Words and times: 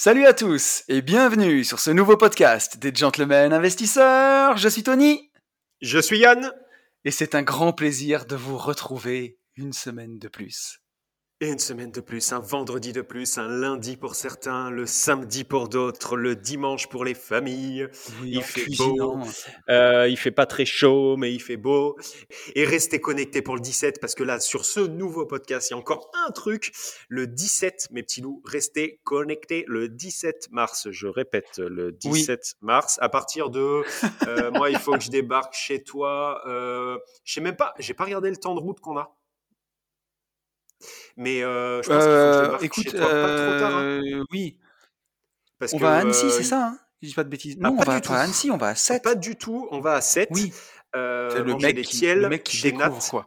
Salut 0.00 0.26
à 0.26 0.32
tous 0.32 0.84
et 0.86 1.02
bienvenue 1.02 1.64
sur 1.64 1.80
ce 1.80 1.90
nouveau 1.90 2.16
podcast 2.16 2.78
des 2.78 2.94
Gentlemen 2.94 3.52
Investisseurs. 3.52 4.56
Je 4.56 4.68
suis 4.68 4.84
Tony 4.84 5.32
Je 5.80 5.98
suis 5.98 6.20
Yann. 6.20 6.52
et 7.04 7.10
c'est 7.10 7.34
un 7.34 7.42
grand 7.42 7.72
plaisir 7.72 8.24
de 8.24 8.36
vous 8.36 8.56
retrouver 8.56 9.40
une 9.56 9.72
semaine 9.72 10.20
de 10.20 10.28
plus. 10.28 10.78
Et 11.40 11.46
une 11.52 11.60
semaine 11.60 11.92
de 11.92 12.00
plus, 12.00 12.32
un 12.32 12.40
vendredi 12.40 12.92
de 12.92 13.00
plus, 13.00 13.38
un 13.38 13.46
lundi 13.46 13.96
pour 13.96 14.16
certains, 14.16 14.70
le 14.70 14.86
samedi 14.86 15.44
pour 15.44 15.68
d'autres, 15.68 16.16
le 16.16 16.34
dimanche 16.34 16.88
pour 16.88 17.04
les 17.04 17.14
familles. 17.14 17.86
Oui, 18.20 18.32
Il 18.32 18.42
fait 18.42 18.62
cuisinant. 18.62 19.22
Euh, 19.68 20.08
il 20.08 20.16
fait 20.16 20.32
pas 20.32 20.46
très 20.46 20.64
chaud, 20.64 21.16
mais 21.16 21.32
il 21.32 21.38
fait 21.38 21.56
beau. 21.56 21.96
Et 22.56 22.64
restez 22.64 23.00
connectés 23.00 23.40
pour 23.40 23.54
le 23.54 23.60
17, 23.60 24.00
parce 24.00 24.16
que 24.16 24.24
là, 24.24 24.40
sur 24.40 24.64
ce 24.64 24.80
nouveau 24.80 25.26
podcast, 25.26 25.70
il 25.70 25.74
y 25.74 25.76
a 25.76 25.78
encore 25.78 26.10
un 26.26 26.32
truc. 26.32 26.72
Le 27.08 27.28
17, 27.28 27.90
mes 27.92 28.02
petits 28.02 28.20
loups, 28.20 28.42
restez 28.44 29.00
connectés 29.04 29.64
le 29.68 29.88
17 29.88 30.48
mars. 30.50 30.90
Je 30.90 31.06
répète, 31.06 31.58
le 31.58 31.92
17 31.92 32.56
mars, 32.62 32.98
à 33.00 33.08
partir 33.08 33.50
de... 33.50 33.84
euh, 34.26 34.50
moi, 34.50 34.70
il 34.70 34.78
faut 34.78 34.94
que 34.94 35.04
je 35.04 35.10
débarque 35.10 35.54
chez 35.54 35.84
toi. 35.84 36.42
Euh, 36.48 36.98
je 37.22 37.34
sais 37.34 37.40
même 37.40 37.54
pas, 37.54 37.74
j'ai 37.78 37.94
pas 37.94 38.06
regardé 38.06 38.28
le 38.28 38.38
temps 38.38 38.56
de 38.56 38.60
route 38.60 38.80
qu'on 38.80 38.98
a. 38.98 39.14
Mais 41.16 41.42
euh, 41.42 41.82
je 41.82 41.88
pense 41.88 42.04
qu'il 42.04 42.12
faut 42.12 42.18
que 42.18 42.58
je 42.58 42.62
Euh, 42.62 42.66
écoute, 42.66 42.84
chez 42.84 42.90
toi 42.92 43.08
pas 43.08 43.34
trop 43.34 43.58
tard. 43.58 43.74
hein, 43.76 43.82
euh, 43.84 44.24
oui, 44.32 44.58
parce 45.58 45.72
on 45.72 45.78
que, 45.78 45.82
va 45.82 45.94
à 45.94 45.98
Annecy, 45.98 46.26
euh, 46.26 46.30
c'est 46.30 46.44
ça 46.44 46.66
hein 46.68 46.78
Je 47.02 47.08
dis 47.08 47.14
pas 47.14 47.24
de 47.24 47.28
bêtises. 47.28 47.56
Ah, 47.62 47.68
Non, 47.70 47.74
on 47.74 47.78
pas 47.78 47.84
va 47.84 47.94
du 47.96 48.00
pas 48.02 48.06
tout. 48.06 48.12
à 48.12 48.18
Annecy, 48.20 48.50
on 48.50 48.56
va 48.56 48.68
à 48.68 48.74
7. 48.74 49.02
Pas 49.02 49.14
du 49.14 49.36
tout, 49.36 49.68
on 49.70 49.80
va 49.80 49.94
à 49.94 50.00
7. 50.00 50.28
Oui, 50.32 50.52
euh, 50.96 51.30
c'est 51.30 51.42
le 51.42 51.56
mec, 51.56 51.74
des 51.76 51.82
qui, 51.82 51.96
tiels 51.98 52.20
le 52.20 52.28
mec 52.28 52.44
qui 52.44 52.56
chez 52.56 52.70
découvre 52.72 53.02
quoi. 53.10 53.26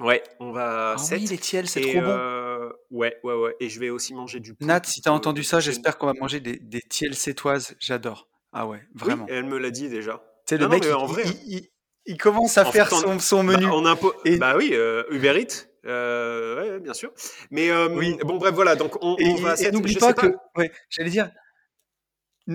Ouais, 0.00 0.22
on 0.38 0.50
va 0.52 0.92
à 0.92 0.94
Ah 0.94 0.98
7. 0.98 1.20
oui, 1.20 1.26
les 1.26 1.38
tiels, 1.38 1.68
c'est 1.68 1.80
et 1.82 1.90
trop 1.92 2.00
bon. 2.00 2.08
euh, 2.08 2.70
ouais, 2.90 3.16
ouais, 3.22 3.34
ouais. 3.34 3.54
Et 3.60 3.68
je 3.68 3.78
vais 3.80 3.90
aussi 3.90 4.14
manger 4.14 4.40
du 4.40 4.54
Nat, 4.60 4.80
si 4.84 5.02
t'as 5.02 5.10
entendu 5.10 5.44
ça, 5.44 5.60
j'espère 5.60 5.98
qu'on 5.98 6.06
va 6.06 6.14
manger 6.18 6.40
des, 6.40 6.58
des 6.58 6.80
tiels 6.80 7.14
sétoises. 7.14 7.74
J'adore. 7.78 8.26
Ah 8.52 8.66
ouais, 8.66 8.80
vraiment. 8.94 9.26
Oui, 9.28 9.32
elle 9.34 9.44
me 9.44 9.58
l'a 9.58 9.70
dit 9.70 9.88
déjà. 9.90 10.22
Tu 10.46 10.54
sais, 10.54 10.58
le 10.58 10.64
non, 10.64 10.70
non, 10.70 10.74
mec, 10.76 10.84
mais 10.84 10.88
il, 10.90 10.94
en 10.94 11.06
vrai, 11.06 11.22
il- 11.26 11.54
il- 11.58 11.68
il 12.06 12.16
commence 12.16 12.56
à 12.58 12.66
En 12.66 12.72
faire 12.72 12.88
fait, 12.88 12.94
on- 12.94 13.00
son, 13.00 13.18
son 13.18 13.42
menu. 13.42 13.66
Bah, 13.66 13.72
on 13.74 13.84
impo- 13.84 14.14
Et- 14.24 14.38
bah 14.38 14.54
oui, 14.56 14.70
euh, 14.72 15.04
Uber 15.10 15.38
Eats. 15.38 15.66
Euh, 15.86 16.60
ouais, 16.74 16.80
bien 16.80 16.94
sûr. 16.94 17.12
Mais 17.50 17.70
euh, 17.70 17.88
Oui. 17.90 18.16
bon, 18.24 18.36
bref, 18.38 18.54
voilà. 18.54 18.76
Donc, 18.76 19.02
on, 19.02 19.16
Et, 19.18 19.28
on 19.30 19.36
va 19.36 19.50
à 19.50 19.54
et 19.54 19.56
7. 19.56 19.72
n'oublie 19.72 19.96
pas 19.96 20.12
que, 20.12 20.26
ouais, 20.56 20.70
j'allais 20.88 21.10
dire, 21.10 21.30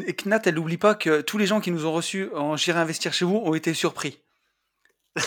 et 0.05 0.13
que 0.13 0.27
Nat, 0.29 0.41
elle 0.45 0.55
n'oublie 0.55 0.77
pas 0.77 0.95
que 0.95 1.21
tous 1.21 1.37
les 1.37 1.45
gens 1.45 1.61
qui 1.61 1.71
nous 1.71 1.85
ont 1.85 1.91
reçus 1.93 2.29
en 2.33 2.57
J'irai 2.57 2.79
investir 2.79 3.13
chez 3.13 3.25
vous 3.25 3.37
ont 3.37 3.53
été 3.53 3.73
surpris. 3.73 4.21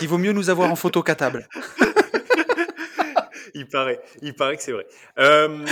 Il 0.01 0.07
vaut 0.07 0.17
mieux 0.19 0.31
nous 0.33 0.49
avoir 0.49 0.69
en 0.71 0.75
photo 0.75 1.01
qu'à 1.01 1.15
table. 1.15 1.47
Il 3.55 3.67
paraît, 3.67 3.99
il 4.21 4.35
paraît 4.35 4.57
que 4.57 4.63
c'est 4.63 4.71
vrai. 4.71 4.85
Euh, 5.17 5.65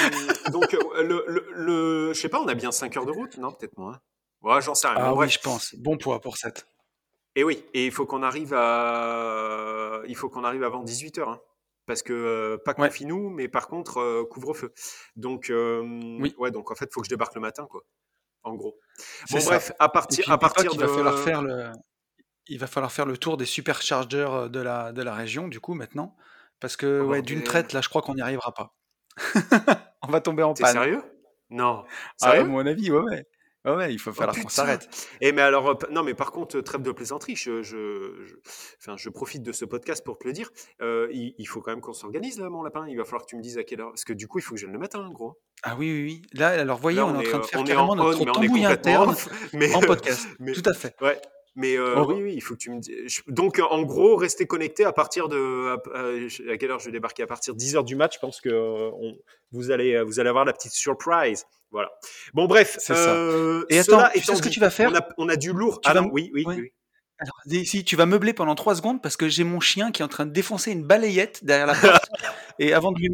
donc, 0.52 0.74
euh, 0.74 1.04
le, 1.04 1.24
le, 1.28 1.46
le- 1.54 2.14
je 2.14 2.20
sais 2.20 2.28
pas, 2.30 2.40
on 2.42 2.48
a 2.48 2.56
bien 2.56 2.72
5 2.72 2.98
heures 2.98 3.06
de 3.06 3.12
route? 3.12 3.38
Non, 3.38 3.52
peut-être 3.52 3.78
moins. 3.78 4.00
Ouais, 4.42 4.62
j'en 4.62 4.74
sais 4.74 4.88
rien. 4.88 4.98
Ah 5.00 5.10
oui, 5.12 5.18
bref. 5.18 5.32
je 5.34 5.40
pense. 5.40 5.76
Bon 5.76 5.96
poids 5.96 6.20
pour 6.20 6.38
7. 6.38 6.66
Et 7.36 7.44
oui, 7.44 7.64
et 7.76 7.86
il 7.86 7.92
faut 7.92 8.08
qu'on 8.08 8.24
arrive 8.24 8.54
à, 8.56 10.02
il 10.08 10.16
faut 10.16 10.28
qu'on 10.28 10.44
arrive 10.44 10.64
avant 10.64 10.82
18 10.82 11.20
h 11.20 11.38
parce 11.88 12.04
que 12.04 12.14
euh, 12.14 12.58
pas 12.64 12.76
Ouais. 12.78 12.90
confine-nous, 12.90 13.30
mais 13.32 13.48
par 13.48 13.68
contre 13.68 13.98
euh, 14.00 14.24
couvre-feu. 14.30 14.74
Donc, 15.16 15.50
euh, 15.50 15.82
Oui. 16.20 16.36
ouais, 16.38 16.52
donc 16.52 16.70
en 16.70 16.76
fait, 16.76 16.86
il 16.86 16.94
faut 16.94 17.02
que 17.02 17.08
je 17.08 17.10
débarque 17.10 17.34
le 17.36 17.42
matin, 17.42 17.66
quoi. 17.70 17.82
En 18.44 18.54
gros. 18.56 18.78
Bon, 19.32 19.40
ça. 19.40 19.50
bref, 19.50 19.72
à 19.80 19.90
partir, 19.90 20.32
à 20.32 20.38
partir 20.38 20.76
de. 20.76 20.86
va 20.86 20.88
falloir 20.88 21.20
faire 21.20 21.42
le, 21.42 21.72
il 22.48 22.60
va 22.60 22.68
falloir 22.68 22.92
faire 22.92 23.06
le 23.06 23.18
tour 23.18 23.38
des 23.38 23.46
superchargeurs 23.46 24.50
de 24.50 24.60
la, 24.62 24.92
de 24.94 25.02
la 25.02 25.14
région, 25.16 25.48
du 25.48 25.60
coup, 25.60 25.74
maintenant. 25.74 26.16
Parce 26.60 26.78
que, 26.78 27.02
Oh, 27.04 27.08
ouais, 27.10 27.22
d'une 27.22 27.44
traite, 27.44 27.74
là, 27.74 27.82
je 27.82 27.90
crois 27.90 28.02
qu'on 28.02 28.16
n'y 28.16 28.22
arrivera 28.22 28.54
pas. 28.54 28.74
On 30.04 30.08
va 30.08 30.22
tomber 30.22 30.44
en 30.44 30.54
T'es 30.54 30.64
panne. 30.64 30.74
sérieux? 30.74 31.04
Non. 31.50 31.84
Ah, 32.22 32.30
à 32.30 32.32
Sérieux? 32.32 32.46
mon 32.46 32.66
avis, 32.66 32.92
ouais, 32.92 33.02
ouais. 33.02 33.26
Ouais, 33.68 33.76
ouais, 33.76 33.94
il 33.94 34.00
faut 34.00 34.12
Oh, 34.12 34.14
falloir 34.14 34.36
qu'on 34.36 34.48
s'arrête. 34.50 34.88
Eh 35.22 35.32
mais 35.34 35.42
alors, 35.42 35.70
euh, 35.70 35.74
non, 35.92 36.02
mais 36.04 36.14
par 36.14 36.32
contre, 36.32 36.58
euh, 36.58 36.62
trêve 36.62 36.82
de 36.82 36.92
plaisanterie, 36.92 37.36
je, 37.36 37.62
je, 37.62 38.16
je- 38.26 38.36
enfin, 38.80 38.96
je 38.98 39.10
profite 39.10 39.44
de 39.44 39.52
ce 39.52 39.66
podcast 39.66 40.04
pour 40.06 40.18
te 40.18 40.26
le 40.26 40.34
dire. 40.34 40.50
Euh, 40.82 41.08
il, 41.12 41.36
il 41.38 41.46
faut 41.46 41.62
quand 41.62 41.72
même 41.72 41.82
qu'on 41.82 41.94
s'organise, 41.94 42.40
là, 42.40 42.50
mon 42.50 42.64
lapin. 42.64 42.86
Il 42.88 42.98
va 42.98 43.04
falloir 43.04 43.24
que 43.24 43.30
tu 43.30 43.36
me 43.36 43.42
dises 43.42 43.58
à 43.58 43.64
quelle 43.64 43.82
heure. 43.82 43.90
Parce 43.90 44.06
que 44.06 44.14
du 44.14 44.28
coup, 44.28 44.40
il 44.40 44.42
faut 44.42 44.56
que 44.56 44.60
je 44.62 44.68
le 44.68 44.80
matin, 44.80 45.00
en 45.06 45.12
gros. 45.12 45.38
Ah 45.64 45.76
oui, 45.78 45.92
oui, 45.92 46.04
oui. 46.04 46.22
Là, 46.40 46.50
alors, 46.50 46.78
voyez, 46.78 46.98
Là, 46.98 47.06
on, 47.08 47.20
est 47.20 47.28
en 47.28 47.30
train 47.30 47.38
de 47.40 47.44
euh, 47.44 47.48
faire 47.48 47.60
on 47.60 47.64
est 47.64 47.68
carrément 47.68 47.90
en 47.90 48.00
on, 48.00 48.04
notre 48.04 48.22
on 48.22 48.26
tambouille 48.26 48.66
interne. 48.66 49.16
Mais, 49.54 49.74
en 49.76 49.82
euh, 49.84 49.86
podcast. 49.86 50.28
mais- 50.40 50.54
Tout 50.54 50.70
à 50.70 50.74
fait. 50.74 50.96
Ouais. 51.02 51.20
Mais 51.60 51.76
euh, 51.76 51.96
On- 51.98 52.06
oui, 52.06 52.22
oui, 52.22 52.34
il 52.36 52.42
faut 52.42 52.54
que 52.54 52.60
tu 52.60 52.70
me 52.70 52.80
Donc, 53.32 53.58
euh, 53.58 53.64
en 53.64 53.82
gros, 53.82 54.16
restez 54.16 54.46
connectés 54.46 54.86
à 54.86 54.94
partir 54.94 55.28
de. 55.28 55.70
À, 55.94 55.98
à- 55.98 56.54
à 56.54 56.58
quelle 56.58 56.70
heure 56.70 56.80
je 56.80 56.86
vais 56.86 56.92
débarquer? 56.92 57.24
À 57.24 57.28
partir 57.28 57.56
de 57.56 57.60
10h 57.60 57.84
du 57.84 57.96
match, 57.96 58.14
je 58.16 58.20
pense 58.20 58.40
que 58.42 58.50
euh, 58.50 58.92
on- 58.94 59.18
vous, 59.52 59.72
allez, 59.72 59.96
euh, 59.96 60.04
vous 60.04 60.20
allez 60.20 60.30
avoir 60.30 60.46
la 60.46 60.54
petite 60.54 60.74
surprise. 60.74 61.46
Voilà. 61.72 61.90
Bon, 62.34 62.46
bref. 62.46 62.78
C'est 62.80 62.96
ça. 62.96 63.14
euh, 63.16 63.66
Et 63.70 63.84
cela 63.84 64.06
attends, 64.08 64.20
tu 64.20 64.26
sais 64.26 64.36
ce 64.36 64.42
que 64.42 64.50
tu 64.50 64.60
vas 64.60 64.70
faire? 64.70 64.92
on 64.92 64.96
a, 64.96 65.08
on 65.18 65.30
a 65.30 65.36
du 65.36 65.52
lourd. 65.54 65.82
Tu 65.82 65.90
ah 65.90 65.94
vas 65.94 66.02
non, 66.02 66.10
oui, 66.12 66.32
oui, 66.34 66.44
ouais. 66.46 66.56
oui. 66.56 66.72
Alors, 67.20 67.36
si 67.66 67.84
tu 67.84 67.96
vas 67.96 68.06
meubler 68.06 68.34
pendant 68.34 68.54
trois 68.54 68.76
secondes 68.76 69.02
parce 69.02 69.18
que 69.18 69.28
j'ai 69.28 69.44
mon 69.44 69.60
chien 69.60 69.92
qui 69.92 70.04
est 70.04 70.06
en 70.06 70.08
train 70.08 70.28
de 70.28 70.32
défoncer 70.32 70.72
une 70.72 70.84
balayette 70.84 71.44
derrière 71.44 71.66
la 71.66 71.74
porte. 71.74 72.06
et 72.60 72.74
avant 72.74 72.92
de 72.92 73.00
lui, 73.00 73.10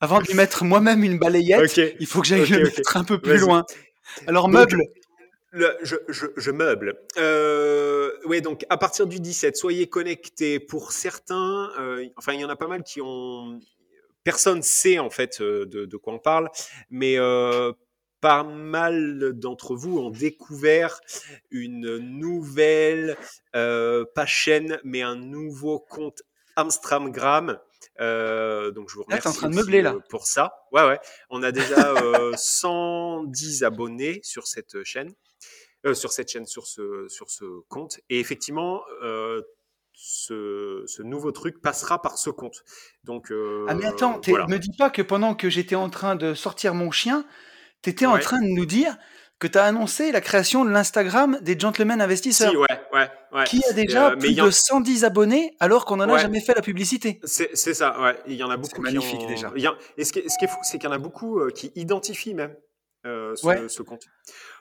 avant 0.00 0.20
de 0.20 0.26
lui 0.26 0.34
mettre 0.34 0.64
moi-même 0.64 1.02
une 1.02 1.18
balayette, 1.18 1.80
il 1.98 2.06
faut 2.06 2.20
que 2.20 2.26
j'aille 2.28 2.46
le 2.46 2.62
mettre 2.64 2.96
un 2.96 3.02
peu 3.04 3.20
plus 3.20 3.38
loin. 3.38 3.64
Alors, 4.28 4.44
Donc, 4.44 4.54
meuble. 4.54 4.84
Le- 5.50 5.76
je, 5.82 5.96
je, 6.08 6.26
je 6.36 6.50
meuble. 6.50 6.94
Euh, 7.16 8.10
ouais, 8.26 8.40
donc 8.40 8.64
à 8.68 8.76
partir 8.76 9.06
du 9.06 9.18
17, 9.18 9.56
soyez 9.56 9.88
connectés. 9.88 10.60
Pour 10.60 10.92
certains, 10.92 11.70
euh, 11.80 12.06
enfin, 12.16 12.34
il 12.34 12.40
y 12.40 12.44
en 12.44 12.50
a 12.50 12.56
pas 12.56 12.68
mal 12.68 12.82
qui 12.84 13.00
ont. 13.00 13.58
Personne 14.24 14.62
sait 14.62 14.98
en 14.98 15.10
fait 15.10 15.40
euh, 15.40 15.64
de, 15.66 15.86
de 15.86 15.96
quoi 15.96 16.12
on 16.12 16.18
parle, 16.18 16.50
mais 16.90 17.18
euh, 17.18 17.72
pas 18.20 18.42
mal 18.42 19.32
d'entre 19.34 19.74
vous 19.76 19.98
ont 19.98 20.10
découvert 20.10 21.00
une 21.50 21.98
nouvelle, 21.98 23.16
euh, 23.54 24.04
pas 24.14 24.26
chaîne, 24.26 24.80
mais 24.84 25.02
un 25.02 25.16
nouveau 25.16 25.78
compte 25.78 26.22
Amstramgram. 26.56 27.58
Euh, 28.00 28.70
donc 28.72 28.88
je 28.90 28.94
vous 28.94 29.00
Là, 29.02 29.06
remercie 29.18 29.22
t'es 29.22 29.28
en 29.28 29.32
train 29.32 29.48
de 29.50 29.54
meubler, 29.56 29.82
là. 29.82 29.94
euh, 29.94 30.00
pour 30.08 30.26
ça. 30.26 30.66
Ouais, 30.72 30.84
ouais. 30.86 30.98
On 31.30 31.42
a 31.42 31.52
déjà 31.52 31.94
euh, 32.02 32.32
110 32.36 33.62
abonnés 33.64 34.20
sur 34.22 34.46
cette 34.46 34.82
chaîne, 34.84 35.12
euh, 35.86 35.94
sur 35.94 36.12
cette 36.12 36.30
chaîne, 36.30 36.46
sur 36.46 36.66
ce, 36.66 37.06
sur 37.08 37.30
ce 37.30 37.44
compte. 37.68 38.00
Et 38.10 38.18
effectivement, 38.20 38.82
ce, 39.92 40.84
ce 40.86 41.02
nouveau 41.02 41.32
truc 41.32 41.60
passera 41.60 42.00
par 42.00 42.18
ce 42.18 42.30
compte. 42.30 42.64
Donc, 43.04 43.32
euh, 43.32 43.66
Ah 43.68 43.74
mais 43.74 43.84
attends, 43.86 44.20
voilà. 44.26 44.46
me 44.46 44.58
dis 44.58 44.70
pas 44.76 44.90
que 44.90 45.02
pendant 45.02 45.34
que 45.34 45.50
j'étais 45.50 45.74
en 45.74 45.90
train 45.90 46.14
de 46.14 46.34
sortir 46.34 46.74
mon 46.74 46.90
chien, 46.92 47.24
t'étais 47.82 48.06
en 48.06 48.14
Ouais. 48.14 48.20
train 48.20 48.40
de 48.40 48.46
nous 48.48 48.66
dire 48.66 48.96
que 49.38 49.46
t'as 49.46 49.64
annoncé 49.66 50.10
la 50.10 50.20
création 50.20 50.64
de 50.64 50.70
l'Instagram 50.70 51.38
des 51.42 51.56
Gentlemen 51.56 52.00
Investisseurs, 52.00 52.50
Si, 52.50 52.56
ouais, 52.56 52.66
ouais, 52.92 53.08
ouais. 53.32 53.44
qui 53.44 53.62
a 53.70 53.72
déjà 53.72 54.10
Euh, 54.10 54.16
plus 54.16 54.32
y 54.32 54.40
en- 54.40 54.46
de 54.46 54.50
110 54.50 55.04
abonnés 55.04 55.54
alors 55.60 55.84
qu'on 55.84 56.00
en 56.00 56.08
a 56.08 56.18
jamais 56.18 56.40
fait 56.40 56.54
la 56.54 56.62
publicité. 56.62 57.20
C'est 57.22 57.54
ça, 57.54 58.00
ouais. 58.00 58.18
Il 58.26 58.34
y 58.34 58.42
en 58.42 58.50
a 58.50 58.56
beaucoup 58.56 58.74
qui 58.76 58.80
magnifique, 58.80 59.20
ont- 59.20 59.28
déjà. 59.28 59.48
a- 59.48 59.76
Et 59.96 60.04
ce 60.04 60.12
qui 60.12 60.18
est, 60.18 60.28
ce 60.28 60.36
qui 60.38 60.44
est 60.46 60.48
fou, 60.48 60.58
c'est 60.62 60.78
qu'il 60.78 60.88
y 60.88 60.92
en 60.92 60.96
a 60.96 60.98
beaucoup 60.98 61.38
euh, 61.38 61.50
qui 61.50 61.70
identifient 61.76 62.34
même 62.34 62.56
euh, 63.06 63.36
ce, 63.36 63.46
Ouais. 63.46 63.68
ce 63.68 63.80
compte. 63.82 64.02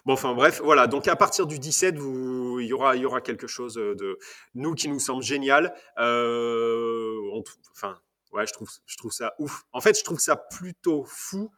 Bon, 0.05 0.13
enfin 0.13 0.35
bref, 0.35 0.61
voilà. 0.63 0.85
Donc 0.85 1.07
à 1.07 1.15
partir 1.15 1.47
du 1.47 1.57
17, 1.57 1.97
vous, 1.97 2.59
il 2.59 2.67
y 2.67 2.73
aura, 2.73 2.95
il 2.95 3.01
y 3.01 3.05
aura 3.05 3.19
quelque 3.19 3.47
chose 3.47 3.73
de 3.73 4.19
nous 4.53 4.75
qui 4.75 4.89
nous 4.89 4.99
semble 4.99 5.23
génial. 5.23 5.73
Euh, 5.97 7.17
on- 7.33 7.43
enfin, 7.75 7.97
ouais, 8.31 8.45
je 8.45 8.53
trouve, 8.53 8.69
je 8.85 8.95
trouve 8.97 9.11
ça 9.11 9.33
ouf. 9.39 9.63
En 9.73 9.81
fait, 9.81 9.97
je 9.97 10.03
trouve 10.03 10.19
ça 10.19 10.35
plutôt 10.35 11.03
fou. 11.07 11.49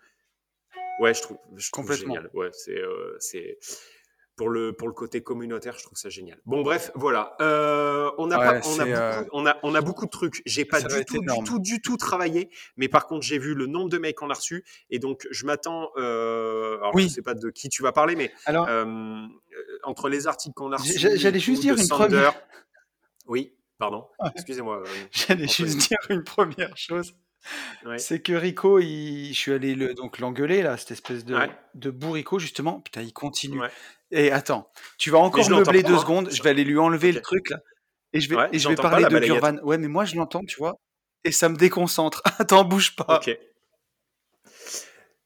Ouais, 0.99 1.13
je 1.13 1.21
trouve, 1.21 1.37
je 1.55 1.71
trouve 1.71 1.85
Complètement. 1.85 2.15
génial. 2.15 2.29
Ouais, 2.33 2.49
c'est, 2.53 2.77
euh, 2.77 3.15
c'est 3.19 3.57
pour 4.35 4.49
le 4.49 4.71
pour 4.73 4.87
le 4.87 4.93
côté 4.93 5.21
communautaire, 5.21 5.75
je 5.77 5.83
trouve 5.83 5.97
ça 5.97 6.09
génial. 6.09 6.39
Bon, 6.45 6.61
bref, 6.61 6.91
voilà. 6.95 7.35
Euh, 7.41 8.09
on 8.17 8.31
a 8.31 8.37
Ouais, 8.39 8.45
pas, 8.61 8.67
on 8.67 8.79
a 8.79 8.83
c'est, 8.85 8.95
euh, 8.95 9.17
beaucoup, 9.23 9.29
on 9.33 9.45
a, 9.45 9.57
on 9.63 9.75
a 9.75 9.81
beaucoup 9.81 10.05
de 10.05 10.09
trucs. 10.11 10.41
J'ai 10.45 10.63
pas 10.63 10.81
du 10.81 11.03
tout, 11.05 11.19
du 11.19 11.43
tout, 11.45 11.59
du 11.59 11.81
tout 11.81 11.97
travaillé. 11.97 12.49
Mais 12.77 12.87
par 12.87 13.05
contre, 13.07 13.25
j'ai 13.25 13.37
vu 13.37 13.53
le 13.53 13.65
nombre 13.65 13.89
de 13.89 13.97
mails 13.97 14.13
qu'on 14.15 14.29
a 14.29 14.33
reçus 14.33 14.63
et 14.89 14.99
donc 14.99 15.27
je 15.29 15.45
m'attends. 15.45 15.89
Alors, 15.97 16.95
Oui. 16.95 17.03
je 17.03 17.15
sais 17.15 17.21
pas 17.21 17.33
de 17.33 17.49
qui 17.49 17.67
tu 17.69 17.81
vas 17.83 17.91
parler, 17.91 18.15
mais 18.15 18.31
Alors, 18.45 18.67
entre 19.83 20.07
les 20.09 20.27
articles 20.27 20.53
qu'on 20.53 20.71
a 20.71 20.77
reçus, 20.77 20.99
j'allais 21.17 21.39
juste 21.39 21.61
dire 21.61 21.73
une 21.75 21.83
Sander- 21.85 22.05
première- 22.07 22.33
Oui, 23.27 23.53
pardon. 23.77 24.07
Excusez-moi. 24.35 24.83
j'allais 25.11 25.47
juste 25.47 25.77
dire 25.87 25.97
une 26.09 26.23
première 26.23 26.75
chose. 26.77 27.13
Ouais. 27.85 27.97
C'est 27.97 28.21
que 28.21 28.33
Rico, 28.33 28.79
il... 28.79 29.29
je 29.29 29.37
suis 29.37 29.53
allé 29.53 29.75
le... 29.75 29.93
donc 29.93 30.19
l'engueuler, 30.19 30.61
là, 30.61 30.77
cette 30.77 30.91
espèce 30.91 31.25
de, 31.25 31.35
Ouais. 31.35 31.49
de 31.75 31.89
bourrico, 31.89 32.39
justement. 32.39 32.81
Putain, 32.81 33.01
il 33.01 33.13
continue. 33.13 33.59
Ouais. 33.61 33.69
Et 34.11 34.31
attends, 34.31 34.69
tu 34.97 35.11
vas 35.11 35.19
encore 35.19 35.49
meubler 35.49 35.83
deux 35.83 35.93
hein. 35.93 35.99
secondes, 35.99 36.29
je 36.31 36.41
vais 36.43 36.49
aller 36.49 36.63
lui 36.63 36.77
enlever 36.77 37.11
le 37.11 37.21
truc, 37.21 37.49
là. 37.49 37.59
Et 38.11 38.21
je 38.21 38.29
vais, 38.29 38.49
et 38.51 38.59
je 38.59 38.67
vais 38.67 38.75
parler 38.75 39.05
de. 39.05 39.19
Gurvan. 39.19 39.57
Ouais, 39.63 39.77
mais 39.77 39.87
moi, 39.87 40.05
je 40.05 40.15
l'entends, 40.15 40.43
tu 40.43 40.57
vois. 40.57 40.75
Et 41.23 41.31
ça 41.31 41.49
me 41.49 41.55
déconcentre. 41.55 42.21
Attends, 42.39 42.63
bouge 42.63 42.95
pas. 42.95 43.17
Ok. 43.17 43.37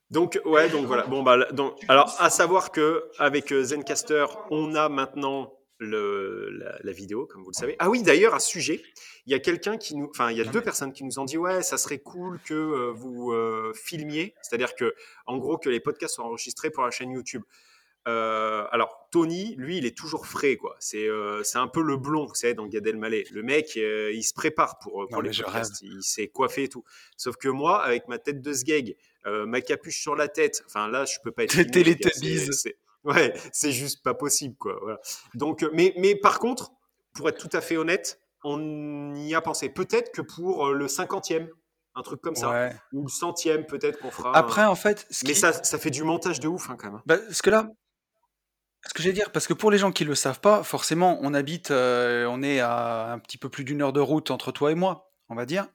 Donc 0.10 0.40
ouais, 0.46 0.70
donc 0.70 0.86
voilà. 0.86 1.04
Bon 1.08 1.24
bah 1.24 1.52
donc 1.52 1.76
alors 1.88 2.16
à 2.20 2.30
savoir 2.30 2.72
que 2.72 3.10
avec 3.18 3.52
euh, 3.52 3.64
Zencaster, 3.64 4.26
on 4.52 4.76
a 4.76 4.88
maintenant 4.88 5.52
le, 5.84 6.50
la, 6.52 6.78
la 6.82 6.92
vidéo, 6.92 7.26
comme 7.26 7.44
vous 7.44 7.52
le 7.52 7.56
savez. 7.56 7.76
Ah 7.80 7.90
oui, 7.90 8.04
d'ailleurs 8.04 8.34
à 8.34 8.40
ce 8.40 8.50
sujet, 8.50 8.82
il 9.26 9.32
y 9.32 9.36
a 9.36 9.40
quelqu'un 9.40 9.78
qui 9.78 9.96
nous, 9.96 10.10
enfin 10.10 10.32
il 10.32 10.38
y 10.38 10.42
a 10.42 10.46
deux 10.46 10.62
personnes 10.62 10.92
qui 10.92 11.04
nous 11.04 11.20
ont 11.20 11.26
dit 11.26 11.38
ouais, 11.38 11.64
ça 11.64 11.78
serait 11.78 12.00
cool 12.00 12.40
que 12.46 12.54
euh, 12.54 12.92
vous 12.92 13.32
euh, 13.32 13.74
filmiez, 13.74 14.34
c'est-à-dire 14.42 14.76
que 14.76 14.94
en 15.28 15.38
gros 15.38 15.58
que 15.58 15.70
les 15.70 15.80
podcasts 15.80 16.16
soient 16.16 16.26
enregistrés 16.26 16.70
pour 16.70 16.84
la 16.84 16.92
chaîne 16.92 17.12
YouTube. 17.12 17.44
Euh, 18.06 18.66
alors 18.72 19.08
Tony, 19.12 19.56
lui, 19.56 19.78
il 19.78 19.86
est 19.86 19.98
toujours 19.98 20.28
frais 20.28 20.58
quoi. 20.58 20.76
C'est 20.80 21.08
c'est 21.44 21.58
un 21.58 21.70
peu 21.70 21.82
le 21.82 21.96
blond, 21.96 22.26
vous 22.26 22.36
savez, 22.36 22.54
dans 22.54 22.68
Gad 22.68 22.86
Elmaleh. 22.86 23.26
Le 23.32 23.44
mec, 23.44 23.76
il 23.78 24.24
se 24.24 24.34
prépare 24.34 24.78
pour, 24.80 25.08
pour 25.08 25.24
Non, 25.24 25.30
les 25.30 25.32
podcasts. 25.32 25.82
Il 25.82 26.04
s'est 26.04 26.28
coiffé 26.28 26.64
et 26.64 26.70
tout. 26.70 26.84
Sauf 27.16 27.38
que 27.38 27.48
moi, 27.48 27.82
avec 27.82 28.10
ma 28.10 28.18
tête 28.18 28.42
de 28.42 28.52
sgeg, 28.52 28.98
ma 29.26 29.62
capuche 29.62 30.02
sur 30.02 30.16
la 30.16 30.28
tête, 30.28 30.64
enfin 30.66 30.90
là, 30.90 31.06
je 31.06 31.18
peux 31.24 31.32
pas 31.32 31.46
être. 31.46 31.54
T'es 31.72 31.84
filmé, 31.84 32.76
Ouais, 33.04 33.34
c'est 33.52 33.72
juste 33.72 34.02
pas 34.04 34.14
possible 34.14 34.56
quoi. 34.56 34.78
Voilà. 34.82 35.00
Donc, 35.34 35.64
euh, 35.64 35.70
mais 35.74 35.94
mais 35.98 36.16
par 36.16 36.40
contre, 36.40 36.72
pour 37.14 37.28
être 37.30 37.38
tout 37.38 37.56
à 37.56 37.62
fait 37.62 37.76
honnête, 37.78 38.20
on 38.44 39.14
y 39.16 39.36
a 39.36 39.42
pensé. 39.42 39.70
Peut-être 39.70 40.12
que 40.12 40.22
pour 40.22 40.68
euh, 40.68 40.74
le 40.74 40.88
cinquantième, 40.88 41.50
un 41.96 42.02
truc 42.02 42.22
comme 42.22 42.36
ça, 42.36 42.50
Ouais. 42.50 42.76
ou 42.94 43.04
le 43.04 43.10
centième, 43.10 43.66
peut-être 43.66 44.00
qu'on 44.00 44.10
fera. 44.12 44.36
Après, 44.36 44.62
un- 44.62 44.70
en 44.70 44.76
fait, 44.76 45.06
ce 45.12 45.26
Mais 45.26 45.34
qui- 45.34 45.40
ça, 45.40 45.52
ça 45.54 45.78
fait 45.78 45.92
du 45.92 46.04
montage 46.04 46.40
de 46.40 46.48
ouf 46.48 46.70
hein, 46.70 46.76
quand 46.80 46.92
même. 46.92 47.02
Bah, 47.06 47.18
ce 47.32 47.42
que 47.42 47.50
là, 47.50 47.68
ce 48.88 48.94
que 48.94 49.04
j'allais 49.04 49.14
dire, 49.14 49.32
parce 49.32 49.48
que 49.48 49.54
pour 49.54 49.70
les 49.72 49.78
gens 49.78 49.92
qui 49.92 50.04
le 50.06 50.16
savent 50.16 50.40
pas, 50.42 50.64
forcément, 50.64 51.20
on 51.22 51.34
habite, 51.34 51.72
euh, 51.72 52.26
on 52.30 52.42
est 52.42 52.60
à 52.60 53.12
un 53.12 53.20
petit 53.20 53.38
peu 53.38 53.48
plus 53.50 53.64
d'une 53.64 53.82
heure 53.82 53.94
de 53.94 54.00
route 54.02 54.32
entre 54.32 54.52
toi 54.52 54.72
et 54.72 54.76
moi, 54.76 55.12
on 55.30 55.36
va 55.36 55.46
dire. 55.46 55.68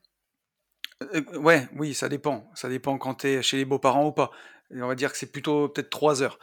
Euh, 1.15 1.21
ouais, 1.37 1.67
oui, 1.75 1.93
ça 1.93 2.09
dépend. 2.09 2.49
Ça 2.55 2.69
dépend 2.69 2.97
quand 2.97 3.13
t'es 3.15 3.41
chez 3.41 3.57
les 3.57 3.65
beaux-parents 3.65 4.05
ou 4.07 4.11
pas. 4.11 4.31
On 4.75 4.87
va 4.87 4.95
dire 4.95 5.11
que 5.11 5.17
c'est 5.17 5.31
plutôt 5.31 5.67
peut-être 5.69 5.89
trois 5.89 6.21
heures. 6.21 6.37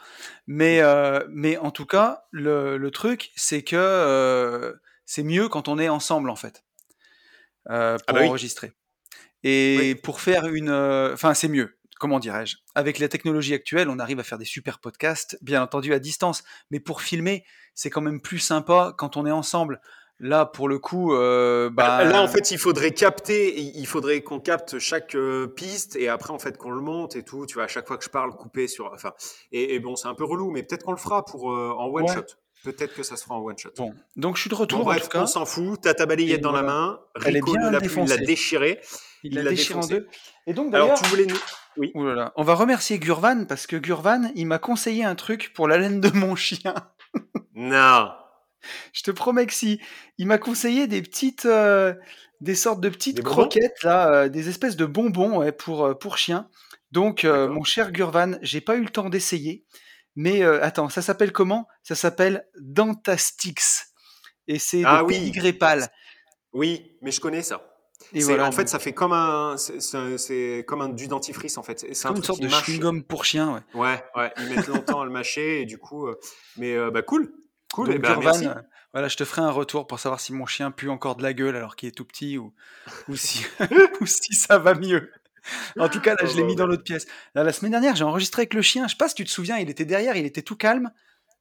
Mais, 0.47 0.81
euh, 0.81 1.25
mais 1.29 1.57
en 1.57 1.71
tout 1.71 1.85
cas, 1.85 2.25
le, 2.31 2.77
le 2.77 2.91
truc, 2.91 3.31
c'est 3.35 3.63
que 3.63 3.75
euh, 3.77 4.73
c'est 5.05 5.23
mieux 5.23 5.47
quand 5.47 5.67
on 5.67 5.79
est 5.79 5.89
ensemble, 5.89 6.29
en 6.29 6.35
fait, 6.35 6.63
euh, 7.69 7.97
pour 7.97 8.03
Ah 8.07 8.13
bah 8.13 8.19
oui. 8.21 8.27
enregistrer. 8.27 8.73
Et 9.43 9.77
Oui. 9.79 9.95
pour 9.95 10.19
faire 10.19 10.47
une... 10.47 10.71
Enfin, 11.13 11.33
c'est 11.33 11.47
mieux, 11.47 11.77
comment 11.99 12.19
dirais-je 12.19 12.57
Avec 12.75 12.99
la 12.99 13.07
technologie 13.07 13.53
actuelle, 13.53 13.87
on 13.89 13.99
arrive 13.99 14.19
à 14.19 14.23
faire 14.23 14.37
des 14.37 14.45
super 14.45 14.79
podcasts, 14.79 15.37
bien 15.41 15.61
entendu 15.61 15.93
à 15.93 15.99
distance, 15.99 16.43
mais 16.71 16.79
pour 16.79 17.01
filmer, 17.01 17.45
c'est 17.75 17.89
quand 17.89 18.01
même 18.01 18.19
plus 18.21 18.39
sympa 18.39 18.93
quand 18.97 19.15
on 19.15 19.25
est 19.25 19.31
ensemble. 19.31 19.79
Là, 20.19 20.45
pour 20.47 20.67
le 20.67 20.79
coup, 20.79 21.13
euh, 21.13 21.69
bah, 21.69 22.03
Là, 22.03 22.21
en 22.23 22.27
fait, 22.27 22.49
il 22.51 22.57
faudrait 22.57 22.91
capter, 22.91 23.59
il 23.59 23.85
faudrait 23.85 24.21
qu'on 24.21 24.39
capte 24.39 24.79
chaque 24.79 25.13
euh, 25.15 25.45
piste 25.47 25.95
et 25.95 26.09
après, 26.09 26.31
en 26.33 26.39
fait, 26.39 26.57
qu'on 26.57 26.71
le 26.71 26.81
monte 26.81 27.15
et 27.15 27.23
tout. 27.23 27.45
Tu 27.45 27.53
vois, 27.53 27.65
à 27.65 27.67
chaque 27.67 27.87
fois 27.87 27.97
que 27.97 28.03
je 28.03 28.09
parle, 28.09 28.31
couper 28.35 28.67
sur. 28.67 28.91
Enfin, 28.93 29.13
et, 29.51 29.75
et 29.75 29.79
bon, 29.79 29.95
c'est 29.95 30.07
un 30.07 30.15
peu 30.15 30.23
relou, 30.23 30.49
mais 30.49 30.63
peut-être 30.63 30.83
qu'on 30.83 30.91
le 30.91 30.97
fera 30.97 31.23
pour 31.23 31.51
euh, 31.53 31.71
en 31.77 31.85
one 31.87 32.03
Ouais. 32.05 32.13
shot. 32.15 32.23
Peut-être 32.63 32.95
que 32.95 33.03
ça 33.03 33.15
se 33.15 33.23
fera 33.25 33.35
en 33.35 33.41
one 33.43 33.57
shot. 33.59 33.69
bon. 33.77 33.93
Donc, 34.15 34.35
je 34.37 34.41
suis 34.41 34.49
de 34.49 34.55
Bon, 34.55 34.61
retour, 34.61 34.79
en 34.81 34.83
bref, 34.85 35.03
tout 35.03 35.09
cas. 35.09 35.21
on 35.21 35.27
s'en 35.27 35.45
fout. 35.45 35.79
T'as 35.83 35.93
ta 35.93 36.07
balayette 36.07 36.39
Et 36.39 36.41
dans 36.41 36.51
la 36.51 36.63
main. 36.63 36.99
Elle 37.23 37.35
est 37.37 37.39
Rico 37.39 37.53
l'a 37.55 37.59
plus, 37.61 37.69
il 37.69 37.71
l'a 37.73 37.79
défoncée. 37.79 38.17
déchiré. 38.25 38.81
Il 39.23 39.31
il 39.33 39.35
l'a 39.35 39.43
l'a 39.43 39.49
déchiré 39.51 39.79
en 39.79 39.85
deux. 39.85 40.07
Et 40.47 40.53
donc, 40.53 40.73
Alors, 40.73 40.87
d'ailleurs, 40.87 41.01
tu 41.01 41.09
voulais 41.09 41.25
nous. 41.27 41.37
Oui. 41.77 41.91
Ouh 41.93 42.03
là 42.05 42.15
là. 42.15 42.33
on 42.35 42.41
va 42.43 42.55
remercier 42.55 42.97
Gurvan, 42.97 43.45
parce 43.45 43.67
que 43.67 43.75
Gurvan, 43.75 44.31
il 44.33 44.47
m'a 44.47 44.57
conseillé 44.57 45.03
un 45.03 45.13
truc 45.13 45.53
pour 45.53 45.67
la 45.67 45.77
laine 45.77 46.01
de 46.01 46.09
mon 46.17 46.35
chien. 46.35 46.73
Non. 47.53 48.09
Je 48.93 49.03
te 49.03 49.11
promets 49.11 49.45
que 49.45 49.53
si. 49.53 49.79
Il 50.17 50.27
m'a 50.27 50.37
conseillé 50.37 50.87
des 50.87 51.01
petites, 51.01 51.45
euh, 51.45 51.93
des 52.41 52.55
sortes 52.55 52.81
de 52.81 52.89
petites 52.89 53.17
Des 53.17 53.23
croquettes 53.23 53.83
là, 53.83 54.11
euh, 54.13 54.29
des 54.29 54.49
espèces 54.49 54.75
de 54.75 54.85
bonbons 54.85 55.39
ouais, 55.39 55.51
pour 55.51 55.85
euh, 55.85 55.93
pour 55.93 56.17
chiens. 56.17 56.49
Donc, 56.91 57.25
euh, 57.25 57.47
mon 57.49 57.63
cher 57.63 57.91
Gurvan, 57.91 58.37
j'ai 58.41 58.61
pas 58.61 58.75
eu 58.75 58.81
le 58.83 58.89
temps 58.89 59.09
d'essayer, 59.09 59.65
mais 60.15 60.41
attends, 60.43 60.89
ça 60.89 61.01
s'appelle 61.01 61.31
comment? 61.31 61.67
Ça 61.83 61.95
s'appelle 61.95 62.45
Dentastix 62.59 63.93
et 64.47 64.59
c'est 64.59 64.83
Ah 64.85 65.03
de 65.03 65.07
oui. 65.07 65.53
pâle. 65.59 65.87
Oui, 66.53 66.97
mais 67.01 67.11
je 67.11 67.19
connais 67.19 67.43
ça. 67.43 67.73
Et 68.13 68.21
voilà, 68.21 68.45
en 68.45 68.51
fait, 68.51 68.69
ça 68.69 68.79
fait 68.79 68.93
comme 68.93 69.11
un, 69.11 69.57
c'est- 69.57 70.63
comme 70.65 70.81
un 70.81 70.89
du 70.89 71.07
dentifrice 71.07 71.57
en 71.57 71.63
fait. 71.63 71.79
C'est 71.93 72.05
un 72.05 72.09
comme 72.09 72.17
une 72.17 72.23
sorte 72.23 72.41
de 72.41 72.47
chewing-gum 72.47 73.03
pour 73.03 73.25
chien. 73.25 73.53
Ouais. 73.73 73.81
Ouais, 73.81 74.03
ouais. 74.15 74.33
Ils 74.37 74.47
mettent 74.47 74.67
longtemps 74.67 75.01
à 75.01 75.05
le 75.05 75.11
mâcher 75.11 75.61
et 75.61 75.65
du 75.65 75.77
coup, 75.77 76.07
euh, 76.07 76.17
mais 76.55 76.73
euh, 76.73 76.89
bah 76.89 77.01
cool, 77.01 77.33
cool. 77.73 77.87
Donc 77.87 77.95
et 77.95 77.99
bah, 77.99 78.09
Gurvan, 78.09 78.23
merci. 78.23 78.47
euh, 78.47 78.53
voilà, 78.93 79.07
je 79.07 79.17
te 79.17 79.25
ferai 79.25 79.41
un 79.41 79.51
retour 79.51 79.87
pour 79.87 79.99
savoir 79.99 80.19
si 80.19 80.33
mon 80.33 80.45
chien 80.45 80.71
pue 80.71 80.89
encore 80.89 81.15
de 81.15 81.23
la 81.23 81.33
gueule 81.33 81.55
alors 81.55 81.75
qu'il 81.75 81.89
est 81.89 81.91
tout 81.91 82.05
petit 82.05 82.37
ou, 82.37 82.53
ou, 83.07 83.15
si, 83.15 83.45
ou 84.01 84.05
si 84.05 84.33
ça 84.33 84.57
va 84.57 84.73
mieux. 84.73 85.11
En 85.79 85.87
tout 85.87 86.01
cas, 86.01 86.11
là, 86.11 86.17
Oh, 86.23 86.27
je 86.27 86.35
l'ai 86.35 86.43
mis 86.43 86.55
dans 86.55 86.67
l'autre 86.67 86.83
pièce. 86.83 87.05
Là, 87.33 87.43
la 87.43 87.53
semaine 87.53 87.71
dernière, 87.71 87.95
j'ai 87.95 88.03
enregistré 88.03 88.41
avec 88.41 88.53
le 88.53 88.61
chien. 88.61 88.85
Je 88.87 88.91
sais 88.91 88.97
pas 88.97 89.07
si 89.07 89.15
tu 89.15 89.23
te 89.23 89.29
souviens, 89.29 89.57
il 89.57 89.69
était 89.69 89.85
derrière, 89.85 90.15
il 90.17 90.25
était 90.25 90.41
tout 90.41 90.57
calme. 90.57 90.91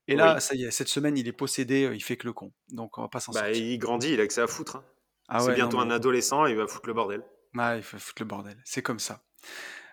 Et 0.09 0.15
là, 0.15 0.35
Oui. 0.35 0.41
ça 0.41 0.55
y 0.55 0.65
est, 0.65 0.71
cette 0.71 0.87
semaine, 0.89 1.19
il 1.19 1.27
est 1.27 1.33
possédé, 1.33 1.85
euh, 1.87 1.95
il 1.97 2.01
fait 2.01 2.17
que 2.17 2.27
le 2.29 2.33
con. 2.33 2.53
Donc, 2.71 2.99
on 2.99 3.03
va 3.03 3.09
pas 3.09 3.19
s'en 3.19 3.33
Bah, 3.33 3.41
sortir. 3.41 3.57
il 3.65 3.77
grandit, 3.79 4.13
il 4.13 4.21
a 4.21 4.27
que 4.29 4.33
ça 4.33 4.45
à 4.45 4.47
foutre. 4.47 4.77
hein. 4.77 4.85
Ah 5.29 5.41
c'est 5.41 5.49
ouais, 5.49 5.55
bientôt 5.57 5.79
non, 5.79 5.83
un 5.83 5.91
adolescent 5.91 6.47
et 6.47 6.51
il 6.53 6.57
va 6.57 6.69
foutre 6.69 6.87
le 6.87 6.95
bordel. 6.95 7.23
Il 7.55 7.83
faut 7.83 7.99
foutre 7.99 8.23
le 8.23 8.27
bordel. 8.27 8.57
C'est 8.65 8.83
comme 8.83 9.01
ça. 9.01 9.23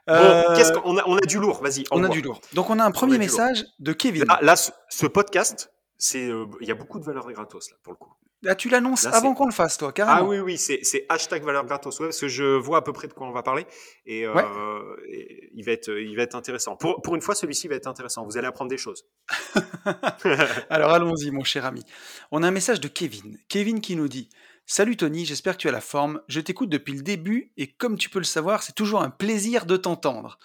Bon, 0.05 0.13
Euh, 0.13 0.55
qu'est-ce 0.55 0.73
qu'on 0.73 0.95
a 0.99 1.03
On 1.07 1.17
a 1.17 1.21
du 1.21 1.39
lourd, 1.39 1.63
vas-y. 1.63 1.85
on 1.89 2.03
a 2.03 2.09
du 2.09 2.21
lourd. 2.21 2.39
Donc, 2.53 2.69
on 2.69 2.77
a 2.77 2.83
un 2.85 2.91
premier 2.91 3.13
lourd. 3.13 3.21
message 3.21 3.65
de 3.79 3.93
Kevin. 3.93 4.25
Là, 4.25 4.37
là, 4.43 4.55
ce, 4.55 4.69
ce 4.89 5.07
podcast, 5.07 5.72
c'est, 6.03 6.29
euh, 6.29 6.45
il 6.59 6.67
y 6.67 6.71
a 6.71 6.75
beaucoup 6.75 6.99
de 6.99 7.05
valeur 7.05 7.31
gratos 7.31 7.71
là 7.71 7.77
pour 7.81 7.93
le 7.93 7.97
coup. 7.97 8.13
Là, 8.41 8.55
tu 8.55 8.67
l'annonces 8.67 9.05
avant 9.05 9.33
qu'on 9.33 9.45
le 9.45 9.53
fasse, 9.53 9.77
toi, 9.77 9.93
carrément. 9.93 10.17
Ah 10.17 10.23
oui, 10.25 10.39
oui, 10.39 10.57
c'est, 10.57 11.05
hashtag 11.07 11.43
valeur 11.43 11.65
gratos, 11.65 11.97
ouais, 12.01 12.07
parce 12.07 12.19
que 12.19 12.27
je 12.27 12.57
vois 12.57 12.79
à 12.79 12.81
peu 12.81 12.91
près 12.91 13.07
de 13.07 13.13
quoi 13.13 13.25
on 13.25 13.31
va 13.31 13.41
parler 13.41 13.65
et, 14.05 14.25
euh, 14.25 14.35
et 15.07 15.49
il 15.53 15.63
va 15.63 15.71
être, 15.71 15.87
il 15.87 16.13
va 16.17 16.23
être 16.23 16.35
intéressant. 16.35 16.75
Pour, 16.75 17.01
pour 17.01 17.15
une 17.15 17.21
fois, 17.21 17.35
celui-ci 17.35 17.69
va 17.69 17.75
être 17.75 17.87
intéressant. 17.87 18.25
Vous 18.25 18.37
allez 18.37 18.47
apprendre 18.47 18.69
des 18.69 18.77
choses. 18.77 19.05
Alors 20.69 20.91
allons-y, 20.91 21.31
mon 21.31 21.45
cher 21.45 21.65
ami. 21.65 21.85
On 22.31 22.43
a 22.43 22.47
un 22.49 22.51
message 22.51 22.81
de 22.81 22.89
Kevin. 22.89 23.37
Kevin 23.47 23.79
qui 23.79 23.95
nous 23.95 24.09
dit 24.09 24.27
Salut 24.65 24.97
Tony, 24.97 25.25
j'espère 25.25 25.55
que 25.55 25.61
tu 25.61 25.69
as 25.69 25.71
la 25.71 25.79
forme. 25.79 26.21
Je 26.27 26.41
t'écoute 26.41 26.69
depuis 26.69 26.95
le 26.95 27.01
début 27.01 27.53
et 27.55 27.71
comme 27.71 27.97
tu 27.97 28.09
peux 28.09 28.19
le 28.19 28.25
savoir, 28.25 28.61
c'est 28.61 28.75
toujours 28.75 29.01
un 29.01 29.09
plaisir 29.09 29.65
de 29.65 29.77
t'entendre. 29.77 30.37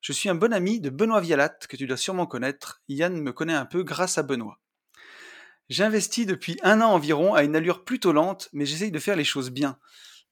Je 0.00 0.12
suis 0.12 0.28
un 0.28 0.34
bon 0.34 0.52
ami 0.52 0.80
de 0.80 0.90
Benoît 0.90 1.20
Vialat, 1.20 1.50
que 1.68 1.76
tu 1.76 1.86
dois 1.86 1.96
sûrement 1.96 2.26
connaître. 2.26 2.82
Yann 2.88 3.16
me 3.16 3.32
connaît 3.32 3.54
un 3.54 3.64
peu 3.64 3.84
grâce 3.84 4.18
à 4.18 4.22
Benoît. 4.22 4.58
J'investis 5.68 6.26
depuis 6.26 6.58
un 6.62 6.80
an 6.80 6.90
environ 6.92 7.34
à 7.34 7.42
une 7.42 7.56
allure 7.56 7.84
plutôt 7.84 8.12
lente, 8.12 8.48
mais 8.52 8.66
j'essaye 8.66 8.90
de 8.90 8.98
faire 8.98 9.16
les 9.16 9.24
choses 9.24 9.50
bien. 9.50 9.78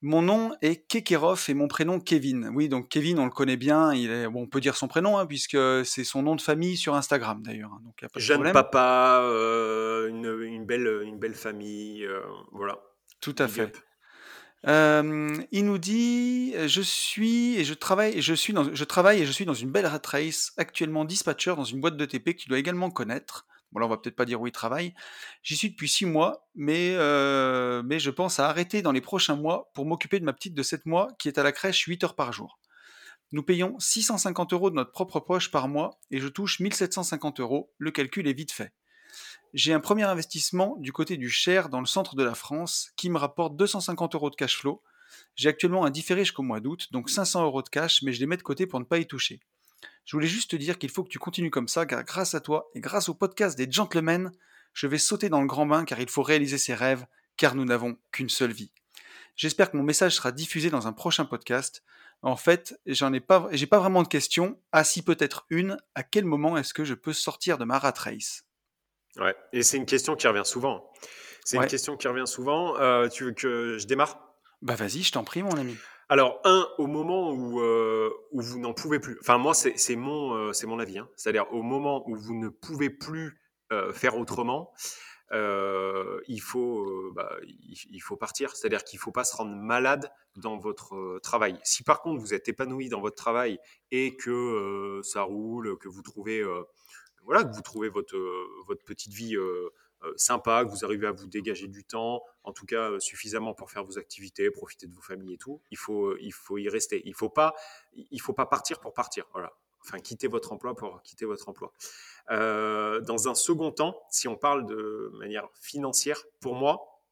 Mon 0.05 0.21
nom 0.21 0.53
est 0.62 0.87
Kekerov 0.89 1.45
et 1.49 1.55
mon 1.55 1.69
prénom 1.69 2.01
Kevin. 2.01 2.51
Oui, 2.55 2.69
donc 2.69 2.89
Kevin, 2.89 3.21
on 3.21 3.25
le 3.25 3.31
connaît 3.31 3.57
bien. 3.57 3.95
Il 3.95 4.11
est, 4.11 4.27
bon, 4.29 4.43
on 4.43 4.47
peut 4.49 4.61
dire 4.61 4.75
son 4.77 4.89
prénom, 4.89 5.17
hein, 5.17 5.27
puisque 5.27 5.57
c'est 5.85 6.03
son 6.03 6.23
nom 6.23 6.35
de 6.35 6.41
famille 6.41 6.77
sur 6.77 6.97
Instagram 6.97 7.41
d'ailleurs. 7.43 7.71
hein, 7.73 7.81
donc 7.85 7.95
y 8.03 8.05
a 8.05 8.09
pas 8.09 8.19
de 8.19 8.25
Jeune 8.25 8.39
problème. 8.39 8.53
papa, 8.53 9.21
euh, 9.23 10.09
une, 10.09 10.43
une 10.43 10.67
belle, 10.67 11.03
une 11.05 11.19
belle 11.21 11.35
famille, 11.35 12.05
euh, 12.05 12.21
voilà. 12.51 12.81
Tout 13.21 13.37
à 13.39 13.47
Big 13.47 13.55
fait. 13.55 13.83
Euh, 14.67 15.37
il 15.51 15.65
nous 15.65 15.79
dit 15.79 16.55
je 16.67 16.81
suis 16.83 17.57
et 17.57 17.65
je 17.65 17.75
travaille 17.75 18.19
et 18.19 18.23
je 18.23 18.33
suis 18.35 18.53
dans 18.53 18.73
je 18.73 18.85
travaille 18.85 19.21
et 19.21 19.27
je 19.27 19.33
suis 19.33 19.45
dans 19.45 19.55
une 19.55 19.73
belle 19.73 19.87
rat 19.87 20.01
race 20.05 20.53
actuellement 20.57 21.05
dispatcher 21.05 21.55
dans 21.57 21.65
une 21.65 21.81
boîte 21.81 21.97
de 21.97 22.05
TP 22.05 22.35
que 22.35 22.43
tu 22.43 22.49
dois 22.49 22.59
également 22.59 22.91
connaître. 22.91 23.47
Bon 23.73 23.81
là 23.81 23.87
on 23.87 23.88
va 23.88 23.97
peut-être 23.97 24.17
pas 24.17 24.25
dire 24.25 24.41
où 24.41 24.47
il 24.47 24.52
travaille. 24.52 24.95
J'y 25.43 25.57
suis 25.57 25.71
depuis 25.71 25.88
six 25.88 26.07
mois, 26.07 26.47
mais 26.55 26.93
euh, 26.95 27.83
mais 27.85 27.99
je 27.99 28.11
pense 28.11 28.38
à 28.38 28.49
arrêter 28.49 28.83
dans 28.83 28.93
les 28.93 29.00
prochains 29.00 29.37
mois 29.37 29.71
pour 29.75 29.87
m'occuper 29.87 30.21
de 30.21 30.25
ma 30.25 30.33
petite 30.33 30.55
de 30.55 30.62
7 30.62 30.87
mois 30.87 31.09
qui 31.19 31.29
est 31.29 31.38
à 31.38 31.43
la 31.43 31.52
crèche 31.52 31.85
8 31.85 32.05
heures 32.05 32.14
par 32.14 32.33
jour. 32.33 32.59
Nous 33.33 33.43
payons 33.43 33.79
650 33.79 34.52
euros 34.52 34.69
de 34.69 34.76
notre 34.76 34.93
propre 34.93 35.19
poche 35.19 35.50
par 35.50 35.67
mois 35.67 35.99
et 36.11 36.19
je 36.19 36.29
touche 36.29 36.61
1750 36.61 37.41
euros. 37.41 37.73
Le 37.79 37.91
calcul 37.91 38.29
est 38.29 38.35
vite 38.35 38.52
fait. 38.52 38.73
J'ai 39.55 39.73
un 39.73 39.81
premier 39.81 40.05
investissement 40.05 40.76
du 40.79 40.93
côté 40.93 41.17
du 41.17 41.31
Cher 41.31 41.71
dans 41.71 41.81
le 41.81 41.87
centre 41.87 42.14
de 42.14 42.23
la 42.23 42.35
France 42.35 42.93
qui 42.97 43.09
me 43.09 43.19
rapporte 43.19 43.57
250 43.57 44.14
euros 44.14 44.31
de 44.31 44.37
cash 44.37 44.59
flow. 44.59 44.83
J'ai 45.35 45.49
actuellement 45.49 45.85
un 45.85 45.91
différé 45.91 46.23
jusqu'au 46.25 46.43
mois 46.43 46.61
d'août, 46.61 46.88
donc 46.91 47.11
500 47.11 47.45
euros 47.45 47.62
de 47.62 47.69
cash, 47.69 48.02
mais 48.02 48.12
je 48.12 48.21
les 48.21 48.26
mets 48.26 48.37
de 48.37 48.43
côté 48.43 48.67
pour 48.67 48.81
ne 48.81 48.85
pas 48.85 48.99
y 48.99 49.07
toucher. 49.07 49.41
Je 50.05 50.17
voulais 50.17 50.27
juste 50.27 50.51
te 50.51 50.57
dire 50.57 50.79
qu'il 50.79 50.91
faut 50.91 51.05
que 51.05 51.09
tu 51.09 51.19
continues 51.19 51.51
comme 51.51 51.69
ça, 51.69 51.87
car 51.87 52.03
grâce 52.05 52.35
à 52.35 52.41
toi 52.41 52.71
et 52.75 52.81
grâce 52.81 53.09
au 53.09 53.15
podcast 53.15 53.57
des 53.57 53.71
gentlemen, 53.71 54.33
je 54.73 54.87
vais 54.87 54.99
sauter 54.99 55.29
dans 55.29 55.41
le 55.41 55.47
grand 55.47 55.67
bain 55.67 55.85
car 55.85 56.01
il 56.01 56.09
faut 56.09 56.23
réaliser 56.23 56.59
ses 56.59 56.75
rêves, 56.75 57.07
car 57.37 57.55
nous 57.55 57.65
n'avons 57.65 57.97
qu'une 58.11 58.29
seule 58.29 58.53
vie. 58.53 58.73
J'espère 59.37 59.71
que 59.71 59.77
mon 59.77 59.83
message 59.83 60.15
sera 60.17 60.33
diffusé 60.33 60.71
dans 60.71 60.87
un 60.87 60.93
prochain 60.93 61.25
podcast. 61.25 61.83
En 62.21 62.37
fait, 62.37 62.79
j'en 62.87 63.12
ai 63.12 63.21
pas, 63.21 63.49
j'ai 63.53 63.67
pas 63.67 63.79
vraiment 63.79 64.03
de 64.03 64.09
questions. 64.09 64.61
Ah 64.73 64.85
si 64.85 65.03
peut-être 65.03 65.47
une. 65.51 65.77
À 65.95 66.03
quel 66.03 66.25
moment 66.25 66.57
est-ce 66.57 66.75
que 66.75 66.85
je 66.85 66.95
peux 66.95 67.12
sortir 67.12 67.59
de 67.59 67.65
ma 67.65 67.79
rat 67.79 67.95
race? 67.97 68.45
Ouais. 69.17 69.35
Et 69.53 69.62
c'est 69.62 69.77
une 69.77 69.87
question 69.87 70.15
qui 70.17 70.27
revient 70.29 70.45
souvent. 70.45 70.91
C'est 71.45 71.59
Ouais. 71.59 71.65
une 71.65 71.71
question 71.71 71.97
qui 71.97 72.07
revient 72.09 72.27
souvent. 72.27 72.77
Euh, 72.79 73.09
tu 73.09 73.25
veux 73.25 73.33
que 73.33 73.77
je 73.79 73.87
démarre? 73.87 74.19
Bah 74.61 74.77
vas-y, 74.77 75.03
je 75.03 75.11
t'en 75.12 75.25
prie 75.25 75.43
mon 75.43 75.57
ami. 75.57 75.77
Alors, 76.12 76.42
un, 76.45 76.69
au 76.76 76.88
moment 76.88 77.33
où, 77.33 77.62
euh, 77.62 78.11
où 78.33 78.42
vous 78.42 78.59
n'en 78.59 78.75
pouvez 78.75 79.00
plus. 79.00 79.16
Enfin, 79.23 79.38
moi, 79.38 79.54
c'est 79.54 79.97
mon, 79.97 80.35
euh, 80.37 80.52
mon 80.66 80.78
avis. 80.78 80.99
Hein. 80.99 81.09
C'est-à-dire, 81.16 81.50
au 81.54 81.62
moment 81.62 82.07
où 82.07 82.14
vous 82.14 82.35
ne 82.35 82.50
pouvez 82.50 82.90
plus 82.90 83.40
euh, 83.73 83.95
faire 83.95 84.19
autrement, 84.19 84.75
il, 85.33 86.40
faut, 86.42 87.12
bah, 87.14 87.35
il, 87.47 88.00
faut 88.00 88.19
partir. 88.19 88.54
C'est-à-dire 88.54 88.85
qu'il 88.85 88.99
ne 88.99 89.00
faut 89.00 89.11
pas 89.11 89.25
se 89.25 89.35
rendre 89.35 89.57
malade 89.57 90.12
dans 90.37 90.59
votre 90.59 91.19
travail. 91.23 91.59
Si 91.64 91.83
par 91.83 92.02
contre, 92.02 92.21
vous 92.21 92.35
êtes 92.35 92.47
épanoui 92.47 92.90
dans 92.90 93.00
votre 93.00 93.16
travail 93.16 93.59
et 93.90 94.14
que 94.14 95.00
ça 95.02 95.23
roule, 95.23 95.78
que 95.78 95.88
vous 95.88 96.02
trouvez, 96.02 96.45
voilà, 97.25 97.42
que 97.42 97.54
vous 97.54 97.62
trouvez 97.62 97.88
votre, 97.88 98.19
votre 98.66 98.85
petite 98.85 99.14
vie 99.14 99.35
sympa, 100.16 100.64
que 100.64 100.71
vous 100.71 100.85
arrivez 100.85 101.06
à 101.06 101.12
vous 101.12 101.26
dégager 101.26 101.68
du 101.68 101.85
temps, 101.85 102.23
en 102.44 102.52
tout 102.52 102.66
cas 102.66 102.90
euh, 102.90 103.00
suffisamment 103.00 103.54
pour 103.54 103.71
faire 103.71 103.85
vos 103.85 103.99
activités, 103.99 104.50
profiter 104.50 104.87
de 104.87 104.94
vos 104.94 105.00
familles 105.00 105.35
et 105.35 105.38
tout, 105.38 105.61
il 105.71 105.78
faut, 105.78 106.06
euh, 106.06 106.18
il 106.21 106.32
faut 106.32 106.59
y 106.59 106.68
rester. 106.68 107.02
Il 107.04 107.14
faut, 107.14 107.32
faut 108.21 108.32
pas 108.32 108.47
partir 108.47 108.80
pour 108.80 108.94
partir. 108.94 109.26
Voilà. 109.32 109.52
Enfin, 109.85 109.99
quitter 109.99 110.28
votre 110.28 110.52
emploi 110.52 110.76
pour 110.76 111.02
quitter 111.02 111.25
votre 111.25 111.49
emploi. 111.49 111.73
dans 112.28 113.28
un 113.28 113.35
second 113.35 113.73
temps, 113.73 114.00
si 114.11 114.28
on 114.28 114.37
parle 114.37 114.64
de 114.64 115.11
manière 115.14 115.49
financière, 115.61 116.23
pour 116.40 116.54
moi, 116.54 117.02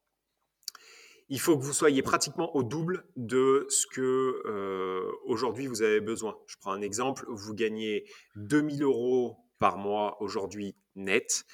il 1.29 1.41
faut 1.41 1.59
que 1.59 1.65
vous 1.65 1.73
soyez 1.73 2.03
pratiquement 2.03 2.55
au 2.55 2.63
double 2.63 3.05
de 3.17 3.67
ce 3.71 3.89
que 3.89 5.11
aujourd'hui 5.25 5.67
vous 5.67 5.83
avez 5.83 6.01
besoin. 6.01 6.39
Je 6.47 6.55
prends 6.61 6.71
un 6.71 6.81
exemple, 6.81 7.25
vous 7.29 7.55
gagnez 7.55 8.05
2000 8.37 8.85
euros 8.85 9.37
par 9.59 9.77
mois 9.77 10.17
aujourd'hui 10.23 10.77
net 10.95 11.45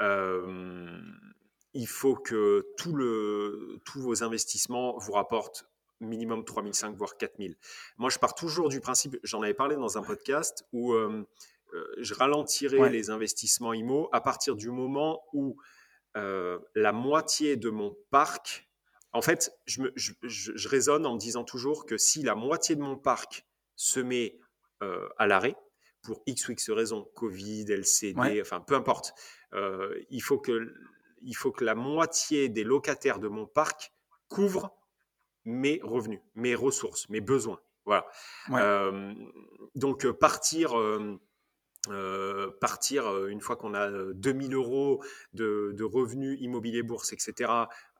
il 0.00 1.86
faut 1.86 2.16
que 2.16 2.66
tout 2.76 2.94
le, 2.94 3.78
tous 3.84 4.00
vos 4.00 4.22
investissements 4.22 4.96
vous 4.98 5.12
rapportent 5.12 5.68
minimum 6.00 6.44
3005 6.44 6.94
voire 6.96 7.16
4000. 7.16 7.56
Moi, 7.96 8.10
je 8.10 8.18
pars 8.18 8.34
toujours 8.34 8.68
du 8.68 8.80
principe, 8.80 9.16
j'en 9.22 9.42
avais 9.42 9.54
parlé 9.54 9.76
dans 9.76 9.98
un 9.98 10.02
podcast, 10.02 10.64
où 10.72 10.94
je 11.98 12.14
ralentirai 12.14 12.90
les 12.90 13.10
investissements 13.10 13.72
IMO 13.72 14.08
à 14.12 14.20
partir 14.20 14.56
du 14.56 14.70
moment 14.70 15.24
où 15.32 15.56
la 16.14 16.92
moitié 16.92 17.56
de 17.56 17.70
mon 17.70 17.96
parc, 18.10 18.68
en 19.12 19.22
fait, 19.22 19.52
je, 19.64 19.82
me, 19.82 19.92
je, 19.96 20.12
je, 20.22 20.68
raisonne 20.68 21.06
en 21.06 21.14
me 21.14 21.18
disant 21.18 21.44
toujours 21.44 21.86
que 21.86 21.96
si 21.96 22.22
la 22.22 22.34
moitié 22.34 22.76
de 22.76 22.82
mon 22.82 22.96
parc 22.96 23.46
se 23.74 24.00
met 24.00 24.38
à 24.80 25.26
l'arrêt, 25.26 25.56
pour 26.06 26.22
X 26.26 26.48
ou 26.48 26.52
X 26.52 26.70
raisons, 26.70 27.10
Covid, 27.14 27.66
LCD, 27.68 28.40
enfin 28.40 28.60
peu 28.60 28.74
importe, 28.74 29.12
euh, 29.56 29.98
il, 30.10 30.22
faut 30.22 30.38
que, 30.38 30.72
il 31.22 31.34
faut 31.34 31.52
que 31.52 31.64
la 31.64 31.74
moitié 31.74 32.48
des 32.48 32.64
locataires 32.64 33.18
de 33.18 33.28
mon 33.28 33.46
parc 33.46 33.92
couvrent 34.28 34.76
mes 35.44 35.80
revenus, 35.82 36.20
mes 36.34 36.54
ressources, 36.54 37.08
mes 37.08 37.20
besoins. 37.20 37.60
Voilà. 37.84 38.06
Euh, 38.50 39.14
donc 39.76 40.04
euh, 40.04 40.12
partir, 40.12 40.74
partir 42.60 43.26
une 43.28 43.40
fois 43.40 43.54
qu'on 43.56 43.74
a 43.74 44.12
2000 44.12 44.54
euros 44.54 45.04
de, 45.34 45.72
de, 45.72 45.84
revenus 45.84 46.36
immobiliers 46.40 46.82
bourse, 46.82 47.12
etc., 47.12 47.50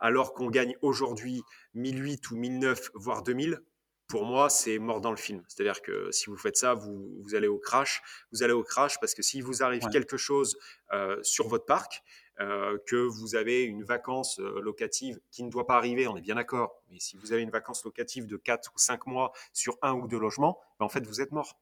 alors 0.01 0.35
qu'on 0.35 0.51
gagne 0.51 0.77
aujourd'hui 0.83 1.43
1008 1.75 2.31
ou 2.33 2.37
1009, 2.37 2.91
voire 2.95 3.23
2000, 3.23 3.63
pour 4.09 4.25
moi, 4.25 4.49
c'est 4.51 4.79
mort 4.79 5.01
dans 5.01 5.11
le 5.11 5.17
film. 5.17 5.43
C'est-à-dire 5.49 5.83
que 5.83 6.11
si 6.13 6.27
vous 6.27 6.37
faites 6.37 6.57
ça, 6.57 6.75
vous, 6.75 7.09
vous, 7.21 7.35
allez 7.35 7.49
au 7.49 7.59
crash. 7.59 8.03
Vous 8.33 8.43
allez 8.43 8.53
au 8.53 8.63
crash 8.63 8.99
parce 9.01 9.15
que 9.15 9.23
s'il 9.23 9.43
vous 9.43 9.63
arrive 9.63 9.83
quelque 9.91 10.17
chose 10.17 10.57
euh, 10.93 11.19
sur 11.23 11.49
votre 11.49 11.67
parc, 11.67 12.03
euh, 12.39 12.79
que 12.87 12.97
vous 12.97 13.35
avez 13.35 13.63
une 13.63 13.83
vacance 13.83 14.39
euh, 14.41 14.61
locative 14.61 15.19
qui 15.31 15.43
ne 15.43 15.51
doit 15.51 15.67
pas 15.67 15.77
arriver, 15.77 16.07
on 16.07 16.17
est 16.17 16.21
bien 16.21 16.35
d'accord, 16.35 16.83
mais 16.91 17.01
si 17.01 17.17
vous 17.17 17.33
avez 17.33 17.43
une 17.43 17.51
vacance 17.51 17.83
locative 17.85 18.27
de 18.27 18.37
4 18.37 18.73
ou 18.75 18.79
5 18.79 19.07
mois 19.07 19.33
sur 19.55 19.79
un 19.83 19.95
ou 19.95 20.07
deux 20.07 20.19
logements, 20.19 20.61
ben 20.79 20.85
en 20.85 20.89
fait, 20.91 21.05
vous 21.07 21.21
êtes 21.21 21.33
mort. 21.33 21.59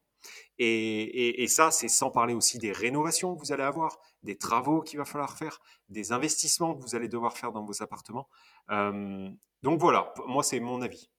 Et, 0.57 1.43
et, 1.43 1.47
ça, 1.47 1.69
c'est 1.69 1.87
sans 1.87 2.09
parler 2.09 2.33
aussi 2.33 2.57
des 2.57 2.71
rénovations 2.71 3.35
que 3.35 3.39
vous 3.39 3.51
allez 3.53 3.63
avoir, 3.63 3.99
des 4.23 4.35
travaux 4.35 4.81
qu'il 4.81 4.97
va 4.97 5.05
falloir 5.05 5.37
faire, 5.37 5.61
des 5.89 6.11
investissements 6.11 6.73
que 6.73 6.81
vous 6.81 6.95
allez 6.95 7.07
devoir 7.07 7.37
faire 7.37 7.51
dans 7.51 7.63
vos 7.63 7.83
appartements. 7.83 8.27
donc 8.67 9.79
voilà, 9.79 10.13
moi, 10.25 10.41
c'est 10.41 10.59
mon 10.59 10.81
avis. 10.81 11.09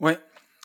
Ouais, 0.00 0.18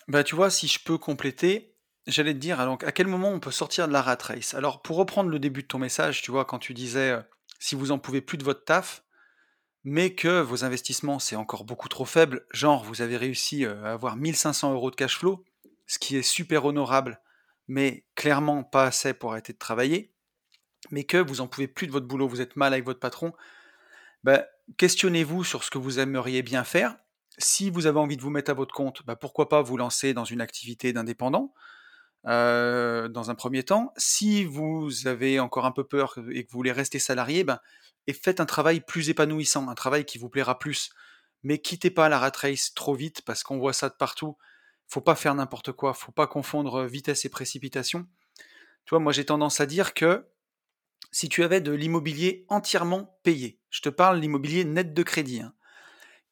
bah 0.08 0.24
tu 0.24 0.36
vois, 0.36 0.50
si 0.50 0.68
je 0.68 0.80
peux 0.84 0.98
compléter, 0.98 1.74
j'allais 2.08 2.34
te 2.34 2.40
dire, 2.40 2.60
alors 2.60 2.78
à 2.84 2.92
quel 2.92 3.08
moment 3.08 3.30
on 3.30 3.40
peut 3.40 3.52
sortir 3.52 3.88
de 3.88 3.94
la 3.94 4.02
rat 4.02 4.18
race? 4.22 4.54
Alors 4.54 4.82
pour 4.82 4.98
reprendre 4.98 5.30
le 5.30 5.40
début 5.40 5.64
de 5.64 5.68
ton 5.68 5.80
message, 5.80 6.22
tu 6.22 6.32
vois, 6.32 6.46
quand 6.46 6.60
tu 6.60 6.74
disais 6.74 7.12
euh, 7.12 7.22
si 7.60 7.76
vous 7.76 7.92
en 7.92 8.00
pouvez 8.00 8.22
plus 8.22 8.38
de 8.38 8.44
votre 8.44 8.66
taf, 8.66 9.04
mais 9.84 10.14
que 10.14 10.42
vos 10.42 10.64
investissements 10.64 11.20
c'est 11.20 11.36
encore 11.36 11.64
beaucoup 11.64 11.88
trop 11.88 12.06
faible, 12.06 12.46
genre 12.52 12.84
vous 12.84 13.02
avez 13.02 13.18
réussi 13.18 13.66
euh, 13.66 13.84
à 13.86 13.94
avoir 13.94 14.16
1500 14.18 14.74
euros 14.74 14.92
de 14.92 14.96
cash 14.96 15.18
flow, 15.18 15.46
ce 15.88 16.00
qui 16.00 16.18
est 16.18 16.24
super 16.24 16.66
honorable, 16.66 17.22
mais 17.68 18.06
clairement 18.16 18.64
pas 18.64 18.86
assez 18.86 19.14
pour 19.14 19.32
arrêter 19.32 19.54
de 19.54 19.58
travailler, 19.58 20.14
mais 20.90 21.06
que 21.06 21.18
vous 21.18 21.42
en 21.42 21.48
pouvez 21.48 21.68
plus 21.68 21.88
de 21.88 21.92
votre 21.92 22.08
boulot, 22.08 22.28
vous 22.28 22.42
êtes 22.42 22.56
mal 22.58 22.74
avec 22.74 22.86
votre 22.86 23.00
patron, 23.00 23.34
bah, 24.24 24.46
questionnez-vous 24.78 25.44
sur 25.44 25.64
ce 25.64 25.72
que 25.72 25.78
vous 25.78 26.00
aimeriez 26.00 26.42
bien 26.44 26.64
faire 26.64 26.98
si 27.42 27.70
vous 27.70 27.88
avez 27.88 28.00
envie 28.00 28.18
de 28.18 28.22
vous 28.22 28.30
mettre 28.30 28.52
à 28.52 28.54
votre 28.54 28.74
compte, 28.74 29.04
bah, 29.06 29.16
pourquoi 29.16 29.50
pas 29.50 29.62
vous 29.62 29.78
lancer 29.78 30.14
dans 30.14 30.26
une 30.26 30.42
activité 30.42 30.94
d'indépendant 30.94 31.54
euh, 32.28 33.08
dans 33.08 33.32
un 33.32 33.36
premier 33.36 33.64
temps. 33.64 33.94
Si 33.98 34.46
vous 34.46 35.08
avez 35.08 35.40
encore 35.40 35.66
un 35.66 35.72
peu 35.72 35.84
peur 35.84 36.16
et 36.32 36.46
que 36.46 36.52
vous 36.52 36.58
voulez 36.58 36.72
rester 36.72 37.00
salarié, 37.00 37.44
ben, 37.44 37.60
et 38.08 38.14
faites 38.14 38.40
un 38.40 38.46
travail 38.46 38.82
plus 38.82 39.10
épanouissant, 39.10 39.70
un 39.70 39.76
travail 39.76 40.06
qui 40.06 40.18
vous 40.18 40.30
plaira 40.30 40.60
plus. 40.60 40.92
Mais 41.44 41.58
quittez 41.58 41.90
pas 41.90 42.10
la 42.10 42.20
rat 42.20 42.32
race 42.36 42.74
trop 42.76 42.94
vite 42.94 43.24
parce 43.24 43.44
qu'on 43.44 43.58
voit 43.58 43.74
ça 43.74 43.90
de 43.90 43.96
partout. 43.96 44.38
Faut 44.88 45.02
pas 45.02 45.16
faire 45.16 45.34
n'importe 45.34 45.72
quoi, 45.72 45.94
faut 45.94 46.12
pas 46.12 46.28
confondre 46.28 46.86
vitesse 46.86 47.26
et 47.26 47.30
précipitation. 47.30 48.08
Moi 48.92 49.14
j'ai 49.14 49.26
tendance 49.26 49.62
à 49.62 49.66
dire 49.66 49.94
que 49.94 50.28
si 51.12 51.30
tu 51.30 51.44
avais 51.44 51.62
de 51.62 51.72
l'immobilier 51.72 52.46
entièrement 52.50 53.18
payé, 53.24 53.60
je 53.70 53.82
te 53.82 53.90
parle 53.90 54.20
l'immobilier 54.20 54.66
net 54.66 54.94
de 54.94 55.04
crédit, 55.04 55.42
hein, 55.42 55.54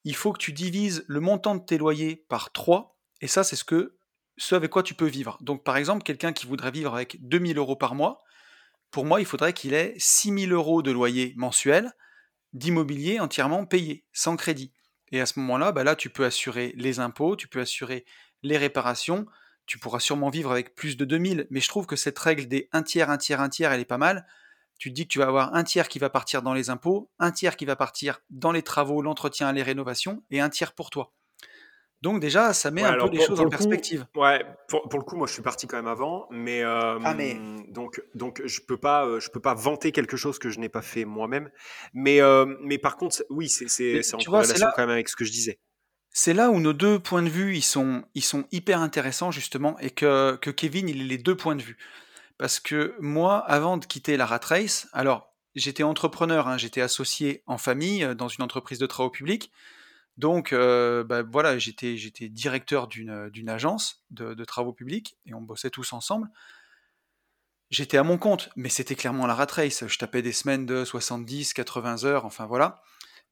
il 0.03 0.15
faut 0.15 0.33
que 0.33 0.39
tu 0.39 0.53
divises 0.53 1.03
le 1.07 1.19
montant 1.19 1.55
de 1.55 1.63
tes 1.63 1.77
loyers 1.77 2.25
par 2.29 2.51
3, 2.51 2.97
et 3.21 3.27
ça, 3.27 3.43
c'est 3.43 3.55
ce, 3.55 3.63
que, 3.63 3.97
ce 4.37 4.55
avec 4.55 4.71
quoi 4.71 4.83
tu 4.83 4.93
peux 4.93 5.07
vivre. 5.07 5.37
Donc, 5.41 5.63
par 5.63 5.77
exemple, 5.77 6.03
quelqu'un 6.03 6.33
qui 6.33 6.45
voudrait 6.45 6.71
vivre 6.71 6.93
avec 6.93 7.17
2000 7.27 7.57
euros 7.57 7.75
par 7.75 7.95
mois, 7.95 8.23
pour 8.91 9.05
moi, 9.05 9.19
il 9.19 9.25
faudrait 9.25 9.53
qu'il 9.53 9.73
ait 9.73 9.93
6000 9.97 10.51
euros 10.51 10.81
de 10.81 10.91
loyer 10.91 11.33
mensuel 11.37 11.91
d'immobilier 12.53 13.19
entièrement 13.19 13.65
payé, 13.65 14.05
sans 14.11 14.35
crédit. 14.35 14.73
Et 15.11 15.21
à 15.21 15.25
ce 15.25 15.39
moment-là, 15.39 15.71
bah 15.71 15.83
là, 15.83 15.95
tu 15.95 16.09
peux 16.09 16.25
assurer 16.25 16.73
les 16.77 16.99
impôts, 16.99 17.35
tu 17.35 17.47
peux 17.47 17.59
assurer 17.59 18.05
les 18.41 18.57
réparations, 18.57 19.25
tu 19.65 19.77
pourras 19.77 19.99
sûrement 19.99 20.29
vivre 20.29 20.51
avec 20.51 20.75
plus 20.75 20.97
de 20.97 21.05
2000. 21.05 21.47
Mais 21.51 21.59
je 21.59 21.67
trouve 21.67 21.85
que 21.85 21.95
cette 21.95 22.17
règle 22.17 22.47
des 22.47 22.69
1 22.71 22.83
tiers, 22.83 23.09
1 23.09 23.17
tiers, 23.17 23.41
1 23.41 23.49
tiers, 23.49 23.71
elle 23.71 23.81
est 23.81 23.85
pas 23.85 23.97
mal 23.97 24.25
tu 24.79 24.89
te 24.89 24.95
dis 24.95 25.03
que 25.03 25.11
tu 25.11 25.19
vas 25.19 25.27
avoir 25.27 25.53
un 25.53 25.63
tiers 25.63 25.89
qui 25.89 25.99
va 25.99 26.09
partir 26.09 26.41
dans 26.41 26.53
les 26.53 26.69
impôts, 26.69 27.11
un 27.19 27.31
tiers 27.31 27.57
qui 27.57 27.65
va 27.65 27.75
partir 27.75 28.21
dans 28.29 28.53
les 28.53 28.63
travaux, 28.63 29.01
l'entretien, 29.01 29.51
les 29.51 29.61
rénovations, 29.61 30.23
et 30.31 30.39
un 30.39 30.49
tiers 30.49 30.73
pour 30.73 30.89
toi. 30.89 31.11
Donc 32.01 32.21
déjà, 32.21 32.53
ça 32.53 32.71
met 32.71 32.81
un 32.81 32.97
peu 32.97 33.09
les 33.09 33.19
choses 33.19 33.41
en 33.41 33.49
perspective. 33.49 34.05
ouais, 34.15 34.45
pour, 34.69 34.87
le 34.93 35.03
coup, 35.03 35.17
moi, 35.17 35.27
je 35.27 35.33
suis 35.33 35.41
parti 35.41 35.67
quand 35.67 35.75
même 35.75 35.87
avant, 35.87 36.27
mais, 36.31 36.63
euh, 36.63 36.97
ah, 37.03 37.13
donc 37.67 38.01
donc 38.15 38.41
je 38.45 38.61
peux 38.61 38.77
pas 38.77 39.05
euh, 39.05 39.19
je 39.19 39.29
peux 39.29 39.41
pas 39.41 39.53
vanter 39.53 39.91
quelque 39.91 40.15
chose 40.15 40.39
que 40.39 40.49
je 40.49 40.59
n'ai 40.59 40.69
pas 40.69 40.81
fait 40.81 41.03
moi-même, 41.03 41.49
mais 41.93 42.21
euh, 42.21 42.45
mais 42.61 42.77
par 42.77 42.95
contre, 42.95 43.25
oui, 43.29 43.49
c'est 43.49 43.67
c'est 43.67 44.15
en 44.15 44.31
relation 44.31 44.67
quand 44.73 44.83
même 44.83 44.89
avec 44.89 45.09
ce 45.09 45.17
que 45.17 45.25
je 45.25 45.31
disais. 45.31 45.59
C'est 46.11 46.33
là 46.33 46.49
où 46.49 46.61
nos 46.61 46.73
deux 46.73 46.99
points 46.99 47.21
de 47.21 47.29
vue 47.29 47.55
ils 47.55 47.61
sont 47.61 48.03
ils 48.15 48.23
sont 48.23 48.45
hyper 48.53 48.79
intéressants 48.79 49.31
justement, 49.31 49.77
et 49.79 49.89
que 49.89 50.37
que 50.37 50.51
Kevin 50.51 50.87
il 50.87 51.01
ait 51.01 51.05
les 51.05 51.17
deux 51.17 51.35
points 51.35 51.57
de 51.57 51.61
vue. 51.61 51.77
Parce 52.39 52.61
que 52.61 52.95
moi, 53.01 53.39
avant 53.39 53.77
de 53.77 53.85
quitter 53.85 54.15
la 54.15 54.25
rat 54.25 54.39
race, 54.41 54.87
alors 54.93 55.35
j'étais 55.55 55.83
entrepreneur, 55.83 56.47
hein, 56.47 56.57
j'étais 56.57 56.79
associé 56.79 57.43
en 57.47 57.57
famille 57.57 58.03
euh, 58.03 58.15
dans 58.15 58.29
une 58.29 58.43
entreprise 58.43 58.79
de 58.79 58.85
travaux 58.87 59.09
publics. 59.09 59.51
Donc 60.17 60.53
euh, 60.53 61.03
bah, 61.03 61.21
voilà, 61.21 61.57
j'étais, 61.57 61.95
directeur 62.29 62.87
d'une, 62.87 63.49
agence 63.49 64.05
de, 64.09 64.43
travaux 64.45 64.71
publics 64.71 65.17
et 65.25 65.33
on 65.33 65.41
bossait 65.41 65.69
tous 65.69 65.91
ensemble. 65.91 66.29
J'étais 67.71 67.97
à 67.97 68.03
mon 68.03 68.17
compte, 68.17 68.49
mais 68.55 68.69
c'était 68.69 68.95
clairement 68.95 69.27
la 69.27 69.35
rat 69.35 69.47
race. 69.51 69.85
Je 69.85 69.97
tapais 69.97 70.21
des 70.21 70.31
semaines 70.31 70.65
de 70.65 70.85
70, 70.85 71.53
80 71.53 72.05
heures, 72.05 72.25
enfin 72.25 72.45
voilà. 72.45 72.81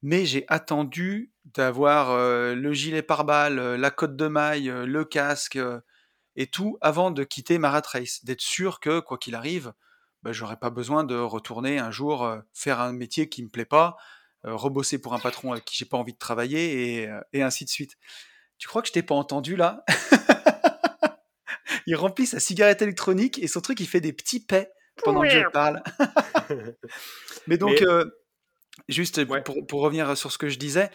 Mais 0.02 0.26
j'ai 0.26 0.44
attendu 0.48 1.32
d'avoir 1.46 2.10
euh, 2.10 2.54
le 2.54 2.74
gilet 2.74 3.02
pare-balles, 3.02 3.76
la 3.76 3.90
cote 3.90 4.16
de 4.16 4.28
maille, 4.28 4.70
le 4.70 5.04
casque, 5.06 5.58
et 6.38 6.46
tout 6.46 6.78
avant 6.80 7.10
de 7.10 7.24
quitter 7.24 7.58
ma 7.58 7.68
rat 7.68 7.82
race, 7.84 8.24
d'être 8.24 8.40
sûr 8.40 8.78
que, 8.78 9.00
quoi 9.00 9.18
qu'il 9.18 9.34
arrive, 9.34 9.72
bah, 10.22 10.30
j'aurais 10.32 10.56
pas 10.56 10.70
besoin 10.70 11.02
de 11.02 11.16
retourner 11.16 11.78
un 11.80 11.90
jour 11.90 12.24
euh, 12.24 12.38
faire 12.54 12.80
un 12.80 12.92
métier 12.92 13.28
qui 13.28 13.42
me 13.42 13.48
plaît 13.48 13.64
pas, 13.64 13.96
euh, 14.44 14.54
rebosser 14.54 15.00
pour 15.00 15.14
un 15.14 15.18
patron 15.18 15.50
avec 15.52 15.64
qui 15.64 15.76
j'ai 15.76 15.84
pas 15.84 15.98
envie 15.98 16.12
de 16.12 16.18
travailler, 16.18 17.00
et, 17.00 17.08
euh, 17.08 17.20
et, 17.32 17.42
ainsi 17.42 17.64
de 17.64 17.70
suite. 17.70 17.96
Tu 18.56 18.68
crois 18.68 18.82
que 18.82 18.88
je 18.88 18.92
t'ai 18.92 19.02
pas 19.02 19.16
entendu 19.16 19.56
là? 19.56 19.84
Il 21.86 21.96
remplit 21.96 22.26
sa 22.26 22.38
cigarette 22.38 22.82
électronique 22.82 23.40
et 23.42 23.48
son 23.48 23.60
truc, 23.60 23.80
il 23.80 23.88
fait 23.88 24.00
des 24.00 24.12
petits 24.12 24.44
paix 24.44 24.70
pendant 25.02 25.22
que 25.22 25.30
je 25.30 25.48
parle. 25.52 25.82
Mais 27.46 27.56
donc, 27.56 27.82
juste 28.88 29.24
pour, 29.24 29.66
pour, 29.66 29.80
revenir 29.80 30.14
sur 30.16 30.30
ce 30.30 30.36
que 30.36 30.50
je 30.50 30.58
disais, 30.58 30.90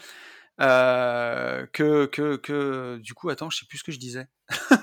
que, 0.60 2.06
que, 2.06 2.36
que, 2.36 2.98
du 3.02 3.16
coup, 3.16 3.30
attends, 3.30 3.50
je 3.50 3.58
sais 3.58 3.66
plus 3.66 3.80
ce 3.80 3.84
que 3.84 3.92
je 3.92 3.98
disais. 3.98 4.28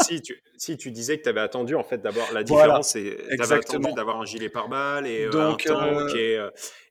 si, 0.00 0.22
tu, 0.22 0.42
si 0.56 0.76
tu 0.76 0.90
disais 0.90 1.18
que 1.18 1.22
tu 1.22 1.28
avais 1.28 1.40
attendu, 1.40 1.74
en 1.74 1.84
fait, 1.84 1.98
d'abord, 1.98 2.26
la 2.32 2.42
différence, 2.42 2.90
c'est 2.90 3.18
tu 3.36 3.42
avais 3.42 3.56
attendu 3.56 3.92
d'avoir 3.92 4.20
un 4.20 4.24
gilet 4.24 4.48
pare-balles 4.48 5.06
et 5.06 5.28
Donc, 5.28 5.66
un 5.66 5.74
tank 5.74 6.14
et, 6.14 6.38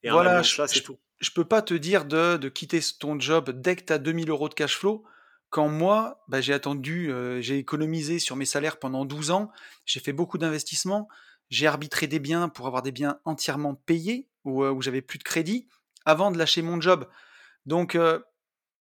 et 0.03 0.09
voilà, 0.09 0.39
un 0.39 0.43
je, 0.43 0.61
c'est 0.67 0.81
tout. 0.81 0.99
Je 1.19 1.29
peux 1.31 1.45
pas 1.45 1.61
te 1.61 1.73
dire 1.73 2.05
de, 2.05 2.37
de 2.37 2.49
quitter 2.49 2.79
ton 2.99 3.19
job 3.19 3.51
dès 3.51 3.75
que 3.75 3.83
tu 3.83 3.93
as 3.93 3.99
2000 3.99 4.29
euros 4.29 4.49
de 4.49 4.53
cash 4.53 4.77
flow. 4.77 5.03
Quand 5.49 5.67
moi, 5.67 6.23
bah, 6.27 6.41
j'ai 6.41 6.53
attendu, 6.53 7.13
j'ai 7.39 7.57
économisé 7.57 8.19
sur 8.19 8.35
mes 8.35 8.45
salaires 8.45 8.77
pendant 8.77 9.05
12 9.05 9.31
ans, 9.31 9.51
j'ai 9.85 9.99
fait 9.99 10.13
beaucoup 10.13 10.37
d'investissements, 10.37 11.09
j'ai 11.49 11.67
arbitré 11.67 12.07
des 12.07 12.19
biens 12.19 12.47
pour 12.47 12.67
avoir 12.67 12.81
des 12.81 12.93
biens 12.93 13.19
entièrement 13.25 13.75
payés, 13.75 14.29
où, 14.45 14.63
où 14.63 14.81
j'avais 14.81 15.01
plus 15.01 15.19
de 15.19 15.23
crédit, 15.23 15.67
avant 16.05 16.31
de 16.31 16.37
lâcher 16.37 16.61
mon 16.61 16.79
job. 16.79 17.05
Donc 17.65 17.97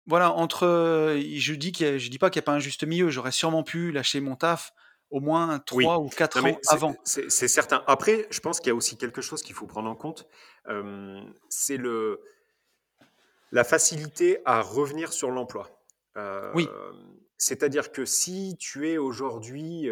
voilà, 0.06 0.32
entre, 0.32 1.18
je 1.18 1.54
dis 1.54 1.72
qu'il 1.72 1.98
je 1.98 2.10
dis 2.10 2.18
pas 2.18 2.30
qu'il 2.30 2.40
n'y 2.40 2.44
a 2.44 2.46
pas 2.46 2.52
un 2.52 2.60
juste 2.60 2.84
milieu. 2.84 3.10
J'aurais 3.10 3.32
sûrement 3.32 3.62
pu 3.62 3.92
lâcher 3.92 4.20
mon 4.20 4.36
taf 4.36 4.72
au 5.10 5.20
moins 5.20 5.58
3 5.60 5.98
ou 5.98 6.08
4 6.08 6.44
ans 6.44 6.58
avant. 6.68 6.96
C'est 7.04 7.48
certain. 7.48 7.82
Après, 7.86 8.26
je 8.30 8.40
pense 8.40 8.60
qu'il 8.60 8.68
y 8.68 8.72
a 8.72 8.74
aussi 8.74 8.96
quelque 8.96 9.20
chose 9.20 9.42
qu'il 9.42 9.54
faut 9.54 9.66
prendre 9.66 9.90
en 9.90 9.96
compte. 9.96 10.26
c'est 11.48 11.76
le 11.76 12.20
la 13.52 13.64
facilité 13.64 14.38
à 14.44 14.60
revenir 14.60 15.12
sur 15.12 15.30
l'emploi. 15.30 15.70
oui. 16.54 16.68
C'est-à-dire 17.38 17.92
que 17.92 18.06
si 18.06 18.56
tu 18.58 18.88
es 18.88 18.96
aujourd'hui 18.96 19.90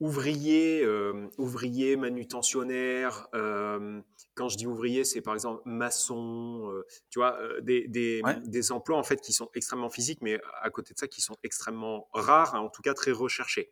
ouvrier, 0.00 0.82
euh, 0.84 1.28
ouvrier, 1.38 1.96
manutentionnaire. 1.96 3.28
Euh, 3.34 4.00
quand 4.34 4.48
je 4.48 4.56
dis 4.56 4.66
ouvrier, 4.66 5.04
c'est 5.04 5.22
par 5.22 5.34
exemple 5.34 5.62
maçon, 5.64 6.70
euh, 6.70 6.86
tu 7.10 7.18
vois, 7.18 7.38
des, 7.62 7.88
des, 7.88 8.22
des, 8.44 8.72
emplois 8.72 8.98
en 8.98 9.02
fait 9.02 9.20
qui 9.20 9.32
sont 9.32 9.48
extrêmement 9.54 9.88
physiques, 9.88 10.20
mais 10.20 10.40
à 10.60 10.70
côté 10.70 10.92
de 10.92 10.98
ça, 10.98 11.08
qui 11.08 11.20
sont 11.20 11.36
extrêmement 11.42 12.08
rares, 12.12 12.54
hein, 12.54 12.60
en 12.60 12.68
tout 12.68 12.82
cas 12.82 12.94
très 12.94 13.12
recherchés. 13.12 13.70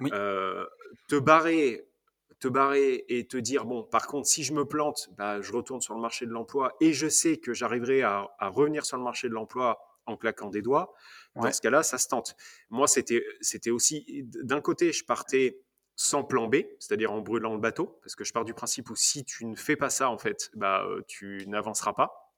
te 0.00 1.18
barrer, 1.18 1.88
te 2.38 2.48
barrer 2.48 3.04
et 3.08 3.26
te 3.26 3.36
dire 3.36 3.64
bon, 3.64 3.82
par 3.82 4.06
contre, 4.06 4.28
si 4.28 4.44
je 4.44 4.52
me 4.52 4.64
plante, 4.64 5.08
bah, 5.16 5.40
je 5.40 5.52
retourne 5.52 5.80
sur 5.80 5.94
le 5.94 6.00
marché 6.00 6.26
de 6.26 6.30
l'emploi 6.30 6.76
et 6.80 6.92
je 6.92 7.08
sais 7.08 7.38
que 7.38 7.54
j'arriverai 7.54 8.02
à, 8.02 8.28
à 8.38 8.48
revenir 8.48 8.84
sur 8.84 8.98
le 8.98 9.02
marché 9.02 9.28
de 9.28 9.34
l'emploi 9.34 9.80
en 10.06 10.16
claquant 10.16 10.50
des 10.50 10.62
doigts. 10.62 10.94
Dans 11.36 11.52
ce 11.52 11.60
cas-là, 11.60 11.82
ça 11.82 11.98
se 11.98 12.08
tente. 12.08 12.34
Moi, 12.70 12.88
c'était, 12.88 13.24
c'était 13.40 13.70
aussi, 13.70 14.24
d'un 14.42 14.60
côté, 14.60 14.92
je 14.92 15.04
partais 15.04 15.60
sans 15.96 16.22
plan 16.22 16.46
B, 16.46 16.56
c'est-à-dire 16.78 17.10
en 17.10 17.22
brûlant 17.22 17.54
le 17.54 17.60
bateau, 17.60 17.98
parce 18.02 18.14
que 18.14 18.22
je 18.22 18.32
pars 18.32 18.44
du 18.44 18.52
principe 18.52 18.90
où 18.90 18.96
si 18.96 19.24
tu 19.24 19.46
ne 19.46 19.56
fais 19.56 19.76
pas 19.76 19.88
ça, 19.88 20.10
en 20.10 20.18
fait, 20.18 20.50
bah, 20.54 20.84
euh, 20.84 21.00
tu 21.08 21.44
n'avanceras 21.48 21.94
pas. 21.94 22.34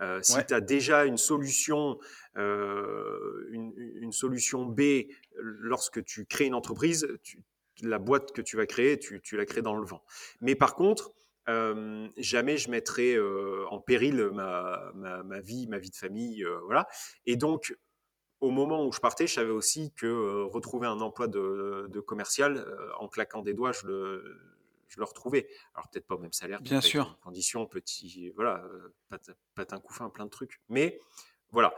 Euh, 0.00 0.20
si 0.22 0.44
tu 0.46 0.54
as 0.54 0.60
déjà 0.60 1.04
une 1.04 1.18
solution, 1.18 1.98
euh, 2.36 3.46
une, 3.50 4.10
solution 4.10 4.64
B 4.64 4.80
lorsque 5.36 6.02
tu 6.04 6.26
crées 6.26 6.46
une 6.46 6.54
entreprise, 6.54 7.06
la 7.82 7.98
boîte 8.00 8.32
que 8.32 8.42
tu 8.42 8.56
vas 8.56 8.66
créer, 8.66 8.98
tu, 8.98 9.20
la 9.36 9.44
crées 9.44 9.62
dans 9.62 9.76
le 9.76 9.86
vent. 9.86 10.02
Mais 10.40 10.56
par 10.56 10.74
contre, 10.74 11.12
jamais 12.16 12.56
je 12.56 12.70
mettrai 12.70 13.16
en 13.70 13.78
péril 13.78 14.30
ma, 14.32 14.90
ma, 14.94 15.40
vie, 15.40 15.68
ma 15.68 15.78
vie 15.78 15.90
de 15.90 15.96
famille, 15.96 16.44
voilà. 16.64 16.88
Et 17.26 17.36
donc, 17.36 17.76
au 18.44 18.50
moment 18.50 18.84
où 18.84 18.92
je 18.92 19.00
partais, 19.00 19.26
je 19.26 19.34
savais 19.34 19.50
aussi 19.50 19.90
que 19.92 20.06
euh, 20.06 20.44
retrouver 20.44 20.86
un 20.86 21.00
emploi 21.00 21.28
de, 21.28 22.00
commercial, 22.00 22.58
euh, 22.58 22.90
en 22.98 23.08
claquant 23.08 23.42
des 23.42 23.54
doigts, 23.54 23.72
je 23.72 23.86
le, 23.86 24.38
je 24.88 24.98
le 24.98 25.04
retrouvais. 25.04 25.48
Alors 25.74 25.88
peut-être 25.88 26.06
pas 26.06 26.14
au 26.14 26.18
même 26.18 26.32
salaire, 26.32 26.60
bien 26.60 26.82
sûr, 26.82 27.18
conditions, 27.22 27.66
petit, 27.66 28.30
voilà, 28.36 28.62
euh, 28.64 29.28
patin 29.54 29.80
couffin, 29.80 30.10
plein 30.10 30.26
de 30.26 30.30
trucs. 30.30 30.60
Mais 30.68 31.00
voilà, 31.50 31.72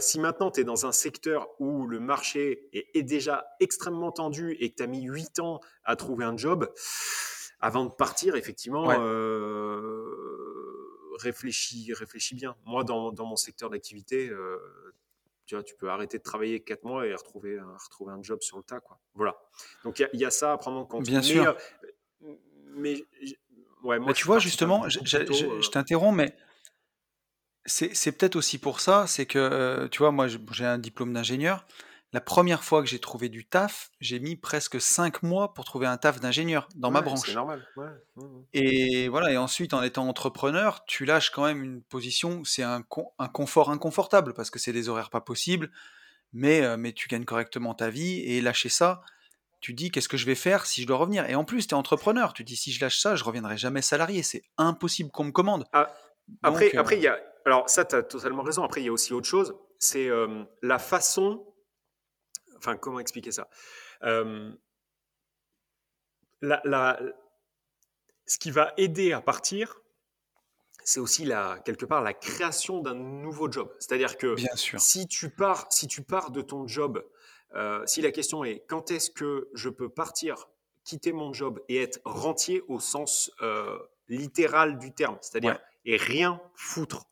si 0.00 0.20
maintenant 0.20 0.50
tu 0.50 0.60
es 0.60 0.64
dans 0.64 0.84
un 0.84 0.92
secteur 0.92 1.48
où 1.58 1.86
le 1.86 1.98
marché 1.98 2.68
est, 2.74 3.02
déjà 3.02 3.46
extrêmement 3.58 4.12
tendu 4.12 4.54
et 4.60 4.70
que 4.70 4.76
tu 4.76 4.82
as 4.82 4.86
mis 4.86 5.02
8 5.02 5.38
ans 5.38 5.60
à 5.82 5.96
trouver 5.96 6.26
un 6.26 6.36
job, 6.36 6.70
avant 7.58 7.86
de 7.86 7.90
partir, 7.90 8.36
effectivement, 8.36 8.88
réfléchis, 11.18 11.94
réfléchis 11.94 12.34
bien. 12.34 12.54
Moi, 12.66 12.84
dans, 12.84 13.12
dans 13.12 13.24
mon 13.24 13.36
secteur 13.36 13.70
d'activité, 13.70 14.30
tu 15.46 15.54
vois, 15.54 15.64
tu 15.64 15.74
peux 15.76 15.90
arrêter 15.90 16.18
de 16.18 16.22
travailler 16.22 16.60
quatre 16.60 16.84
mois 16.84 17.06
et 17.06 17.14
retrouver, 17.14 17.58
retrouver 17.60 18.12
un 18.12 18.22
job 18.22 18.40
sur 18.42 18.56
le 18.56 18.62
tas. 18.62 18.80
Quoi. 18.80 18.98
Voilà. 19.14 19.36
Donc 19.84 19.98
il 20.12 20.20
y, 20.20 20.24
a 20.24 20.30
ça 20.30 20.52
à 20.52 20.58
prendre 20.58 20.78
en 20.78 20.86
compte. 20.86 21.04
Bien 21.04 21.22
sûr. 21.22 21.56
Euh, 22.22 22.34
mais, 22.76 23.04
ouais, 23.82 23.98
moi, 23.98 24.12
tu 24.14 24.26
vois, 24.26 24.38
justement, 24.38 24.88
je, 24.88 24.98
euh, 25.16 25.60
t'interromps, 25.70 26.16
mais 26.16 26.36
c'est 27.66 28.12
peut-être 28.12 28.36
aussi 28.36 28.58
pour 28.58 28.80
ça, 28.80 29.06
c'est 29.06 29.26
que, 29.26 29.38
euh, 29.38 29.88
tu 29.88 29.98
vois, 29.98 30.10
moi 30.10 30.26
j'ai 30.28 30.64
un 30.64 30.78
diplôme 30.78 31.12
d'ingénieur. 31.12 31.66
La 32.14 32.20
première 32.20 32.62
fois 32.62 32.80
que 32.80 32.88
j'ai 32.88 33.00
trouvé 33.00 33.28
du 33.28 33.44
taf, 33.44 33.90
j'ai 33.98 34.20
mis 34.20 34.36
presque 34.36 34.80
cinq 34.80 35.24
mois 35.24 35.52
pour 35.52 35.64
trouver 35.64 35.88
un 35.88 35.96
taf 35.96 36.20
d'ingénieur 36.20 36.68
dans 36.76 36.92
ma 36.92 37.00
branche. 37.00 37.26
C'est 37.26 37.34
normal. 37.34 37.66
Ouais. 37.76 37.88
Et 38.52 39.08
voilà, 39.08 39.32
et 39.32 39.36
ensuite, 39.36 39.74
en 39.74 39.82
étant 39.82 40.06
entrepreneur, 40.06 40.84
tu 40.84 41.06
lâches 41.06 41.30
quand 41.30 41.42
même 41.44 41.64
une 41.64 41.82
position, 41.82 42.44
c'est 42.44 42.62
un, 42.62 42.84
un 43.18 43.28
confort 43.28 43.68
inconfortable 43.68 44.32
parce 44.32 44.48
que 44.50 44.60
c'est 44.60 44.72
des 44.72 44.88
horaires 44.88 45.10
pas 45.10 45.22
possibles, 45.22 45.72
mais, 46.32 46.60
euh, 46.60 46.76
mais 46.76 46.92
tu 46.92 47.08
gagnes 47.08 47.24
correctement 47.24 47.74
ta 47.74 47.90
vie 47.90 48.20
et 48.20 48.40
lâcher 48.40 48.68
ça, 48.68 49.02
tu 49.58 49.74
dis 49.74 49.90
qu'est-ce 49.90 50.08
que 50.08 50.16
je 50.16 50.26
vais 50.26 50.36
faire 50.36 50.66
si 50.66 50.82
je 50.82 50.86
dois 50.86 50.98
revenir? 50.98 51.28
Et 51.28 51.34
en 51.34 51.44
plus, 51.44 51.66
tu 51.66 51.74
es 51.74 51.76
entrepreneur, 51.76 52.32
tu 52.32 52.44
dis 52.44 52.54
si 52.54 52.70
je 52.70 52.80
lâche 52.80 53.00
ça, 53.00 53.16
je 53.16 53.24
reviendrai 53.24 53.56
jamais 53.56 53.82
salarié, 53.82 54.22
c'est 54.22 54.44
impossible 54.56 55.10
qu'on 55.10 55.24
me 55.24 55.32
commande. 55.32 55.64
Ah, 55.72 55.92
après, 56.44 56.76
après, 56.76 56.94
euh 56.94 56.98
il 56.98 57.02
y 57.02 57.08
a. 57.08 57.18
Alors, 57.44 57.68
ça, 57.68 57.84
tu 57.84 57.96
as 57.96 58.04
totalement 58.04 58.44
raison. 58.44 58.62
Après, 58.62 58.82
il 58.82 58.84
y 58.84 58.88
a 58.88 58.92
aussi 58.92 59.12
autre 59.12 59.26
chose, 59.26 59.56
c'est 59.80 60.08
euh, 60.08 60.44
la 60.62 60.78
façon 60.78 61.44
Enfin, 62.64 62.76
comment 62.76 62.98
expliquer 62.98 63.30
ça? 63.30 63.48
Ce 68.26 68.38
qui 68.38 68.50
va 68.50 68.72
aider 68.78 69.12
à 69.12 69.20
partir, 69.20 69.82
c'est 70.84 71.00
aussi 71.00 71.24
la, 71.24 71.58
quelque 71.64 71.84
part 71.84 72.02
la 72.02 72.14
création 72.14 72.80
d'un 72.80 72.94
nouveau 72.94 73.50
job. 73.50 73.70
C'est-à-dire 73.80 74.16
que 74.16 74.34
Bien 74.34 74.54
sûr. 74.56 74.80
Si, 74.80 75.06
tu 75.08 75.30
pars, 75.30 75.66
si 75.70 75.86
tu 75.86 76.02
pars 76.02 76.30
de 76.30 76.40
ton 76.40 76.66
job, 76.66 77.04
euh, 77.54 77.84
si 77.86 78.00
la 78.00 78.12
question 78.12 78.44
est 78.44 78.64
quand 78.66 78.90
est-ce 78.90 79.10
que 79.10 79.48
je 79.54 79.68
peux 79.68 79.88
partir, 79.88 80.48
quitter 80.84 81.12
mon 81.12 81.32
job 81.32 81.60
et 81.68 81.82
être 81.82 82.00
rentier 82.04 82.62
au 82.68 82.80
sens 82.80 83.30
euh, 83.42 83.78
littéral 84.08 84.78
du 84.78 84.92
terme, 84.92 85.18
c'est-à-dire 85.20 85.58
et 85.86 85.96
rien 85.96 86.40
foutre 86.54 87.06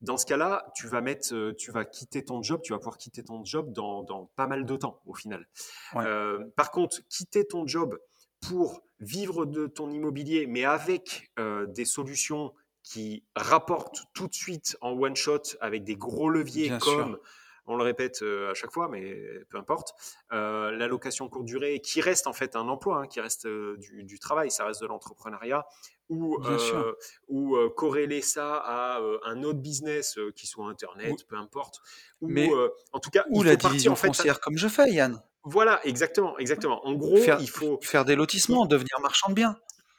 dans 0.00 0.16
ce 0.16 0.26
cas-là, 0.26 0.70
tu 0.74 0.86
vas 0.86 1.00
mettre, 1.00 1.34
euh, 1.34 1.54
tu 1.56 1.72
vas 1.72 1.84
quitter 1.84 2.24
ton 2.24 2.42
job, 2.42 2.60
tu 2.62 2.72
vas 2.72 2.78
pouvoir 2.78 2.98
quitter 2.98 3.24
ton 3.24 3.44
job 3.44 3.72
dans, 3.72 4.30
pas 4.36 4.46
mal 4.46 4.64
de 4.64 4.76
temps 4.76 5.00
au 5.06 5.14
final. 5.14 5.48
Euh, 5.96 6.44
par 6.56 6.70
contre, 6.70 7.00
quitter 7.08 7.44
ton 7.44 7.66
job 7.66 7.98
pour 8.40 8.82
vivre 9.00 9.44
de 9.44 9.66
ton 9.66 9.90
immobilier, 9.90 10.46
mais 10.46 10.64
avec 10.64 11.32
euh, 11.38 11.66
des 11.66 11.84
solutions 11.84 12.54
qui 12.84 13.24
rapportent 13.34 14.04
tout 14.14 14.28
de 14.28 14.34
suite 14.34 14.76
en 14.80 14.92
one 14.92 15.16
shot 15.16 15.42
avec 15.60 15.84
des 15.84 15.96
gros 15.96 16.30
leviers 16.30 16.72
comme 16.80 17.18
on 17.66 17.76
le 17.76 17.84
répète 17.84 18.22
à 18.22 18.54
chaque 18.54 18.72
fois, 18.72 18.88
mais 18.88 19.14
peu 19.50 19.58
importe, 19.58 19.92
euh, 20.32 20.70
la 20.70 20.86
location 20.86 21.28
courte 21.28 21.44
durée, 21.44 21.80
qui 21.80 22.00
reste 22.00 22.26
en 22.26 22.32
fait 22.32 22.56
un 22.56 22.66
emploi, 22.68 23.02
hein, 23.02 23.06
qui 23.06 23.20
reste 23.20 23.46
du, 23.46 24.04
du, 24.04 24.18
travail, 24.18 24.50
ça 24.50 24.64
reste 24.64 24.80
de 24.80 24.86
l'entrepreneuriat, 24.86 25.66
ou, 26.08 26.42
euh, 26.44 26.94
ou 27.28 27.56
euh, 27.56 27.70
corréler 27.70 28.22
ça 28.22 28.56
à 28.56 29.00
euh, 29.00 29.18
un 29.24 29.42
autre 29.42 29.58
business 29.58 30.18
qui 30.34 30.46
soit 30.46 30.66
Internet, 30.68 31.26
peu 31.28 31.36
importe. 31.36 31.80
Ou, 32.20 32.28
Mais, 32.28 32.50
en 32.92 33.00
tout 33.00 33.10
cas, 33.10 33.24
ou 33.30 33.42
la 33.42 33.56
division 33.56 33.92
en 33.92 33.96
fait, 33.96 34.08
foncière, 34.08 34.40
comme 34.40 34.56
je 34.56 34.68
fais, 34.68 34.90
Yann. 34.90 35.22
Voilà, 35.44 35.80
exactement, 35.86 36.38
exactement. 36.38 36.84
En 36.86 36.94
gros, 36.94 37.16
faire, 37.18 37.40
il 37.40 37.48
faut 37.48 37.78
faire 37.82 38.04
des 38.04 38.16
lotissements, 38.16 38.66
devenir 38.66 38.98
marchand 39.00 39.28
de 39.30 39.34
biens. 39.34 39.56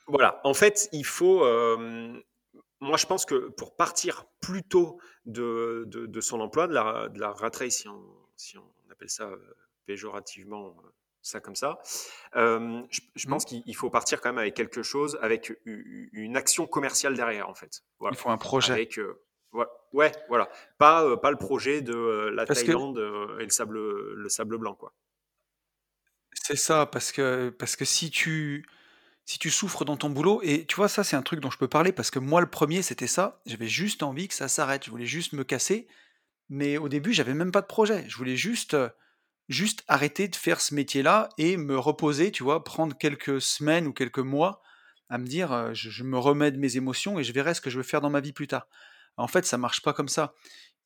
Voilà, 0.08 0.42
en 0.44 0.54
fait, 0.54 0.90
il 0.92 1.06
faut. 1.06 1.40
moi, 2.80 2.98
je 2.98 3.06
pense 3.06 3.26
que 3.26 3.50
pour 3.50 3.76
partir 3.76 4.26
plus 4.42 4.64
tôt 4.64 5.00
de, 5.26 5.84
de, 5.88 6.06
de 6.06 6.22
son 6.22 6.40
emploi, 6.40 6.68
de 6.68 6.74
la, 6.74 7.10
de 7.10 7.20
la 7.20 7.32
rat 7.32 7.52
race, 7.54 7.78
si 7.78 7.88
on, 7.88 8.02
si 8.36 8.58
on 8.58 8.92
appelle 8.92 9.10
ça 9.10 9.30
péjorativement 9.86 10.76
ça 11.30 11.40
comme 11.40 11.56
ça. 11.56 11.80
je, 12.34 13.28
pense 13.28 13.46
qu'il 13.46 13.76
faut 13.76 13.90
partir 13.90 14.22
quand 14.22 14.30
même 14.30 14.40
avec 14.40 14.56
quelque 14.56 14.84
chose, 14.84 15.18
avec 15.22 15.54
une 15.66 16.36
action 16.38 16.68
commerciale 16.68 17.16
derrière, 17.16 17.50
en 17.50 17.56
fait. 17.56 17.84
Il 18.02 18.18
faut 18.18 18.30
un 18.30 18.38
projet. 18.38 18.74
Avec, 18.74 19.00
ouais, 19.94 20.12
voilà. 20.28 20.50
Pas, 20.78 21.18
pas 21.18 21.32
le 21.32 21.38
projet 21.38 21.82
de 21.82 22.30
la 22.34 22.46
Thaïlande 22.46 22.98
et 23.40 23.44
le 23.44 23.50
sable, 23.50 23.80
le 23.80 24.30
sable 24.30 24.58
blanc, 24.58 24.76
quoi. 24.76 24.94
C'est 26.34 26.56
ça, 26.56 26.86
parce 26.86 27.12
que, 27.12 27.50
parce 27.50 27.76
que 27.76 27.86
si 27.86 28.10
tu, 28.10 28.66
si 29.30 29.38
tu 29.38 29.52
souffres 29.52 29.86
dans 29.86 29.98
ton 29.98 30.10
boulot, 30.10 30.42
et 30.44 30.66
tu 30.66 30.76
vois, 30.76 30.88
ça 30.88 31.04
c'est 31.04 31.16
un 31.16 31.22
truc 31.22 31.40
dont 31.40 31.52
je 31.52 31.58
peux 31.60 31.68
parler, 31.68 31.92
parce 31.92 32.10
que 32.10 32.18
moi 32.18 32.42
le 32.42 32.50
premier 32.50 32.82
c'était 32.82 33.06
ça, 33.06 33.42
j'avais 33.46 33.68
juste 33.68 34.02
envie 34.02 34.28
que 34.28 34.34
ça 34.34 34.48
s'arrête, 34.48 34.86
je 34.86 34.90
voulais 34.90 35.06
juste 35.06 35.34
me 35.34 35.44
casser, 35.44 35.88
mais 36.50 36.78
au 36.78 36.90
début 36.90 37.14
j'avais 37.14 37.36
même 37.36 37.52
pas 37.52 37.62
de 37.62 37.68
projet, 37.68 38.06
je 38.08 38.18
voulais 38.18 38.36
juste 38.36 38.76
juste 39.50 39.84
arrêter 39.88 40.30
de 40.30 40.36
faire 40.36 40.62
ce 40.62 40.74
métier-là 40.74 41.28
et 41.38 41.58
me 41.58 41.78
reposer, 41.78 42.32
tu 42.32 42.44
vois, 42.44 42.64
prendre 42.64 42.98
quelques 42.98 43.42
semaines 43.42 43.88
ou 43.88 43.94
quelques 43.94 44.20
mois 44.20 44.62
à 45.10 45.18
me 45.18 45.26
dire 45.26 45.74
je, 45.74 46.04
me 46.04 46.18
remets 46.18 46.52
de 46.52 46.58
mes 46.58 46.78
émotions 46.78 47.20
et 47.20 47.24
je 47.24 47.34
verrai 47.34 47.56
ce 47.56 47.62
que 47.62 47.70
je 47.70 47.78
veux 47.78 47.84
faire 47.84 48.00
dans 48.00 48.12
ma 48.12 48.22
vie 48.22 48.32
plus 48.32 48.48
tard. 48.48 48.68
En 49.18 49.28
fait, 49.28 49.46
ça 49.46 49.58
marche 49.58 49.82
pas 49.82 49.92
comme 49.92 50.08
ça. 50.08 50.34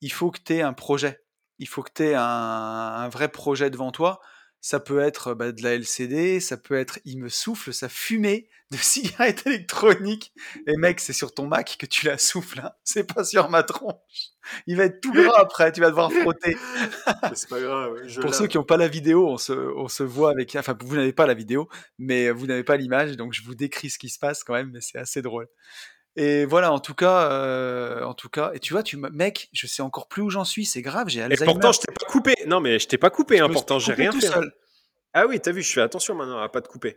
Il 0.00 0.10
faut 0.10 0.30
que 0.30 0.40
tu 0.44 0.54
aies 0.54 0.62
un 0.62 0.72
projet. 0.72 1.22
Il 1.58 1.68
faut 1.68 1.82
que 1.82 1.92
tu 1.94 2.04
aies 2.04 2.14
un 2.14 3.08
vrai 3.10 3.28
projet 3.28 3.70
devant 3.70 3.92
toi 3.92 4.20
ça 4.64 4.80
peut 4.80 5.00
être 5.00 5.34
bah, 5.34 5.52
de 5.52 5.62
la 5.62 5.74
LCD, 5.74 6.40
ça 6.40 6.56
peut 6.56 6.74
être 6.74 6.98
il 7.04 7.18
me 7.18 7.28
souffle 7.28 7.74
sa 7.74 7.90
fumée 7.90 8.48
de 8.70 8.76
cigarette 8.80 9.46
électronique. 9.46 10.32
Et 10.66 10.78
mec, 10.78 11.00
c'est 11.00 11.12
sur 11.12 11.34
ton 11.34 11.46
Mac 11.46 11.76
que 11.78 11.84
tu 11.84 12.06
la 12.06 12.16
souffles, 12.16 12.60
hein. 12.60 12.72
c'est 12.82 13.04
pas 13.04 13.24
sur 13.24 13.50
ma 13.50 13.62
tronche. 13.62 13.98
Il 14.66 14.78
va 14.78 14.84
être 14.84 15.02
tout 15.02 15.12
gras 15.12 15.38
après, 15.38 15.70
tu 15.70 15.82
vas 15.82 15.90
devoir 15.90 16.10
frotter. 16.10 16.56
c'est 17.34 17.50
pas 17.50 17.60
grave. 17.60 17.94
Pour 18.22 18.34
ceux 18.34 18.46
qui 18.46 18.56
n'ont 18.56 18.64
pas 18.64 18.78
la 18.78 18.88
vidéo, 18.88 19.28
on 19.28 19.36
se, 19.36 19.52
on 19.52 19.88
se 19.88 20.02
voit 20.02 20.30
avec. 20.30 20.56
Enfin, 20.56 20.74
vous 20.80 20.96
n'avez 20.96 21.12
pas 21.12 21.26
la 21.26 21.34
vidéo, 21.34 21.68
mais 21.98 22.30
vous 22.30 22.46
n'avez 22.46 22.64
pas 22.64 22.78
l'image, 22.78 23.18
donc 23.18 23.34
je 23.34 23.42
vous 23.42 23.54
décris 23.54 23.90
ce 23.90 23.98
qui 23.98 24.08
se 24.08 24.18
passe 24.18 24.44
quand 24.44 24.54
même, 24.54 24.70
mais 24.72 24.80
c'est 24.80 24.98
assez 24.98 25.20
drôle. 25.20 25.46
Et 26.16 26.44
voilà, 26.44 26.72
en 26.72 26.78
tout 26.78 26.94
cas, 26.94 27.30
euh, 27.30 28.04
en 28.04 28.14
tout 28.14 28.28
cas, 28.28 28.52
et 28.54 28.60
tu 28.60 28.72
vois, 28.72 28.82
tu 28.82 28.96
mec, 28.96 29.48
je 29.52 29.66
sais 29.66 29.82
encore 29.82 30.06
plus 30.06 30.22
où 30.22 30.30
j'en 30.30 30.44
suis, 30.44 30.64
c'est 30.64 30.82
grave, 30.82 31.08
j'ai 31.08 31.22
Alzheimer. 31.22 31.50
Et 31.50 31.52
pourtant, 31.52 31.72
je 31.72 31.80
t'ai 31.80 31.92
pas 31.92 32.06
coupé. 32.06 32.34
Non, 32.46 32.60
mais 32.60 32.78
je 32.78 32.86
t'ai 32.86 32.98
pas 32.98 33.10
coupé, 33.10 33.40
hein, 33.40 33.48
pourtant, 33.48 33.78
j'ai 33.78 33.94
rien 33.94 34.12
fait. 34.12 34.26
Seul. 34.26 34.52
Ah 35.12 35.26
oui, 35.26 35.40
t'as 35.40 35.52
vu, 35.52 35.62
je 35.62 35.72
fais 35.72 35.80
attention 35.80 36.14
maintenant 36.14 36.40
à 36.40 36.48
pas 36.48 36.60
te 36.60 36.68
couper. 36.68 36.96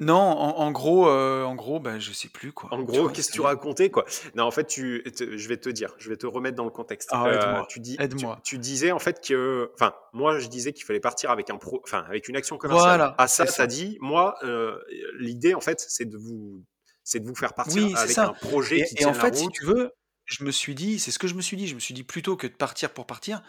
Non, 0.00 0.16
en, 0.16 0.72
gros, 0.72 1.08
euh, 1.08 1.44
en 1.44 1.54
gros, 1.54 1.78
ben 1.78 2.00
je 2.00 2.10
sais 2.12 2.28
plus 2.28 2.52
quoi. 2.52 2.68
En 2.72 2.82
gros, 2.82 3.08
qu'est-ce 3.08 3.28
que 3.28 3.34
tu 3.34 3.40
racontais 3.40 3.90
quoi? 3.90 4.04
Non, 4.34 4.42
en 4.42 4.50
fait, 4.50 4.66
tu, 4.66 5.04
je 5.06 5.48
vais 5.48 5.56
te 5.56 5.68
dire, 5.68 5.94
je 5.98 6.08
vais 6.08 6.16
te 6.16 6.26
remettre 6.26 6.56
dans 6.56 6.64
le 6.64 6.70
contexte. 6.70 7.10
Ah, 7.12 7.26
euh, 7.26 7.62
tu 7.68 7.78
dis, 7.78 7.96
aide-moi. 8.00 8.40
Tu, 8.42 8.58
disais 8.58 8.90
en 8.90 8.98
fait 8.98 9.24
que, 9.24 9.70
enfin, 9.74 9.94
moi, 10.12 10.40
je 10.40 10.48
disais 10.48 10.72
qu'il 10.72 10.84
fallait 10.84 10.98
partir 10.98 11.30
avec 11.30 11.48
un 11.48 11.58
pro, 11.58 11.80
enfin, 11.84 12.04
avec 12.08 12.28
une 12.28 12.34
action 12.34 12.58
commerciale. 12.58 12.98
Voilà, 12.98 13.14
ah 13.18 13.28
ça, 13.28 13.46
ça 13.46 13.68
dit, 13.68 13.96
moi, 14.00 14.34
euh, 14.42 14.80
l'idée 15.20 15.54
en 15.54 15.60
fait, 15.60 15.84
c'est 15.88 16.06
de 16.06 16.16
vous 16.16 16.64
c'est 17.04 17.20
de 17.20 17.26
vous 17.26 17.34
faire 17.34 17.54
partir 17.54 17.96
avec 17.96 18.18
un 18.18 18.32
projet 18.32 18.80
et, 18.80 18.84
qui 18.84 19.02
et 19.02 19.06
en 19.06 19.14
fait, 19.14 19.36
si 19.36 19.48
tu 19.48 19.64
veux, 19.64 19.92
je 20.24 20.42
me 20.42 20.50
suis 20.50 20.74
dit, 20.74 20.98
c'est 20.98 21.10
ce 21.10 21.18
que 21.18 21.28
je 21.28 21.34
me 21.34 21.42
suis 21.42 21.56
dit, 21.56 21.68
je 21.68 21.74
me 21.74 21.80
suis 21.80 21.94
dit 21.94 22.02
plutôt 22.02 22.36
que 22.36 22.46
de 22.46 22.54
partir 22.54 22.92
pour 22.92 23.06
partir, 23.06 23.42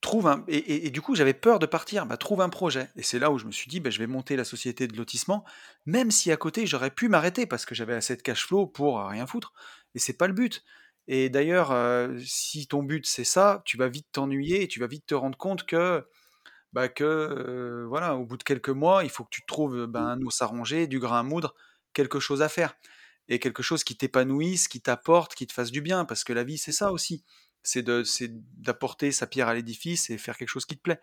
trouve 0.00 0.26
un 0.28 0.44
et, 0.48 0.86
et, 0.86 0.90
du 0.90 1.00
coup 1.00 1.14
j'avais 1.14 1.34
peur 1.34 1.58
de 1.58 1.66
partir, 1.66 2.06
bah 2.06 2.16
trouve 2.16 2.40
un 2.40 2.48
projet. 2.48 2.88
Et 2.96 3.02
c'est 3.02 3.18
là 3.18 3.30
où 3.30 3.38
je 3.38 3.46
me 3.46 3.52
suis 3.52 3.68
dit, 3.68 3.80
bah, 3.80 3.90
je 3.90 3.98
vais 3.98 4.06
monter 4.06 4.36
la 4.36 4.44
société 4.44 4.86
de 4.86 4.96
lotissement, 4.96 5.44
même 5.84 6.10
si 6.10 6.30
à 6.30 6.36
côté 6.36 6.66
j'aurais 6.66 6.90
pu 6.90 7.08
m'arrêter 7.08 7.46
parce 7.46 7.66
que 7.66 7.74
j'avais 7.74 7.94
assez 7.94 8.16
de 8.16 8.22
cash 8.22 8.46
flow 8.46 8.66
pour 8.66 9.00
rien 9.04 9.26
foutre. 9.26 9.52
Et 9.94 9.98
c'est 9.98 10.16
pas 10.16 10.28
le 10.28 10.32
but. 10.32 10.64
Et 11.08 11.28
d'ailleurs, 11.28 11.72
euh, 11.72 12.16
si 12.24 12.68
ton 12.68 12.82
but 12.84 13.06
c'est 13.06 13.24
ça, 13.24 13.62
tu 13.64 13.76
vas 13.76 13.88
vite 13.88 14.06
t'ennuyer 14.12 14.62
et 14.62 14.68
tu 14.68 14.78
vas 14.78 14.86
vite 14.86 15.06
te 15.06 15.14
rendre 15.14 15.36
compte 15.36 15.64
que 15.66 16.06
bah 16.72 16.88
que 16.88 17.04
euh, 17.04 17.84
voilà, 17.88 18.16
au 18.16 18.24
bout 18.24 18.36
de 18.36 18.44
quelques 18.44 18.70
mois, 18.70 19.04
il 19.04 19.10
faut 19.10 19.24
que 19.24 19.30
tu 19.30 19.44
trouves 19.44 19.86
bah, 19.86 20.00
un 20.02 20.22
os 20.22 20.40
à 20.42 20.46
ronger, 20.46 20.86
du 20.86 21.00
grain 21.00 21.20
à 21.20 21.22
moudre 21.22 21.54
quelque 21.92 22.20
chose 22.20 22.42
à 22.42 22.48
faire 22.48 22.76
et 23.28 23.38
quelque 23.38 23.62
chose 23.62 23.84
qui 23.84 23.96
t'épanouisse, 23.96 24.68
qui 24.68 24.80
t'apporte, 24.80 25.34
qui 25.34 25.46
te 25.46 25.52
fasse 25.52 25.70
du 25.70 25.80
bien, 25.80 26.04
parce 26.04 26.24
que 26.24 26.32
la 26.32 26.44
vie 26.44 26.58
c'est 26.58 26.72
ça 26.72 26.92
aussi, 26.92 27.24
c'est 27.62 27.84
d'apporter 28.60 29.12
sa 29.12 29.26
pierre 29.26 29.48
à 29.48 29.54
l'édifice 29.54 30.10
et 30.10 30.18
faire 30.18 30.36
quelque 30.36 30.48
chose 30.48 30.66
qui 30.66 30.76
te 30.76 30.82
plaît. 30.82 31.00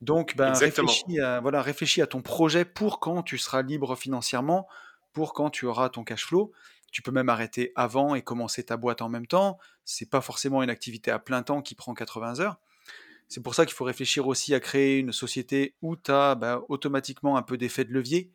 Donc, 0.00 0.34
ben, 0.36 0.52
réfléchis, 0.52 1.20
à, 1.20 1.40
voilà, 1.40 1.60
réfléchis 1.60 2.00
à 2.00 2.06
ton 2.06 2.22
projet 2.22 2.64
pour 2.64 3.00
quand 3.00 3.22
tu 3.22 3.36
seras 3.36 3.62
libre 3.62 3.96
financièrement, 3.96 4.66
pour 5.12 5.34
quand 5.34 5.50
tu 5.50 5.66
auras 5.66 5.90
ton 5.90 6.04
cash 6.04 6.26
flow. 6.26 6.52
Tu 6.90 7.02
peux 7.02 7.12
même 7.12 7.28
arrêter 7.28 7.72
avant 7.76 8.14
et 8.14 8.22
commencer 8.22 8.64
ta 8.64 8.76
boîte 8.76 9.02
en 9.02 9.08
même 9.08 9.26
temps. 9.26 9.58
C'est 9.84 10.08
pas 10.08 10.20
forcément 10.20 10.62
une 10.62 10.70
activité 10.70 11.10
à 11.10 11.18
plein 11.18 11.42
temps 11.42 11.62
qui 11.62 11.74
prend 11.74 11.94
80 11.94 12.40
heures. 12.40 12.58
C'est 13.28 13.42
pour 13.42 13.54
ça 13.54 13.64
qu'il 13.64 13.74
faut 13.74 13.84
réfléchir 13.84 14.26
aussi 14.26 14.54
à 14.54 14.60
créer 14.60 14.98
une 14.98 15.12
société 15.12 15.76
où 15.82 15.96
tu 15.96 16.10
as 16.10 16.34
ben, 16.34 16.62
automatiquement 16.68 17.36
un 17.36 17.42
peu 17.42 17.56
d'effet 17.56 17.84
de 17.84 17.92
levier. 17.92 18.32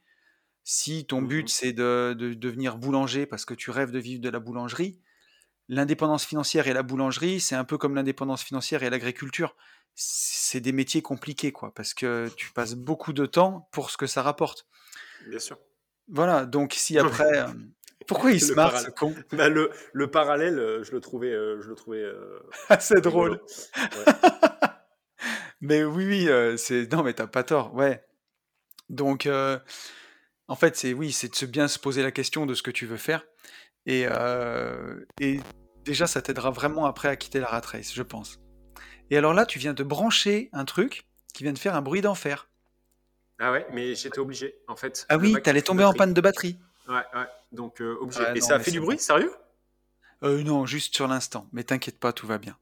Si 0.68 1.06
ton 1.06 1.22
mmh 1.22 1.28
but 1.28 1.50
c'est 1.50 1.74
de, 1.74 2.16
devenir 2.18 2.78
boulanger 2.78 3.28
parce 3.28 3.46
que 3.46 3.54
tu 3.54 3.70
rêves 3.70 3.92
de 3.92 4.00
vivre 4.00 4.20
de 4.20 4.30
la 4.30 4.40
boulangerie, 4.40 5.00
l'indépendance 5.70 6.26
financière 6.26 6.68
et 6.68 6.74
la 6.74 6.82
boulangerie, 6.82 7.40
c'est 7.40 7.54
un 7.54 7.64
peu 7.64 7.78
comme 7.78 7.94
l'indépendance 7.94 8.44
financière 8.44 8.82
et 8.82 8.90
l'agriculture. 8.90 9.56
C'est 9.94 10.62
des 10.62 10.72
métiers 10.72 11.04
compliqués, 11.04 11.52
quoi, 11.52 11.72
parce 11.74 11.94
que 11.94 12.30
tu 12.36 12.52
passes 12.52 12.74
beaucoup 12.74 13.14
de 13.14 13.28
temps 13.28 13.70
pour 13.72 13.92
ce 13.92 13.98
que 13.98 14.08
ça 14.08 14.24
rapporte. 14.24 14.66
Bien 15.28 15.38
sûr. 15.38 15.60
Voilà, 16.08 16.48
donc 16.48 16.74
si 16.74 16.98
après. 16.98 17.42
Euh, 17.42 17.48
pourquoi 18.08 18.32
il 18.32 18.42
se 18.42 18.54
marre, 18.54 18.78
ce 18.80 18.90
con? 18.90 19.14
Bah, 19.34 19.50
le, 19.50 19.70
le, 19.94 20.10
parallèle, 20.10 20.58
euh, 20.58 20.84
je 20.84 20.92
le 20.92 21.00
trouvais, 21.00 21.32
euh, 21.32 21.62
je 21.62 21.70
le 21.70 21.76
trouvais 21.76 22.04
assez 22.70 23.02
drôle. 23.02 23.40
mais 25.62 25.84
oui, 25.84 26.06
oui, 26.08 26.58
c'est 26.58 26.92
non, 26.92 27.04
mais 27.04 27.14
t'as 27.14 27.28
pas 27.28 27.44
tort, 27.44 27.76
ouais. 27.76 28.04
Donc, 28.90 29.30
en 30.48 30.56
fait, 30.56 30.76
c'est 30.76 30.94
oui, 30.94 31.12
c'est 31.12 31.30
de 31.30 31.36
se 31.36 31.46
bien 31.46 31.68
se 31.68 31.80
poser 31.80 32.04
la 32.04 32.12
question 32.12 32.46
de 32.46 32.54
ce 32.54 32.62
que 32.64 32.72
tu 32.72 32.86
veux 32.86 32.98
faire. 32.98 33.26
Et, 33.86 34.08
euh, 34.10 35.06
et 35.20 35.40
déjà, 35.84 36.08
ça 36.08 36.22
t'aidera 36.22 36.52
vraiment 36.52 36.86
après 36.86 37.08
à 37.08 37.16
quitter 37.16 37.40
la 37.40 37.48
rat 37.48 37.62
race, 37.62 37.94
je 37.94 38.04
pense. 38.04 38.40
Et 39.10 39.18
alors 39.18 39.34
là, 39.34 39.46
tu 39.46 39.60
viens 39.60 39.74
de 39.74 39.84
brancher 39.84 40.50
un 40.54 40.66
truc 40.66 41.08
qui 41.34 41.44
vient 41.44 41.54
de 41.54 41.60
faire 41.60 41.76
un 41.76 41.82
bruit 41.82 42.02
d'enfer. 42.02 42.50
Ah 43.40 43.52
ouais, 43.52 43.68
mais 43.72 43.96
j'étais 43.96 44.20
obligé, 44.20 44.56
en 44.68 44.76
fait. 44.76 45.06
Ah 45.10 45.18
oui, 45.18 45.36
t'allais 45.44 45.62
tomber 45.62 45.84
en 45.84 45.94
panne 45.94 46.14
de 46.14 46.22
batterie. 46.22 46.58
Ouais, 46.88 46.96
ouais, 47.14 47.28
donc 47.52 47.82
euh, 47.82 47.98
obligé. 48.00 48.24
et 48.36 48.42
ça 48.42 48.56
a 48.56 48.60
fait 48.60 48.72
du 48.72 48.80
bruit, 48.80 49.00
sérieux? 49.00 49.34
Euh, 50.24 50.44
Non, 50.44 50.66
juste 50.66 50.96
sur 50.96 51.08
l'instant. 51.08 51.48
Mais 51.52 51.64
t'inquiète 51.64 52.00
pas, 52.00 52.14
tout 52.14 52.28
va 52.28 52.38
bien. 52.38 52.58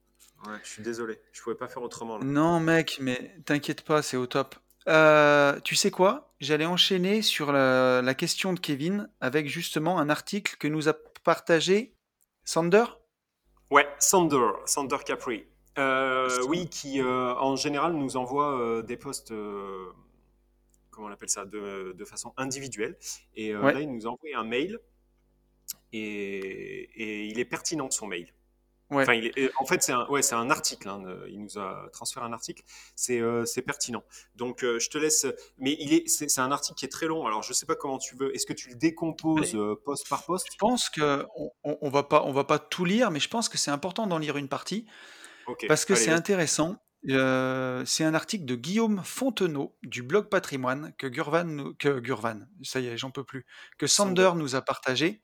Ouais, 0.45 0.57
je 0.63 0.69
suis 0.69 0.83
désolé, 0.83 1.21
je 1.31 1.41
pouvais 1.41 1.55
pas 1.55 1.67
faire 1.67 1.81
autrement. 1.83 2.19
Non, 2.19 2.59
mec, 2.59 2.97
mais 2.99 3.35
t'inquiète 3.45 3.83
pas, 3.83 4.01
c'est 4.01 4.17
au 4.17 4.27
top. 4.27 4.55
Euh, 4.87 5.59
tu 5.61 5.75
sais 5.75 5.91
quoi? 5.91 6.33
J'allais 6.39 6.65
enchaîner 6.65 7.21
sur 7.21 7.51
la, 7.51 8.13
question 8.15 8.53
de 8.53 8.59
Kevin 8.59 9.09
avec 9.21 9.47
justement 9.47 9.99
un 9.99 10.09
article 10.09 10.57
que 10.57 10.67
nous 10.67 10.89
a 10.89 10.93
partagé 11.23 11.95
Sander? 12.43 12.85
Ouais, 13.71 13.87
Sander, 13.99 14.51
Sander 14.65 14.97
Capri. 15.05 15.45
Euh, 15.79 16.29
oui, 16.47 16.69
qui 16.69 17.01
euh, 17.01 17.33
en 17.35 17.55
général 17.55 17.93
nous 17.93 18.17
envoie 18.17 18.81
des 18.83 18.97
posts, 18.97 19.33
comment 20.91 21.07
on 21.07 21.11
appelle 21.11 21.29
ça, 21.29 21.45
de, 21.45 22.05
façon 22.05 22.33
individuelle. 22.37 22.97
Et 23.35 23.53
là, 23.53 23.79
il 23.79 23.91
nous 23.91 24.05
a 24.05 24.09
envoyé 24.09 24.35
un 24.35 24.43
mail 24.43 24.79
et, 25.93 25.99
et 25.99 27.25
il 27.27 27.39
est 27.39 27.45
pertinent 27.45 27.89
son 27.89 28.07
mail. 28.07 28.33
Enfin, 29.01 29.19
en 29.59 29.65
fait, 29.65 29.83
c'est 29.83 29.91
un, 29.91 30.07
ouais, 30.07 30.21
un 30.33 30.49
article. 30.49 30.89
Hein, 30.89 31.03
il 31.27 31.41
nous 31.41 31.57
a 31.57 31.89
transféré 31.91 32.25
un 32.25 32.33
article. 32.33 32.63
C'est 32.95 33.19
euh, 33.19 33.43
pertinent. 33.65 34.03
Donc, 34.35 34.63
euh, 34.63 34.79
je 34.79 34.89
te 34.89 34.97
laisse. 34.97 35.25
Mais 35.57 35.75
il 35.79 35.93
est, 35.93 36.07
c'est 36.07 36.39
un 36.39 36.51
article 36.51 36.77
qui 36.77 36.85
est 36.85 36.89
très 36.89 37.07
long. 37.07 37.25
Alors, 37.25 37.43
je 37.43 37.49
ne 37.49 37.53
sais 37.53 37.65
pas 37.65 37.75
comment 37.75 37.97
tu 37.97 38.15
veux. 38.15 38.35
Est-ce 38.35 38.45
que 38.45 38.53
tu 38.53 38.69
le 38.69 38.75
décomposes 38.75 39.55
euh, 39.55 39.75
poste 39.83 40.07
par 40.09 40.25
poste? 40.25 40.47
Je 40.51 40.57
pense 40.57 40.89
que 40.89 41.25
on, 41.35 41.51
on, 41.63 41.89
va 41.89 42.03
pas, 42.03 42.23
on 42.23 42.31
va 42.31 42.43
pas 42.43 42.59
tout 42.59 42.85
lire, 42.85 43.11
mais 43.11 43.19
je 43.19 43.29
pense 43.29 43.49
que 43.49 43.57
c'est 43.57 43.71
important 43.71 44.07
d'en 44.07 44.17
lire 44.17 44.37
une 44.37 44.49
partie 44.49 44.85
parce 45.67 45.85
que 45.85 45.95
c'est 45.95 46.11
intéressant. 46.11 46.77
c'est 47.05 48.03
un 48.03 48.13
article 48.13 48.45
de 48.45 48.55
Guillaume 48.55 49.01
Fontenot 49.03 49.75
du 49.83 50.03
blog 50.03 50.29
Patrimoine 50.29 50.93
que 50.97 51.07
Gurvan, 51.07 51.73
que 51.79 51.99
Gurvan, 51.99 52.41
ça 52.61 52.79
y 52.79 52.87
est, 52.87 52.97
j'en 52.97 53.11
peux 53.11 53.23
plus, 53.23 53.45
que 53.77 53.87
Sander 53.87 54.31
nous 54.35 54.55
a 54.55 54.61
partagé. 54.61 55.21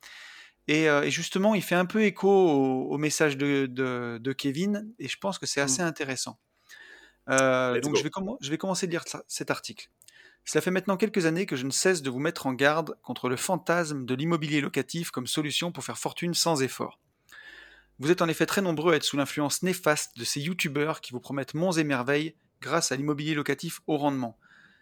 Euh, 0.70 1.02
et, 1.02 1.10
justement, 1.10 1.54
il 1.54 1.62
fait 1.62 1.74
un 1.74 1.86
peu 1.86 2.02
écho 2.02 2.28
au, 2.28 2.98
message 2.98 3.36
de, 3.36 4.32
Kevin, 4.36 4.92
et 4.98 5.08
je 5.08 5.18
pense 5.18 5.38
que 5.38 5.46
c'est 5.46 5.60
assez 5.60 5.82
mmh. 5.82 5.86
intéressant. 5.86 6.38
Euh, 7.28 7.80
donc 7.80 7.96
je 7.96 8.02
vais, 8.02 8.10
je 8.40 8.50
vais, 8.50 8.58
commencer 8.58 8.86
à 8.86 8.90
lire 8.90 9.04
cet 9.28 9.50
article. 9.50 9.88
Cela 10.44 10.62
fait 10.62 10.70
maintenant 10.70 10.96
quelques 10.96 11.26
années 11.26 11.46
que 11.46 11.54
je 11.54 11.66
ne 11.66 11.70
cesse 11.70 12.02
de 12.02 12.10
vous 12.10 12.18
mettre 12.18 12.46
en 12.46 12.54
garde 12.54 12.96
contre 13.02 13.28
le 13.28 13.36
fantasme 13.36 14.04
de 14.04 14.14
l'immobilier 14.14 14.60
locatif 14.60 15.10
comme 15.10 15.26
solution 15.26 15.70
pour 15.70 15.84
faire 15.84 15.98
fortune 15.98 16.34
sans 16.34 16.62
effort. 16.62 16.98
Vous 17.98 18.10
êtes 18.10 18.22
en 18.22 18.28
effet 18.28 18.46
très 18.46 18.62
nombreux 18.62 18.94
à 18.94 18.96
être 18.96 19.04
sous 19.04 19.18
l'influence 19.18 19.62
néfaste 19.62 20.18
de 20.18 20.24
ces 20.24 20.40
youtubeurs 20.40 21.02
qui 21.02 21.12
vous 21.12 21.20
promettent 21.20 21.54
monts 21.54 21.72
et 21.72 21.84
merveilles 21.84 22.34
grâce 22.62 22.90
à 22.90 22.96
l'immobilier 22.96 23.34
locatif 23.34 23.80
au 23.86 23.98
rendement. 23.98 24.38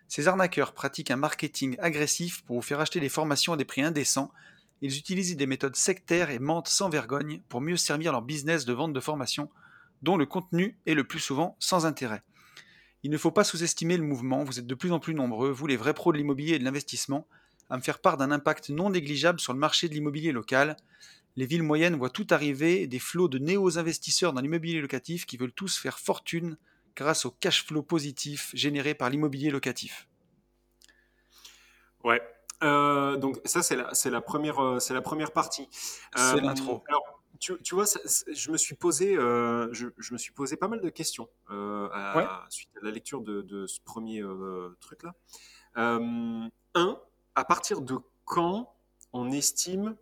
Ces 0.06 0.28
arnaqueurs 0.28 0.72
pratiquent 0.72 1.10
un 1.10 1.16
marketing 1.16 1.76
agressif 1.80 2.44
pour 2.44 2.56
vous 2.56 2.62
faire 2.62 2.80
acheter 2.80 3.00
des 3.00 3.08
formations 3.08 3.52
à 3.52 3.56
des 3.56 3.64
prix 3.64 3.82
indécents 3.82 4.32
ils 4.80 4.96
utilisent 4.96 5.36
des 5.36 5.46
méthodes 5.46 5.76
sectaires 5.76 6.30
et 6.30 6.38
mentent 6.38 6.68
sans 6.68 6.88
vergogne 6.88 7.40
pour 7.48 7.60
mieux 7.60 7.76
servir 7.76 8.12
leur 8.12 8.22
business 8.22 8.64
de 8.64 8.72
vente 8.72 8.92
de 8.92 9.00
formation, 9.00 9.50
dont 10.02 10.16
le 10.16 10.26
contenu 10.26 10.76
est 10.86 10.94
le 10.94 11.04
plus 11.04 11.20
souvent 11.20 11.56
sans 11.58 11.86
intérêt. 11.86 12.22
Il 13.02 13.10
ne 13.10 13.18
faut 13.18 13.30
pas 13.30 13.44
sous-estimer 13.44 13.96
le 13.96 14.02
mouvement, 14.02 14.44
vous 14.44 14.58
êtes 14.58 14.66
de 14.66 14.74
plus 14.74 14.92
en 14.92 14.98
plus 14.98 15.14
nombreux, 15.14 15.50
vous 15.50 15.66
les 15.66 15.76
vrais 15.76 15.94
pros 15.94 16.12
de 16.12 16.18
l'immobilier 16.18 16.54
et 16.54 16.58
de 16.58 16.64
l'investissement, 16.64 17.26
à 17.70 17.76
me 17.76 17.82
faire 17.82 18.00
part 18.00 18.16
d'un 18.16 18.30
impact 18.30 18.70
non 18.70 18.90
négligeable 18.90 19.40
sur 19.40 19.52
le 19.52 19.58
marché 19.58 19.88
de 19.88 19.94
l'immobilier 19.94 20.32
local. 20.32 20.76
Les 21.36 21.46
villes 21.46 21.62
moyennes 21.62 21.96
voient 21.96 22.10
tout 22.10 22.26
arriver, 22.30 22.86
des 22.86 22.98
flots 22.98 23.28
de 23.28 23.38
néo-investisseurs 23.38 24.32
dans 24.32 24.40
l'immobilier 24.40 24.80
locatif 24.80 25.26
qui 25.26 25.36
veulent 25.36 25.52
tous 25.52 25.78
faire 25.78 25.98
fortune 25.98 26.56
grâce 26.96 27.24
au 27.24 27.30
cash 27.30 27.64
flow 27.64 27.82
positif 27.82 28.50
généré 28.54 28.94
par 28.94 29.10
l'immobilier 29.10 29.50
locatif. 29.50 30.08
Ouais, 32.02 32.20
euh, 32.62 33.16
donc 33.16 33.40
ça 33.44 33.62
c'est 33.62 33.76
la, 33.76 33.94
c'est 33.94 34.10
la 34.10 34.20
première 34.20 34.58
euh, 34.58 34.78
c'est 34.78 34.94
la 34.94 35.02
première 35.02 35.32
partie. 35.32 35.68
c'est 35.72 36.36
euh, 36.36 36.40
l'intro. 36.40 36.82
Alors 36.88 37.22
tu, 37.38 37.52
tu 37.62 37.76
vois, 37.76 37.84
je 37.84 38.50
me 38.50 38.56
suis 38.56 38.74
posé 38.74 39.14
je, 39.14 39.88
je, 39.96 40.12
me 40.12 40.18
suis 40.18 40.32
posé 40.32 40.56
pas 40.56 40.66
mal 40.66 40.80
de 40.80 40.88
questions 40.88 41.28
à, 41.48 42.46
suite 42.48 42.70
à 42.80 42.84
la 42.84 42.90
lecture 42.90 43.20
de, 43.20 43.42
de 43.42 43.66
ce 43.66 43.80
premier 43.80 44.24
truc 44.80 45.04
là. 45.04 45.14
un, 45.76 46.50
à 47.36 47.44
partir 47.44 47.80
de 47.80 47.98
quand 48.24 48.74
on 49.12 49.30
estime 49.30 49.96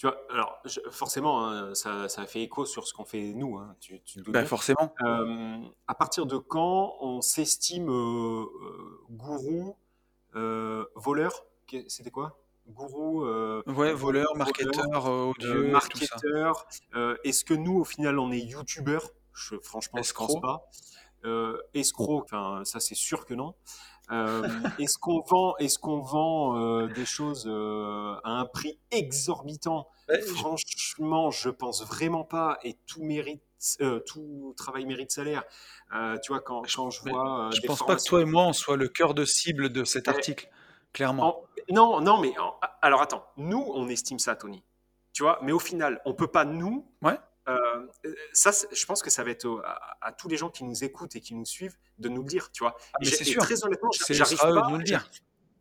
tu 0.00 0.06
vois, 0.06 0.18
alors 0.30 0.62
forcément, 0.90 1.46
hein, 1.46 1.74
ça, 1.74 2.08
ça, 2.08 2.24
fait 2.24 2.40
écho 2.40 2.64
sur 2.64 2.88
ce 2.88 2.94
qu'on 2.94 3.04
fait 3.04 3.34
nous. 3.34 3.58
Hein, 3.58 3.76
tu, 3.80 4.00
tu 4.00 4.22
bah, 4.22 4.46
forcément. 4.46 4.94
Euh, 5.02 5.58
à 5.86 5.94
partir 5.94 6.24
de 6.24 6.38
quand 6.38 6.96
on 7.02 7.20
s'estime 7.20 7.90
euh, 7.90 8.44
euh, 8.44 8.98
gourou, 9.10 9.76
voleur 10.34 11.44
C'était 11.88 12.10
quoi? 12.10 12.38
Gourou. 12.68 13.24
ouais, 13.66 13.92
voleur, 13.92 14.36
marketeur, 14.36 15.06
audio, 15.06 15.68
marketeur. 15.68 16.66
Est-ce 17.24 17.44
que 17.44 17.54
nous, 17.54 17.80
au 17.80 17.84
final, 17.84 18.18
on 18.18 18.30
est 18.30 18.40
youtubeur 18.40 19.10
Je, 19.32 19.56
Franchement, 19.62 20.02
je 20.02 20.12
pense 20.12 20.40
pas. 20.40 20.68
escroc, 21.74 22.22
enfin, 22.24 22.62
ça 22.64 22.80
c'est 22.80 22.94
sûr 22.94 23.24
que 23.24 23.34
non. 23.34 23.54
Euh, 24.10 24.48
est-ce 24.78 24.98
qu'on 24.98 25.20
vend, 25.20 25.56
est-ce 25.58 25.78
qu'on 25.78 26.00
vend 26.00 26.58
euh, 26.58 26.88
des 26.88 27.06
choses 27.06 27.44
euh, 27.46 28.16
à 28.24 28.40
un 28.40 28.44
prix 28.44 28.78
exorbitant? 28.90 29.88
Franchement, 30.34 31.30
je 31.30 31.48
pense 31.48 31.84
vraiment 31.86 32.24
pas. 32.24 32.58
Et 32.64 32.76
tout 32.86 33.02
mérite, 33.02 33.42
tout 34.06 34.54
travail 34.56 34.86
mérite 34.86 35.10
salaire. 35.10 35.44
tu 36.22 36.32
vois, 36.32 36.40
quand, 36.40 36.62
quand 36.74 36.90
je 36.90 37.00
vois. 37.02 37.50
je 37.54 37.66
pense 37.66 37.84
pas 37.84 37.96
que 37.96 38.04
toi 38.04 38.22
et 38.22 38.24
moi 38.24 38.44
on 38.44 38.52
soit 38.52 38.76
le 38.76 38.88
cœur 38.88 39.14
de 39.14 39.24
cible 39.24 39.70
de 39.70 39.84
cet 39.84 40.08
article, 40.08 40.48
clairement. 40.92 41.44
non, 41.70 42.00
non, 42.00 42.20
mais 42.20 42.32
alors 42.82 43.02
attends, 43.02 43.24
nous 43.36 43.70
on 43.74 43.88
estime 43.88 44.18
ça, 44.18 44.36
Tony. 44.36 44.62
Tu 45.12 45.24
vois, 45.24 45.38
mais 45.42 45.52
au 45.52 45.58
final, 45.58 46.00
on 46.04 46.14
peut 46.14 46.28
pas 46.28 46.44
nous. 46.44 46.86
Ouais 47.02 47.18
euh, 47.48 47.86
ça, 48.32 48.50
je 48.70 48.86
pense 48.86 49.02
que 49.02 49.10
ça 49.10 49.24
va 49.24 49.30
être 49.30 49.62
à, 50.00 50.12
tous 50.12 50.28
les 50.28 50.36
gens 50.36 50.50
qui 50.50 50.64
nous 50.64 50.84
écoutent 50.84 51.16
et 51.16 51.20
qui 51.20 51.34
nous 51.34 51.44
suivent 51.44 51.76
de 51.98 52.08
nous 52.08 52.22
le 52.22 52.28
dire, 52.28 52.50
tu 52.52 52.62
vois. 52.62 52.76
Ah, 52.94 52.98
c'est 53.02 53.24
sûr. 53.24 53.42
Très 53.42 53.64
honnêtement, 53.64 53.90
j'arrive 54.08 54.38
pas, 54.38 54.66
à 54.66 54.70
nous 54.70 54.76
le 54.76 54.84
dire 54.84 55.08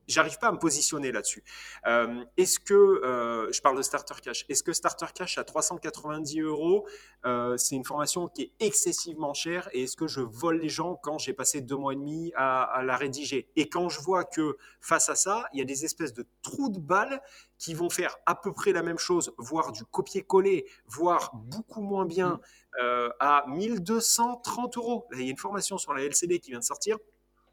j'arrive 0.09 0.37
pas 0.39 0.47
à 0.47 0.51
me 0.51 0.57
positionner 0.57 1.11
là-dessus. 1.11 1.43
Euh, 1.87 2.23
est-ce 2.35 2.59
que, 2.59 2.73
euh, 2.73 3.51
je 3.51 3.61
parle 3.61 3.77
de 3.77 3.81
Starter 3.81 4.15
Cash, 4.21 4.45
est-ce 4.49 4.63
que 4.63 4.73
Starter 4.73 5.05
Cash 5.13 5.37
à 5.37 5.43
390 5.43 6.41
euros, 6.41 6.87
euh, 7.25 7.55
c'est 7.57 7.75
une 7.75 7.85
formation 7.85 8.27
qui 8.27 8.41
est 8.43 8.51
excessivement 8.59 9.33
chère 9.33 9.69
et 9.71 9.83
est-ce 9.83 9.95
que 9.95 10.07
je 10.07 10.21
vole 10.21 10.59
les 10.59 10.69
gens 10.69 10.95
quand 10.95 11.19
j'ai 11.19 11.33
passé 11.33 11.61
deux 11.61 11.77
mois 11.77 11.93
et 11.93 11.95
demi 11.95 12.33
à, 12.35 12.81
la 12.83 12.97
rédiger? 12.97 13.49
Et 13.55 13.69
quand 13.69 13.89
je 13.89 14.01
vois 14.01 14.23
que 14.23 14.57
face 14.81 15.09
à 15.09 15.15
ça, 15.15 15.45
il 15.53 15.59
y 15.59 15.61
a 15.61 15.65
des 15.65 15.85
espèces 15.85 16.13
de 16.13 16.25
trous 16.41 16.69
de 16.69 16.79
balles 16.79 17.21
qui 17.57 17.73
vont 17.73 17.89
faire 17.89 18.17
à 18.25 18.35
peu 18.35 18.51
près 18.51 18.71
la 18.71 18.81
même 18.81 18.97
chose, 18.97 19.33
voire 19.37 19.71
du 19.71 19.85
copier-coller, 19.85 20.65
voire 20.87 21.31
beaucoup 21.35 21.81
moins 21.81 22.05
bien, 22.05 22.39
mmh. 22.79 23.09
à 23.19 23.45
1230 23.47 24.77
euros. 24.77 25.05
Là, 25.11 25.17
il 25.19 25.25
y 25.25 25.27
a 25.27 25.31
une 25.31 25.37
formation 25.37 25.77
sur 25.77 25.93
la 25.93 26.03
LCD 26.03 26.39
qui 26.39 26.51
vient 26.51 26.59
de 26.59 26.63
sortir 26.63 26.97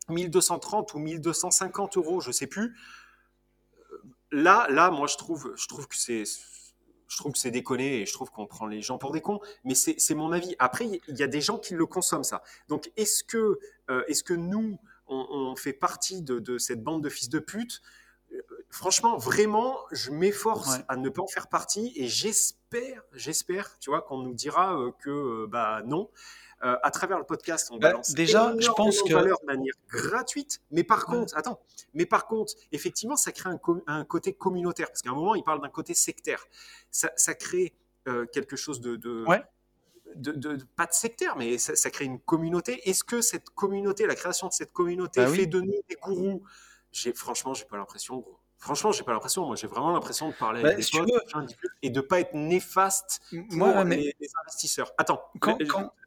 1230 0.08 0.94
ou 0.94 0.98
1250 0.98 1.96
euros, 1.96 2.20
je 2.20 2.30
sais 2.30 2.46
plus. 2.46 2.76
Là, 4.30 4.66
là, 4.70 4.90
moi, 4.90 5.06
je 5.06 5.16
trouve, 5.16 5.52
je 5.56 5.66
trouve 5.68 5.88
que 5.88 5.96
c'est, 5.96 6.24
je 7.08 7.16
trouve 7.16 7.32
que 7.32 7.38
c'est 7.38 7.50
déconné 7.50 8.00
et 8.00 8.06
je 8.06 8.12
trouve 8.12 8.30
qu'on 8.30 8.46
prend 8.46 8.66
les 8.66 8.82
gens 8.82 8.98
pour 8.98 9.12
des 9.12 9.20
cons. 9.20 9.40
Mais 9.64 9.74
c'est 9.74 10.14
mon 10.14 10.32
avis. 10.32 10.56
Après, 10.58 10.86
il 10.86 11.16
y 11.16 11.22
a 11.22 11.28
des 11.28 11.40
gens 11.40 11.58
qui 11.58 11.74
le 11.74 11.86
consomment 11.86 12.24
ça. 12.24 12.42
Donc, 12.68 12.90
est-ce 12.96 13.22
que, 13.22 13.58
euh, 13.90 14.04
est-ce 14.08 14.24
que 14.24 14.34
nous, 14.34 14.78
on, 15.08 15.54
fait 15.54 15.72
partie 15.72 16.22
de, 16.22 16.58
cette 16.58 16.82
bande 16.82 17.02
de 17.02 17.08
fils 17.08 17.28
de 17.28 17.38
pute? 17.38 17.82
Franchement, 18.70 19.16
vraiment, 19.16 19.78
je 19.92 20.10
m'efforce 20.10 20.80
à 20.88 20.96
ne 20.96 21.08
pas 21.08 21.22
en 21.22 21.28
faire 21.28 21.46
partie 21.46 21.92
et 21.94 22.08
j'espère, 22.08 23.02
j'espère, 23.12 23.78
tu 23.78 23.90
vois, 23.90 24.02
qu'on 24.02 24.18
nous 24.18 24.34
dira 24.34 24.76
euh, 24.76 24.90
que 24.98 25.10
euh, 25.10 25.46
bah 25.46 25.82
non. 25.86 26.10
Euh, 26.66 26.76
à 26.82 26.90
travers 26.90 27.18
le 27.18 27.24
podcast, 27.24 27.68
on 27.70 27.76
bah, 27.76 27.90
balance 27.90 28.12
déjà, 28.12 28.52
je 28.58 28.68
pense 28.70 29.00
que 29.02 29.12
valeur 29.12 29.38
de 29.40 29.46
manière 29.46 29.74
gratuite. 29.88 30.60
Mais 30.72 30.82
par 30.82 31.06
contre, 31.06 31.36
attends, 31.36 31.60
mais 31.94 32.06
par 32.06 32.26
contre, 32.26 32.54
effectivement, 32.72 33.14
ça 33.14 33.30
crée 33.30 33.50
un, 33.86 34.04
côté 34.04 34.32
communautaire 34.32 34.88
parce 34.88 35.00
qu'à 35.00 35.10
un 35.10 35.14
moment, 35.14 35.36
il 35.36 35.44
parle 35.44 35.60
d'un 35.60 35.68
côté 35.68 35.94
sectaire. 35.94 36.44
Ça, 36.90 37.34
crée 37.34 37.72
euh, 38.08 38.26
quelque 38.26 38.56
chose 38.56 38.80
de, 38.80 38.96
de, 38.96 39.24
de, 40.16 40.58
pas 40.74 40.86
de 40.86 40.92
sectaire, 40.92 41.36
mais 41.36 41.56
ça, 41.56 41.90
crée 41.90 42.06
une 42.06 42.18
communauté. 42.18 42.88
Est-ce 42.88 43.04
que 43.04 43.20
cette 43.20 43.50
communauté, 43.50 44.06
la 44.06 44.16
création 44.16 44.48
de 44.48 44.52
cette 44.52 44.72
communauté, 44.72 45.20
bah 45.20 45.28
fait 45.28 45.46
de 45.46 45.60
nous 45.60 45.82
des 45.88 45.96
gourous? 46.02 46.42
J'ai 46.90 47.12
franchement, 47.12 47.54
j'ai 47.54 47.66
pas 47.66 47.76
l'impression. 47.76 48.24
Franchement, 48.58 48.90
j'ai 48.90 49.04
pas 49.04 49.12
l'impression. 49.12 49.46
Moi, 49.46 49.54
j'ai 49.54 49.68
vraiment 49.68 49.92
l'impression 49.92 50.30
de 50.30 50.34
parler 50.34 50.64
avec 50.64 50.78
bah, 50.92 51.04
des 51.04 51.12
potes 51.12 51.56
et 51.82 51.90
de 51.90 52.00
pas 52.00 52.20
être 52.20 52.34
néfaste 52.34 53.20
pour 53.30 53.58
Moi, 53.58 53.84
les, 53.84 54.16
investisseurs. 54.42 54.92
Attends, 54.98 55.22
quand, 55.38 55.58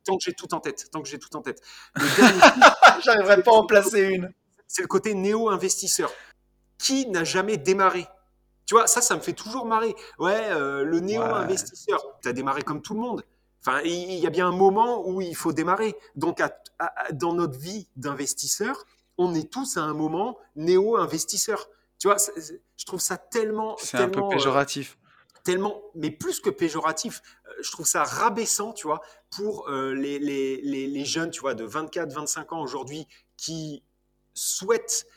tant 0.09 0.17
que 0.17 0.23
j'ai 0.23 0.33
tout 0.33 0.53
en 0.53 0.59
tête, 0.59 0.89
tant 0.91 1.01
que 1.01 1.07
j'ai 1.07 1.19
tout 1.19 1.35
en 1.35 1.41
tête. 1.41 1.61
J'arriverai 3.03 3.43
pas 3.43 3.51
à 3.51 3.55
en 3.55 3.65
placer 3.65 4.01
une. 4.01 4.31
C'est 4.67 4.81
le 4.81 4.87
côté 4.87 5.13
néo-investisseur. 5.13 6.11
Qui 6.77 7.07
n'a 7.07 7.23
jamais 7.23 7.57
démarré? 7.57 8.07
Tu 8.65 8.75
vois, 8.75 8.87
ça, 8.87 9.01
ça 9.01 9.15
me 9.15 9.21
fait 9.21 9.33
toujours 9.33 9.65
marrer. 9.65 9.95
Ouais, 10.19 10.49
euh, 10.51 10.83
le 10.83 10.99
néo-investisseur. 10.99 12.03
Tu 12.21 12.29
as 12.29 12.33
démarré 12.33 12.61
comme 12.61 12.81
tout 12.81 12.93
le 12.93 12.99
monde. 12.99 13.23
Enfin, 13.65 13.81
il 13.83 14.13
y 14.13 14.27
a 14.27 14.29
bien 14.29 14.47
un 14.47 14.55
moment 14.55 15.07
où 15.07 15.21
il 15.21 15.35
faut 15.35 15.51
démarrer. 15.51 15.95
Donc, 16.15 16.41
dans 17.11 17.33
notre 17.33 17.57
vie 17.59 17.87
d'investisseur, 17.95 18.85
on 19.17 19.33
est 19.35 19.51
tous 19.51 19.77
à 19.77 19.81
un 19.81 19.93
moment 19.93 20.37
néo-investisseur. 20.55 21.67
Tu 21.99 22.07
vois, 22.07 22.17
je 22.77 22.85
trouve 22.85 23.01
ça 23.01 23.17
tellement. 23.17 23.75
C'est 23.77 23.97
un 23.97 24.07
peu 24.07 24.21
péjoratif. 24.29 24.97
Euh, 24.97 25.39
tellement, 25.43 25.81
mais 25.95 26.11
plus 26.11 26.39
que 26.39 26.49
péjoratif, 26.49 27.21
je 27.61 27.71
trouve 27.71 27.85
ça 27.85 28.03
rabaissant, 28.03 28.73
tu 28.73 28.87
vois, 28.87 29.01
pour 29.29 29.69
euh, 29.69 29.93
les, 29.93 31.05
jeunes, 31.05 31.31
tu 31.31 31.41
vois, 31.41 31.53
de 31.53 31.63
24, 31.63 32.13
25 32.13 32.53
ans 32.53 32.61
aujourd'hui 32.61 33.07
qui 33.37 33.83
souhaitent 34.33 35.07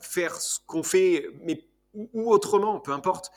faire 0.00 0.36
ce 0.40 0.60
qu'on 0.66 0.84
fait, 0.84 1.26
mais 1.40 1.66
ou, 1.94 2.30
autrement, 2.30 2.78
peu 2.78 2.92
importe. 2.92 3.32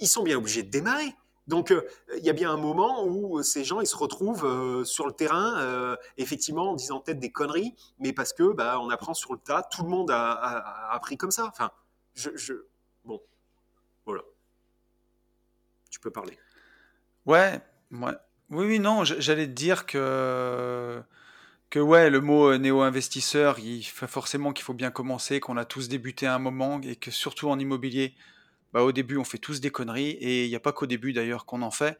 Ils 0.00 0.08
sont 0.08 0.24
bien 0.24 0.36
obligés 0.36 0.64
de 0.64 0.70
démarrer. 0.70 1.14
Donc, 1.46 1.72
il 2.16 2.24
y 2.24 2.30
a 2.30 2.32
bien 2.32 2.50
un 2.50 2.56
moment 2.56 3.04
où 3.04 3.40
ces 3.44 3.62
gens, 3.62 3.80
ils 3.80 3.86
se 3.86 3.96
retrouvent 3.96 4.84
sur 4.84 5.06
le 5.06 5.12
terrain, 5.12 5.96
effectivement, 6.16 6.72
en 6.72 6.74
disant 6.74 6.98
peut-être 6.98 7.20
des 7.20 7.30
conneries, 7.30 7.76
mais 8.00 8.12
parce 8.12 8.32
que 8.32 8.52
bah, 8.52 8.80
on 8.80 8.90
apprend 8.90 9.14
sur 9.14 9.32
le 9.32 9.38
tas. 9.38 9.62
Tout 9.62 9.84
le 9.84 9.88
monde 9.88 10.10
a, 10.10 10.32
a 10.32 10.94
appris 10.94 11.16
comme 11.16 11.30
ça. 11.30 11.46
Enfin, 11.46 11.70
je, 12.14 12.64
Bon, 13.04 13.20
voilà. 14.04 14.22
Tu 15.90 16.00
peux 16.00 16.10
parler. 16.10 16.38
Ouais, 17.26 17.60
ouais. 17.92 18.12
Oui, 18.50 18.66
oui, 18.66 18.78
non, 18.80 19.04
j'allais 19.04 19.46
te 19.46 19.52
dire 19.52 19.86
que, 19.86 21.00
que 21.70 21.78
ouais, 21.80 22.10
le 22.10 22.20
mot 22.20 22.50
euh, 22.52 22.58
néo-investisseur, 22.58 23.58
il 23.60 23.82
fait 23.84 24.08
forcément 24.08 24.52
qu'il 24.52 24.64
faut 24.64 24.74
bien 24.74 24.90
commencer, 24.90 25.40
qu'on 25.40 25.56
a 25.56 25.64
tous 25.64 25.88
débuté 25.88 26.26
à 26.26 26.34
un 26.34 26.40
moment 26.40 26.80
et 26.82 26.96
que 26.96 27.10
surtout 27.12 27.48
en 27.50 27.58
immobilier, 27.58 28.14
bah, 28.72 28.82
au 28.84 28.92
début, 28.92 29.18
on 29.18 29.24
fait 29.24 29.38
tous 29.38 29.60
des 29.60 29.70
conneries 29.70 30.10
et 30.10 30.44
il 30.46 30.48
n'y 30.50 30.56
a 30.56 30.60
pas 30.60 30.72
qu'au 30.72 30.86
début 30.86 31.12
d'ailleurs 31.12 31.46
qu'on 31.46 31.62
en 31.62 31.70
fait 31.70 31.98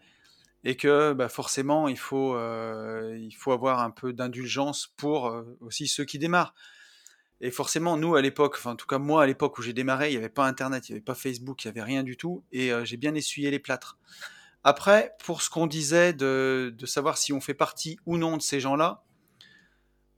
et 0.65 0.77
que 0.77 1.13
bah, 1.15 1.29
forcément, 1.29 1.89
il 1.89 1.99
faut, 1.99 2.35
euh, 2.37 3.17
il 3.21 3.33
faut 3.33 3.53
avoir 3.53 3.81
un 3.81 3.91
peu 3.91 4.13
d'indulgence 4.13 4.93
pour 4.97 5.29
euh, 5.29 5.59
aussi 5.61 5.89
ceux 5.89 6.05
qui 6.05 6.19
démarrent. 6.19 6.55
Et 7.41 7.51
forcément, 7.51 7.97
nous, 7.97 8.17
à 8.17 8.23
l'époque, 8.23 8.57
enfin, 8.59 8.73
en 8.73 8.77
tout 8.77 8.87
cas, 8.87 8.99
moi, 8.99 9.23
à 9.25 9.27
l'époque 9.27 9.59
où 9.59 9.63
j'ai 9.63 9.73
démarré, 9.75 10.09
il 10.09 10.13
n'y 10.13 10.19
avait 10.19 10.29
pas 10.31 10.47
Internet, 10.47 10.89
il 10.89 10.93
n'y 10.93 10.97
avait 10.97 11.05
pas 11.05 11.15
Facebook, 11.15 11.65
il 11.65 11.69
n'y 11.69 11.71
avait 11.71 11.83
rien 11.87 12.03
du 12.05 12.17
tout, 12.17 12.45
et 12.53 12.71
j'ai 12.85 12.99
bien 12.99 13.15
essuyé 13.15 13.51
les 13.51 13.59
plâtres. 13.59 13.99
Après, 14.63 15.15
pour 15.25 15.43
ce 15.43 15.49
qu'on 15.49 15.67
disait 15.67 16.13
de, 16.13 16.75
savoir 16.85 17.17
si 17.17 17.33
on 17.33 17.41
fait 17.41 17.55
partie 17.55 17.99
ou 18.07 18.19
non 18.19 18.37
de 18.37 18.43
ces 18.43 18.61
gens-là, 18.61 19.05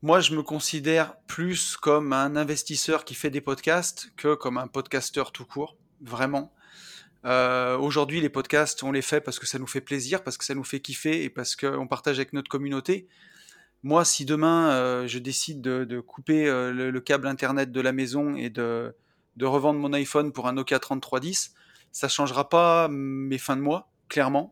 moi, 0.02 0.18
je 0.20 0.34
me 0.34 0.42
considère 0.42 1.14
plus 1.28 1.76
comme 1.76 2.12
un 2.12 2.34
investisseur 2.34 3.04
qui 3.04 3.14
fait 3.14 3.30
des 3.30 3.40
podcasts 3.40 4.12
que 4.16 4.34
comme 4.34 4.58
un 4.58 4.66
podcasteur 4.66 5.30
tout 5.30 5.44
court, 5.44 5.76
vraiment. 6.00 6.52
Euh, 7.24 7.78
Aujourd'hui, 7.78 8.20
les 8.20 8.28
podcasts, 8.28 8.82
on 8.82 8.90
les 8.90 9.02
fait 9.02 9.20
parce 9.20 9.38
que 9.38 9.46
ça 9.46 9.60
nous 9.60 9.68
fait 9.68 9.80
plaisir, 9.80 10.24
parce 10.24 10.36
que 10.36 10.44
ça 10.44 10.56
nous 10.56 10.64
fait 10.64 10.80
kiffer 10.80 11.22
et 11.22 11.30
parce 11.30 11.54
qu'on 11.54 11.86
partage 11.86 12.16
avec 12.18 12.32
notre 12.32 12.50
communauté. 12.50 13.06
Moi, 13.84 14.04
si 14.04 14.24
demain 14.24 14.70
euh, 14.72 15.06
je 15.08 15.18
décide 15.18 15.60
de, 15.60 16.00
couper 16.00 16.48
euh, 16.48 16.72
le, 16.72 17.00
câble 17.00 17.26
internet 17.26 17.70
de 17.72 17.80
la 17.80 17.92
maison 17.92 18.36
et 18.36 18.50
de, 18.50 18.94
revendre 19.40 19.78
mon 19.78 19.92
iPhone 19.92 20.32
pour 20.32 20.48
un 20.48 20.52
Nokia 20.52 20.78
3310, 20.78 21.54
ça 21.90 22.08
changera 22.08 22.48
pas 22.48 22.88
mes 22.88 23.38
fins 23.38 23.56
de 23.56 23.60
mois, 23.60 23.91
clairement. 24.12 24.50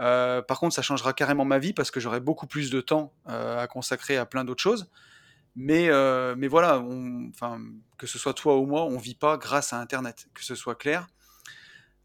Euh, 0.00 0.42
par 0.42 0.58
contre, 0.58 0.74
ça 0.74 0.82
changera 0.82 1.12
carrément 1.12 1.44
ma 1.44 1.60
vie 1.60 1.72
parce 1.72 1.92
que 1.92 2.00
j'aurai 2.00 2.18
beaucoup 2.18 2.48
plus 2.48 2.70
de 2.70 2.80
temps 2.80 3.12
à 3.26 3.68
consacrer 3.68 4.16
à 4.16 4.26
plein 4.26 4.44
d'autres 4.44 4.62
choses. 4.62 4.90
Mais, 5.54 5.88
mais 6.36 6.48
voilà, 6.48 6.82
que 7.96 8.08
ce 8.08 8.18
soit 8.18 8.34
toi 8.34 8.58
ou 8.58 8.66
moi, 8.66 8.84
on 8.84 8.98
vit 8.98 9.14
pas 9.14 9.36
grâce 9.36 9.72
à 9.72 9.78
Internet, 9.78 10.26
que 10.34 10.42
ce 10.42 10.56
soit 10.56 10.74
clair. 10.74 11.06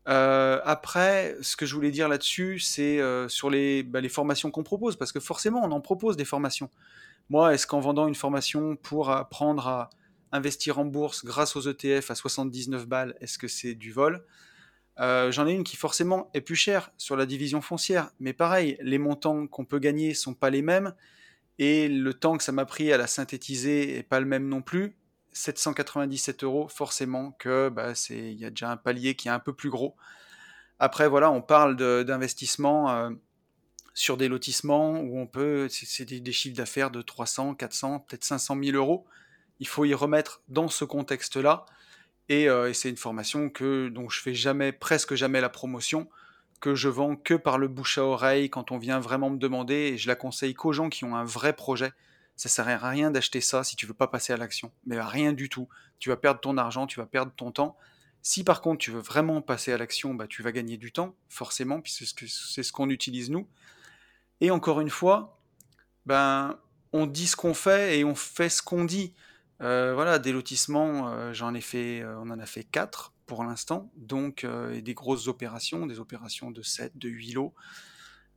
Euh, 0.10 0.60
après, 0.64 1.38
ce 1.42 1.56
que 1.56 1.66
je 1.66 1.76
voulais 1.76 1.92
dire 1.92 2.10
là-dessus, 2.10 2.60
c'est 2.60 3.00
euh, 3.00 3.28
sur 3.28 3.50
bah, 3.50 4.02
les 4.02 4.10
formations 4.10 4.50
qu'on 4.50 4.64
propose, 4.64 4.96
parce 4.96 5.12
que 5.12 5.20
forcément, 5.20 5.62
on 5.64 5.72
en 5.72 5.82
propose 5.82 6.18
des 6.18 6.26
formations. 6.26 6.70
Moi, 7.30 7.54
est-ce 7.54 7.68
qu'en 7.68 7.80
vendant 7.80 8.08
une 8.08 8.16
formation 8.16 8.76
pour 8.76 9.12
apprendre 9.12 9.68
à 9.68 9.90
investir 10.32 10.80
en 10.80 10.86
bourse 10.86 11.26
grâce 11.26 11.56
aux 11.56 11.62
ETF 11.62 12.10
à 12.10 12.16
79 12.16 12.88
balles, 12.88 13.16
est-ce 13.22 13.38
que 13.38 13.48
c'est 13.48 13.76
du 13.76 13.92
vol? 13.92 14.26
Euh, 15.00 15.32
J'en 15.32 15.48
ai 15.48 15.54
une 15.54 15.64
qui 15.64 15.76
forcément 15.76 16.30
est 16.34 16.42
plus 16.42 16.56
chère 16.56 16.92
sur 16.98 17.16
la 17.16 17.26
division 17.26 17.62
foncière, 17.62 18.12
mais 18.20 18.34
pareil, 18.34 18.78
les 18.82 18.98
montants 18.98 19.48
qu'on 19.48 19.66
peut 19.66 19.80
gagner 19.80 20.14
sont 20.14 20.34
pas 20.34 20.50
les 20.50 20.62
mêmes, 20.62 20.94
et 21.58 21.88
le 21.88 22.14
temps 22.14 22.38
que 22.38 22.44
ça 22.44 22.52
m'a 22.52 22.66
pris 22.66 22.92
à 22.92 22.98
la 22.98 23.08
synthétiser 23.08 23.98
est 23.98 24.04
pas 24.04 24.20
le 24.20 24.26
même 24.26 24.48
non 24.48 24.62
plus. 24.62 24.96
797 25.32 26.44
euros, 26.44 26.68
forcément 26.68 27.32
que 27.32 27.70
bah, 27.70 27.94
il 28.10 28.34
y 28.34 28.46
a 28.46 28.50
déjà 28.50 28.72
un 28.72 28.78
palier 28.78 29.16
qui 29.16 29.28
est 29.28 29.32
un 29.32 29.40
peu 29.40 29.54
plus 29.54 29.70
gros. 29.70 29.96
Après, 30.80 31.08
voilà, 31.08 31.30
on 31.32 31.42
parle 31.42 31.76
d'investissement 31.76 32.90
euh, 32.90 33.10
sur 33.94 34.16
des 34.16 34.30
lotissements 34.30 35.00
où 35.02 35.20
on 35.20 35.28
peut, 35.28 35.68
c'est 35.70 36.06
des, 36.06 36.32
chiffres 36.32 36.56
d'affaires 36.56 36.90
de 36.90 37.02
300, 37.02 37.56
400, 37.56 38.00
peut-être 38.00 38.24
500 38.24 38.58
000 38.64 38.78
euros. 38.78 39.06
Il 39.60 39.68
faut 39.68 39.84
y 39.84 39.94
remettre 39.94 40.42
dans 40.48 40.70
ce 40.70 40.86
contexte-là. 40.86 41.66
Euh, 42.32 42.70
et, 42.70 42.74
c'est 42.74 42.90
une 42.90 42.98
formation 42.98 43.50
que, 43.50 43.90
dont 43.90 44.10
je 44.10 44.22
fais 44.22 44.34
jamais, 44.34 44.72
presque 44.72 45.16
jamais 45.16 45.42
la 45.42 45.50
promotion, 45.50 46.10
que 46.60 46.76
je 46.76 46.90
vends 46.90 47.16
que 47.16 47.34
par 47.34 47.58
le 47.58 47.68
bouche 47.68 47.98
à 47.98 48.04
oreille 48.04 48.50
quand 48.50 48.72
on 48.72 48.78
vient 48.78 49.00
vraiment 49.00 49.30
me 49.30 49.38
demander. 49.38 49.74
Et 49.94 49.98
je 49.98 50.08
la 50.08 50.16
conseille 50.16 50.54
qu'aux 50.54 50.74
gens 50.74 50.90
qui 50.90 51.06
ont 51.06 51.16
un 51.16 51.24
vrai 51.24 51.54
projet. 51.54 51.92
Ça 52.36 52.48
sert 52.50 52.68
à 52.68 52.90
rien 52.90 53.12
d'acheter 53.12 53.42
ça 53.42 53.64
si 53.64 53.76
tu 53.76 53.86
veux 53.86 53.94
pas 53.94 54.08
passer 54.08 54.32
à 54.34 54.38
l'action. 54.38 54.72
Mais 54.86 54.98
à 54.98 55.08
rien 55.08 55.34
du 55.34 55.50
tout. 55.50 55.68
Tu 56.00 56.10
vas 56.10 56.18
perdre 56.18 56.40
ton 56.40 56.58
argent, 56.58 56.88
tu 56.88 57.00
vas 57.00 57.06
perdre 57.06 57.32
ton 57.36 57.52
temps. 57.52 57.78
Si 58.22 58.44
par 58.44 58.62
contre 58.62 58.80
tu 58.80 58.92
veux 58.92 59.00
vraiment 59.02 59.42
passer 59.42 59.72
à 59.72 59.78
l'action, 59.78 60.14
bah, 60.14 60.28
tu 60.28 60.44
vas 60.44 60.52
gagner 60.52 60.78
du 60.78 60.92
temps, 60.92 61.16
forcément, 61.30 61.82
puisque 61.82 62.28
c'est 62.28 62.64
ce 62.64 62.72
qu'on 62.72 62.90
utilise 62.90 63.30
nous. 63.30 63.48
Et 64.42 64.52
encore 64.52 64.82
une 64.82 64.90
fois, 64.90 65.40
ben, 66.06 66.58
on 66.94 67.06
dit 67.06 67.28
ce 67.28 67.36
qu'on 67.36 67.54
fait 67.54 68.00
et 68.00 68.04
on 68.04 68.16
fait 68.16 68.50
ce 68.50 68.62
qu'on 68.62 68.86
dit. 68.86 69.14
Euh, 69.62 69.94
voilà, 69.94 70.20
des 70.20 70.32
lotissements, 70.32 71.10
euh, 71.10 71.34
j'en 71.34 71.54
ai 71.54 71.62
fait, 71.62 72.02
euh, 72.02 72.16
on 72.20 72.30
en 72.30 72.40
a 72.40 72.46
fait 72.46 72.64
4 72.64 73.14
pour 73.26 73.44
l'instant, 73.44 73.92
donc 73.96 74.44
et 74.74 74.82
des 74.82 74.96
grosses 74.96 75.28
opérations, 75.28 75.86
des 75.86 76.00
opérations 76.00 76.50
de 76.50 76.64
7, 76.64 76.98
de 76.98 77.10
8 77.10 77.34
lots. 77.34 77.54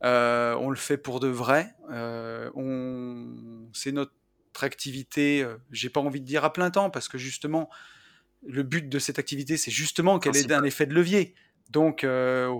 on 0.01 0.69
le 0.69 0.75
fait 0.75 0.97
pour 0.97 1.19
de 1.19 1.29
vrai. 1.29 1.73
on... 1.89 3.27
C'est 3.73 3.91
notre 3.91 4.13
activité, 4.61 5.47
j'ai 5.71 5.89
pas 5.89 5.99
envie 5.99 6.21
de 6.21 6.27
dire 6.27 6.43
à 6.43 6.53
plein 6.53 6.69
temps, 6.69 6.91
parce 6.91 7.07
que 7.07 7.17
justement, 7.17 7.71
le 8.45 8.63
but 8.63 8.89
de 8.89 8.99
cette 8.99 9.19
activité, 9.19 9.57
c'est 9.57 9.71
justement 9.71 10.19
qu'elle 10.19 10.35
ait 10.37 10.53
un 10.53 10.63
effet 10.63 10.85
de 10.85 10.93
levier. 10.93 11.33
Donc, 11.69 12.03
euh, 12.03 12.53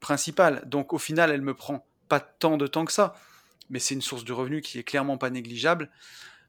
principal. 0.00 0.62
Donc, 0.66 0.92
au 0.92 0.98
final, 0.98 1.30
elle 1.30 1.42
me 1.42 1.54
prend 1.54 1.86
pas 2.08 2.20
tant 2.20 2.56
de 2.56 2.66
temps 2.66 2.84
que 2.84 2.92
ça. 2.92 3.14
Mais 3.70 3.78
c'est 3.78 3.94
une 3.94 4.02
source 4.02 4.24
de 4.24 4.32
revenus 4.32 4.62
qui 4.62 4.78
est 4.78 4.84
clairement 4.84 5.18
pas 5.18 5.30
négligeable. 5.30 5.90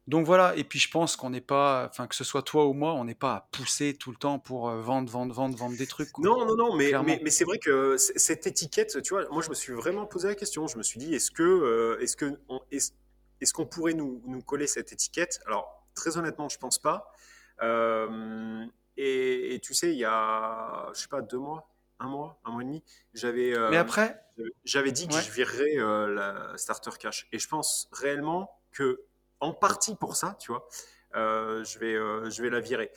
Donc 0.07 0.25
voilà, 0.25 0.55
et 0.55 0.63
puis 0.63 0.79
je 0.79 0.89
pense 0.89 1.15
qu'on 1.15 1.29
n'est 1.29 1.39
pas, 1.41 1.88
enfin 1.88 2.07
que 2.07 2.15
ce 2.15 2.23
soit 2.23 2.41
toi 2.41 2.65
ou 2.65 2.73
moi, 2.73 2.93
on 2.93 3.05
n'est 3.05 3.13
pas 3.13 3.35
à 3.35 3.49
pousser 3.51 3.93
tout 3.93 4.09
le 4.09 4.17
temps 4.17 4.39
pour 4.39 4.69
euh, 4.69 4.81
vendre, 4.81 5.12
vendre, 5.12 5.35
vendre, 5.35 5.55
vendre 5.55 5.77
des 5.77 5.85
trucs. 5.85 6.17
Non, 6.17 6.45
non, 6.45 6.55
non, 6.55 6.75
mais, 6.75 6.91
mais, 7.03 7.29
c'est 7.29 7.43
vrai 7.43 7.59
que 7.59 7.95
cette 7.97 8.47
étiquette, 8.47 9.03
tu 9.03 9.13
vois, 9.13 9.29
moi 9.29 9.43
je 9.43 9.49
me 9.49 9.53
suis 9.53 9.73
vraiment 9.73 10.07
posé 10.07 10.27
la 10.27 10.35
question. 10.35 10.65
Je 10.65 10.77
me 10.77 10.83
suis 10.83 10.99
dit, 10.99 11.13
est-ce 11.13 11.29
que, 11.29 11.43
euh, 11.43 11.99
est-ce 12.01 12.17
que, 12.17 12.39
est-ce, 12.71 13.53
qu'on 13.53 13.67
pourrait 13.67 13.93
nous, 13.93 14.23
nous, 14.25 14.41
coller 14.41 14.65
cette 14.65 14.91
étiquette? 14.91 15.41
Alors 15.45 15.85
très 15.93 16.17
honnêtement, 16.17 16.49
je 16.49 16.57
pense 16.57 16.79
pas. 16.79 17.13
Euh, 17.62 18.65
et, 18.97 19.59
tu 19.63 19.73
sais, 19.73 19.91
il 19.91 19.97
y 19.97 20.05
a, 20.05 20.89
je 20.93 21.01
sais 21.01 21.07
pas, 21.07 21.21
deux 21.21 21.38
mois, 21.38 21.69
un 21.99 22.09
mois, 22.09 22.39
un 22.43 22.51
mois 22.51 22.62
et 22.62 22.65
demi, 22.65 22.83
j'avais. 23.13 23.57
Euh, 23.57 23.69
Mais 23.69 23.77
après? 23.77 24.21
J'avais 24.63 24.91
dit 24.91 25.07
que 25.07 25.15
je 25.15 25.31
virerais 25.31 25.77
euh, 25.77 26.07
la 26.13 26.57
starter 26.57 26.91
cash. 26.99 27.27
Et 27.31 27.39
je 27.39 27.47
pense 27.47 27.89
réellement 27.91 28.59
que, 28.71 29.01
en 29.39 29.54
partie 29.54 29.95
pour 29.95 30.15
ça, 30.15 30.36
tu 30.39 30.52
vois, 30.52 30.67
je, 31.13 31.80
vais, 31.80 31.93
je 32.32 32.41
vais 32.41 32.49
la 32.49 32.60
virer. 32.60 32.91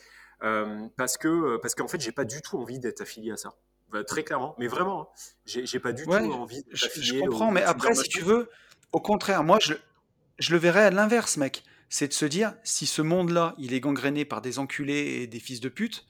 parce 0.97 1.17
que 1.17 1.57
parce 1.57 1.75
qu'en 1.75 1.87
fait, 1.87 2.01
j'ai 2.01 2.11
pas 2.11 2.25
du 2.25 2.41
tout 2.41 2.57
envie 2.57 2.79
d'être 2.79 3.01
affilié 3.01 3.31
à 3.31 3.37
ça. 3.37 3.55
Bah, 3.89 4.03
très 4.03 4.23
clairement, 4.23 4.55
mais 4.57 4.67
vraiment, 4.67 5.09
hein. 5.11 5.31
j'ai 5.45 5.79
pas 5.79 5.93
du 5.93 6.03
tout 6.03 6.11
envie 6.11 6.63
d'être 6.63 6.85
affilié. 6.85 7.19
Je 7.19 7.19
comprends, 7.19 7.51
mais 7.51 7.63
après, 7.63 7.93
si 7.93 8.09
tu 8.09 8.21
veux, 8.21 8.49
au 8.91 8.99
contraire, 8.99 9.43
moi, 9.43 9.59
je, 9.61 9.73
je 10.39 10.51
le 10.51 10.57
verrais 10.57 10.85
à 10.85 10.91
l'inverse, 10.91 11.37
mec 11.37 11.63
c'est 11.93 12.07
de 12.07 12.13
se 12.13 12.25
dire, 12.25 12.55
si 12.63 12.87
ce 12.87 13.03
monde-là, 13.03 13.53
il 13.59 13.75
est 13.75 13.79
gangréné 13.79 14.25
par 14.25 14.41
des 14.41 14.57
enculés 14.57 15.21
et 15.21 15.27
des 15.27 15.39
fils 15.39 15.59
de 15.59 15.69
pute, 15.69 16.07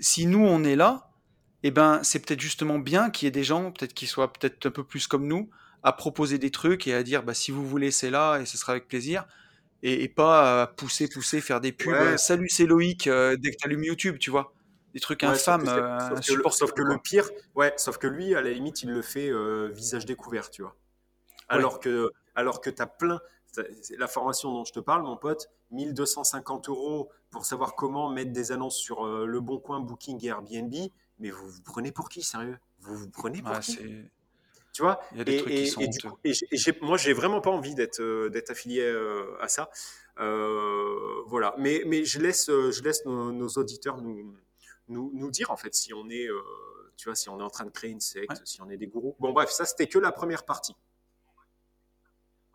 si 0.00 0.24
nous, 0.24 0.42
on 0.42 0.64
est 0.64 0.76
là, 0.76 1.10
eh 1.62 1.70
ben, 1.70 2.00
c'est 2.02 2.20
peut-être 2.20 2.40
justement 2.40 2.78
bien 2.78 3.10
qu'il 3.10 3.26
y 3.26 3.28
ait 3.28 3.30
des 3.30 3.44
gens, 3.44 3.70
peut-être 3.70 3.92
qui 3.92 4.06
soient 4.06 4.32
peut-être 4.32 4.64
un 4.64 4.70
peu 4.70 4.82
plus 4.82 5.06
comme 5.06 5.26
nous, 5.26 5.50
à 5.82 5.92
proposer 5.92 6.38
des 6.38 6.50
trucs 6.50 6.86
et 6.86 6.94
à 6.94 7.02
dire, 7.02 7.22
bah, 7.22 7.34
si 7.34 7.50
vous 7.50 7.68
voulez, 7.68 7.90
c'est 7.90 8.08
là 8.08 8.38
et 8.38 8.46
ce 8.46 8.56
sera 8.56 8.72
avec 8.72 8.88
plaisir. 8.88 9.26
Et, 9.86 10.08
pas 10.08 10.66
pousser, 10.78 11.08
pousser, 11.08 11.42
faire 11.42 11.60
des 11.60 11.70
pubs. 11.70 12.16
Salut, 12.16 12.48
c'est 12.48 12.64
Loïc, 12.64 13.06
euh, 13.06 13.36
dès 13.36 13.50
que 13.50 13.56
tu 13.56 13.66
allumes 13.66 13.84
YouTube, 13.84 14.16
tu 14.18 14.30
vois. 14.30 14.54
Des 14.94 15.00
trucs 15.00 15.22
infâmes. 15.22 15.66
Sauf, 16.22 16.72
que, 16.72 16.80
le, 16.80 16.96
pire, 16.96 17.28
ouais, 17.54 17.74
sauf 17.76 17.98
que 17.98 18.06
lui, 18.06 18.34
à 18.34 18.40
la 18.40 18.50
limite, 18.50 18.82
il 18.82 18.90
le 18.90 19.02
fait 19.02 19.28
euh, 19.28 19.68
visage 19.74 20.06
découvert, 20.06 20.50
tu 20.50 20.62
vois. 20.62 20.74
Alors 21.48 21.80
que, 21.80 22.10
alors 22.34 22.62
que 22.62 22.70
tu 22.70 22.80
as 22.80 22.86
plein, 22.86 23.20
la 23.98 24.06
formation 24.06 24.52
dont 24.52 24.64
je 24.64 24.72
te 24.72 24.80
parle, 24.80 25.02
mon 25.02 25.18
pote, 25.18 25.50
1250 25.70 26.70
euros 26.70 27.10
pour 27.28 27.44
savoir 27.44 27.74
comment 27.74 28.08
mettre 28.08 28.32
des 28.32 28.52
annonces 28.52 28.78
sur 28.78 29.04
euh, 29.04 29.26
Le 29.26 29.40
Bon 29.40 29.58
Coin, 29.58 29.80
Booking 29.80 30.24
et 30.24 30.28
Airbnb. 30.28 30.74
Mais 31.18 31.30
vous 31.30 31.46
vous 31.46 31.62
prenez 31.62 31.92
pour 31.92 32.08
qui, 32.08 32.22
sérieux? 32.22 32.58
Vous 32.80 32.96
vous 32.96 33.10
prenez 33.10 33.42
pour 33.42 33.58
qui? 33.58 33.78
Tu 34.74 34.82
vois 34.82 35.00
Il 35.12 35.18
y 35.18 35.20
a 35.22 35.24
des 35.24 35.38
trucs 35.38 35.54
qui 35.54 35.68
sont 35.68 35.80
et, 36.24 36.32
moi, 36.82 36.98
j'ai 36.98 37.14
vraiment 37.14 37.40
pas 37.40 37.50
envie 37.50 37.74
d'être 37.74 38.00
euh, 38.00 38.28
d'être 38.28 38.50
affilié 38.50 38.82
euh, 38.82 39.34
à 39.40 39.48
ça. 39.48 39.70
voilà. 40.16 41.54
Mais, 41.58 41.82
mais 41.86 42.04
je 42.04 42.20
laisse, 42.20 42.46
je 42.48 42.82
laisse 42.82 43.06
nos, 43.06 43.48
auditeurs 43.48 44.02
nous, 44.02 44.36
nous, 44.88 45.10
nous, 45.14 45.30
dire, 45.30 45.50
en 45.50 45.56
fait, 45.56 45.74
si 45.74 45.94
on 45.94 46.10
est, 46.10 46.28
tu 46.96 47.08
vois, 47.08 47.14
si 47.14 47.28
on 47.30 47.40
est 47.40 47.42
en 47.42 47.50
train 47.50 47.64
de 47.64 47.70
créer 47.70 47.90
une 47.90 48.00
secte, 48.00 48.42
si 48.44 48.60
on 48.60 48.68
est 48.68 48.76
des 48.76 48.88
gourous. 48.88 49.16
Bon, 49.20 49.32
bref, 49.32 49.50
ça, 49.50 49.64
c'était 49.64 49.86
que 49.86 49.98
la 49.98 50.12
première 50.12 50.44
partie. 50.44 50.74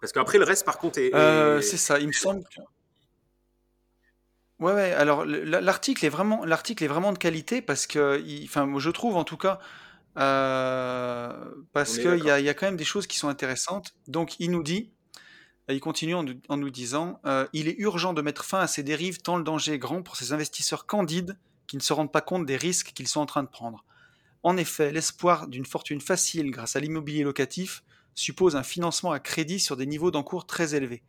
Parce 0.02 0.14
qu'après, 0.14 0.38
le 0.38 0.46
reste, 0.46 0.66
par 0.66 0.78
contre, 0.78 1.00
est. 1.00 1.14
Euh, 1.14 1.62
c'est 1.62 1.78
ça, 1.78 2.00
il 2.00 2.08
me 2.08 2.14
semble 2.14 2.44
que. 2.44 2.62
Ouais, 4.60 4.74
ouais, 4.74 4.92
alors 4.92 5.24
l'article 5.26 6.06
est 6.06 6.10
vraiment, 6.10 6.44
l'article 6.44 6.84
est 6.84 6.88
vraiment 6.88 7.14
de 7.14 7.18
qualité 7.18 7.62
parce 7.62 7.88
que, 7.88 8.22
enfin, 8.44 8.70
je 8.78 8.90
trouve 8.90 9.16
en 9.16 9.24
tout 9.24 9.38
cas, 9.38 9.60
euh, 10.20 11.34
parce 11.74 11.98
qu'il 11.98 12.24
y 12.24 12.30
a, 12.30 12.40
y 12.40 12.50
a 12.50 12.54
quand 12.54 12.66
même 12.66 12.78
des 12.78 12.84
choses 12.84 13.08
qui 13.08 13.18
sont 13.18 13.30
intéressantes. 13.30 13.94
Donc, 14.08 14.36
il 14.40 14.52
nous 14.52 14.64
dit, 14.64 14.92
il 15.70 15.80
continue 15.80 16.16
en 16.16 16.24
nous, 16.58 16.70
disant, 16.70 17.20
euh, 17.26 17.48
il 17.54 17.68
est 17.68 17.76
urgent 17.78 18.14
de 18.14 18.22
mettre 18.22 18.44
fin 18.44 18.60
à 18.60 18.68
ces 18.68 18.84
dérives 18.84 19.22
tant 19.22 19.38
le 19.38 19.44
danger 19.44 19.74
est 19.74 19.80
grand 19.80 20.02
pour 20.02 20.16
ces 20.16 20.34
investisseurs 20.34 20.86
candides 20.86 21.38
qui 21.68 21.78
ne 21.78 21.82
se 21.82 21.94
rendent 21.94 22.12
pas 22.12 22.22
compte 22.22 22.46
des 22.46 22.58
risques 22.58 22.92
qu'ils 22.94 23.08
sont 23.08 23.22
en 23.22 23.26
train 23.26 23.44
de 23.44 23.50
prendre. 23.50 23.86
En 24.42 24.58
effet, 24.58 24.92
l'espoir 24.92 25.48
d'une 25.48 25.66
fortune 25.66 26.02
facile 26.02 26.50
grâce 26.50 26.76
à 26.76 26.80
l'immobilier 26.80 27.24
locatif 27.24 27.84
suppose 28.16 28.56
un 28.56 28.64
financement 28.64 29.12
à 29.12 29.20
crédit 29.20 29.60
sur 29.60 29.78
des 29.78 29.86
niveaux 29.86 30.12
d'encours 30.12 30.48
très 30.48 30.74
élevés. 30.76 31.04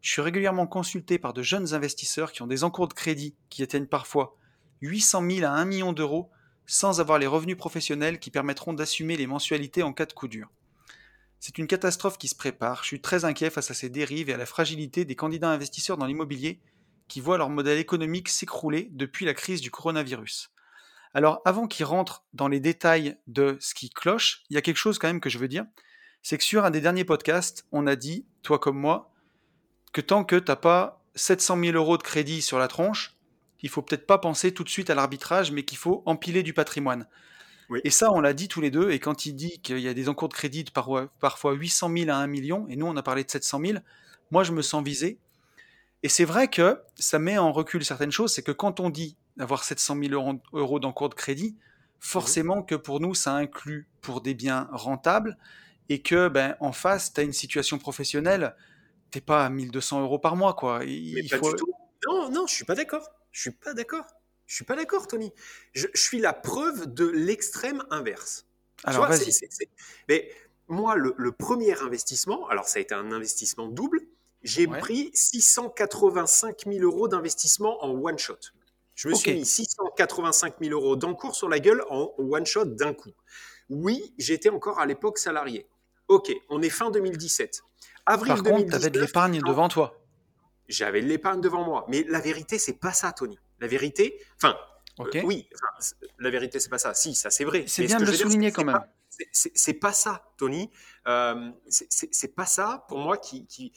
Je 0.00 0.10
suis 0.10 0.22
régulièrement 0.22 0.66
consulté 0.66 1.18
par 1.18 1.32
de 1.32 1.42
jeunes 1.42 1.74
investisseurs 1.74 2.30
qui 2.30 2.42
ont 2.42 2.46
des 2.46 2.62
encours 2.62 2.88
de 2.88 2.94
crédit 2.94 3.34
qui 3.48 3.62
atteignent 3.62 3.86
parfois 3.86 4.36
800 4.82 5.28
000 5.28 5.46
à 5.46 5.50
1 5.50 5.64
million 5.64 5.92
d'euros 5.92 6.30
sans 6.66 7.00
avoir 7.00 7.18
les 7.18 7.26
revenus 7.26 7.56
professionnels 7.56 8.18
qui 8.18 8.30
permettront 8.30 8.72
d'assumer 8.72 9.16
les 9.16 9.26
mensualités 9.26 9.82
en 9.82 9.92
cas 9.92 10.06
de 10.06 10.12
coup 10.12 10.28
dur. 10.28 10.50
C'est 11.40 11.58
une 11.58 11.66
catastrophe 11.66 12.16
qui 12.16 12.28
se 12.28 12.34
prépare, 12.34 12.82
je 12.82 12.88
suis 12.88 13.00
très 13.00 13.24
inquiet 13.24 13.50
face 13.50 13.70
à 13.70 13.74
ces 13.74 13.90
dérives 13.90 14.30
et 14.30 14.34
à 14.34 14.38
la 14.38 14.46
fragilité 14.46 15.04
des 15.04 15.14
candidats 15.14 15.50
investisseurs 15.50 15.98
dans 15.98 16.06
l'immobilier 16.06 16.60
qui 17.06 17.20
voient 17.20 17.38
leur 17.38 17.50
modèle 17.50 17.78
économique 17.78 18.30
s'écrouler 18.30 18.88
depuis 18.92 19.26
la 19.26 19.34
crise 19.34 19.60
du 19.60 19.70
coronavirus. 19.70 20.50
Alors 21.12 21.42
avant 21.44 21.66
qu'ils 21.66 21.84
rentrent 21.84 22.24
dans 22.32 22.48
les 22.48 22.60
détails 22.60 23.16
de 23.26 23.56
ce 23.60 23.74
qui 23.74 23.90
cloche, 23.90 24.42
il 24.48 24.54
y 24.54 24.56
a 24.56 24.62
quelque 24.62 24.78
chose 24.78 24.98
quand 24.98 25.06
même 25.06 25.20
que 25.20 25.30
je 25.30 25.38
veux 25.38 25.48
dire, 25.48 25.66
c'est 26.22 26.38
que 26.38 26.44
sur 26.44 26.64
un 26.64 26.70
des 26.70 26.80
derniers 26.80 27.04
podcasts, 27.04 27.66
on 27.70 27.86
a 27.86 27.94
dit, 27.94 28.26
toi 28.42 28.58
comme 28.58 28.78
moi, 28.78 29.12
que 29.92 30.00
tant 30.00 30.24
que 30.24 30.36
tu 30.36 30.50
n'as 30.50 30.56
pas 30.56 31.04
700 31.14 31.60
000 31.60 31.76
euros 31.76 31.98
de 31.98 32.02
crédit 32.02 32.42
sur 32.42 32.58
la 32.58 32.68
tronche, 32.68 33.16
il 33.64 33.70
faut 33.70 33.80
peut-être 33.80 34.06
pas 34.06 34.18
penser 34.18 34.52
tout 34.52 34.62
de 34.62 34.68
suite 34.68 34.90
à 34.90 34.94
l'arbitrage, 34.94 35.50
mais 35.50 35.64
qu'il 35.64 35.78
faut 35.78 36.02
empiler 36.04 36.42
du 36.42 36.52
patrimoine. 36.52 37.08
Et 37.82 37.88
ça, 37.88 38.10
on 38.12 38.20
l'a 38.20 38.34
dit 38.34 38.46
tous 38.46 38.60
les 38.60 38.70
deux. 38.70 38.90
Et 38.90 38.98
quand 38.98 39.24
il 39.24 39.32
dit 39.32 39.58
qu'il 39.60 39.78
y 39.78 39.88
a 39.88 39.94
des 39.94 40.10
encours 40.10 40.28
de 40.28 40.34
crédit 40.34 40.64
de 40.64 40.70
parfois 40.70 41.52
800 41.54 41.90
000 41.96 42.10
à 42.10 42.16
1 42.16 42.26
million, 42.26 42.66
et 42.68 42.76
nous 42.76 42.84
on 42.86 42.94
a 42.94 43.02
parlé 43.02 43.24
de 43.24 43.30
700 43.30 43.60
000, 43.64 43.78
moi 44.30 44.44
je 44.44 44.52
me 44.52 44.60
sens 44.60 44.84
visé. 44.84 45.18
Et 46.02 46.10
c'est 46.10 46.26
vrai 46.26 46.48
que 46.48 46.82
ça 46.96 47.18
met 47.18 47.38
en 47.38 47.52
recul 47.52 47.82
certaines 47.86 48.12
choses. 48.12 48.34
C'est 48.34 48.42
que 48.42 48.52
quand 48.52 48.80
on 48.80 48.90
dit 48.90 49.16
d'avoir 49.38 49.64
700 49.64 49.96
000 50.10 50.38
euros 50.52 50.78
d'encours 50.78 51.08
de 51.08 51.14
crédit, 51.14 51.56
forcément 52.00 52.62
que 52.62 52.74
pour 52.74 53.00
nous 53.00 53.14
ça 53.14 53.34
inclut 53.34 53.88
pour 54.02 54.20
des 54.20 54.34
biens 54.34 54.68
rentables 54.72 55.38
et 55.88 56.02
que 56.02 56.28
ben 56.28 56.54
en 56.60 56.72
face 56.72 57.14
tu 57.14 57.20
as 57.22 57.24
une 57.24 57.32
situation 57.32 57.78
professionnelle 57.78 58.54
t'es 59.10 59.22
pas 59.22 59.46
à 59.46 59.48
1200 59.48 60.02
euros 60.02 60.18
par 60.18 60.36
mois 60.36 60.52
quoi 60.52 60.80
mais 60.80 61.22
pas 61.30 61.38
du 61.38 61.54
tout 61.56 61.72
non 62.06 62.30
non 62.30 62.46
je 62.46 62.54
suis 62.54 62.66
pas 62.66 62.74
d'accord 62.74 63.08
je 63.34 63.40
suis 63.40 63.50
pas 63.50 63.74
d'accord. 63.74 64.06
Je 64.46 64.54
suis 64.54 64.64
pas 64.64 64.76
d'accord 64.76 65.08
Tony. 65.08 65.32
Je, 65.72 65.88
suis 65.94 66.20
la 66.20 66.32
preuve 66.32 66.92
de 66.92 67.06
l'extrême 67.06 67.82
inverse. 67.90 68.46
Alors 68.84 69.08
vas-y. 69.08 69.32
mais 70.08 70.30
moi 70.68 70.94
le, 70.94 71.32
premier 71.32 71.78
investissement 71.80 72.48
alors 72.48 72.68
ça 72.68 72.78
a 72.78 72.82
été 72.82 72.94
un 72.94 73.10
investissement 73.12 73.68
double. 73.68 74.00
J'ai 74.42 74.66
pris 74.66 75.10
685 75.14 76.64
000 76.66 76.84
euros 76.84 77.08
d'investissement 77.08 77.82
en 77.82 77.90
one 77.90 78.18
shot. 78.18 78.38
Je 78.94 79.08
me 79.08 79.14
suis 79.14 79.32
mis 79.32 79.44
685 79.44 80.56
000 80.60 80.72
euros 80.72 80.96
d'encours 80.96 81.34
sur 81.34 81.48
la 81.48 81.58
gueule 81.58 81.82
en 81.88 82.14
one 82.18 82.46
shot 82.46 82.66
d'un 82.66 82.94
coup. 82.94 83.12
Oui, 83.68 84.14
j'étais 84.18 84.50
encore 84.50 84.78
à 84.78 84.86
l'époque 84.86 85.18
salarié. 85.18 85.66
Ok, 86.08 86.30
on 86.50 86.62
est 86.62 86.70
fin 86.70 86.90
2017. 86.90 87.62
Avril 88.06 88.34
Par 88.34 88.42
contre, 88.42 88.68
tu 88.68 88.74
avais 88.74 88.90
de 88.90 89.00
l'épargne 89.00 89.40
devant 89.40 89.68
toi. 89.68 90.03
J'avais 90.68 91.00
l'épargne 91.00 91.40
devant 91.40 91.64
moi. 91.64 91.84
Mais 91.88 92.04
la 92.08 92.20
vérité, 92.20 92.58
c'est 92.58 92.74
pas 92.78 92.92
ça, 92.92 93.12
Tony. 93.12 93.38
La 93.60 93.66
vérité, 93.66 94.20
enfin, 94.36 94.56
euh, 95.00 95.22
oui, 95.24 95.48
la 96.18 96.30
vérité, 96.30 96.60
c'est 96.60 96.68
pas 96.68 96.78
ça. 96.78 96.94
Si, 96.94 97.14
ça 97.14 97.30
c'est 97.30 97.44
vrai. 97.44 97.64
C'est 97.66 97.84
bien 97.86 97.98
ce 97.98 98.04
de 98.04 98.10
le 98.10 98.16
dire, 98.16 98.26
souligner 98.26 98.52
quand 98.52 98.64
même. 98.64 98.80
c'est- 99.32 99.74
pas 99.74 99.92
ça, 99.92 100.32
Tony. 100.36 100.70
Euh, 101.06 101.50
c'est- 101.68 102.34
pas 102.34 102.46
ça 102.46 102.84
pour 102.88 102.98
moi 102.98 103.16
qui, 103.16 103.46
qui. 103.46 103.72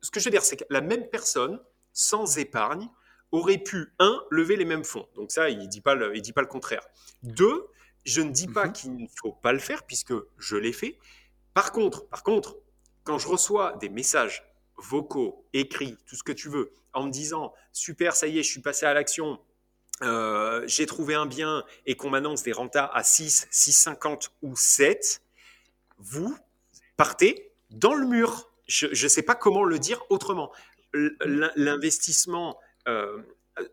Ce 0.00 0.10
que 0.10 0.20
je 0.20 0.24
veux 0.26 0.30
dire, 0.30 0.42
c'est 0.42 0.56
que 0.56 0.64
la 0.70 0.80
même 0.80 1.08
personne 1.08 1.60
sans 1.92 2.38
épargne 2.38 2.88
aurait 3.32 3.58
pu 3.58 3.92
un 3.98 4.22
lever 4.30 4.56
les 4.56 4.64
mêmes 4.64 4.84
fonds. 4.84 5.06
Donc 5.14 5.30
ça, 5.32 5.48
il 5.50 5.68
dit 5.68 5.80
pas 5.80 5.94
le, 5.94 6.16
il 6.16 6.22
dit 6.22 6.32
pas 6.32 6.40
le 6.40 6.46
contraire. 6.46 6.86
Deux, 7.22 7.66
je 8.04 8.20
ne 8.22 8.30
dis 8.30 8.48
pas 8.48 8.66
Mhm. 8.66 8.72
qu'il 8.72 8.96
ne 8.96 9.06
faut 9.22 9.32
pas 9.32 9.52
le 9.52 9.58
faire 9.58 9.84
puisque 9.84 10.14
je 10.38 10.56
l'ai 10.56 10.72
fait. 10.72 10.98
Par 11.54 11.72
contre, 11.72 12.06
par 12.08 12.22
contre, 12.22 12.56
quand 13.04 13.18
je 13.18 13.28
reçois 13.28 13.72
des 13.80 13.88
messages 13.88 14.44
vocaux, 14.80 15.44
écrits, 15.52 15.96
tout 16.06 16.16
ce 16.16 16.22
que 16.22 16.32
tu 16.32 16.48
veux, 16.48 16.72
en 16.92 17.04
me 17.04 17.10
disant 17.10 17.52
super, 17.72 18.16
ça 18.16 18.26
y 18.26 18.38
est, 18.38 18.42
je 18.42 18.50
suis 18.50 18.60
passé 18.62 18.86
à 18.86 18.94
l'action, 18.94 19.38
euh, 20.02 20.62
j'ai 20.66 20.86
trouvé 20.86 21.14
un 21.14 21.26
bien 21.26 21.64
et 21.86 21.94
qu'on 21.96 22.10
m'annonce 22.10 22.42
des 22.42 22.52
rentas 22.52 22.86
à 22.92 23.02
6, 23.04 23.48
6,50 23.52 24.30
ou 24.42 24.56
7, 24.56 25.22
vous 25.98 26.36
partez 26.96 27.52
dans 27.70 27.94
le 27.94 28.06
mur. 28.06 28.50
Je 28.66 28.86
ne 28.88 29.08
sais 29.08 29.22
pas 29.22 29.34
comment 29.34 29.64
le 29.64 29.78
dire 29.78 30.02
autrement. 30.10 30.50
L'investissement, 31.56 32.58
euh, 32.88 33.22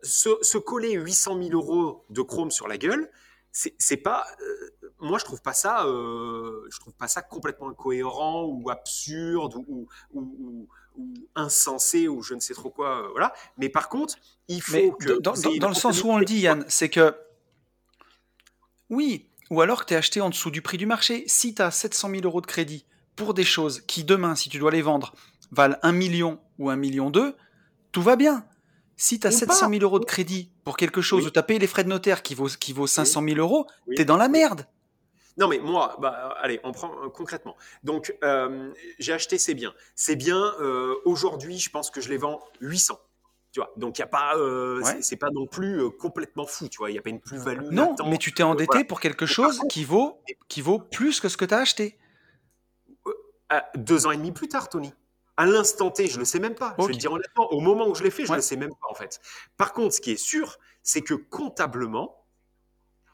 se, 0.02 0.30
se 0.42 0.58
coller 0.58 0.92
800 0.92 1.42
000 1.42 1.50
euros 1.54 2.04
de 2.10 2.20
Chrome 2.22 2.50
sur 2.50 2.68
la 2.68 2.76
gueule, 2.78 3.10
c'est 3.52 3.96
pas. 3.96 4.26
euh, 4.40 4.70
moi, 5.00 5.18
je 5.18 5.24
trouve 5.24 5.40
pas 5.40 5.52
ça. 5.54 5.84
je 5.84 6.78
trouve 6.80 6.94
pas 6.94 7.08
ça 7.08 7.22
complètement 7.22 7.68
incohérent 7.70 8.44
ou 8.44 8.68
absurde 8.70 9.54
ou, 9.68 9.88
ou- 10.12 10.20
ou- 10.20 10.68
ou- 10.98 11.14
insensé 11.34 12.08
ou 12.08 12.22
je 12.22 12.34
ne 12.34 12.40
sais 12.40 12.52
trop 12.54 12.70
quoi. 12.70 13.04
euh, 13.04 13.08
voilà. 13.12 13.32
Mais 13.56 13.68
par 13.68 13.88
contre, 13.88 14.16
il 14.48 14.60
faut 14.60 14.72
Mais 14.74 14.90
que 15.00 15.18
dans, 15.20 15.32
le 15.68 15.74
sens 15.74 16.02
où 16.04 16.08
on 16.10 16.18
le 16.18 16.24
dit. 16.24 16.40
Yann, 16.40 16.64
c'est 16.68 16.88
que 16.90 17.14
oui, 18.90 19.26
ou 19.50 19.60
alors 19.60 19.80
que 19.82 19.86
tu 19.86 19.94
es 19.94 19.96
acheté 19.96 20.20
en 20.20 20.30
dessous 20.30 20.50
du 20.50 20.62
prix 20.62 20.78
du 20.78 20.86
marché. 20.86 21.24
Si 21.26 21.54
tu 21.54 21.62
as 21.62 21.70
700 21.70 22.10
000 22.10 22.22
euros 22.24 22.40
de 22.40 22.46
crédit 22.46 22.84
pour 23.16 23.34
des 23.34 23.44
choses 23.44 23.80
qui 23.82 24.04
demain, 24.04 24.34
si 24.34 24.48
tu 24.48 24.58
dois 24.58 24.70
les 24.70 24.82
vendre, 24.82 25.14
valent 25.50 25.76
1 25.82 25.92
million 25.92 26.40
ou 26.58 26.70
1 26.70 26.76
million 26.76 27.10
2, 27.10 27.34
tout 27.92 28.02
va 28.02 28.16
bien. 28.16 28.44
Si 28.96 29.20
tu 29.20 29.26
as 29.26 29.30
Ou 29.30 29.38
700 29.38 29.66
pas. 29.66 29.70
000 29.72 29.82
euros 29.84 29.98
de 30.00 30.04
crédit 30.04 30.50
pour 30.64 30.76
quelque 30.76 31.00
chose 31.00 31.22
Oui. 31.22 31.28
où 31.28 31.30
tu 31.30 31.38
as 31.38 31.42
payé 31.42 31.58
les 31.60 31.66
frais 31.66 31.84
de 31.84 31.88
notaire 31.88 32.22
qui 32.22 32.34
vaut, 32.34 32.48
qui 32.48 32.72
vaut 32.72 32.86
500 32.86 33.22
000 33.22 33.36
euros, 33.38 33.66
Oui. 33.86 33.94
tu 33.96 34.02
es 34.02 34.04
dans 34.04 34.16
la 34.16 34.28
merde. 34.28 34.66
Non, 35.38 35.48
mais 35.48 35.58
moi, 35.58 35.96
bah, 36.00 36.34
allez, 36.40 36.60
on 36.64 36.72
prend 36.72 36.90
euh, 37.04 37.08
concrètement. 37.08 37.56
Donc, 37.84 38.14
euh, 38.24 38.72
j'ai 38.98 39.12
acheté 39.12 39.38
ces 39.38 39.54
biens. 39.54 39.72
Ces 39.94 40.16
biens, 40.16 40.52
euh, 40.60 40.96
aujourd'hui, 41.04 41.58
je 41.58 41.70
pense 41.70 41.90
que 41.90 42.00
je 42.00 42.08
les 42.08 42.18
vends 42.18 42.40
800. 42.60 42.98
Tu 43.52 43.60
vois, 43.60 43.72
donc 43.76 43.96
il 43.96 44.00
y 44.00 44.04
a 44.04 44.08
pas, 44.08 44.36
Ouais. 44.36 44.84
c'est- 44.84 45.02
c'est 45.02 45.16
pas 45.16 45.30
non 45.30 45.46
plus 45.46 45.90
complètement 45.98 46.44
fou. 46.44 46.68
Tu 46.68 46.76
vois, 46.78 46.90
il 46.90 46.96
y 46.96 46.98
a 46.98 47.02
pas 47.02 47.08
une 47.08 47.20
plus-value. 47.20 47.70
Non, 47.70 47.94
mais 48.06 48.18
tu 48.18 48.34
t'es 48.34 48.42
endetté 48.42 48.66
Voilà. 48.72 48.84
pour 48.84 49.00
quelque 49.00 49.24
chose 49.24 49.58
contre- 49.58 49.72
qui 49.72 49.84
vaut, 49.84 50.20
qui 50.48 50.60
vaut 50.60 50.78
plus 50.80 51.18
que 51.20 51.28
ce 51.30 51.36
que 51.38 51.46
tu 51.46 51.54
as 51.54 51.58
acheté. 51.58 51.98
Deux 53.76 54.06
ans 54.06 54.10
et 54.10 54.16
demi 54.18 54.32
plus 54.32 54.48
tard, 54.48 54.68
Tony. 54.68 54.92
À 55.38 55.46
l'instant 55.46 55.90
T, 55.90 56.08
je 56.08 56.18
le 56.18 56.24
sais 56.26 56.40
même 56.40 56.54
pas. 56.56 56.74
Je 56.78 56.84
vais 56.86 56.92
te 56.92 56.98
dire 56.98 57.12
honnêtement, 57.12 57.50
au 57.52 57.60
moment 57.60 57.86
où 57.88 57.94
je 57.94 58.02
l'ai 58.02 58.10
fait, 58.10 58.26
je 58.26 58.30
Ouais. 58.30 58.36
le 58.36 58.42
sais 58.42 58.56
même 58.56 58.70
pas 58.74 58.88
en 58.90 58.94
fait. 58.94 59.20
Par 59.56 59.72
contre, 59.72 59.94
ce 59.94 60.00
qui 60.02 60.10
est 60.10 60.16
sûr, 60.16 60.58
c'est 60.82 61.00
que 61.00 61.14
comptablement, 61.14 62.26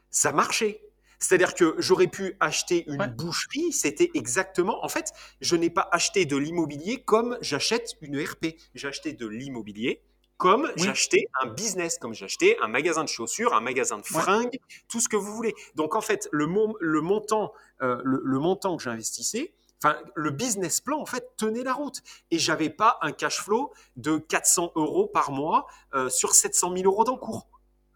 ça 0.09 0.31
marchait. 0.33 0.81
C'est-à-dire 1.19 1.53
que 1.53 1.75
j'aurais 1.79 2.07
pu 2.07 2.35
acheter 2.39 2.85
une 2.89 3.01
Ouais. 3.01 3.07
boucherie, 3.07 3.71
c'était 3.71 4.11
exactement. 4.13 4.83
En 4.83 4.89
fait, 4.89 5.11
je 5.41 5.55
n'ai 5.55 5.69
pas 5.69 5.87
acheté 5.91 6.25
de 6.25 6.37
l'immobilier 6.37 7.01
comme 7.03 7.37
j'achète 7.41 7.93
une 8.01 8.15
ERP. 8.15 8.55
J'ai 8.73 8.87
acheté 8.87 9.13
de 9.13 9.27
l'immobilier 9.27 10.01
comme 10.37 10.63
Oui. 10.75 10.83
j'achetais 10.83 11.27
un 11.41 11.47
business, 11.47 11.97
comme 11.97 12.13
j'achetais 12.13 12.57
un 12.61 12.67
magasin 12.67 13.03
de 13.05 13.09
chaussures, 13.09 13.53
un 13.53 13.61
magasin 13.61 13.97
de 13.97 14.03
Ouais. 14.13 14.21
fringues, 14.21 14.59
tout 14.89 14.99
ce 14.99 15.07
que 15.07 15.15
vous 15.15 15.33
voulez. 15.33 15.53
Donc 15.75 15.95
en 15.95 16.01
fait, 16.01 16.27
le, 16.33 16.45
mo- 16.45 16.75
le 16.81 16.99
montant, 17.01 17.53
euh, 17.81 18.01
le, 18.03 18.21
le 18.23 18.39
montant 18.39 18.75
que 18.75 18.83
j'investissais, 18.83 19.53
enfin 19.81 19.97
le 20.13 20.31
business 20.31 20.81
plan 20.81 20.99
en 20.99 21.05
fait 21.05 21.25
tenait 21.37 21.63
la 21.63 21.71
route. 21.73 22.01
Et 22.31 22.37
j'avais 22.39 22.69
pas 22.69 22.97
un 23.01 23.13
cash 23.13 23.41
flow 23.41 23.71
de 23.95 24.17
400 24.17 24.73
euros 24.75 25.07
par 25.07 25.31
mois 25.31 25.67
euh, 25.93 26.09
sur 26.09 26.35
700 26.35 26.75
000 26.75 26.85
euros 26.91 27.05
d'encours. 27.05 27.47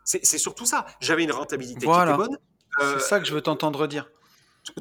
C'est 0.06 0.26
c'est 0.26 0.38
surtout 0.38 0.66
ça. 0.66 0.86
J'avais 1.02 1.24
une 1.26 1.32
rentabilité 1.34 1.86
Voilà. 1.86 2.14
qui 2.16 2.22
était 2.22 2.30
bonne. 2.30 2.38
Euh, 2.82 2.94
C'est 3.00 3.08
ça 3.08 3.20
que 3.20 3.26
je 3.26 3.34
veux 3.34 3.42
t'entendre 3.42 3.88
dire. 3.88 4.10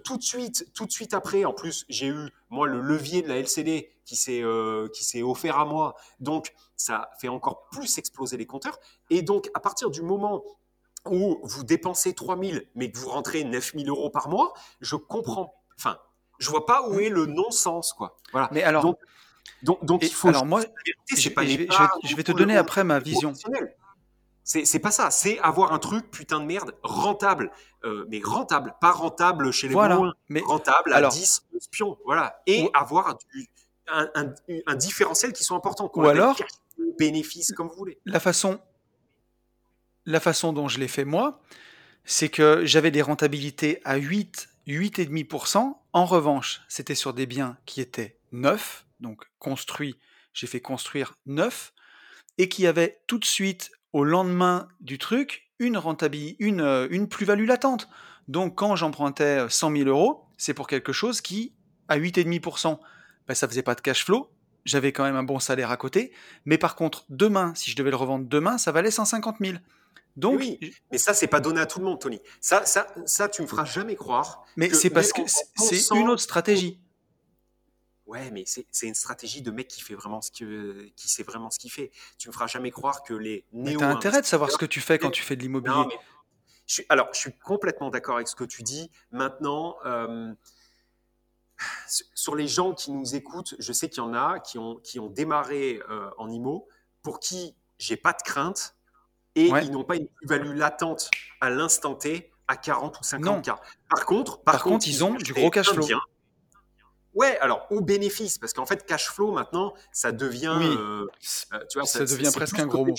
tout 0.04 0.16
de 0.16 0.22
suite, 0.22 0.66
tout 0.74 0.86
de 0.86 0.90
suite 0.92 1.14
après, 1.14 1.44
en 1.44 1.52
plus, 1.52 1.84
j'ai 1.88 2.06
eu 2.08 2.30
moi 2.50 2.66
le 2.66 2.80
levier 2.80 3.22
de 3.22 3.28
la 3.28 3.36
LCD 3.38 3.90
qui 4.04 4.16
s'est 4.16 4.42
euh, 4.42 4.88
qui 4.94 5.04
s'est 5.04 5.22
offert 5.22 5.58
à 5.58 5.64
moi. 5.64 5.94
Donc 6.20 6.52
ça 6.76 7.10
fait 7.20 7.28
encore 7.28 7.68
plus 7.70 7.98
exploser 7.98 8.36
les 8.36 8.46
compteurs. 8.46 8.78
Et 9.10 9.22
donc 9.22 9.50
à 9.54 9.60
partir 9.60 9.90
du 9.90 10.02
moment 10.02 10.42
où 11.06 11.40
vous 11.42 11.64
dépensez 11.64 12.12
3000 12.14 12.68
mais 12.74 12.90
que 12.90 12.98
vous 12.98 13.08
rentrez 13.08 13.44
9000 13.44 13.88
euros 13.88 14.10
par 14.10 14.28
mois, 14.28 14.52
je 14.80 14.96
comprends. 14.96 15.54
Enfin, 15.78 15.98
je 16.38 16.50
vois 16.50 16.66
pas 16.66 16.88
où 16.88 16.98
est 17.00 17.08
le 17.08 17.26
non-sens 17.26 17.92
quoi. 17.92 18.16
Voilà. 18.32 18.48
Mais 18.52 18.62
alors, 18.62 18.82
Donc, 19.62 19.82
donc, 19.84 20.02
il 20.02 20.12
faut. 20.12 20.28
alors 20.28 20.44
moi, 20.46 20.60
je, 21.06 21.16
c'est 21.16 21.30
pas 21.30 21.42
je 21.44 21.48
vais, 21.48 21.52
je 21.54 21.58
vais- 21.58 21.62
l'épargne 21.64 21.88
je 22.04 22.16
vais 22.16 22.24
te 22.24 22.32
donner 22.32 22.56
après 22.56 22.84
ma 22.84 22.98
vision. 22.98 23.32
C'est 24.50 24.78
pas 24.78 24.90
ça, 24.90 25.10
c'est 25.10 25.38
avoir 25.40 25.72
un 25.74 25.78
truc 25.78 26.10
putain 26.10 26.40
de 26.40 26.46
merde 26.46 26.74
rentable, 26.82 27.50
Euh, 27.84 28.06
mais 28.08 28.20
rentable, 28.24 28.74
pas 28.80 28.90
rentable 28.90 29.52
chez 29.52 29.68
les 29.68 29.74
Voilà. 29.74 30.00
Mais 30.30 30.40
rentable 30.40 30.92
à 30.92 30.96
alors- 30.96 31.12
10 31.12 31.42
pions, 31.70 31.96
voilà, 32.04 32.42
et 32.46 32.62
Ou- 32.64 32.70
avoir 32.74 33.16
du- 33.32 33.46
un, 33.86 34.08
un- 34.16 34.34
un 34.66 34.74
différentiel 34.74 35.32
qui 35.32 35.44
soit 35.44 35.56
important, 35.56 35.88
qu'on 35.88 36.02
Ou 36.04 36.08
alors- 36.08 36.36
bénéfice 36.98 37.52
comme 37.52 37.68
vous 37.68 37.76
voulez. 37.76 37.98
la 38.04 38.18
façon, 38.20 38.58
la 40.06 40.18
façon 40.20 40.52
dont 40.52 40.66
je 40.66 40.80
l'ai 40.80 40.88
fait 40.88 41.04
moi, 41.04 41.40
c'est 42.04 42.28
que 42.30 42.64
j'avais 42.64 42.90
des 42.90 43.02
rentabilités 43.02 43.80
à 43.84 43.96
8, 43.96 44.48
8,5%. 44.66 45.80
En 45.92 46.04
revanche, 46.06 46.62
c'était 46.68 46.94
sur 46.96 47.12
des 47.12 47.26
biens 47.26 47.56
qui 47.66 47.80
étaient 47.80 48.18
neufs, 48.32 48.86
donc 49.00 49.24
construits, 49.38 49.98
j'ai 50.32 50.46
fait 50.46 50.60
construire 50.60 51.14
neuf, 51.26 51.72
et 52.38 52.48
qui 52.48 52.66
avaient 52.66 53.00
tout 53.06 53.18
de 53.18 53.24
suite, 53.24 53.70
au 53.92 54.04
lendemain 54.04 54.68
du 54.80 54.98
truc, 54.98 55.50
une 55.58 55.76
rentabilité, 55.76 56.36
une, 56.44 56.60
euh, 56.60 56.86
une 56.90 57.08
plus-value 57.08 57.46
latente. 57.46 57.88
Donc 58.28 58.56
quand 58.56 58.76
j'empruntais 58.76 59.48
100 59.48 59.76
000 59.76 59.88
euros, 59.88 60.24
c'est 60.36 60.54
pour 60.54 60.66
quelque 60.66 60.92
chose 60.92 61.20
qui, 61.20 61.54
à 61.88 61.98
8,5%, 61.98 62.78
ben, 63.26 63.34
ça 63.34 63.48
faisait 63.48 63.62
pas 63.62 63.74
de 63.74 63.80
cash 63.80 64.04
flow, 64.04 64.30
j'avais 64.64 64.92
quand 64.92 65.04
même 65.04 65.16
un 65.16 65.22
bon 65.22 65.38
salaire 65.38 65.70
à 65.70 65.76
côté, 65.76 66.12
mais 66.44 66.58
par 66.58 66.76
contre, 66.76 67.04
demain, 67.08 67.52
si 67.54 67.70
je 67.70 67.76
devais 67.76 67.90
le 67.90 67.96
revendre 67.96 68.26
demain, 68.26 68.58
ça 68.58 68.72
valait 68.72 68.90
150 68.90 69.36
000. 69.40 69.58
Donc, 70.16 70.40
Oui, 70.40 70.58
Mais 70.90 70.98
ça, 70.98 71.14
c'est 71.14 71.28
pas 71.28 71.40
donné 71.40 71.60
à 71.60 71.66
tout 71.66 71.78
le 71.78 71.84
monde, 71.84 72.00
Tony. 72.00 72.20
Ça, 72.40 72.66
ça, 72.66 72.88
ça 73.06 73.28
tu 73.28 73.40
me 73.42 73.46
feras 73.46 73.64
jamais 73.64 73.94
croire. 73.94 74.44
mais 74.56 74.72
c'est 74.74 74.90
parce 74.90 75.12
que 75.12 75.22
c'est 75.26 75.94
une 75.94 76.08
autre 76.08 76.22
stratégie. 76.22 76.80
Ouais, 78.08 78.30
mais 78.30 78.44
c'est 78.46 78.86
une 78.86 78.94
stratégie 78.94 79.42
de 79.42 79.50
mec 79.50 79.68
qui 79.68 79.80
fait 79.82 79.94
vraiment 79.94 80.20
ce 80.22 80.30
que, 80.30 80.88
qui 80.96 81.08
sait 81.08 81.22
vraiment 81.22 81.50
ce 81.50 81.58
qu'il 81.58 81.70
fait. 81.70 81.90
Tu 82.18 82.28
me 82.28 82.32
feras 82.32 82.46
jamais 82.46 82.70
croire 82.70 83.02
que 83.02 83.12
les 83.14 83.44
Mais 83.52 83.70
néo 83.72 83.80
t'as 83.80 83.90
intérêt 83.90 84.20
de 84.22 84.26
savoir 84.26 84.50
ce 84.50 84.56
que 84.56 84.64
tu 84.66 84.80
fais 84.80 84.98
quand 84.98 85.10
tu 85.10 85.22
fais 85.22 85.36
de 85.36 85.42
l'immobilier. 85.42 85.84
Alors, 86.88 87.08
je 87.12 87.18
suis 87.20 87.32
complètement 87.38 87.90
d'accord 87.90 88.16
avec 88.16 88.26
ce 88.28 88.34
que 88.34 88.44
tu 88.44 88.62
dis. 88.62 88.90
Maintenant, 89.10 89.76
euh, 89.84 90.32
sur- 92.14 92.34
les 92.34 92.46
gens 92.48 92.72
qui 92.72 92.92
nous 92.92 93.14
écoutent, 93.14 93.54
je 93.58 93.72
sais 93.72 93.88
qu'il 93.88 94.02
y 94.02 94.06
en 94.06 94.14
a 94.14 94.38
qui 94.40 94.58
ont, 94.58 94.76
qui 94.76 94.98
ont 95.00 95.08
démarré 95.08 95.82
euh, 95.90 96.10
en 96.18 96.30
IMO, 96.30 96.66
pour 97.02 97.20
qui 97.20 97.54
j'ai 97.78 97.96
pas 97.96 98.12
de 98.12 98.22
crainte 98.22 98.74
et 99.34 99.50
Ouais. 99.52 99.64
ils 99.64 99.70
n'ont 99.70 99.84
pas 99.84 99.96
une 99.96 100.08
plus-value 100.08 100.56
latente 100.56 101.10
à 101.40 101.50
l'instant 101.50 101.94
T 101.94 102.30
à 102.48 102.56
40 102.56 102.98
ou 103.00 103.04
50 103.04 103.46
Non. 103.46 103.54
K. 103.54 103.58
Par 103.90 104.06
contre, 104.06 104.38
par, 104.40 104.54
Par 104.54 104.62
contre, 104.64 104.86
ils 104.88 105.04
ont 105.04 105.14
du 105.14 105.32
gros 105.34 105.50
cash 105.50 105.68
flow. 105.70 105.84
bien. 105.86 106.00
Ouais, 107.18 107.36
alors 107.40 107.66
au 107.70 107.80
bénéfice, 107.80 108.38
parce 108.38 108.52
qu'en 108.52 108.64
fait, 108.64 108.86
cash 108.86 109.08
flow 109.10 109.32
maintenant, 109.32 109.74
ça 109.90 110.12
devient, 110.12 110.54
Oui. 110.56 110.66
euh, 110.66 111.06
euh, 111.52 111.64
tu 111.68 111.78
vois, 111.78 111.86
Ça 111.86 112.04
devient 112.04 112.30
presque 112.32 112.58
un 112.60 112.66
gros 112.66 112.84
mot. 112.86 112.94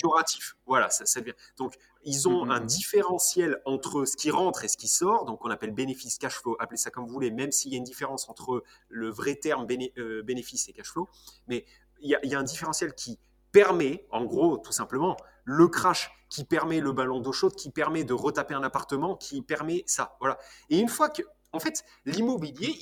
Voilà, 0.66 0.90
ça, 0.90 1.06
ça 1.06 1.20
devient. 1.20 1.32
Donc, 1.56 1.74
ils 2.04 2.28
ont 2.28 2.44
Mhm. 2.44 2.50
un 2.50 2.60
différentiel 2.60 3.62
entre 3.64 4.04
ce 4.04 4.16
qui 4.18 4.30
rentre 4.30 4.62
et 4.64 4.68
ce 4.68 4.76
qui 4.76 4.88
sort, 4.88 5.24
donc 5.24 5.42
on 5.44 5.50
appelle 5.50 5.70
bénéfice 5.72 6.18
cash 6.18 6.34
flow, 6.34 6.54
appelez 6.60 6.76
ça 6.76 6.90
comme 6.90 7.06
vous 7.06 7.12
voulez, 7.14 7.30
même 7.30 7.50
s'il 7.50 7.72
y 7.72 7.74
a 7.74 7.78
une 7.78 7.84
différence 7.84 8.28
entre 8.28 8.62
le 8.88 9.08
vrai 9.10 9.36
terme 9.36 9.64
béné- 9.66 9.92
euh, 9.98 10.22
bénéfice 10.22 10.68
et 10.68 10.72
cash 10.74 10.88
flow, 10.88 11.08
mais 11.48 11.64
il 12.00 12.10
y, 12.22 12.28
y 12.28 12.34
a 12.34 12.38
un 12.38 12.42
différentiel 12.42 12.94
qui 12.94 13.18
permet, 13.52 14.06
en 14.10 14.24
gros, 14.24 14.58
tout 14.58 14.72
simplement, 14.72 15.16
le 15.44 15.66
crash 15.68 16.10
qui 16.28 16.44
permet 16.44 16.80
le 16.80 16.92
ballon 16.92 17.20
d'eau 17.20 17.32
chaude, 17.32 17.54
qui 17.54 17.70
permet 17.70 18.04
de 18.04 18.12
retaper 18.14 18.54
un 18.54 18.62
appartement, 18.62 19.16
qui 19.16 19.42
permet 19.42 19.82
ça. 19.86 20.16
Voilà. 20.20 20.38
Et 20.68 20.78
une 20.78 20.88
fois 20.88 21.08
que, 21.08 21.22
en 21.52 21.58
fait, 21.60 21.84
l'immobilier, 22.04 22.76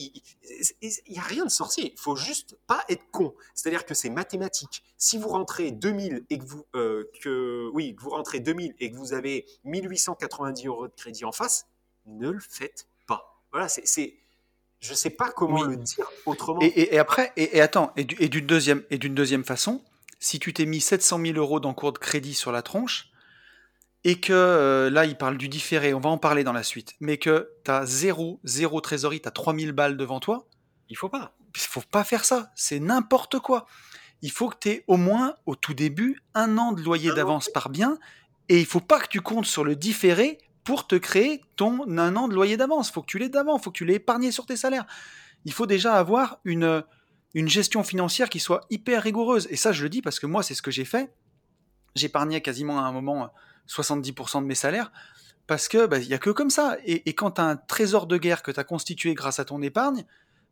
il 0.80 0.90
n'y 1.08 1.18
a 1.18 1.22
rien 1.22 1.44
de 1.44 1.50
sorcier. 1.50 1.92
Il 1.94 1.98
faut 1.98 2.16
juste 2.16 2.56
pas 2.66 2.84
être 2.88 3.02
con. 3.10 3.34
C'est-à-dire 3.54 3.86
que 3.86 3.94
c'est 3.94 4.10
mathématique. 4.10 4.82
Si 4.96 5.16
vous 5.18 5.28
rentrez 5.28 5.70
2000 5.70 6.24
et 6.28 6.38
que 6.38 6.44
vous, 6.44 6.64
euh, 6.74 7.04
que, 7.22 7.70
oui, 7.72 7.94
que 7.96 8.02
vous 8.02 8.10
rentrez 8.10 8.40
2000 8.40 8.74
et 8.78 8.90
que 8.90 8.96
vous 8.96 9.12
avez 9.14 9.46
1890 9.64 10.66
euros 10.66 10.88
de 10.88 10.92
crédit 10.94 11.24
en 11.24 11.32
face, 11.32 11.66
ne 12.06 12.30
le 12.30 12.40
faites 12.40 12.88
pas. 13.06 13.42
Voilà, 13.52 13.68
c'est, 13.68 13.86
c'est 13.86 14.14
je 14.80 14.94
sais 14.94 15.10
pas 15.10 15.30
comment 15.30 15.62
Oui. 15.62 15.68
le 15.70 15.76
dire 15.76 16.08
autrement. 16.26 16.60
Et, 16.62 16.66
et- 16.66 16.94
et 16.94 16.98
après, 16.98 17.32
et, 17.36 17.56
et 17.56 17.60
attends, 17.60 17.92
et, 17.96 18.04
du- 18.04 18.16
et 18.20 18.28
d'une 18.28 18.46
deuxième, 18.46 18.84
et 18.90 18.98
d'une 18.98 19.14
deuxième 19.14 19.44
façon, 19.44 19.82
si 20.20 20.38
tu 20.38 20.52
t'es 20.52 20.66
mis 20.66 20.80
700 20.80 21.20
000 21.20 21.38
euros 21.38 21.58
d'encours 21.60 21.92
de 21.92 21.98
crédit 21.98 22.34
sur 22.34 22.52
la 22.52 22.62
tronche, 22.62 23.08
et 24.04 24.20
que 24.20 24.32
euh, 24.32 24.90
là, 24.90 25.04
il 25.04 25.16
parle 25.16 25.38
du 25.38 25.48
différé, 25.48 25.94
on 25.94 26.00
va 26.00 26.10
en 26.10 26.18
parler 26.18 26.44
dans 26.44 26.52
la 26.52 26.62
suite, 26.62 26.94
mais 27.00 27.18
que 27.18 27.50
tu 27.64 27.70
as 27.70 27.84
zéro, 27.84 28.40
zéro 28.44 28.80
trésorerie, 28.80 29.20
tu 29.20 29.28
as 29.28 29.32
3000 29.32 29.72
balles 29.72 29.96
devant 29.96 30.20
toi, 30.20 30.46
Il 30.88 30.96
faut 30.96 31.08
pas. 31.08 31.34
il 31.54 31.60
faut 31.60 31.82
pas 31.90 32.04
faire 32.04 32.24
ça, 32.24 32.50
c'est 32.54 32.80
n'importe 32.80 33.38
quoi. 33.40 33.66
Il 34.22 34.30
faut 34.30 34.48
que 34.48 34.56
tu 34.60 34.68
aies 34.70 34.84
au 34.86 34.96
moins, 34.96 35.34
au 35.46 35.54
tout 35.54 35.74
début, 35.74 36.22
un 36.34 36.58
an 36.58 36.72
de 36.72 36.82
loyer 36.82 37.12
d'avance 37.12 37.48
par 37.48 37.68
bien, 37.68 37.98
et 38.48 38.60
il 38.60 38.66
faut 38.66 38.80
pas 38.80 39.00
que 39.00 39.08
tu 39.08 39.20
comptes 39.20 39.46
sur 39.46 39.64
le 39.64 39.76
différé 39.76 40.38
pour 40.64 40.86
te 40.86 40.96
créer 40.96 41.42
ton 41.56 41.88
un 41.88 42.16
an 42.16 42.28
de 42.28 42.34
loyer 42.34 42.56
d'avance. 42.56 42.90
faut 42.90 43.02
que 43.02 43.06
tu 43.06 43.18
l'aies 43.18 43.28
d'avant, 43.28 43.58
faut 43.58 43.70
que 43.70 43.78
tu 43.78 43.84
l'aies 43.84 43.94
épargné 43.94 44.30
sur 44.30 44.46
tes 44.46 44.56
salaires. 44.56 44.86
Il 45.44 45.52
faut 45.52 45.66
déjà 45.66 45.94
avoir 45.94 46.40
une, 46.44 46.84
une 47.34 47.48
gestion 47.48 47.82
financière 47.82 48.28
qui 48.28 48.40
soit 48.40 48.66
hyper 48.70 49.02
rigoureuse. 49.02 49.46
Et 49.50 49.56
ça, 49.56 49.72
je 49.72 49.82
le 49.82 49.88
dis 49.88 50.02
parce 50.02 50.18
que 50.18 50.26
moi, 50.26 50.42
c'est 50.42 50.54
ce 50.54 50.62
que 50.62 50.70
j'ai 50.70 50.84
fait. 50.84 51.12
J'épargnais 51.94 52.40
quasiment 52.40 52.78
à 52.78 52.82
un 52.82 52.92
moment 52.92 53.24
euh, 53.24 53.26
70% 53.68 54.40
de 54.42 54.46
mes 54.46 54.54
salaires 54.54 54.92
parce 55.46 55.68
que 55.68 55.86
bah, 55.86 55.98
il 55.98 56.06
y 56.06 56.14
a 56.14 56.18
que 56.18 56.30
comme 56.30 56.50
ça. 56.50 56.76
Et, 56.84 57.08
et 57.08 57.14
quand 57.14 57.32
tu 57.32 57.40
as 57.40 57.44
un 57.44 57.56
trésor 57.56 58.06
de 58.06 58.16
guerre 58.18 58.42
que 58.42 58.50
tu 58.50 58.60
as 58.60 58.64
constitué 58.64 59.14
grâce 59.14 59.38
à 59.38 59.44
ton 59.44 59.62
épargne, 59.62 60.04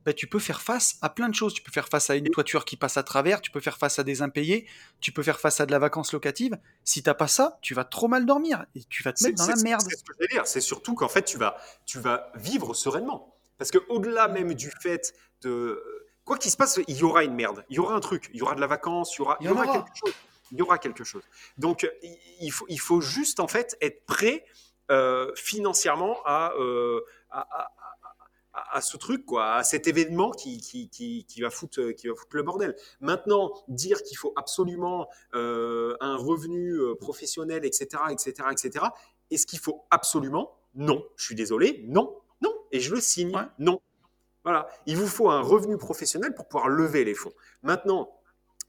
bah, 0.06 0.12
tu 0.12 0.28
peux 0.28 0.38
faire 0.38 0.62
face 0.62 0.98
à 1.02 1.10
plein 1.10 1.28
de 1.28 1.34
choses. 1.34 1.52
Tu 1.52 1.62
peux 1.62 1.72
faire 1.72 1.88
face 1.88 2.10
à 2.10 2.14
une 2.14 2.30
toiture 2.30 2.64
qui 2.64 2.76
passe 2.76 2.96
à 2.96 3.02
travers, 3.02 3.40
tu 3.40 3.50
peux 3.50 3.60
faire 3.60 3.76
face 3.76 3.98
à 3.98 4.04
des 4.04 4.22
impayés, 4.22 4.66
tu 5.00 5.10
peux 5.10 5.24
faire 5.24 5.40
face 5.40 5.60
à 5.60 5.66
de 5.66 5.72
la 5.72 5.80
vacance 5.80 6.12
locative. 6.12 6.56
Si 6.84 7.02
t'as 7.02 7.12
pas 7.14 7.26
ça, 7.26 7.58
tu 7.60 7.74
vas 7.74 7.84
trop 7.84 8.06
mal 8.06 8.24
dormir 8.24 8.64
et 8.76 8.84
tu 8.84 9.02
vas 9.02 9.12
te 9.12 9.24
mettre 9.24 9.36
dans 9.36 9.48
la 9.48 9.62
merde. 9.62 9.82
c'est 9.82 9.96
ce 9.96 10.04
que 10.04 10.12
je 10.16 10.22
veux 10.22 10.28
dire. 10.28 10.46
C'est 10.46 10.60
surtout 10.60 10.94
qu'en 10.94 11.08
fait, 11.08 11.24
tu 11.24 11.38
vas, 11.38 11.56
tu 11.84 11.98
vas 11.98 12.30
vivre 12.36 12.72
sereinement. 12.72 13.36
Parce 13.58 13.70
que 13.70 13.78
au-delà 13.88 14.28
même 14.28 14.54
du 14.54 14.70
fait 14.80 15.12
de 15.42 15.82
quoi 16.24 16.38
qu'il 16.38 16.50
se 16.52 16.56
passe, 16.56 16.78
il 16.86 16.96
y 16.96 17.02
aura 17.02 17.24
une 17.24 17.34
merde, 17.34 17.64
il 17.68 17.76
y 17.76 17.78
aura 17.80 17.94
un 17.94 18.00
truc, 18.00 18.30
il 18.32 18.38
y 18.38 18.42
aura 18.42 18.54
de 18.54 18.60
la 18.60 18.66
vacance, 18.66 19.14
il 19.16 19.18
y 19.18 19.22
aura, 19.22 19.36
Il 19.40 19.46
y 19.46 19.48
aura. 19.50 19.66
quelque 19.66 19.88
chose. 19.94 20.14
Il 20.52 20.58
y 20.58 20.62
aura 20.62 20.78
quelque 20.78 21.04
chose. 21.04 21.22
Donc, 21.58 21.88
il- 22.40 22.50
faut, 22.52 22.66
il 22.68 22.80
faut 22.80 23.00
juste 23.00 23.40
en 23.40 23.48
fait 23.48 23.76
être 23.80 24.04
prêt 24.06 24.44
euh, 24.90 25.32
financièrement 25.34 26.18
à, 26.24 26.52
euh, 26.58 27.00
à, 27.30 27.40
à- 28.52 28.80
ce 28.80 28.96
truc, 28.96 29.24
quoi, 29.26 29.54
à 29.54 29.64
cet 29.64 29.86
événement 29.86 30.30
qui, 30.30 30.60
qui, 30.60 30.88
qui, 30.88 31.24
qui 31.26 31.40
va 31.42 31.50
foutre, 31.50 31.90
qui 31.92 32.08
va 32.08 32.14
foutre 32.14 32.36
le 32.36 32.42
bordel. 32.42 32.74
Maintenant, 33.00 33.52
dire 33.68 34.02
qu'il 34.02 34.16
faut 34.16 34.32
absolument 34.36 35.08
euh, 35.34 35.96
un 36.00 36.16
revenu 36.16 36.78
professionnel, 37.00 37.64
etc., 37.64 38.02
etc., 38.10 38.32
etc., 38.52 38.86
est-ce 39.30 39.46
qu'il 39.46 39.58
faut 39.58 39.84
absolument? 39.90 40.56
Non. 40.74 41.04
Je 41.16 41.24
suis 41.24 41.34
désolé, 41.34 41.84
non, 41.88 42.16
non. 42.40 42.54
Et 42.72 42.80
je 42.80 42.94
le 42.94 43.00
signe, 43.00 43.34
Ouais. 43.36 43.42
non. 43.58 43.80
Voilà. 44.44 44.68
Il 44.86 44.96
vous 44.96 45.08
faut 45.08 45.28
un 45.30 45.40
revenu 45.40 45.76
professionnel 45.78 46.32
pour 46.34 46.46
pouvoir 46.48 46.68
lever 46.68 47.04
les 47.04 47.14
fonds. 47.14 47.32
Maintenant, 47.62 48.10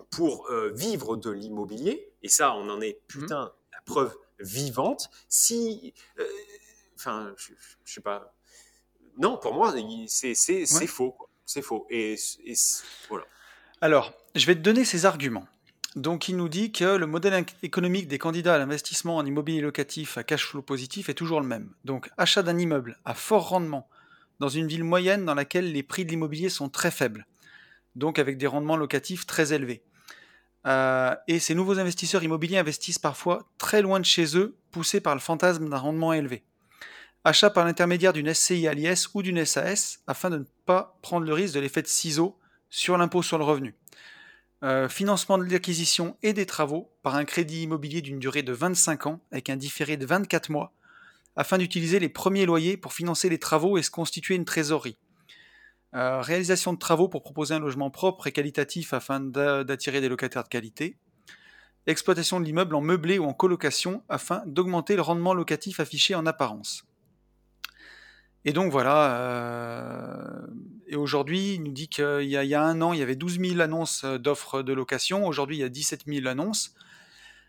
pour 0.10 0.48
euh, 0.50 0.72
vivre 0.74 1.16
de 1.18 1.32
l'immobilier, 1.32 2.12
et 2.24 2.30
ça, 2.30 2.54
on 2.56 2.70
en 2.70 2.82
est 2.82 3.00
putain 3.08 3.52
la 3.74 3.82
preuve 3.86 4.16
vivante, 4.39 5.10
si. 5.30 5.93
euh, 6.20 6.24
Enfin, 7.00 7.32
je, 7.38 7.50
je- 7.54 7.76
je 7.86 7.93
sais 7.93 8.02
pas. 8.02 8.34
Non, 9.20 9.38
pour 9.38 9.54
moi, 9.54 9.72
c'est 10.08 10.34
Ouais. 10.74 10.88
faux. 10.88 11.16
C'est 11.45 11.62
faux. 11.62 11.86
Et, 11.91 12.16
et 12.43 12.54
voilà. 13.08 13.26
Alors, 13.82 14.14
je 14.36 14.45
vais 14.48 14.56
te 14.56 14.62
donner 14.62 14.84
ses 14.84 15.06
arguments. 15.06 15.48
Donc, 15.95 16.28
il 16.28 16.36
nous 16.38 16.50
dit 16.50 16.72
que 16.72 16.95
le 16.95 17.06
modèle 17.06 17.45
économique 17.64 18.08
des 18.08 18.18
candidats 18.18 18.56
à 18.56 18.58
l'investissement 18.58 19.16
en 19.18 19.26
immobilier 19.28 19.62
locatif 19.62 20.18
à 20.18 20.24
cash 20.24 20.45
flow 20.48 20.62
positif 20.64 21.08
est 21.10 21.14
toujours 21.14 21.39
le 21.39 21.48
même. 21.48 21.72
Donc, 21.86 22.10
achat 22.18 22.41
d'un 22.43 22.58
immeuble 22.58 22.98
à 23.06 23.14
fort 23.14 23.50
rendement 23.50 23.88
dans 24.39 24.50
une 24.50 24.68
ville 24.68 24.84
moyenne 24.84 25.24
dans 25.26 25.34
laquelle 25.36 25.72
les 25.72 25.84
prix 25.84 26.04
de 26.06 26.10
l'immobilier 26.10 26.50
sont 26.50 26.70
très 26.70 26.91
faibles, 26.91 27.26
donc 27.96 28.20
avec 28.20 28.38
des 28.38 28.48
rendements 28.48 28.78
locatifs 28.78 29.26
très 29.26 29.54
élevés. 29.54 29.84
Euh, 30.66 31.16
et 31.28 31.40
ces 31.40 31.56
nouveaux 31.56 31.80
investisseurs 31.80 32.24
immobiliers 32.24 32.58
investissent 32.58 33.00
parfois 33.00 33.48
très 33.58 33.82
loin 33.82 34.00
de 34.00 34.06
chez 34.06 34.38
eux, 34.38 34.58
poussés 34.72 35.00
par 35.00 35.16
le 35.16 35.22
fantasme 35.22 35.70
d'un 35.70 35.78
rendement 35.78 36.14
élevé. 36.14 36.44
Achat 37.24 37.50
par 37.50 37.66
l'intermédiaire 37.66 38.14
d'une 38.14 38.34
SCI 38.34 38.68
à 38.68 38.74
l'IS 38.74 39.10
ou 39.14 39.22
d'une 39.22 39.46
SAS 39.46 40.00
afin 40.08 40.30
de 40.30 40.38
ne 40.38 40.46
pas 40.66 40.98
prendre 41.02 41.26
le 41.26 41.34
risque 41.34 41.56
de 41.56 41.60
l'effet 41.60 41.82
de 41.82 41.88
ciseaux 41.88 42.38
sur 42.70 42.98
l'impôt 42.98 43.22
sur 43.22 43.38
le 43.38 43.44
revenu. 43.44 43.76
Euh, 44.64 44.90
financement 44.90 45.38
de 45.38 45.44
l'acquisition 45.44 46.18
et 46.24 46.34
des 46.34 46.46
travaux 46.46 46.92
par 47.04 47.16
un 47.16 47.26
crédit 47.26 47.64
immobilier 47.64 48.02
d'une 48.02 48.20
durée 48.20 48.44
de 48.44 48.54
25 48.54 49.06
ans 49.06 49.22
avec 49.32 49.50
un 49.50 49.56
différé 49.56 49.98
de 49.98 50.06
24 50.06 50.50
mois 50.50 50.74
afin 51.36 51.60
d'utiliser 51.60 52.00
les 52.00 52.10
premiers 52.10 52.46
loyers 52.46 52.76
pour 52.76 52.94
financer 52.94 53.30
les 53.30 53.38
travaux 53.38 53.78
et 53.78 53.84
se 53.84 53.92
constituer 53.92 54.36
une 54.36 54.46
trésorerie. 54.46 54.98
Euh, 55.96 56.22
réalisation 56.22 56.74
de 56.74 56.78
travaux 56.78 57.08
pour 57.08 57.24
proposer 57.24 57.54
un 57.56 57.60
logement 57.60 57.90
propre 57.90 58.28
et 58.28 58.32
qualitatif 58.32 58.94
afin 58.94 59.20
d'a- 59.20 59.64
d'attirer 59.64 60.02
des 60.02 60.10
locataires 60.10 60.44
de 60.44 60.50
qualité. 60.50 60.98
Exploitation 61.88 62.40
de 62.42 62.46
l'immeuble 62.46 62.76
en 62.76 62.82
meublé 62.82 63.18
ou 63.20 63.24
en 63.26 63.34
colocation 63.34 64.04
afin 64.10 64.44
d'augmenter 64.46 64.96
le 64.98 65.02
rendement 65.02 65.34
locatif 65.34 65.80
affiché 65.80 66.14
en 66.16 66.26
apparence. 66.26 66.84
Et 68.46 68.54
donc 68.54 68.72
voilà, 68.72 69.18
euh, 69.18 70.48
et 70.88 70.96
aujourd'hui, 70.96 71.56
il 71.56 71.64
nous 71.64 71.72
dit 71.72 71.88
qu'il 71.90 72.24
y, 72.24 72.38
a- 72.56 72.64
un 72.64 72.82
an, 72.82 72.94
il 72.94 73.00
y 73.00 73.02
avait 73.04 73.16
12 73.16 73.40
000 73.40 73.60
annonces 73.62 74.06
d'offres 74.06 74.62
de 74.64 74.74
location, 74.74 75.26
aujourd'hui 75.26 75.58
il 75.58 75.60
y 75.62 75.64
a 75.64 75.70
17 75.70 76.06
000 76.06 76.28
annonces. 76.28 76.74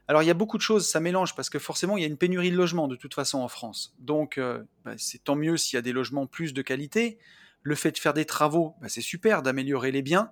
Alors 0.09 0.23
il 0.23 0.27
y 0.27 0.31
a 0.31 0.35
beaucoup 0.35 0.57
de 0.57 0.63
choses, 0.63 0.89
ça 0.89 1.01
mélange, 1.01 1.35
parce 1.37 1.51
que 1.51 1.59
forcément 1.59 1.97
il 1.97 2.01
y 2.01 2.05
a 2.05 2.09
une 2.09 2.17
pénurie 2.17 2.51
de 2.51 2.57
logements 2.57 2.89
de 2.89 2.97
toute 2.97 3.15
façon 3.15 3.39
en 3.41 3.49
France. 3.49 3.95
Donc 3.99 4.39
euh, 4.39 4.63
bah, 4.85 4.95
c'est 4.97 5.23
tant 5.23 5.37
mieux 5.37 5.57
s'il 5.57 5.77
y 5.77 5.79
a 5.79 5.83
des 5.83 5.93
logements 5.93 6.27
plus 6.27 6.55
de 6.55 6.63
qualité. 6.63 7.19
Le 7.63 7.75
fait 7.75 7.93
de 7.93 7.99
faire 7.99 8.15
des 8.15 8.25
travaux, 8.25 8.75
bah, 8.81 8.89
c'est 8.89 9.01
super, 9.01 9.43
d'améliorer 9.43 9.91
les 9.91 10.03
biens. 10.03 10.31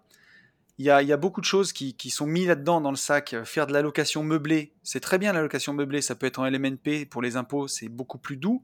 Il 0.78 0.84
y, 0.84 0.90
a, 0.90 1.16
beaucoup 1.16 1.40
de 1.40 1.46
choses 1.46 1.72
qui, 1.72 1.94
qui 1.94 2.10
sont 2.10 2.26
mises 2.26 2.48
là-dedans 2.48 2.82
dans 2.82 2.90
le 2.90 2.98
sac. 2.98 3.32
Euh, 3.32 3.46
Faire 3.46 3.66
de 3.66 3.72
la 3.72 3.80
location 3.80 4.22
meublée, 4.22 4.74
c'est 4.82 5.00
très 5.00 5.16
bien 5.16 5.32
la 5.32 5.40
location 5.40 5.72
meublée, 5.72 6.02
ça 6.02 6.14
peut 6.14 6.26
être 6.26 6.38
en 6.38 6.44
LMNP, 6.44 7.06
pour 7.08 7.22
les 7.22 7.36
impôts 7.36 7.66
c'est 7.66 7.88
beaucoup 7.88 8.18
plus 8.18 8.36
doux. 8.36 8.62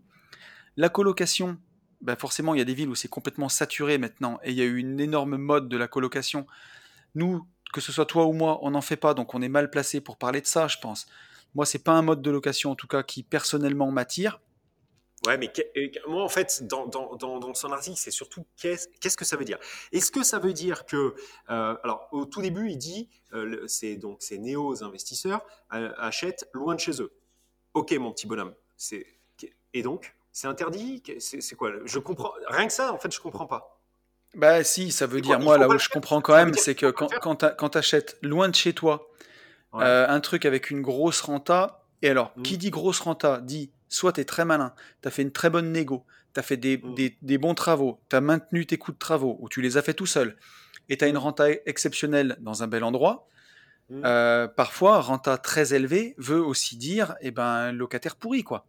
La 0.76 0.90
colocation, 0.90 1.58
bah 2.02 2.16
forcément, 2.16 2.54
il 2.54 2.58
y 2.58 2.60
a 2.60 2.66
des 2.66 2.74
villes 2.74 2.90
où 2.90 2.94
c'est 2.94 3.08
complètement 3.08 3.48
saturé 3.48 3.96
maintenant, 3.96 4.38
et 4.42 4.50
il 4.50 4.58
y 4.58 4.60
a 4.60 4.64
eu 4.64 4.76
une 4.76 5.00
énorme 5.00 5.36
mode 5.38 5.70
de 5.70 5.76
la 5.78 5.88
colocation. 5.88 6.46
Nous, 7.14 7.46
que 7.72 7.80
ce 7.80 7.92
soit 7.92 8.06
toi 8.06 8.26
ou 8.26 8.32
moi, 8.32 8.58
on 8.62 8.72
n'en 8.72 8.82
fait 8.82 8.96
pas, 8.96 9.14
donc 9.14 9.34
on 9.34 9.40
est 9.40 9.48
mal 9.48 9.70
placé 9.70 10.02
pour 10.02 10.18
parler 10.18 10.42
de 10.42 10.46
ça, 10.46 10.68
je 10.68 10.76
pense. 10.82 11.06
Moi, 11.54 11.64
c'est 11.64 11.82
pas 11.82 11.92
un 11.92 12.02
mode 12.02 12.20
de 12.20 12.30
location, 12.30 12.70
en 12.70 12.74
tout 12.74 12.86
cas, 12.86 13.02
qui 13.02 13.22
personnellement 13.22 13.90
m'attire. 13.90 14.40
Ouais, 15.26 15.38
mais 15.38 15.48
que- 15.52 16.08
moi, 16.08 16.22
en 16.24 16.28
fait, 16.28 16.66
dans, 16.66 16.86
dans, 16.86 17.14
dans, 17.16 17.54
son 17.54 17.70
article, 17.72 17.96
c'est 17.96 18.10
surtout 18.10 18.44
qu'est-ce 18.56 19.16
que 19.16 19.24
ça 19.24 19.36
veut 19.36 19.44
dire? 19.44 19.58
Est-ce 19.92 20.10
que 20.10 20.22
ça 20.22 20.38
veut 20.38 20.52
dire 20.52 20.84
que. 20.84 21.14
euh, 21.50 21.76
alors, 21.84 22.08
au 22.12 22.24
tout 22.24 22.42
début, 22.42 22.70
il 22.70 22.76
dit 22.78 23.08
euh, 23.32 23.64
c'est 23.68 23.96
donc 23.96 24.22
ces 24.22 24.38
néo-investisseurs 24.38 25.44
euh, 25.74 25.92
achètent 25.96 26.48
loin 26.52 26.74
de 26.74 26.80
chez 26.80 27.00
eux. 27.02 27.12
Ok, 27.74 27.92
mon 27.92 28.12
petit 28.12 28.26
bonhomme. 28.26 28.54
Et 29.74 29.82
donc 29.82 30.14
C'est 30.32 30.48
interdit? 30.48 31.02
C'est 31.18 31.54
quoi? 31.56 31.70
Je 31.84 31.98
comprends. 31.98 32.32
Rien 32.48 32.66
que 32.66 32.72
ça, 32.72 32.92
en 32.92 32.98
fait, 32.98 33.12
je 33.12 33.20
comprends 33.20 33.46
pas. 33.46 33.80
Bah 34.34 34.64
si, 34.64 34.90
ça 34.92 35.06
veut 35.06 35.20
dire, 35.20 35.36
quoi, 35.36 35.44
moi 35.44 35.58
là 35.58 35.68
où 35.68 35.78
je 35.78 35.88
comprends 35.90 36.20
quand 36.22 36.34
même, 36.34 36.54
c'est 36.54 36.74
que 36.74 36.90
quand, 36.90 37.08
quand 37.20 37.54
quand 37.56 37.68
t'achètes 37.70 38.16
loin 38.22 38.48
de 38.48 38.54
chez 38.54 38.72
toi 38.72 39.08
Ouais. 39.74 39.84
euh, 39.84 40.06
un 40.06 40.20
truc 40.20 40.44
avec 40.44 40.68
une 40.70 40.82
grosse 40.82 41.22
renta, 41.22 41.84
et 42.02 42.10
alors, 42.10 42.32
Mm. 42.36 42.42
qui 42.42 42.58
dit 42.58 42.68
grosse 42.70 43.00
renta 43.00 43.40
dit 43.40 43.70
soit 43.95 44.12
t'es 44.12 44.24
très 44.24 44.45
malin, 44.45 44.74
t'as 45.01 45.11
fait 45.11 45.22
une 45.22 45.32
très 45.32 45.51
bonne 45.51 45.72
négo, 45.72 46.05
t'as 46.32 46.43
fait 46.43 46.57
des, 46.57 46.78
Mm. 46.78 46.95
des, 46.95 47.18
des 47.22 47.38
bons 47.38 47.55
travaux, 47.55 48.01
t'as 48.09 48.20
maintenu 48.20 48.66
tes 48.66 48.78
coûts 48.78 48.93
de 48.93 48.99
travaux, 48.99 49.36
ou 49.40 49.49
tu 49.49 49.61
les 49.62 49.76
as 49.76 49.82
fait 49.82 49.95
tout 49.95 50.07
seul, 50.07 50.36
et 50.88 50.97
t'as 50.97 51.09
une 51.09 51.14
Mm. 51.16 51.18
renta 51.18 51.51
exceptionnelle 51.66 52.36
dans 52.40 52.62
un 52.62 52.66
bel 52.68 52.84
endroit, 52.84 53.26
Mm. 53.90 54.03
euh, 54.05 54.49
parfois, 54.49 55.01
renta 55.01 55.36
très 55.38 55.74
élevée 55.74 56.14
veut 56.18 56.40
aussi 56.43 56.76
dire, 56.76 57.14
eh 57.20 57.30
ben, 57.30 57.72
locataire 57.72 58.16
pourri, 58.16 58.43
quoi. 58.45 58.66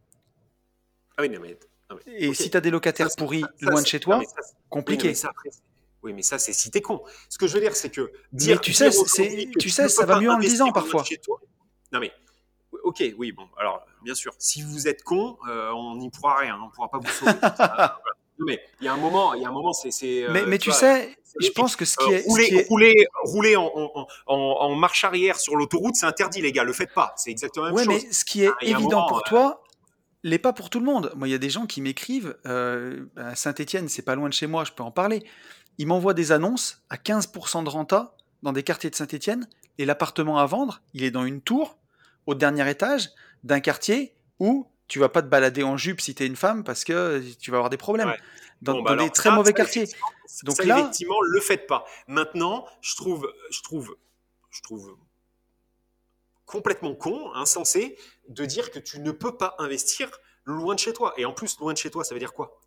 Ah 1.18 1.22
oui, 1.22 1.30
non, 1.30 1.40
mais. 1.42 1.58
non, 1.90 1.98
mais- 2.06 2.14
Et 2.16 2.34
si 2.34 2.50
t'as 2.50 2.60
des 2.62 2.72
locataires 2.72 3.10
Ça, 3.12 3.16
pourris 3.16 3.42
ça, 3.42 3.50
loin 3.70 3.82
de 3.82 3.88
chez 3.88 4.00
toi, 4.00 4.18
mais 4.18 4.26
ça, 4.26 4.34
oui, 4.40 4.52
compliqué. 4.70 5.10
mais 5.10 5.30
oui, 6.02 6.12
mais 6.14 6.22
ça, 6.24 6.38
c'est 6.40 6.52
si 6.52 6.72
t'es 6.72 6.82
con. 6.82 7.02
Ce 7.30 7.38
que 7.38 7.48
je 7.48 7.54
veux 7.54 7.62
dire, 7.62 7.76
c'est 7.76 7.90
que. 7.92 8.12
Mais 8.32 8.40
Dire, 8.40 8.60
tu 8.62 8.74
sais, 8.74 8.90
tu 8.90 9.58
tu 9.60 9.70
sais, 9.70 9.88
ça 9.88 10.06
va 10.06 10.20
mieux 10.20 10.30
en 10.32 10.38
le 10.38 10.44
disant 10.44 10.72
parfois. 10.72 11.04
chez 11.04 11.18
toi. 11.20 11.40
Non, 11.94 12.00
mais. 12.00 12.12
Ok, 12.84 13.04
oui, 13.18 13.32
bon, 13.32 13.48
alors, 13.58 13.86
bien 14.04 14.16
sûr, 14.16 14.34
si 14.40 14.62
vous 14.62 14.88
êtes 14.88 15.04
con, 15.04 15.38
euh, 15.48 15.72
on 15.72 15.96
n'y 15.96 16.10
pourra 16.10 16.38
rien, 16.38 16.58
on 16.62 16.66
ne 16.68 16.72
pourra 16.72 16.90
pas 16.90 17.00
vous 17.00 17.08
sauver. 17.08 17.32
Voilà. 17.58 18.00
Non, 18.40 18.46
mais 18.48 18.60
il 18.82 18.86
y 18.86 18.88
a 18.88 18.94
un 18.94 18.98
moment, 18.98 19.34
il 19.36 19.44
y 19.44 19.46
a 19.46 19.50
un 19.50 19.52
moment, 19.52 19.74
c'est. 19.74 19.92
c'est, 19.92 20.24
euh, 20.24 20.32
mais, 20.32 20.46
mais 20.48 20.58
tu 20.58 20.72
vois, 20.72 20.80
sais, 20.80 21.16
je 21.40 21.50
pense 21.52 21.76
que 21.76 21.86
ce 21.86 21.96
qui 21.98 22.12
euh, 22.12 22.18
est, 22.18 22.22
ce 22.24 22.28
rouler, 22.30 22.46
qui 22.48 22.56
est- 22.56 22.68
rouler, 22.68 22.94
rouler 23.24 23.56
en, 23.56 23.66
en- 23.76 24.08
en- 24.26 24.36
en 24.36 24.76
marche 24.76 25.04
arrière 25.04 25.40
sur 25.40 25.56
l'autoroute, 25.56 25.96
c'est 25.96 26.08
interdit, 26.08 26.42
les 26.42 26.52
gars. 26.52 26.64
Le 26.64 26.74
faites 26.74 26.94
pas. 26.94 27.14
C'est 27.16 27.30
exactement 27.30 27.68
la 27.68 27.72
même 27.74 27.78
Ouais, 27.88 27.94
chose. 27.94 28.04
mais 28.06 28.12
ce 28.12 28.26
qui 28.26 28.44
est 28.44 28.50
Ah, 28.50 28.58
évident 28.64 29.02
moment, 29.02 29.06
pour 29.08 29.18
euh, 29.20 29.22
toi, 29.28 29.64
l'est 30.24 30.40
pas 30.40 30.52
pour 30.52 30.72
tout 30.72 30.80
le 30.80 30.86
monde. 30.86 31.12
Moi, 31.16 31.28
il 31.28 31.32
y 31.32 31.36
a 31.36 31.38
des 31.40 31.52
gens 31.52 31.68
qui 31.68 31.80
m'écrivent, 31.82 32.36
euh, 32.48 33.06
à 33.18 33.36
Saint-Étienne, 33.36 33.88
c'est 33.88 34.02
pas 34.02 34.16
loin 34.16 34.30
de 34.30 34.34
chez 34.34 34.48
moi, 34.48 34.64
je 34.64 34.72
peux 34.72 34.84
en 34.84 34.92
parler. 34.92 35.24
Ils 35.78 35.86
m'envoient 35.86 36.16
des 36.16 36.32
annonces 36.32 36.82
à 36.90 36.98
15% 36.98 37.64
de 37.64 37.70
renta 37.70 38.16
dans 38.42 38.52
des 38.52 38.64
quartiers 38.64 38.90
de 38.90 38.96
Saint-Étienne, 38.96 39.48
et 39.78 39.86
l'appartement 39.86 40.40
à 40.40 40.46
vendre, 40.48 40.82
il 40.96 41.04
est 41.04 41.12
dans 41.12 41.24
une 41.24 41.42
tour, 41.42 41.78
au 42.26 42.34
dernier 42.36 42.68
étage, 42.70 43.10
d'un 43.44 43.60
quartier 43.60 44.14
où 44.40 44.68
tu 44.88 45.00
vas 45.00 45.10
pas 45.10 45.22
te 45.22 45.28
balader 45.28 45.64
en 45.64 45.78
jupe 45.78 46.02
si 46.02 46.14
tu 46.16 46.24
es 46.24 46.28
une 46.28 46.36
femme 46.36 46.64
parce 46.64 46.84
que 46.84 47.22
tu 47.40 47.52
vas 47.52 47.58
avoir 47.58 47.70
des 47.70 47.78
problèmes. 47.78 48.10
Ouais. 48.10 48.20
Dans, 48.62 48.74
Bon, 48.74 48.80
dans 48.84 48.96
bah 48.96 49.04
des 49.04 49.10
très 49.10 49.30
ça, 49.30 49.36
mauvais 49.36 49.50
ça, 49.52 49.54
quartiers. 49.54 49.84
effectivement, 49.84 50.08
Donc 50.44 50.64
là- 50.64 50.80
effectivement, 50.80 51.22
le 51.22 51.40
faites 51.42 51.68
pas. 51.68 51.86
Maintenant, 52.08 52.66
je 52.82 52.96
trouve, 52.96 53.32
je 53.52 53.62
trouve, 53.62 53.96
je 54.52 54.62
trouve 54.62 54.96
complètement 56.46 56.94
con, 56.96 57.34
insensé, 57.34 57.98
de 58.30 58.46
dire 58.46 58.72
que 58.72 58.80
tu 58.80 59.00
ne 59.00 59.12
peux 59.12 59.36
pas 59.38 59.56
investir 59.60 60.10
loin 60.46 60.76
de 60.76 60.80
chez 60.80 60.94
toi. 60.94 61.14
Et 61.18 61.26
en 61.26 61.34
plus, 61.34 61.58
loin 61.60 61.74
de 61.74 61.78
chez 61.78 61.90
toi, 61.90 62.04
ça 62.04 62.14
veut 62.14 62.20
dire 62.20 62.34
quoi? 62.34 62.60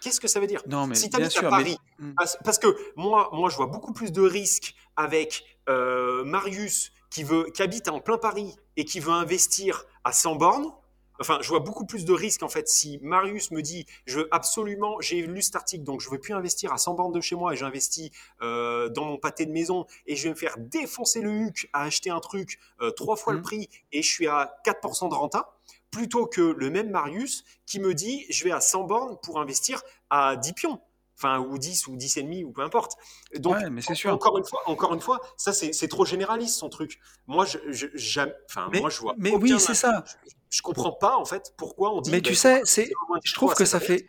Qu'est-ce 0.00 0.20
que 0.20 0.28
ça 0.28 0.40
veut 0.40 0.48
dire? 0.48 0.62
Non, 0.66 0.86
mais 0.88 0.96
Si 0.96 1.08
tu 1.08 1.16
habites 1.16 1.36
à 1.38 1.48
Paris, 1.48 1.76
mais 1.98 2.12
parce, 2.16 2.36
parce 2.44 2.58
que 2.58 2.76
moi, 2.96 3.30
moi, 3.32 3.48
je 3.50 3.56
vois 3.56 3.66
beaucoup 3.68 3.92
plus 3.92 4.10
de 4.10 4.20
risques 4.22 4.74
avec 4.96 5.44
euh, 5.68 6.24
Marius 6.24 6.92
qui, 7.12 7.24
veut, 7.24 7.46
qui 7.54 7.62
habite 7.62 7.88
en 7.88 8.00
plein 8.00 8.18
Paris 8.18 8.56
et 8.76 8.84
qui 8.84 9.00
veut 9.00 9.12
investir 9.12 9.84
à 10.04 10.12
100 10.12 10.36
bornes. 10.36 10.72
Enfin, 11.20 11.38
je 11.42 11.48
vois 11.48 11.60
beaucoup 11.60 11.84
plus 11.84 12.04
de 12.04 12.12
risques 12.12 12.42
en 12.42 12.48
fait 12.48 12.68
si 12.68 12.98
Marius 13.02 13.50
me 13.52 13.60
dit 13.60 13.86
je 14.06 14.20
veux 14.20 14.28
absolument, 14.32 15.00
j'ai 15.00 15.22
lu 15.22 15.42
cet 15.42 15.54
article 15.54 15.84
donc 15.84 16.00
je 16.00 16.10
veux 16.10 16.18
plus 16.18 16.32
investir 16.32 16.72
à 16.72 16.78
100 16.78 16.94
bornes 16.94 17.12
de 17.12 17.20
chez 17.20 17.36
moi 17.36 17.52
et 17.52 17.56
j'investis 17.56 18.10
euh, 18.40 18.88
dans 18.88 19.04
mon 19.04 19.18
pâté 19.18 19.46
de 19.46 19.52
maison 19.52 19.86
et 20.06 20.16
je 20.16 20.24
vais 20.24 20.30
me 20.30 20.34
faire 20.34 20.56
défoncer 20.58 21.20
le 21.20 21.30
huc 21.30 21.68
à 21.74 21.82
acheter 21.82 22.10
un 22.10 22.18
truc 22.18 22.58
euh, 22.80 22.90
trois 22.90 23.14
fois 23.14 23.34
le 23.34 23.40
Mmh. 23.40 23.42
prix 23.42 23.68
et 23.92 24.02
je 24.02 24.10
suis 24.10 24.26
à 24.26 24.56
4% 24.64 25.10
de 25.10 25.14
renta 25.14 25.54
plutôt 25.90 26.26
que 26.26 26.40
le 26.40 26.70
même 26.70 26.90
Marius 26.90 27.44
qui 27.66 27.78
me 27.78 27.94
dit 27.94 28.24
je 28.30 28.42
vais 28.42 28.52
à 28.52 28.60
100 28.60 28.84
bornes 28.84 29.16
pour 29.22 29.38
investir 29.38 29.82
à 30.10 30.34
10 30.36 30.54
pions. 30.54 30.80
Enfin, 31.18 31.38
ou 31.38 31.58
10 31.58 31.86
ou 31.86 31.96
10 31.96 32.16
et 32.16 32.22
demi 32.22 32.42
ou 32.42 32.52
peu 32.52 32.62
importe. 32.62 32.94
Donc, 33.38 33.56
Ouais, 33.56 33.70
mais 33.70 33.80
c'est 33.80 33.92
en- 33.92 33.96
sûr. 33.96 34.12
encore 34.12 34.38
une 34.38 34.44
fois, 34.44 34.60
encore 34.66 34.92
une 34.94 35.00
fois, 35.00 35.20
ça 35.36 35.52
c'est 35.52 35.88
trop 35.88 36.04
généraliste 36.04 36.58
son 36.58 36.68
truc. 36.68 36.98
Moi, 37.26 37.44
je, 37.44 37.58
je, 37.70 37.86
j'aime- 37.94 38.32
enfin, 38.50 38.68
Mais, 38.72 38.80
moi, 38.80 38.90
je 38.90 38.98
vois 38.98 39.14
mais 39.18 39.34
oui, 39.36 39.54
c'est 39.60 39.74
ça. 39.74 40.04
je, 40.26 40.30
je 40.50 40.62
comprends 40.62 40.92
pas 40.92 41.16
en 41.16 41.24
fait 41.24 41.52
pourquoi 41.56 41.94
on 41.94 42.00
dit. 42.00 42.10
Mais 42.10 42.20
bah, 42.20 42.28
tu 42.30 42.34
sais, 42.34 42.62
c'est, 42.64 42.90
je 43.24 43.34
trouve 43.34 43.54
que 43.54 43.64
ça 43.64 43.78
fait. 43.78 44.06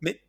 Mais 0.00 0.20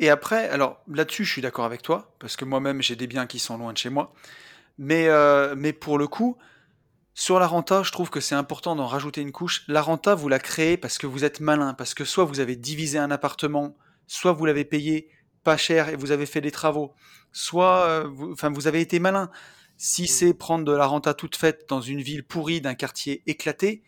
et 0.00 0.10
après, 0.10 0.48
alors 0.48 0.80
là-dessus, 0.88 1.24
je 1.24 1.30
suis 1.32 1.42
d'accord 1.42 1.64
avec 1.64 1.82
toi 1.82 2.14
parce 2.18 2.36
que 2.36 2.44
moi-même 2.44 2.82
j'ai 2.82 2.96
des 2.96 3.06
biens 3.06 3.26
qui 3.26 3.38
sont 3.38 3.56
loin 3.58 3.72
de 3.72 3.78
chez 3.78 3.90
moi. 3.90 4.12
Mais 4.78 5.08
euh, 5.08 5.54
mais 5.56 5.72
pour 5.72 5.98
le 5.98 6.08
coup, 6.08 6.36
sur 7.14 7.38
la 7.40 7.46
renta, 7.46 7.82
je 7.82 7.92
trouve 7.92 8.10
que 8.10 8.20
c'est 8.20 8.34
important 8.36 8.76
d'en 8.76 8.86
rajouter 8.86 9.22
une 9.22 9.32
couche. 9.32 9.64
La 9.68 9.82
renta, 9.82 10.14
vous 10.14 10.28
la 10.28 10.38
créez 10.40 10.76
parce 10.78 10.98
que 10.98 11.06
vous 11.06 11.24
êtes 11.24 11.40
malin, 11.40 11.74
parce 11.74 11.94
que 11.94 12.04
soit 12.04 12.24
vous 12.24 12.40
avez 12.40 12.56
divisé 12.56 12.98
un 12.98 13.10
appartement, 13.10 13.76
soit 14.06 14.32
vous 14.32 14.44
l'avez 14.46 14.64
payé 14.64 15.08
pas 15.42 15.56
cher 15.56 15.88
et 15.88 15.96
vous 15.96 16.10
avez 16.10 16.26
fait 16.26 16.40
des 16.40 16.50
travaux, 16.50 16.94
soit 17.32 17.86
euh, 17.86 18.04
vous, 18.08 18.32
enfin 18.32 18.50
vous 18.50 18.66
avez 18.66 18.80
été 18.80 18.98
malin. 18.98 19.30
Si 19.76 20.04
Mm. 20.04 20.06
c'est 20.06 20.34
prendre 20.34 20.64
de 20.64 20.72
la 20.72 20.86
renta 20.86 21.14
toute 21.14 21.36
faite 21.36 21.68
dans 21.68 21.80
une 21.80 22.00
ville 22.00 22.24
pourrie 22.24 22.60
d'un 22.60 22.74
quartier 22.74 23.22
éclaté, 23.26 23.82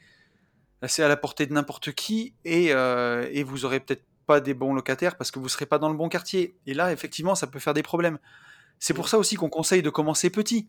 c'est 0.87 1.03
à 1.03 1.09
la 1.09 1.17
portée 1.17 1.47
de 1.47 1.53
n'importe 1.55 1.93
qui 1.93 2.35
et, 2.45 2.73
euh, 2.73 3.29
et 3.33 3.43
vous 3.43 3.65
aurez 3.65 3.81
peut-être 3.81 4.05
pas 4.27 4.41
des 4.41 4.55
bons 4.55 4.75
locataires 4.75 5.17
parce 5.17 5.31
que 5.31 5.39
vous 5.39 5.49
serez 5.49 5.67
pas 5.67 5.79
dans 5.79 5.89
le 5.89 5.97
bon 5.97 6.09
quartier. 6.09 6.59
Et 6.67 6.75
là, 6.75 6.93
effectivement, 6.93 7.35
ça 7.35 7.47
peut 7.47 7.61
faire 7.61 7.75
des 7.75 7.83
problèmes. 7.85 8.19
C'est 8.79 8.93
pour 8.93 9.05
Mm. 9.07 9.09
ça 9.09 9.19
aussi 9.19 9.37
qu'on 9.37 9.49
conseille 9.49 9.83
de 9.83 9.91
commencer 9.91 10.29
petit. 10.31 10.69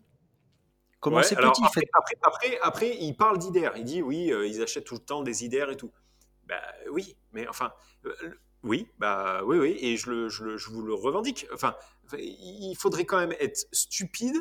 Commencez 1.00 1.36
petit, 1.36 1.62
après, 1.64 1.82
après, 1.92 2.14
après, 2.22 2.58
après, 2.62 2.96
il 3.00 3.14
parle 3.16 3.38
d'IDER. 3.38 3.70
Il 3.76 3.84
dit 3.84 4.02
oui, 4.02 4.32
euh, 4.32 4.46
ils 4.46 4.62
achètent 4.62 4.84
tout 4.84 4.94
le 4.94 5.00
temps 5.00 5.22
des 5.22 5.44
IDER 5.44 5.66
et 5.70 5.76
tout. 5.76 5.92
Bah 6.46 6.62
oui, 6.90 7.16
mais 7.32 7.46
enfin, 7.46 7.72
euh, 8.06 8.12
oui, 8.64 8.88
bah 8.98 9.40
oui, 9.44 9.58
oui, 9.58 9.76
et 9.80 9.96
je, 9.96 10.10
le, 10.10 10.28
je, 10.28 10.44
le- 10.44 10.56
je 10.56 10.70
vous 10.70 10.82
le 10.82 10.94
revendique. 10.94 11.46
Enfin, 11.54 11.74
il 12.18 12.74
faudrait 12.78 13.04
quand 13.04 13.18
même 13.18 13.34
être 13.40 13.66
stupide. 13.72 14.36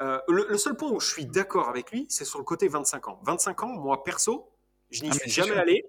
Euh, 0.00 0.18
le, 0.28 0.46
le 0.48 0.58
seul 0.58 0.76
point 0.76 0.90
où 0.90 1.00
je 1.00 1.06
suis 1.08 1.26
d'accord 1.26 1.68
avec 1.68 1.90
lui, 1.92 2.06
c'est 2.08 2.24
sur 2.24 2.38
le 2.38 2.44
côté 2.44 2.68
25 2.68 3.08
ans. 3.08 3.20
25 3.24 3.62
ans, 3.62 3.68
moi 3.68 4.02
perso, 4.04 4.50
je 4.90 5.02
n'y 5.02 5.10
Ah, 5.10 5.14
suis 5.14 5.30
jamais 5.30 5.48
sûr. 5.52 5.58
allé. 5.58 5.84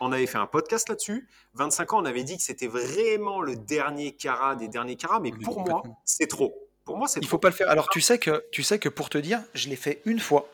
On 0.00 0.12
avait 0.12 0.26
fait 0.26 0.38
un 0.38 0.46
podcast 0.46 0.88
là-dessus. 0.88 1.28
25 1.54 1.92
ans, 1.92 2.00
on 2.02 2.06
avait 2.06 2.24
dit 2.24 2.36
que 2.38 2.42
c'était 2.42 2.68
vraiment 2.68 3.42
le 3.42 3.54
dernier 3.56 4.12
carat 4.12 4.56
des 4.56 4.66
derniers 4.68 4.96
carats, 4.96 5.20
mais 5.20 5.30
pour 5.30 5.60
moi, 5.60 5.82
c'est 6.06 6.26
trop. 6.26 6.54
Pour 6.86 6.96
moi, 6.96 7.06
c'est 7.06 7.20
Il 7.20 7.26
trop. 7.26 7.32
faut 7.32 7.38
pas 7.38 7.50
le 7.50 7.54
faire. 7.54 7.68
Alors 7.68 7.88
tu 7.90 8.00
sais 8.00 8.18
que 8.18 8.42
tu 8.50 8.62
sais 8.62 8.78
que 8.78 8.88
pour 8.88 9.10
te 9.10 9.18
dire, 9.18 9.42
je 9.52 9.68
l'ai 9.68 9.76
fait 9.76 10.00
une 10.06 10.18
fois 10.18 10.48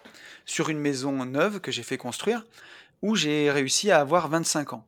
sur 0.45 0.69
une 0.69 0.79
maison 0.81 1.25
neuve 1.25 1.61
que 1.61 1.71
j'ai 1.71 1.85
fait 1.85 1.97
construire 1.97 2.45
où 3.03 3.15
j'ai 3.15 3.51
réussi 3.53 3.91
à 3.93 4.01
avoir 4.01 4.29
25 4.29 4.73
ans. 4.73 4.85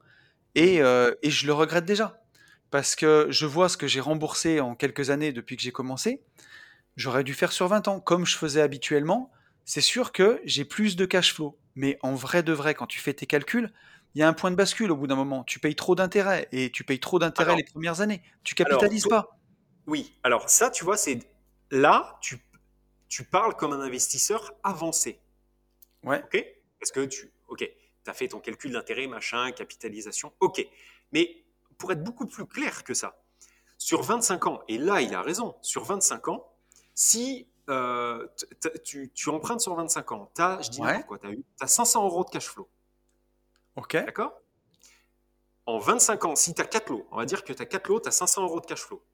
Et, 0.59 0.83
euh, 0.83 1.15
et 1.23 1.31
je 1.31 1.47
le 1.47 1.53
regrette 1.53 1.85
déjà. 1.85 2.23
Parce 2.71 2.97
que 2.97 3.27
je 3.31 3.47
vois 3.47 3.69
ce 3.69 3.77
que 3.77 3.87
j'ai 3.87 4.01
remboursé 4.01 4.61
en 4.61 4.75
quelques 4.75 5.11
années 5.11 5.33
depuis 5.33 5.57
que 5.57 5.63
j'ai 5.63 5.73
commencé. 5.73 6.23
J'aurais 6.97 7.25
dû 7.25 7.33
faire 7.33 7.53
sur 7.53 7.67
20 7.69 7.89
ans, 7.89 8.01
comme 8.01 8.27
je 8.27 8.37
faisais 8.37 8.61
habituellement. 8.61 9.31
C'est 9.65 9.81
sûr 9.81 10.13
que 10.13 10.41
j'ai 10.45 10.65
plus 10.65 10.97
de 10.97 11.07
cash 11.07 11.33
flow. 11.35 11.59
Mais 11.75 11.99
en 12.03 12.15
vrai 12.15 12.43
de 12.43 12.53
vrai, 12.53 12.75
quand 12.75 12.87
tu 12.87 12.99
fais 12.99 13.15
tes 13.15 13.27
calculs, 13.27 13.73
il 14.15 14.21
y 14.21 14.23
a 14.23 14.29
un 14.29 14.33
point 14.33 14.51
de 14.51 14.57
bascule 14.57 14.91
au 14.91 14.97
bout 14.97 15.07
d'un 15.07 15.15
moment. 15.17 15.45
Tu 15.45 15.61
payes 15.61 15.77
trop 15.77 15.95
d'intérêts. 15.95 16.49
Et 16.53 16.71
tu 16.71 16.83
payes 16.85 16.99
trop 16.99 17.19
d'intérêts 17.19 17.57
les 17.57 17.65
premières 17.65 18.01
années. 18.01 18.23
Tu 18.43 18.55
capitalises 18.55 19.07
pas. 19.07 19.39
Oui, 19.87 20.19
alors 20.23 20.51
ça, 20.51 20.71
tu 20.71 20.85
vois, 20.85 20.97
c'est 20.99 21.21
là, 21.71 22.19
tu, 22.21 22.39
tu 23.09 23.25
parles 23.25 23.55
comme 23.55 23.73
un 23.73 23.81
investisseur 23.81 24.53
avancé, 24.63 25.21
Ouais. 26.05 26.23
ok? 26.25 26.45
Parce 26.79 26.91
que 26.91 27.07
tu, 27.07 27.31
ok, 27.49 27.67
tu 28.09 28.11
as 28.11 28.15
fait 28.15 28.29
ton 28.29 28.41
calcul 28.41 28.73
d'intérêt, 28.73 29.07
machin, 29.07 29.53
capitalisation, 29.53 30.33
ok. 30.41 30.67
Mais 31.13 31.45
pour 31.77 31.93
être 31.93 32.03
beaucoup 32.03 32.27
plus 32.27 32.47
clair 32.47 32.85
que 32.85 32.95
ça, 32.95 33.23
sur 33.77 34.03
25 34.03 34.47
ans, 34.47 34.63
et 34.67 34.79
là, 34.79 35.03
il 35.03 35.15
a 35.15 35.21
raison, 35.21 35.55
sur 35.61 35.85
25 35.85 36.29
ans, 36.29 36.51
si 36.95 37.49
euh, 37.69 38.27
tu, 38.83 39.13
tu 39.13 39.29
empruntes 39.29 39.61
sur 39.61 39.75
25 39.75 40.13
ans, 40.13 40.33
tu 40.35 40.41
as, 40.41 40.61
je 40.63 40.71
dis 40.71 40.81
Ouais. 40.81 40.87
n'importe 40.87 41.07
quoi, 41.07 41.19
tu 41.19 41.27
as, 41.29 41.33
t'as 41.59 41.67
500 41.67 42.05
euros 42.07 42.25
de 42.25 42.31
cash 42.31 42.47
flow, 42.49 42.69
Ok. 43.77 43.93
d'accord? 43.93 44.33
En 45.67 45.79
25 45.79 46.25
ans, 46.25 46.35
si 46.35 46.55
tu 46.55 46.63
as 46.63 46.65
4 46.65 46.89
lots, 46.91 47.07
on 47.11 47.19
va 47.19 47.27
dire 47.27 47.45
que 47.45 47.53
tu 47.53 47.61
as 47.61 47.67
4 47.67 47.89
lots, 47.89 48.01
tu 48.01 48.09
as 48.09 48.13
500 48.13 48.43
euros 48.45 48.61
de 48.61 48.67
cash 48.67 48.81
flow. 48.81 49.05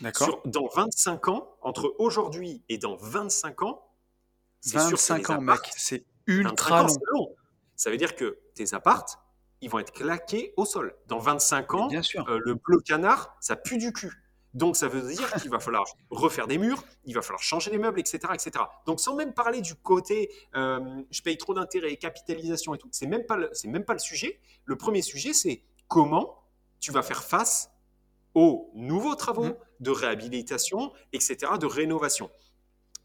D'accord. 0.00 0.40
Dans 0.46 0.66
25 0.66 1.28
ans, 1.28 1.54
entre 1.60 1.94
aujourd'hui 1.98 2.64
et 2.70 2.78
dans 2.78 2.96
25 2.96 3.62
ans, 3.62 3.86
c'est 4.62 4.78
sûr 4.78 4.92
que 4.92 4.94
25 4.96 5.30
ans, 5.30 5.40
mec. 5.42 5.60
C'est 5.76 6.06
25 6.26 6.40
ultra 6.50 6.80
ans, 6.82 6.86
long. 6.86 6.88
c'est 6.88 7.10
long. 7.12 7.36
Ça 7.80 7.90
veut 7.90 7.96
dire 7.96 8.14
que 8.14 8.38
tes 8.54 8.74
apparts, 8.74 9.24
ils 9.62 9.70
vont 9.70 9.78
être 9.78 9.92
claqués 9.92 10.52
au 10.58 10.66
sol. 10.66 10.94
Dans 11.06 11.18
25 11.18 11.72
Mais 11.72 11.78
ans, 11.80 11.86
bien 11.86 12.02
sûr. 12.02 12.28
euh, 12.28 12.38
le 12.44 12.52
bleu 12.54 12.78
canard, 12.80 13.34
ça 13.40 13.56
pue 13.56 13.78
du 13.78 13.90
cul. 13.94 14.12
Donc 14.52 14.76
ça 14.76 14.86
veut 14.86 15.00
dire 15.00 15.32
qu'il 15.40 15.50
va 15.50 15.60
falloir 15.60 15.86
refaire 16.10 16.46
des 16.46 16.58
murs, 16.58 16.84
il 17.06 17.14
va 17.14 17.22
falloir 17.22 17.42
changer 17.42 17.70
les 17.70 17.78
meubles, 17.78 17.98
etc. 17.98 18.18
etc. 18.34 18.50
Donc 18.84 19.00
sans 19.00 19.14
même 19.16 19.32
parler 19.32 19.62
du 19.62 19.74
côté 19.76 20.30
euh, 20.56 21.00
je 21.10 21.22
paye 21.22 21.38
trop 21.38 21.54
d'intérêts, 21.54 21.96
capitalisation 21.96 22.74
et 22.74 22.78
tout, 22.78 22.88
c'est 22.90 23.06
même, 23.06 23.24
pas 23.24 23.36
le- 23.38 23.50
même 23.64 23.84
pas 23.86 23.94
le 23.94 23.98
sujet. 23.98 24.40
Le 24.66 24.76
premier 24.76 25.00
sujet, 25.00 25.32
c'est 25.32 25.62
comment 25.88 26.42
tu 26.80 26.92
vas 26.92 27.02
faire 27.02 27.22
face 27.24 27.70
aux 28.34 28.70
nouveaux 28.74 29.14
travaux 29.14 29.44
Mhm. 29.44 29.56
de 29.80 29.90
réhabilitation, 29.90 30.92
etc., 31.14 31.52
de 31.58 31.66
rénovation. 31.66 32.30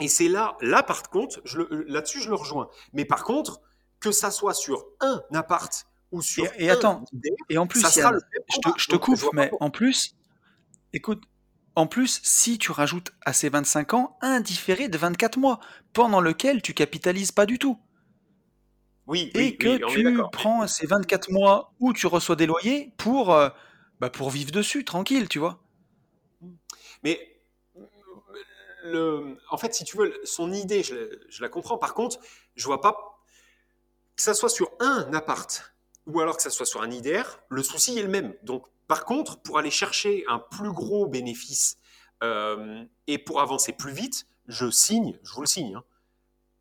Et 0.01 0.09
c'est 0.09 0.27
là, 0.27 0.57
là 0.59 0.83
par 0.83 1.09
contre, 1.09 1.41
là-dessus 1.87 2.19
je 2.21 2.29
le 2.29 2.35
rejoins. 2.35 2.69
Mais 2.91 3.05
par 3.05 3.23
contre, 3.23 3.61
que 3.99 4.11
ça 4.11 4.31
soit 4.31 4.53
sur 4.53 4.85
un 5.01 5.21
appart 5.33 5.85
ou 6.11 6.21
sur 6.21 6.45
Et, 6.57 6.65
et 6.65 6.69
un 6.69 6.73
attends, 6.73 7.05
et 7.49 7.57
en 7.57 7.67
plus, 7.67 7.81
ça 7.81 7.89
sera 7.91 8.11
le 8.11 8.21
je 8.47 8.59
te, 8.59 8.69
je 8.79 8.87
te 8.87 8.95
coupe, 8.95 9.29
mais 9.33 9.51
en 9.59 9.69
plus, 9.69 10.15
écoute, 10.93 11.23
en 11.75 11.87
plus, 11.87 12.21
si 12.23 12.57
tu 12.57 12.71
rajoutes 12.71 13.11
à 13.25 13.33
ces 13.33 13.49
25 13.49 13.93
ans 13.93 14.17
un 14.21 14.39
différé 14.41 14.87
de 14.89 14.97
24 14.97 15.37
mois, 15.37 15.59
pendant 15.93 16.21
lequel 16.21 16.61
tu 16.61 16.73
capitalises 16.73 17.31
pas 17.31 17.45
du 17.45 17.59
tout, 17.59 17.79
Oui, 19.07 19.31
et 19.35 19.37
oui, 19.39 19.57
que 19.57 19.67
oui, 19.67 19.83
tu 19.87 20.21
prends 20.31 20.65
ces 20.67 20.87
24 20.87 21.29
mois 21.31 21.73
où 21.79 21.93
tu 21.93 22.07
reçois 22.07 22.35
des 22.35 22.45
loyers 22.47 22.91
pour, 22.97 23.33
euh, 23.33 23.49
bah, 23.99 24.09
pour 24.09 24.29
vivre 24.31 24.51
dessus, 24.51 24.83
tranquille, 24.83 25.29
tu 25.29 25.39
vois. 25.39 25.59
Mais 27.03 27.19
le, 28.83 29.37
en 29.49 29.57
fait, 29.57 29.73
si 29.73 29.83
tu 29.83 29.97
veux, 29.97 30.13
son 30.23 30.51
idée, 30.51 30.83
je, 30.83 30.95
la- 30.95 31.15
je 31.29 31.41
la 31.41 31.49
comprends. 31.49 31.77
Par 31.77 31.93
contre, 31.93 32.19
je 32.55 32.65
vois 32.65 32.81
pas 32.81 33.14
que 34.15 34.23
ça 34.23 34.33
soit 34.33 34.49
sur 34.49 34.71
un 34.79 35.13
appart 35.13 35.73
ou 36.07 36.19
alors 36.19 36.37
que 36.37 36.43
ça 36.43 36.49
soit 36.49 36.65
sur 36.65 36.81
un 36.83 36.91
IDR, 36.91 37.23
le 37.49 37.63
souci 37.63 37.97
est 37.97 38.03
le 38.03 38.07
même. 38.09 38.35
Donc, 38.43 38.65
par 38.87 39.05
contre, 39.05 39.41
pour 39.41 39.57
aller 39.57 39.71
chercher 39.71 40.23
un 40.27 40.37
plus 40.39 40.71
gros 40.71 41.07
bénéfice 41.07 41.77
euh, 42.23 42.83
et 43.07 43.17
pour 43.17 43.41
avancer 43.41 43.73
plus 43.73 43.91
vite, 43.91 44.27
je 44.47 44.69
signe, 44.69 45.17
je 45.23 45.33
vous 45.33 45.41
le 45.41 45.47
signe. 45.47 45.75
hein. 45.75 45.83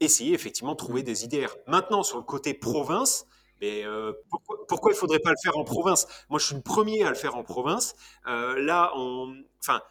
Essayez 0.00 0.34
effectivement 0.34 0.72
de 0.72 0.76
trouver 0.78 1.02
des 1.02 1.24
IDR. 1.24 1.56
Maintenant, 1.66 2.02
sur 2.02 2.18
le 2.18 2.24
côté 2.24 2.54
province, 2.54 3.26
mais 3.60 3.84
euh, 3.84 4.12
pourquoi, 4.30 4.66
pourquoi 4.66 4.92
il 4.92 4.96
faudrait 4.96 5.20
pas 5.20 5.30
le 5.30 5.36
faire 5.42 5.56
en 5.56 5.64
province? 5.64 6.06
Moi, 6.28 6.38
je 6.38 6.46
suis 6.46 6.54
le 6.56 6.62
premier 6.62 7.04
à 7.04 7.10
le 7.10 7.14
faire 7.14 7.36
en 7.36 7.44
province. 7.44 7.94
Euh, 8.26 8.58
là, 8.60 8.92
on, 8.96 9.34
enfin, 9.60 9.82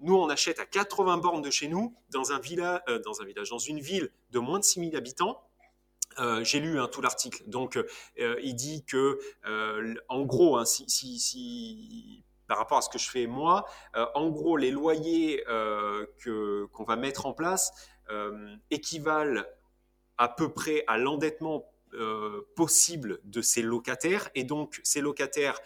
nous, 0.00 0.16
on 0.16 0.28
achète 0.28 0.58
à 0.58 0.66
80 0.66 1.16
bornes 1.18 1.42
de 1.42 1.50
chez 1.50 1.68
nous, 1.68 1.94
dans 2.10 2.32
un, 2.32 2.38
villa, 2.38 2.82
euh, 2.88 2.98
dans 3.00 3.22
un 3.22 3.24
village, 3.24 3.50
dans 3.50 3.58
une 3.58 3.80
ville 3.80 4.10
de 4.30 4.38
moins 4.38 4.58
de 4.58 4.64
6000 4.64 4.96
habitants. 4.96 5.40
Euh, 6.18 6.44
J'ai 6.44 6.60
lu 6.60 6.78
hein, 6.78 6.88
tout 6.90 7.00
l'article. 7.00 7.42
Donc, 7.46 7.76
euh, 7.76 8.36
il 8.42 8.54
dit 8.54 8.84
que, 8.84 9.18
euh, 9.46 9.94
en 10.08 10.22
gros, 10.22 10.56
hein, 10.56 10.64
si, 10.64 10.88
si, 10.88 11.18
si- 11.18 12.24
par 12.46 12.58
rapport 12.58 12.78
à 12.78 12.82
ce 12.82 12.88
que 12.88 12.98
je 12.98 13.10
fais 13.10 13.26
moi, 13.26 13.64
euh, 13.96 14.06
en 14.14 14.28
gros, 14.28 14.56
les 14.56 14.70
loyers 14.70 15.44
euh, 15.48 16.06
qu'on 16.72 16.84
va 16.84 16.96
mettre 16.96 17.26
en 17.26 17.32
place 17.32 17.72
euh, 18.10 18.54
équivalent 18.70 19.42
à 20.18 20.28
peu 20.28 20.52
près 20.52 20.84
à 20.86 20.98
l'endettement 20.98 21.70
euh, 21.94 22.42
possible 22.56 23.20
de 23.24 23.40
ces 23.42 23.62
locataires. 23.62 24.28
Et 24.34 24.44
donc, 24.44 24.80
ces 24.84 25.00
locataires 25.00 25.58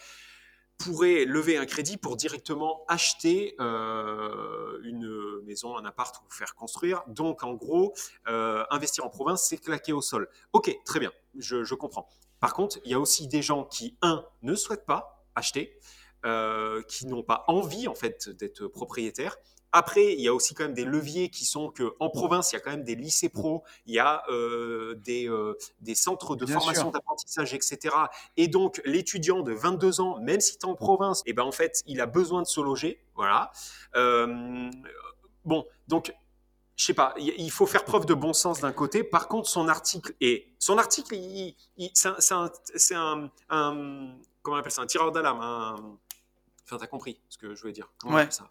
pourrait 0.79 1.25
lever 1.25 1.59
un 1.59 1.67
crédit 1.67 1.97
pour 1.97 2.17
directement 2.17 2.85
acheter 2.89 3.57
euh, 3.61 4.79
une 4.85 5.43
maison, 5.45 5.77
un 5.77 5.85
appart 5.85 6.15
ou 6.25 6.31
faire 6.31 6.55
construire. 6.55 7.03
Donc, 7.09 7.43
en 7.43 7.55
gros, 7.55 7.95
euh, 8.29 8.65
investir 8.71 9.05
en 9.05 9.11
province, 9.11 9.45
c'est 9.49 9.59
claquer 9.59 9.93
au 9.93 10.01
sol. 10.01 10.29
Ok, 10.53 10.75
très 10.85 11.01
bien, 11.01 11.13
je, 11.37 11.65
je, 11.65 11.75
comprends. 11.75 12.09
Par 12.41 12.55
contre, 12.55 12.79
il 12.85 12.93
y 12.93 12.95
a 12.95 13.01
aussi 13.01 13.27
des 13.27 13.43
gens 13.43 13.65
qui, 13.65 13.99
un, 14.03 14.25
ne 14.43 14.55
souhaitent 14.55 14.87
pas 14.87 15.27
acheter, 15.35 15.79
euh, 16.25 16.83
qui 16.83 17.07
n'ont 17.07 17.25
pas 17.25 17.45
envie, 17.49 17.89
en 17.89 17.95
fait, 17.95 18.29
d'être 18.29 18.69
propriétaires, 18.69 19.37
après, 19.73 20.15
il 20.15 20.21
y 20.21 20.29
a 20.29 20.35
aussi 20.35 20.55
quand 20.55 20.65
même 20.65 20.75
des 20.75 20.85
leviers 20.85 21.29
qui 21.29 21.45
sont 21.45 21.71
que 21.71 21.95
en 22.01 22.09
province, 22.09 22.53
il 22.53 22.57
y 22.57 22.59
a 22.59 22.61
quand 22.61 22.71
même 22.71 22.85
des 22.85 22.95
lycées 22.95 23.29
pro, 23.29 23.65
il 23.87 23.95
y 23.95 23.99
a 23.99 24.23
euh, 24.31 24.95
des, 24.97 25.29
euh, 25.29 25.59
des, 25.81 25.95
centres 25.95 26.37
de 26.37 26.47
formation 26.47 26.91
d'apprentissage, 26.91 27.53
etc. 27.53 27.95
Et 28.37 28.49
donc, 28.49 28.81
l'étudiant 28.85 29.43
de 29.43 29.53
22 29.53 30.01
ans, 30.01 30.19
même 30.21 30.41
si 30.41 30.57
tu 30.57 30.67
es 30.67 30.69
en 30.69 30.75
province, 30.75 31.21
et 31.21 31.31
eh 31.31 31.33
ben 31.35 31.43
en 31.43 31.53
fait, 31.53 31.83
il 31.87 32.01
a 32.01 32.07
besoin 32.07 32.41
de 32.43 32.47
se 32.47 32.61
loger. 32.61 33.03
Voilà. 33.15 33.53
Euh, 33.95 34.71
bon, 35.45 35.67
donc, 35.87 36.15
je 36.77 36.85
sais 36.85 36.95
pas, 36.95 37.15
il 37.19 37.51
faut 37.51 37.67
faire 37.67 37.85
preuve 37.85 38.07
de 38.07 38.15
bon 38.15 38.33
sens 38.33 38.61
d'un 38.61 38.73
côté. 38.73 39.05
Par 39.05 39.29
contre, 39.29 39.49
son 39.49 39.69
article 39.69 40.15
est, 40.21 40.47
son 40.59 40.79
article, 40.79 41.15
c'est 41.95 42.95
un, 42.95 43.31
un, 43.51 44.15
comment 44.43 44.57
on 44.57 44.61
appelle 44.61 44.73
ça, 44.73 44.83
un 44.83 44.87
tireur 44.87 45.13
d'alarme. 45.13 45.99
Enfin, 46.65 46.79
t'as 46.79 46.87
compris 46.87 47.21
ce 47.29 47.37
que 47.37 47.55
je 47.55 47.61
voulais 47.61 47.73
dire. 47.73 47.91
Comment 47.99 48.17
ouais. 48.17 48.31
ça? 48.31 48.51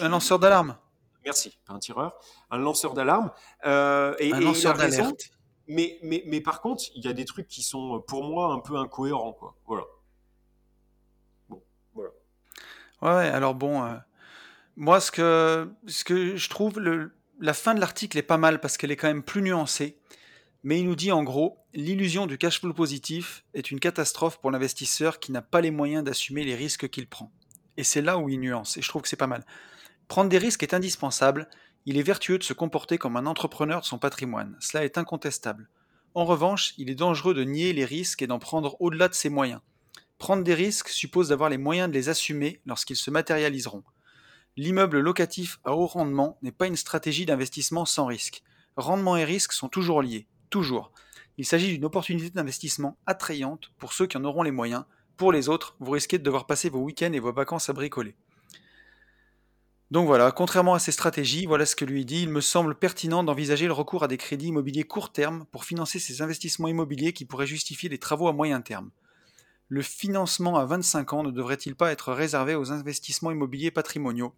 Un 0.00 0.08
lanceur 0.08 0.38
d'alarme. 0.38 0.76
Merci, 1.24 1.58
un 1.68 1.78
tireur, 1.78 2.14
un 2.50 2.58
lanceur 2.58 2.94
d'alarme. 2.94 3.30
Euh, 3.64 4.14
et, 4.18 4.32
un 4.32 4.40
lanceur 4.40 4.76
d'alerte. 4.76 5.30
Mais, 5.66 5.98
mais, 6.02 6.22
mais, 6.26 6.42
par 6.42 6.60
contre, 6.60 6.84
il 6.94 7.04
y 7.04 7.08
a 7.08 7.14
des 7.14 7.24
trucs 7.24 7.48
qui 7.48 7.62
sont 7.62 8.02
pour 8.06 8.24
moi 8.24 8.52
un 8.52 8.60
peu 8.60 8.76
incohérents. 8.76 9.32
Quoi. 9.32 9.56
Voilà. 9.66 9.84
Bon, 11.48 11.62
voilà. 11.94 12.10
Ouais, 13.00 13.28
alors 13.28 13.54
bon, 13.54 13.82
euh, 13.82 13.94
moi 14.76 15.00
ce 15.00 15.10
que, 15.10 15.72
ce 15.86 16.04
que 16.04 16.36
je 16.36 16.50
trouve, 16.50 16.80
le, 16.80 17.14
la 17.40 17.54
fin 17.54 17.74
de 17.74 17.80
l'article 17.80 18.18
est 18.18 18.22
pas 18.22 18.36
mal 18.36 18.60
parce 18.60 18.76
qu'elle 18.76 18.90
est 18.90 18.96
quand 18.96 19.08
même 19.08 19.22
plus 19.22 19.40
nuancée. 19.40 19.98
Mais 20.62 20.80
il 20.80 20.86
nous 20.86 20.96
dit 20.96 21.12
en 21.12 21.22
gros, 21.22 21.58
l'illusion 21.74 22.26
du 22.26 22.38
cash 22.38 22.60
flow 22.60 22.72
positif 22.72 23.44
est 23.52 23.70
une 23.70 23.80
catastrophe 23.80 24.40
pour 24.40 24.50
l'investisseur 24.50 25.18
qui 25.18 25.30
n'a 25.32 25.42
pas 25.42 25.60
les 25.60 25.70
moyens 25.70 26.04
d'assumer 26.04 26.44
les 26.44 26.54
risques 26.54 26.88
qu'il 26.88 27.06
prend. 27.06 27.32
Et 27.76 27.84
c'est 27.84 28.02
là 28.02 28.18
où 28.18 28.28
il 28.28 28.40
nuance, 28.40 28.76
et 28.76 28.82
je 28.82 28.88
trouve 28.88 29.02
que 29.02 29.08
c'est 29.08 29.16
pas 29.16 29.26
mal. 29.26 29.44
Prendre 30.08 30.28
des 30.28 30.38
risques 30.38 30.62
est 30.62 30.74
indispensable, 30.74 31.48
il 31.86 31.98
est 31.98 32.02
vertueux 32.02 32.38
de 32.38 32.44
se 32.44 32.52
comporter 32.52 32.98
comme 32.98 33.16
un 33.16 33.26
entrepreneur 33.26 33.80
de 33.80 33.86
son 33.86 33.98
patrimoine, 33.98 34.56
cela 34.60 34.84
est 34.84 34.98
incontestable. 34.98 35.68
En 36.14 36.24
revanche, 36.24 36.74
il 36.78 36.90
est 36.90 36.94
dangereux 36.94 37.34
de 37.34 37.42
nier 37.42 37.72
les 37.72 37.84
risques 37.84 38.22
et 38.22 38.28
d'en 38.28 38.38
prendre 38.38 38.76
au-delà 38.80 39.08
de 39.08 39.14
ses 39.14 39.30
moyens. 39.30 39.60
Prendre 40.18 40.44
des 40.44 40.54
risques 40.54 40.88
suppose 40.88 41.28
d'avoir 41.28 41.50
les 41.50 41.58
moyens 41.58 41.88
de 41.88 41.94
les 41.94 42.08
assumer 42.08 42.60
lorsqu'ils 42.66 42.96
se 42.96 43.10
matérialiseront. 43.10 43.82
L'immeuble 44.56 45.00
locatif 45.00 45.58
à 45.64 45.72
haut 45.72 45.86
rendement 45.86 46.38
n'est 46.42 46.52
pas 46.52 46.68
une 46.68 46.76
stratégie 46.76 47.26
d'investissement 47.26 47.84
sans 47.84 48.06
risque. 48.06 48.44
Rendement 48.76 49.16
et 49.16 49.24
risque 49.24 49.52
sont 49.52 49.68
toujours 49.68 50.00
liés, 50.00 50.28
toujours. 50.50 50.92
Il 51.36 51.44
s'agit 51.44 51.72
d'une 51.72 51.84
opportunité 51.84 52.30
d'investissement 52.30 52.96
attrayante 53.06 53.72
pour 53.78 53.92
ceux 53.92 54.06
qui 54.06 54.16
en 54.16 54.24
auront 54.24 54.44
les 54.44 54.52
moyens, 54.52 54.84
pour 55.16 55.32
les 55.32 55.48
autres, 55.48 55.76
vous 55.80 55.92
risquez 55.92 56.18
de 56.18 56.24
devoir 56.24 56.46
passer 56.46 56.68
vos 56.68 56.80
week-ends 56.80 57.12
et 57.12 57.20
vos 57.20 57.32
vacances 57.32 57.68
à 57.68 57.72
bricoler. 57.72 58.14
Donc 59.90 60.06
voilà, 60.06 60.32
contrairement 60.32 60.74
à 60.74 60.78
ces 60.78 60.92
stratégies, 60.92 61.46
voilà 61.46 61.66
ce 61.66 61.76
que 61.76 61.84
lui 61.84 62.04
dit, 62.04 62.22
il 62.22 62.28
me 62.28 62.40
semble 62.40 62.74
pertinent 62.74 63.22
d'envisager 63.22 63.66
le 63.66 63.72
recours 63.72 64.02
à 64.02 64.08
des 64.08 64.16
crédits 64.16 64.48
immobiliers 64.48 64.84
court 64.84 65.12
terme 65.12 65.46
pour 65.52 65.64
financer 65.64 65.98
ces 65.98 66.20
investissements 66.22 66.68
immobiliers 66.68 67.12
qui 67.12 67.24
pourraient 67.24 67.46
justifier 67.46 67.88
les 67.88 67.98
travaux 67.98 68.26
à 68.26 68.32
moyen 68.32 68.60
terme. 68.60 68.90
Le 69.68 69.82
financement 69.82 70.56
à 70.56 70.64
25 70.64 71.12
ans 71.12 71.22
ne 71.22 71.30
devrait-il 71.30 71.76
pas 71.76 71.92
être 71.92 72.12
réservé 72.12 72.54
aux 72.54 72.72
investissements 72.72 73.30
immobiliers 73.30 73.70
patrimoniaux? 73.70 74.34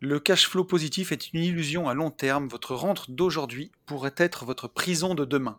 Le 0.00 0.18
cash 0.18 0.48
flow 0.48 0.64
positif 0.64 1.12
est 1.12 1.32
une 1.32 1.40
illusion 1.40 1.88
à 1.88 1.94
long 1.94 2.10
terme, 2.10 2.48
votre 2.48 2.74
rente 2.74 3.10
d'aujourd'hui 3.12 3.70
pourrait 3.86 4.14
être 4.16 4.44
votre 4.44 4.68
prison 4.68 5.14
de 5.14 5.24
demain. 5.24 5.58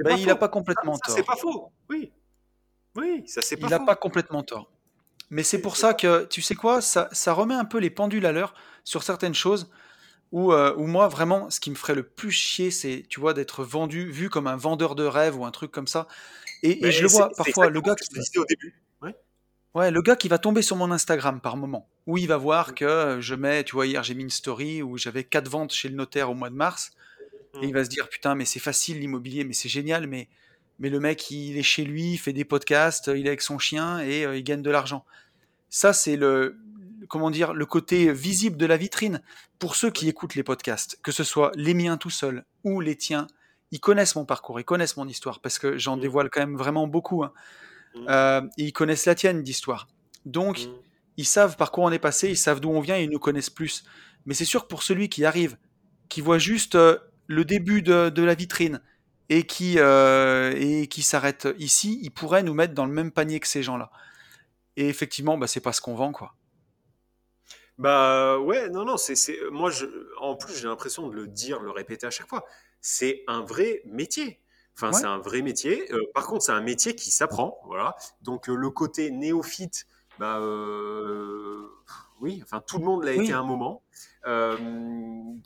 Ben, 0.00 0.16
il 0.16 0.26
n'a 0.26 0.36
pas 0.36 0.48
complètement 0.48 0.98
tort. 0.98 1.14
C'est 1.14 1.24
pas 1.24 1.36
faux, 1.36 1.72
oui. 1.90 2.12
Oui, 2.96 3.22
ça 3.26 3.42
c'est 3.42 3.56
pas 3.56 3.66
Il 3.66 3.70
n'a 3.70 3.80
pas 3.80 3.96
complètement 3.96 4.42
tort. 4.42 4.70
Mais 5.30 5.42
c'est 5.42 5.62
pour 5.62 5.76
ça 5.78 5.94
que, 5.94 6.26
tu 6.26 6.42
sais 6.42 6.54
quoi, 6.54 6.82
ça, 6.82 7.08
ça, 7.12 7.32
remet 7.32 7.54
un 7.54 7.64
peu 7.64 7.78
les 7.78 7.88
pendules 7.88 8.26
à 8.26 8.32
l'heure 8.32 8.52
sur 8.84 9.02
certaines 9.02 9.34
choses 9.34 9.70
où, 10.30 10.52
euh, 10.52 10.74
où, 10.76 10.86
moi, 10.86 11.08
vraiment, 11.08 11.48
ce 11.48 11.58
qui 11.58 11.70
me 11.70 11.74
ferait 11.74 11.94
le 11.94 12.02
plus 12.02 12.30
chier, 12.30 12.70
c'est, 12.70 13.06
tu 13.08 13.18
vois, 13.18 13.32
d'être 13.32 13.64
vendu, 13.64 14.10
vu 14.10 14.28
comme 14.28 14.46
un 14.46 14.56
vendeur 14.56 14.94
de 14.94 15.04
rêve 15.04 15.38
ou 15.38 15.46
un 15.46 15.50
truc 15.50 15.70
comme 15.70 15.86
ça. 15.86 16.06
Et, 16.62 16.86
et 16.86 16.92
je 16.92 17.02
le 17.02 17.08
vois 17.08 17.30
parfois, 17.34 17.70
le 17.70 17.80
gars 17.80 17.94
qui... 17.94 18.38
au 18.38 18.44
début. 18.44 18.74
Ouais. 19.00 19.16
ouais. 19.74 19.90
le 19.90 20.02
gars 20.02 20.16
qui 20.16 20.28
va 20.28 20.36
tomber 20.38 20.60
sur 20.60 20.76
mon 20.76 20.90
Instagram 20.90 21.40
par 21.40 21.56
moment, 21.56 21.88
où 22.06 22.18
il 22.18 22.28
va 22.28 22.36
voir 22.36 22.74
que 22.74 23.18
je 23.20 23.34
mets, 23.34 23.64
tu 23.64 23.74
vois, 23.74 23.86
hier 23.86 24.02
j'ai 24.02 24.14
mis 24.14 24.24
une 24.24 24.30
story 24.30 24.82
où 24.82 24.98
j'avais 24.98 25.24
quatre 25.24 25.48
ventes 25.48 25.72
chez 25.72 25.88
le 25.88 25.94
notaire 25.94 26.30
au 26.30 26.34
mois 26.34 26.50
de 26.50 26.56
mars, 26.56 26.92
et 27.54 27.66
il 27.66 27.70
mmh. 27.70 27.74
va 27.74 27.84
se 27.84 27.88
dire, 27.88 28.08
putain, 28.10 28.34
mais 28.34 28.44
c'est 28.44 28.60
facile 28.60 29.00
l'immobilier, 29.00 29.44
mais 29.44 29.54
c'est 29.54 29.70
génial, 29.70 30.06
mais 30.06 30.28
mais 30.82 30.90
le 30.90 30.98
mec, 30.98 31.30
il 31.30 31.56
est 31.56 31.62
chez 31.62 31.84
lui, 31.84 32.14
il 32.14 32.18
fait 32.18 32.32
des 32.32 32.44
podcasts, 32.44 33.06
il 33.14 33.26
est 33.26 33.28
avec 33.28 33.40
son 33.40 33.60
chien 33.60 34.00
et 34.00 34.26
euh, 34.26 34.36
il 34.36 34.42
gagne 34.42 34.62
de 34.62 34.70
l'argent. 34.70 35.04
Ça, 35.70 35.92
c'est 35.92 36.16
le, 36.16 36.58
comment 37.08 37.30
dire, 37.30 37.54
le 37.54 37.64
côté 37.66 38.12
visible 38.12 38.56
de 38.56 38.66
la 38.66 38.76
vitrine. 38.76 39.22
Pour 39.60 39.76
ceux 39.76 39.92
qui 39.92 40.08
écoutent 40.08 40.34
les 40.34 40.42
podcasts, 40.42 40.98
que 41.04 41.12
ce 41.12 41.22
soit 41.22 41.52
les 41.54 41.72
miens 41.72 41.96
tout 41.98 42.10
seuls 42.10 42.44
ou 42.64 42.80
les 42.80 42.96
tiens, 42.96 43.28
ils 43.70 43.78
connaissent 43.78 44.16
mon 44.16 44.24
parcours, 44.24 44.58
ils 44.58 44.64
connaissent 44.64 44.96
mon 44.96 45.06
histoire, 45.06 45.38
parce 45.38 45.60
que 45.60 45.78
j'en 45.78 45.96
mmh. 45.96 46.00
dévoile 46.00 46.30
quand 46.30 46.40
même 46.40 46.56
vraiment 46.56 46.88
beaucoup. 46.88 47.22
Hein. 47.22 47.32
Mmh. 47.94 48.06
Euh, 48.08 48.40
et 48.58 48.64
ils 48.64 48.72
connaissent 48.72 49.06
la 49.06 49.14
tienne 49.14 49.44
d'histoire. 49.44 49.86
Donc, 50.26 50.62
mmh. 50.62 50.70
ils 51.16 51.26
savent 51.26 51.56
par 51.56 51.70
quoi 51.70 51.84
on 51.84 51.92
est 51.92 52.00
passé, 52.00 52.28
ils 52.28 52.36
savent 52.36 52.58
d'où 52.58 52.70
on 52.70 52.80
vient 52.80 52.96
et 52.96 53.04
ils 53.04 53.10
nous 53.10 53.20
connaissent 53.20 53.50
plus. 53.50 53.84
Mais 54.26 54.34
c'est 54.34 54.44
sûr 54.44 54.64
que 54.64 54.68
pour 54.68 54.82
celui 54.82 55.08
qui 55.08 55.24
arrive, 55.24 55.56
qui 56.08 56.20
voit 56.20 56.38
juste 56.38 56.74
euh, 56.74 56.98
le 57.28 57.44
début 57.44 57.82
de 57.82 58.22
la 58.22 58.34
vitrine, 58.34 58.80
et 59.28 59.46
qui, 59.46 59.78
euh, 59.78 60.54
et 60.56 60.86
qui 60.88 61.02
s'arrête 61.02 61.48
ici, 61.58 61.98
il 62.02 62.10
pourrait 62.10 62.42
nous 62.42 62.54
mettre 62.54 62.74
dans 62.74 62.86
le 62.86 62.92
même 62.92 63.10
panier 63.10 63.40
que 63.40 63.46
ces 63.46 63.62
gens-là. 63.62 63.90
Et 64.76 64.88
effectivement, 64.88 65.38
bah, 65.38 65.46
c'est 65.46 65.60
pas 65.60 65.72
ce 65.72 65.80
qu'on 65.80 65.94
vend, 65.94 66.12
quoi. 66.12 66.34
Bah 67.78 68.38
ouais, 68.38 68.68
non, 68.68 68.84
non, 68.84 68.96
c'est, 68.96 69.16
moi, 69.50 69.70
je, 69.70 69.86
en 70.20 70.36
plus, 70.36 70.54
j'ai 70.54 70.68
l'impression 70.68 71.08
de 71.08 71.14
le 71.14 71.26
dire, 71.26 71.60
le 71.60 71.70
répéter 71.70 72.06
à 72.06 72.10
chaque 72.10 72.28
fois. 72.28 72.44
C'est 72.80 73.24
un 73.26 73.42
vrai 73.42 73.82
métier. 73.86 74.40
Enfin, 74.76 74.92
c'est 74.92 75.06
un 75.06 75.18
vrai 75.18 75.42
métier. 75.42 75.92
Euh, 75.92 76.00
par 76.14 76.26
contre, 76.26 76.44
c'est 76.44 76.52
un 76.52 76.62
métier 76.62 76.94
qui 76.94 77.10
s'apprend, 77.10 77.60
voilà. 77.66 77.96
Donc, 78.22 78.48
euh, 78.48 78.54
le 78.54 78.70
côté 78.70 79.10
néophyte, 79.10 79.86
bah, 80.18 80.38
oui, 82.20 82.40
enfin, 82.42 82.60
tout 82.60 82.78
le 82.78 82.84
monde 82.84 83.04
l'a 83.04 83.12
été 83.12 83.32
à 83.32 83.38
un 83.38 83.44
moment. 83.44 83.82
Euh, 84.26 84.56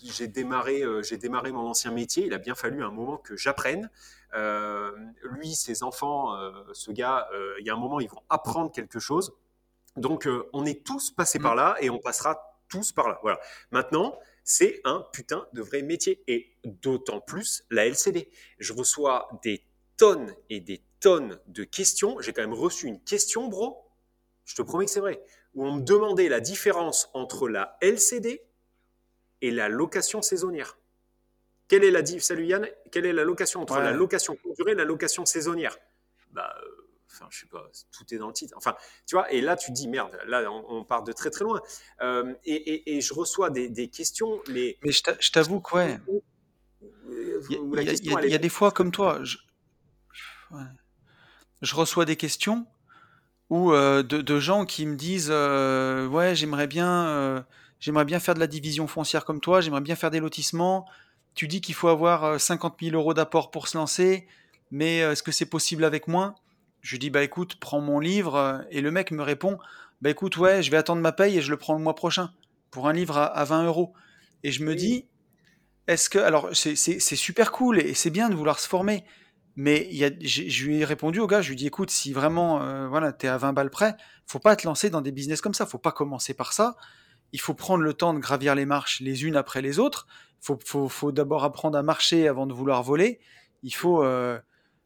j'ai 0.02 0.28
démarré, 0.28 0.82
euh, 0.82 1.02
j'ai 1.02 1.16
démarré 1.16 1.52
mon 1.52 1.66
ancien 1.66 1.90
métier. 1.90 2.26
Il 2.26 2.34
a 2.34 2.38
bien 2.38 2.54
fallu 2.54 2.82
un 2.82 2.90
moment 2.90 3.16
que 3.16 3.36
j'apprenne. 3.36 3.90
Euh, 4.34 4.92
lui, 5.22 5.54
ses 5.54 5.82
enfants, 5.82 6.36
ce 6.72 6.90
gars, 6.90 7.28
il 7.60 7.66
y 7.66 7.70
a 7.70 7.74
un 7.74 7.78
moment, 7.78 8.00
ils 8.00 8.08
vont 8.08 8.22
apprendre 8.28 8.70
quelque 8.70 8.98
chose. 8.98 9.34
Donc, 9.96 10.28
on 10.52 10.66
est 10.66 10.84
tous 10.84 11.10
passés 11.10 11.38
par 11.38 11.54
là 11.54 11.76
et 11.80 11.88
on 11.88 11.98
passera 11.98 12.60
tous 12.68 12.92
par 12.92 13.08
là. 13.08 13.18
Voilà. 13.22 13.40
Maintenant, 13.70 14.18
c'est 14.44 14.80
un 14.84 15.06
putain 15.12 15.46
de 15.54 15.62
vrai 15.62 15.82
métier 15.82 16.22
et 16.26 16.52
d'autant 16.64 17.20
plus 17.20 17.64
la 17.70 17.86
LCD. 17.86 18.28
Je 18.58 18.72
reçois 18.72 19.28
des 19.42 19.64
tonnes 19.96 20.34
et 20.50 20.60
des 20.60 20.82
tonnes 21.00 21.40
de 21.46 21.64
questions. 21.64 22.20
J'ai 22.20 22.32
quand 22.32 22.42
même 22.42 22.52
reçu 22.52 22.86
une 22.86 23.00
question, 23.00 23.48
bro. 23.48 23.84
Je 24.44 24.54
te 24.54 24.62
promets 24.62 24.84
que 24.84 24.90
c'est 24.90 25.00
vrai. 25.00 25.22
Où 25.54 25.64
on 25.66 25.76
me 25.76 25.82
demandait 25.82 26.28
la 26.28 26.40
différence 26.40 27.08
entre 27.14 27.48
la 27.48 27.76
LCD 27.80 28.42
et 29.42 29.50
la 29.50 29.68
location 29.68 30.22
saisonnière. 30.22 30.76
Quelle 31.68 31.84
est 31.84 31.90
la 31.90 32.04
Salut 32.20 32.46
Yann, 32.46 32.68
quelle 32.92 33.06
est 33.06 33.12
la 33.12 33.24
location 33.24 33.60
entre 33.60 33.78
la 33.78 33.92
location 33.92 34.36
courte 34.36 34.56
durée 34.56 34.72
et 34.72 34.76
la 34.76 34.84
location 34.84 35.26
saisonnière? 35.26 35.76
Bah, 36.30 36.54
euh, 36.62 36.68
enfin, 37.10 37.26
je 37.30 37.40
sais 37.40 37.46
pas, 37.46 37.68
tout 37.90 38.14
est 38.14 38.18
dans 38.18 38.28
le 38.28 38.32
titre. 38.32 38.54
Enfin, 38.56 38.76
tu 39.04 39.16
vois, 39.16 39.30
et 39.32 39.40
là, 39.40 39.56
tu 39.56 39.70
te 39.70 39.72
dis, 39.72 39.88
merde, 39.88 40.16
là, 40.26 40.48
on, 40.50 40.84
part 40.84 41.02
de 41.02 41.12
très 41.12 41.30
très 41.30 41.44
loin. 41.44 41.60
Euh, 42.02 42.34
et, 42.44 43.00
je 43.00 43.14
reçois 43.14 43.50
des, 43.50 43.88
questions, 43.88 44.40
mais. 44.48 44.76
Mais 44.82 44.92
je 44.92 45.32
t'avoue 45.32 45.60
que, 45.60 45.74
ouais. 45.74 45.98
Il 47.48 48.30
y, 48.30 48.34
a, 48.34 48.38
des 48.38 48.48
fois 48.48 48.70
comme 48.70 48.90
toi, 48.90 49.20
je, 49.22 49.38
je 51.62 51.74
reçois 51.74 52.04
des 52.04 52.16
questions 52.16 52.66
ou 53.50 53.72
euh, 53.72 54.02
de, 54.02 54.38
gens 54.38 54.66
qui 54.66 54.86
me 54.86 54.96
disent, 54.96 55.30
ouais, 55.30 56.34
j'aimerais 56.34 56.66
bien 56.66 57.44
j'aimerais 57.80 58.04
bien 58.04 58.20
faire 58.20 58.34
de 58.34 58.40
la 58.40 58.46
division 58.46 58.86
foncière 58.86 59.24
comme 59.24 59.40
toi, 59.40 59.60
j'aimerais 59.60 59.80
bien 59.80 59.96
faire 59.96 60.10
des 60.10 60.20
lotissements. 60.20 60.86
Tu 61.34 61.48
dis 61.48 61.60
qu'il 61.60 61.74
faut 61.74 61.88
avoir 61.88 62.40
50 62.40 62.74
euh, 62.74 62.86
000 62.86 62.96
euros 62.96 63.14
d'apport 63.14 63.50
pour 63.50 63.68
se 63.68 63.76
lancer, 63.76 64.26
mais 64.70 65.02
euh, 65.02 65.12
est-ce 65.12 65.22
que 65.22 65.32
c'est 65.32 65.46
possible 65.46 65.84
avec 65.84 66.08
moins? 66.08 66.34
Je 66.80 66.96
dis, 66.96 67.10
bah 67.10 67.22
écoute, 67.22 67.56
prends 67.58 67.80
mon 67.80 67.98
livre, 67.98 68.36
euh, 68.36 68.58
et 68.70 68.80
le 68.80 68.90
mec 68.90 69.10
me 69.10 69.22
répond, 69.22 69.58
bah 70.02 70.10
écoute, 70.10 70.36
ouais, 70.36 70.62
je 70.62 70.70
vais 70.70 70.76
attendre 70.76 71.02
ma 71.02 71.12
paye 71.12 71.38
et 71.38 71.42
je 71.42 71.50
le 71.50 71.56
prends 71.56 71.74
le 71.74 71.80
mois 71.80 71.94
prochain, 71.94 72.30
pour 72.70 72.88
un 72.88 72.92
livre 72.92 73.18
à, 73.18 73.44
20 73.44 73.64
euros. 73.66 73.92
Et 74.42 74.52
je 74.52 74.62
me 74.62 74.74
dis, 74.74 75.06
est-ce 75.86 76.08
que, 76.08 76.18
alors 76.18 76.50
c'est 76.54 76.98
super 77.00 77.52
cool 77.52 77.80
et 77.80 77.94
c'est 77.94 78.10
bien 78.10 78.28
de 78.28 78.34
vouloir 78.34 78.60
se 78.60 78.68
former, 78.68 79.04
Mais 79.56 79.88
il 79.90 79.96
y 79.96 80.04
a, 80.04 80.10
je 80.20 80.64
lui 80.64 80.80
ai 80.80 80.84
répondu 80.84 81.20
au 81.20 81.26
gars, 81.26 81.40
je 81.40 81.48
lui 81.48 81.54
ai 81.54 81.56
dit, 81.56 81.66
écoute, 81.66 81.90
si 81.90 82.12
vraiment, 82.12 82.62
euh, 82.62 82.88
voilà, 82.88 83.12
t'es 83.12 83.28
à 83.28 83.38
20 83.38 83.52
balles 83.52 83.70
près, 83.70 83.96
faut 84.26 84.38
pas 84.38 84.54
te 84.56 84.66
lancer 84.66 84.90
dans 84.90 85.00
des 85.00 85.12
business 85.12 85.40
comme 85.40 85.54
ça, 85.54 85.66
faut 85.66 85.78
pas 85.78 85.92
commencer 85.92 86.34
par 86.34 86.52
ça. 86.52 86.76
Il 87.32 87.40
faut 87.40 87.54
prendre 87.54 87.82
le 87.82 87.92
temps 87.94 88.14
de 88.14 88.18
gravir 88.18 88.54
les 88.54 88.66
marches 88.66 89.00
les 89.00 89.24
unes 89.24 89.36
après 89.36 89.62
les 89.62 89.78
autres. 89.78 90.06
Faut, 90.40 90.58
faut, 90.64 90.88
faut 90.88 91.12
d'abord 91.12 91.44
apprendre 91.44 91.76
à 91.78 91.82
marcher 91.82 92.28
avant 92.28 92.46
de 92.46 92.52
vouloir 92.54 92.82
voler. 92.82 93.18
Il 93.62 93.74
faut, 93.74 94.02
euh, 94.04 94.38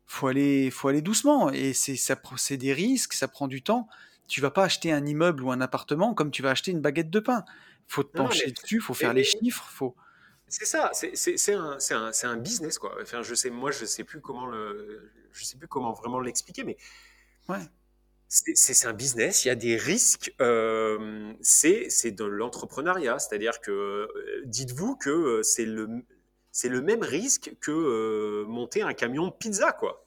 faut 0.07 0.26
aller, 0.28 0.70
faut 0.70 0.88
aller 0.88 1.03
doucement. 1.03 1.51
Et 1.51 1.72
c'est, 1.72 1.97
ça, 1.97 2.16
c'est 2.36 2.57
des 2.57 2.72
risques, 2.72 3.12
ça 3.12 3.28
prend 3.28 3.47
du 3.49 3.62
temps. 3.62 3.88
Tu 4.26 4.41
vas 4.41 4.51
pas 4.51 4.64
acheter 4.64 4.93
un 4.93 5.05
immeuble 5.05 5.43
ou 5.43 5.51
un 5.53 5.61
appartement 5.61 6.14
comme 6.14 6.30
tu 6.30 6.43
vas 6.43 6.51
acheter 6.51 6.70
une 6.70 6.80
baguette 6.80 7.11
de 7.11 7.20
pain. 7.20 7.45
Faut 7.88 8.05
te 8.05 8.16
Non, 8.16 8.24
non, 8.24 8.28
pencher 8.28 8.47
mais 8.47 8.53
dessus, 8.53 8.80
faut 8.80 8.95
faire 8.95 9.11
et- 9.11 9.14
les 9.14 9.24
chiffres, 9.24 9.66
faut. 9.68 9.95
C'est 10.49 10.64
ça, 10.64 10.91
c'est 10.93 11.53
un, 11.55 11.78
un 12.24 12.36
business 12.36 12.78
quoi. 12.78 12.97
Enfin, 13.01 13.22
je 13.22 13.34
sais, 13.36 13.51
moi, 13.51 13.70
je 13.70 13.84
sais 13.84 14.03
plus 14.03 14.20
comment 14.20 14.47
le, 14.47 15.12
je 15.32 15.45
sais 15.45 15.57
plus 15.57 15.68
comment 15.68 15.93
vraiment 15.93 16.18
l'expliquer, 16.20 16.64
mais 16.64 16.76
Ouais. 17.49 17.59
C'est 18.33 18.87
un 18.87 18.93
business. 18.93 19.45
Il 19.45 19.49
y 19.49 19.51
a 19.51 19.55
des 19.57 19.76
risques. 19.76 20.33
euh, 20.41 21.33
c'est 21.43 22.12
de 22.12 22.24
l'entrepreneuriat, 22.24 23.18
c'est-à-dire 23.18 23.61
que 23.61 23.70
euh, 23.72 24.09
dites-vous 24.45 24.97
que 24.97 25.11
euh, 25.11 25.43
c'est 25.43 25.64
le 25.66 25.89
le 26.64 26.81
même 26.83 27.03
risque 27.03 27.55
que 27.61 27.70
euh, 27.70 28.45
monter 28.47 28.83
un 28.83 28.93
camion 28.95 29.26
de 29.28 29.33
pizza 29.33 29.72
quoi. 29.72 30.07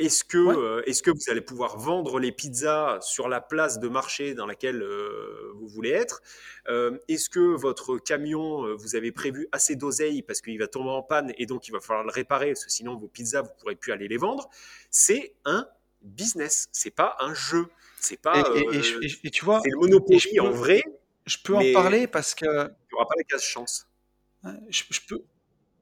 Est-ce 0.00 0.24
que, 0.24 0.38
Ouais. 0.38 0.54
euh, 0.56 0.82
que 1.04 1.10
vous 1.10 1.30
allez 1.30 1.40
pouvoir 1.40 1.78
vendre 1.78 2.20
les 2.20 2.32
pizzas 2.32 3.00
sur 3.02 3.28
la 3.28 3.40
place 3.40 3.80
de 3.80 3.88
marché 3.88 4.34
dans 4.34 4.46
laquelle 4.46 4.82
euh, 4.82 5.52
vous 5.56 5.68
voulez 5.68 5.90
être? 5.90 6.22
Euh, 6.68 6.98
Est-ce 7.08 7.28
que 7.30 7.40
votre 7.40 7.98
camion, 7.98 8.76
vous 8.76 8.96
avez 8.96 9.12
prévu 9.12 9.48
assez 9.52 9.76
d'oseille 9.76 10.22
parce 10.22 10.40
qu'il 10.40 10.58
va 10.58 10.68
tomber 10.68 10.90
en 10.90 11.02
panne 11.02 11.32
et 11.38 11.46
donc 11.46 11.68
il 11.68 11.72
va 11.72 11.80
falloir 11.80 12.04
le 12.04 12.12
réparer 12.12 12.48
parce 12.52 12.64
que 12.64 12.70
sinon 12.72 12.96
vos 12.96 13.08
pizzas, 13.08 13.42
vous 13.42 13.48
ne 13.50 13.60
pourrez 13.60 13.76
plus 13.76 13.92
aller 13.92 14.08
les 14.08 14.18
vendre? 14.18 14.48
C'est 14.90 15.34
un 15.44 15.68
business, 16.02 16.68
c'est 16.72 16.90
pas 16.90 17.16
un 17.20 17.34
jeu. 17.34 17.68
C'est 18.00 18.20
pas. 18.20 18.36
Et, 18.54 18.60
et- 18.60 18.78
euh, 18.78 18.82
je- 18.82 19.06
et- 19.06 19.26
et 19.26 19.30
tu 19.30 19.44
vois, 19.44 19.60
c'est 19.62 19.70
le 19.70 19.76
Monopoly 19.78 20.20
peux, 20.34 20.40
en 20.42 20.50
vrai, 20.50 20.82
je 21.26 21.36
peux 21.42 21.54
en 21.56 21.72
parler 21.72 22.06
parce 22.06 22.34
que 22.34 22.44
il 22.46 22.48
n'y 22.48 22.96
aura 22.96 23.06
pas 23.06 23.14
la 23.16 23.24
case 23.24 23.42
chance. 23.42 23.86
je, 24.68 24.82
je 24.90 25.00
peux, 25.08 25.22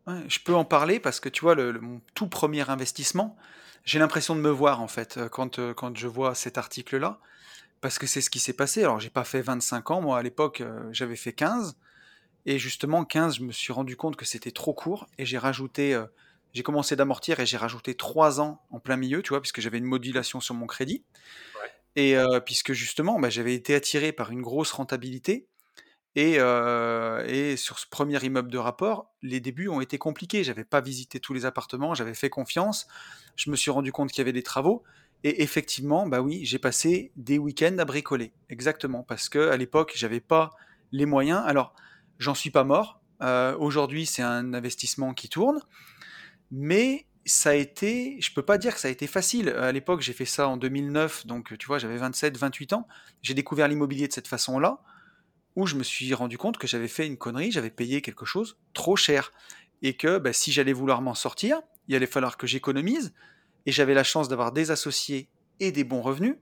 ouais, 0.07 0.25
je 0.29 0.39
peux 0.41 0.55
en 0.55 0.65
parler 0.65 1.01
parce 1.01 1.21
que 1.21 1.29
tu 1.29 1.43
vois, 1.43 1.55
le, 1.55 1.73
le- 1.73 1.81
mon 1.81 2.01
tout 2.15 2.29
premier 2.29 2.69
investissement, 2.71 3.37
j'ai 3.85 3.99
l'impression 3.99 4.35
de 4.37 4.41
me 4.41 4.51
voir 4.51 4.81
en 4.81 4.89
fait 4.89 5.17
euh, 5.17 5.29
quand, 5.29 5.59
euh, 5.59 5.75
quand 5.75 5.97
je 5.97 6.07
vois 6.09 6.35
cet 6.35 6.59
article-là, 6.59 7.21
parce 7.81 7.99
que 7.99 8.07
c'est 8.07 8.21
ce 8.23 8.31
qui 8.31 8.39
s'est 8.41 8.53
passé. 8.55 8.83
Alors, 8.85 9.01
j'ai 9.01 9.11
pas 9.11 9.25
fait 9.25 9.43
25 9.43 9.91
ans, 9.91 10.01
moi 10.03 10.19
à 10.19 10.23
l'époque, 10.23 10.63
j'avais 10.93 11.17
fait 11.17 11.33
15, 11.33 11.77
et 12.47 12.59
justement 12.59 13.05
15, 13.05 13.37
je 13.39 13.43
me 13.45 13.53
suis 13.53 13.73
rendu 13.73 13.97
compte 13.97 14.17
que 14.17 14.25
c'était 14.25 14.53
trop 14.53 14.75
court, 14.75 15.09
et 15.19 15.27
j'ai 15.27 15.39
rajouté, 15.39 16.01
j'ai 16.57 16.63
commencé 16.63 16.97
d'amortir 16.97 17.39
et 17.39 17.45
j'ai 17.45 17.59
rajouté 17.59 17.95
3 17.95 18.41
ans 18.41 18.63
en 18.71 18.81
plein 18.81 18.97
milieu, 18.97 19.23
tu 19.23 19.29
vois, 19.29 19.43
puisque 19.43 19.61
j'avais 19.61 19.77
une 19.77 19.85
modulation 19.85 20.41
sur 20.41 20.55
mon 20.55 20.67
crédit, 20.67 21.05
Ouais. 21.55 21.71
et 21.97 22.17
euh, 22.17 22.41
puisque 22.41 22.73
justement, 22.73 23.21
bah, 23.21 23.29
j'avais 23.29 23.55
été 23.55 23.75
attiré 23.75 24.11
par 24.13 24.31
une 24.31 24.41
grosse 24.41 24.73
rentabilité. 24.73 25.49
Et, 26.15 26.37
euh, 26.39 27.23
et 27.27 27.59
sur 27.59 27.79
ce 27.79 27.87
premier 27.87 28.19
immeuble 28.25 28.51
de 28.51 28.57
rapport, 28.57 29.13
les 29.21 29.39
débuts 29.39 29.69
ont 29.69 29.83
été 29.83 29.99
compliqués. 29.99 30.45
J'avais 30.45 30.65
pas 30.65 30.81
visité 30.81 31.21
tous 31.21 31.35
les 31.35 31.45
appartements, 31.45 31.95
j'avais 31.95 32.15
fait 32.15 32.31
confiance. 32.31 32.87
Je 33.37 33.51
me 33.51 33.57
suis 33.57 33.71
rendu 33.71 33.93
compte 33.93 34.09
qu'il 34.11 34.21
y 34.21 34.23
avait 34.23 34.33
des 34.33 34.43
travaux. 34.43 34.83
Et 35.25 35.43
effectivement, 35.43 36.07
bah 36.07 36.23
oui, 36.23 36.47
j'ai 36.47 36.59
passé 36.59 37.13
des 37.17 37.37
week-ends 37.37 37.77
à 37.79 37.85
bricoler. 37.85 38.33
Exactement, 38.49 39.03
parce 39.03 39.29
que 39.29 39.51
à 39.51 39.59
l'époque, 39.59 39.93
j'avais 39.95 40.21
pas 40.21 40.53
les 40.91 41.05
moyens. 41.05 41.43
Alors, 41.45 41.75
j'en 42.19 42.35
suis 42.35 42.51
pas 42.51 42.65
mort. 42.65 43.03
Euh, 43.23 43.55
Aujourd'hui, 43.59 44.07
c'est 44.07 44.23
un 44.23 44.55
investissement 44.55 45.13
qui 45.13 45.29
tourne, 45.29 45.61
mais 46.51 47.07
ça 47.25 47.51
a 47.51 47.55
été, 47.55 48.17
je 48.21 48.33
peux 48.33 48.43
pas 48.43 48.57
dire 48.57 48.75
que 48.75 48.81
ça 48.81 48.89
a 48.89 48.91
été 48.91 49.07
facile. 49.07 49.49
À 49.49 49.73
l'époque, 49.73 50.01
j'ai 50.01 50.13
fait 50.13 50.25
ça 50.25 50.49
en 50.49 50.57
2009, 50.57 51.27
donc 51.27 51.57
tu 51.59 51.67
vois, 51.67 51.79
j'avais 51.79 51.97
27, 51.97 52.37
28 52.37 52.73
ans. 52.73 52.87
J'ai 53.23 53.35
découvert 53.35 53.67
l'immobilier 53.67 54.07
de 54.07 54.13
cette 54.13 54.29
façon-là 54.29 54.81
où 55.57 55.67
je 55.67 55.75
me 55.75 55.83
suis 55.83 56.13
rendu 56.15 56.39
compte 56.39 56.59
que 56.59 56.67
j'avais 56.67 56.87
fait 56.87 57.07
une 57.07 57.17
connerie, 57.17 57.51
j'avais 57.51 57.71
payé 57.71 58.03
quelque 58.03 58.27
chose 58.27 58.59
trop 58.75 58.95
cher. 58.95 59.33
Et 59.83 59.95
que 59.95 60.19
bah, 60.19 60.33
si 60.33 60.53
j'allais 60.53 60.73
vouloir 60.73 61.03
m'en 61.03 61.15
sortir, 61.15 61.61
il 61.89 61.97
allait 61.97 62.07
falloir 62.07 62.37
que 62.37 62.47
j'économise. 62.47 63.15
Et 63.65 63.73
j'avais 63.73 63.95
la 63.95 64.05
chance 64.05 64.29
d'avoir 64.29 64.53
des 64.53 64.71
associés 64.71 65.29
et 65.59 65.73
des 65.73 65.85
bons 65.85 66.03
revenus. 66.03 66.37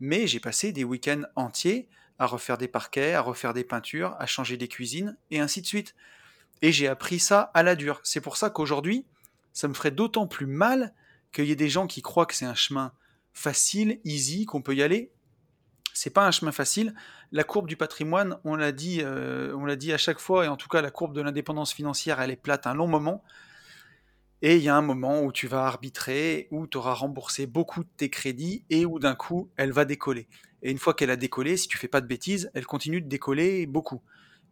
Mais 0.00 0.26
j'ai 0.26 0.40
passé 0.40 0.72
des 0.72 0.84
week-ends 0.84 1.22
entiers 1.36 1.88
à 2.18 2.26
refaire 2.26 2.58
des 2.58 2.68
parquets, 2.68 3.14
à 3.14 3.20
refaire 3.20 3.54
des 3.54 3.64
peintures, 3.64 4.16
à 4.18 4.26
changer 4.26 4.56
des 4.56 4.68
cuisines, 4.68 5.16
et 5.30 5.38
ainsi 5.38 5.60
de 5.62 5.66
suite. 5.66 5.94
Et 6.62 6.72
j'ai 6.72 6.88
appris 6.88 7.18
ça 7.18 7.50
à 7.54 7.62
la 7.62 7.76
dure. 7.76 8.00
C'est 8.02 8.20
pour 8.20 8.36
ça 8.36 8.50
qu'aujourd'hui, 8.50 9.04
ça 9.56 9.68
me 9.68 9.74
ferait 9.74 9.90
d'autant 9.90 10.26
plus 10.26 10.44
mal 10.44 10.92
qu'il 11.32 11.46
y 11.46 11.50
ait 11.50 11.56
des 11.56 11.70
gens 11.70 11.86
qui 11.86 12.02
croient 12.02 12.26
que 12.26 12.34
c'est 12.34 12.44
un 12.44 12.54
chemin 12.54 12.92
facile, 13.32 14.00
easy, 14.04 14.44
qu'on 14.44 14.60
peut 14.60 14.74
y 14.74 14.82
aller. 14.82 15.10
C'est 15.94 16.10
pas 16.10 16.26
un 16.26 16.30
chemin 16.30 16.52
facile. 16.52 16.94
La 17.32 17.42
courbe 17.42 17.66
du 17.66 17.74
patrimoine, 17.74 18.36
on 18.44 18.54
l'a 18.54 18.70
dit, 18.70 19.00
euh, 19.00 19.56
on 19.56 19.64
l'a 19.64 19.76
dit 19.76 19.94
à 19.94 19.96
chaque 19.96 20.18
fois, 20.18 20.44
et 20.44 20.48
en 20.48 20.58
tout 20.58 20.68
cas 20.68 20.82
la 20.82 20.90
courbe 20.90 21.14
de 21.14 21.22
l'indépendance 21.22 21.72
financière, 21.72 22.20
elle 22.20 22.30
est 22.30 22.36
plate 22.36 22.66
un 22.66 22.74
long 22.74 22.86
moment. 22.86 23.24
Et 24.42 24.56
il 24.56 24.62
y 24.62 24.68
a 24.68 24.76
un 24.76 24.82
moment 24.82 25.22
où 25.22 25.32
tu 25.32 25.46
vas 25.46 25.64
arbitrer, 25.64 26.48
où 26.50 26.66
tu 26.66 26.76
auras 26.76 26.92
remboursé 26.92 27.46
beaucoup 27.46 27.82
de 27.82 27.88
tes 27.96 28.10
crédits, 28.10 28.66
et 28.68 28.84
où 28.84 28.98
d'un 28.98 29.14
coup, 29.14 29.48
elle 29.56 29.72
va 29.72 29.86
décoller. 29.86 30.28
Et 30.60 30.70
une 30.70 30.78
fois 30.78 30.92
qu'elle 30.92 31.10
a 31.10 31.16
décollé, 31.16 31.56
si 31.56 31.66
tu 31.66 31.78
fais 31.78 31.88
pas 31.88 32.02
de 32.02 32.06
bêtises, 32.06 32.50
elle 32.52 32.66
continue 32.66 33.00
de 33.00 33.08
décoller 33.08 33.64
beaucoup. 33.64 34.02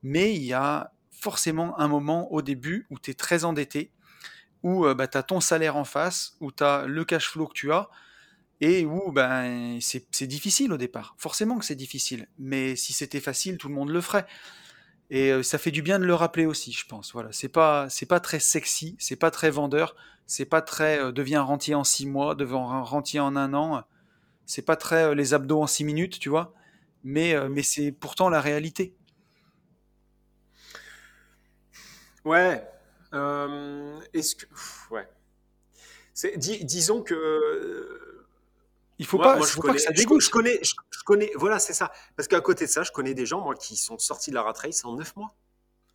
Mais 0.02 0.34
il 0.34 0.44
y 0.44 0.54
a 0.54 0.94
forcément 1.10 1.78
un 1.78 1.88
moment 1.88 2.32
au 2.32 2.40
début 2.40 2.86
où 2.88 2.98
tu 2.98 3.10
es 3.10 3.14
très 3.14 3.44
endetté, 3.44 3.92
où 4.64 4.86
euh, 4.86 4.94
bah, 4.94 5.06
tu 5.06 5.16
as 5.16 5.22
ton 5.22 5.40
salaire 5.40 5.76
en 5.76 5.84
face, 5.84 6.36
où 6.40 6.50
tu 6.50 6.64
as 6.64 6.86
le 6.86 7.04
cash 7.04 7.28
flow 7.28 7.46
que 7.46 7.52
tu 7.52 7.70
as, 7.70 7.88
et 8.60 8.86
où 8.86 9.12
ben, 9.12 9.78
c'est 9.80 10.26
difficile 10.26 10.72
au 10.72 10.78
départ. 10.78 11.14
Forcément 11.18 11.58
que 11.58 11.64
c'est 11.64 11.74
difficile, 11.76 12.26
mais 12.38 12.74
si 12.74 12.92
c'était 12.92 13.20
facile, 13.20 13.58
tout 13.58 13.68
le 13.68 13.74
monde 13.74 13.90
le 13.90 14.00
ferait. 14.00 14.26
Et 15.10 15.30
euh, 15.30 15.42
ça 15.42 15.58
fait 15.58 15.70
du 15.70 15.82
bien 15.82 15.98
de 15.98 16.04
le 16.04 16.14
rappeler 16.14 16.46
aussi, 16.46 16.72
je 16.72 16.86
pense. 16.86 17.12
Voilà, 17.12 17.28
c'est 17.32 17.48
pas 17.48 17.88
c'est 17.90 18.06
pas 18.06 18.20
très 18.20 18.40
sexy, 18.40 18.96
c'est 18.98 19.16
pas 19.16 19.30
très 19.30 19.50
vendeur, 19.50 19.96
c'est 20.26 20.46
pas 20.46 20.62
très 20.62 20.98
euh, 20.98 21.12
deviens 21.12 21.42
rentier 21.42 21.74
en 21.74 21.84
six 21.84 22.06
mois, 22.06 22.34
deviens 22.34 22.80
rentier 22.82 23.20
en 23.20 23.36
un 23.36 23.52
an. 23.54 23.84
C'est 24.46 24.62
pas 24.62 24.76
très 24.76 25.04
euh, 25.04 25.14
les 25.14 25.34
abdos 25.34 25.62
en 25.62 25.66
six 25.66 25.84
minutes, 25.84 26.18
tu 26.18 26.30
vois. 26.30 26.54
Mais 27.04 27.36
mais 27.50 27.62
c'est 27.62 27.92
pourtant 27.92 28.30
la 28.30 28.40
réalité. 28.40 28.96
Ouais. 32.24 32.73
Euh, 33.14 34.00
Est-ce 34.12 34.36
que. 34.36 34.46
pff, 34.46 34.90
Ouais. 34.90 35.08
C'est- 36.12 36.36
dis- 36.36 36.64
disons 36.64 37.02
que. 37.02 37.14
euh, 37.14 38.26
Il 38.98 39.06
faut 39.06 39.16
moi, 39.16 39.32
pas, 39.32 39.36
moi, 39.38 39.46
je 39.46 39.52
faut 39.52 39.60
pas 39.60 39.68
connais, 39.68 39.78
que 39.78 39.82
ça 39.82 39.90
je, 39.92 39.98
dégoûte. 39.98 40.20
je 40.20 40.30
connais, 40.30 40.60
je, 40.62 40.72
je 40.90 41.02
connais, 41.04 41.30
voilà, 41.34 41.58
c'est 41.58 41.72
ça. 41.72 41.90
Parce 42.16 42.28
qu'à 42.28 42.40
côté 42.40 42.66
de 42.66 42.70
ça, 42.70 42.84
je 42.84 42.92
connais 42.92 43.12
des 43.14 43.26
gens, 43.26 43.40
moi, 43.40 43.54
qui 43.56 43.76
sont 43.76 43.98
sortis 43.98 44.30
de 44.30 44.36
la 44.36 44.42
rat 44.42 44.52
race 44.52 44.84
en 44.84 44.94
9 44.94 45.16
mois. 45.16 45.34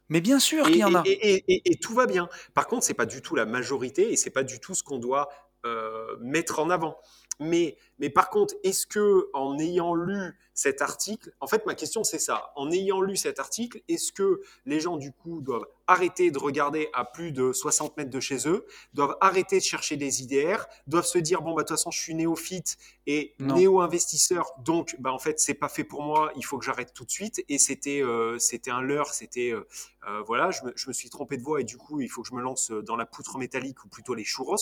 Mais 0.09 0.19
bien 0.21 0.39
sûr 0.39 0.67
Et, 0.67 0.71
qu'il 0.71 0.81
y 0.81 0.83
en 0.83 0.95
a. 0.95 1.03
et- 1.05 1.11
et- 1.11 1.43
et- 1.47 1.71
et 1.71 1.75
tout 1.77 1.93
va 1.93 2.07
bien. 2.07 2.27
Par 2.53 2.67
contre, 2.67 2.83
c'est 2.83 2.93
pas 2.95 3.05
du 3.05 3.21
tout 3.21 3.35
la 3.35 3.45
majorité 3.45 4.11
et 4.11 4.17
c'est 4.17 4.31
pas 4.31 4.43
du 4.43 4.59
tout 4.59 4.75
ce 4.75 4.83
qu'on 4.83 4.97
doit 4.97 5.29
euh, 5.65 6.15
mettre 6.21 6.59
en 6.59 6.69
avant. 6.69 6.97
Mais, 7.39 7.77
mais 7.99 8.09
par 8.09 8.29
contre, 8.29 8.53
est-ce 8.63 8.85
que 8.85 9.29
en 9.33 9.57
ayant 9.59 9.95
lu 9.95 10.37
cet 10.53 10.81
article, 10.81 11.31
en 11.39 11.47
fait, 11.47 11.65
ma 11.65 11.73
question 11.73 12.03
c'est 12.03 12.19
ça. 12.19 12.51
En 12.57 12.69
ayant 12.69 13.01
lu 13.01 13.15
cet 13.15 13.39
article, 13.39 13.81
est-ce 13.87 14.11
que 14.11 14.41
les 14.65 14.81
gens 14.81 14.97
du 14.97 15.13
coup 15.13 15.39
doivent 15.39 15.65
arrêter 15.87 16.31
de 16.31 16.37
regarder 16.37 16.89
à 16.93 17.05
plus 17.05 17.31
de 17.31 17.53
60 17.53 17.95
mètres 17.95 18.09
de 18.09 18.19
chez 18.19 18.47
eux, 18.47 18.65
doivent 18.93 19.15
arrêter 19.21 19.57
de 19.59 19.63
chercher 19.63 19.95
des 19.95 20.21
IDR, 20.21 20.65
doivent 20.85 21.05
se 21.05 21.17
dire 21.17 21.41
bon 21.41 21.53
bah 21.53 21.63
de 21.63 21.67
toute 21.67 21.77
façon 21.77 21.91
je 21.91 21.99
suis 21.99 22.13
néophyte 22.13 22.77
et 23.07 23.35
néo-investisseur, 23.39 24.51
donc 24.63 24.95
bah 24.99 25.13
en 25.13 25.17
fait 25.17 25.39
c'est 25.39 25.53
pas 25.53 25.69
fait 25.69 25.85
pour 25.85 26.03
moi, 26.03 26.31
il 26.35 26.43
faut 26.43 26.57
que 26.57 26.65
j'arrête 26.65 26.93
tout 26.93 27.05
de 27.05 27.11
suite. 27.11 27.43
Et 27.47 27.57
c'était 27.57 28.03
euh, 28.03 28.37
c'était 28.37 28.71
un 28.71 28.81
leurre, 28.81 29.13
c'était 29.13 29.51
euh, 29.51 29.65
euh, 30.07 30.21
voilà, 30.21 30.51
je 30.51 30.63
me, 30.63 30.73
je 30.75 30.87
me 30.87 30.93
suis 30.93 31.09
trompé 31.09 31.37
de 31.37 31.43
voie 31.43 31.61
et 31.61 31.63
du 31.63 31.77
coup 31.77 32.01
il 32.01 32.09
faut 32.09 32.21
que 32.21 32.27
je 32.27 32.33
me 32.33 32.41
lance 32.41 32.71
dans 32.71 32.95
la 32.95 33.05
poutre 33.05 33.37
métallique 33.37 33.83
ou 33.83 33.87
plutôt 33.87 34.13
les 34.13 34.23
churros. 34.23 34.55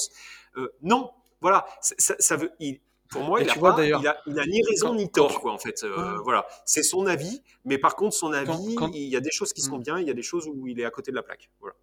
Euh, 0.58 0.70
non, 0.82 1.12
voilà, 1.42 1.66
ça, 1.82 2.36
veut. 2.38 2.52
il- 2.60 2.80
pour 3.10 3.24
moi, 3.24 3.40
il 3.42 3.50
a, 3.50 3.54
tu 3.54 3.60
vois, 3.60 3.72
pas- 3.72 3.78
d'ailleurs, 3.78 4.02
il, 4.02 4.08
a, 4.08 4.18
il 4.28 4.38
a 4.40 4.46
ni 4.46 4.62
raison 4.70 4.94
ni 4.94 5.10
tort, 5.10 5.40
quoi, 5.40 5.54
en 5.54 5.58
fait. 5.58 5.84
Euh, 5.84 5.96
Ouais. 6.18 6.18
Voilà, 6.26 6.46
c'est 6.66 6.84
son 6.84 7.06
avis, 7.06 7.42
mais 7.64 7.78
par 7.78 7.96
contre, 7.96 8.16
son 8.16 8.34
avis, 8.34 8.76
Quand- 8.76 8.88
quand- 8.88 8.92
il 8.94 9.04
y 9.08 9.16
a 9.16 9.22
des 9.22 9.32
choses 9.32 9.54
qui 9.54 9.62
sont 9.62 9.78
Mm. 9.78 9.84
bien, 9.84 10.00
il 10.00 10.08
y 10.08 10.10
a 10.10 10.14
des 10.14 10.22
choses 10.24 10.46
où 10.48 10.68
il 10.68 10.80
est 10.80 10.86
à 10.86 10.92
côté 10.92 11.12
de 11.12 11.16
la 11.16 11.24
plaque. 11.24 11.50
Voilà. 11.62 11.76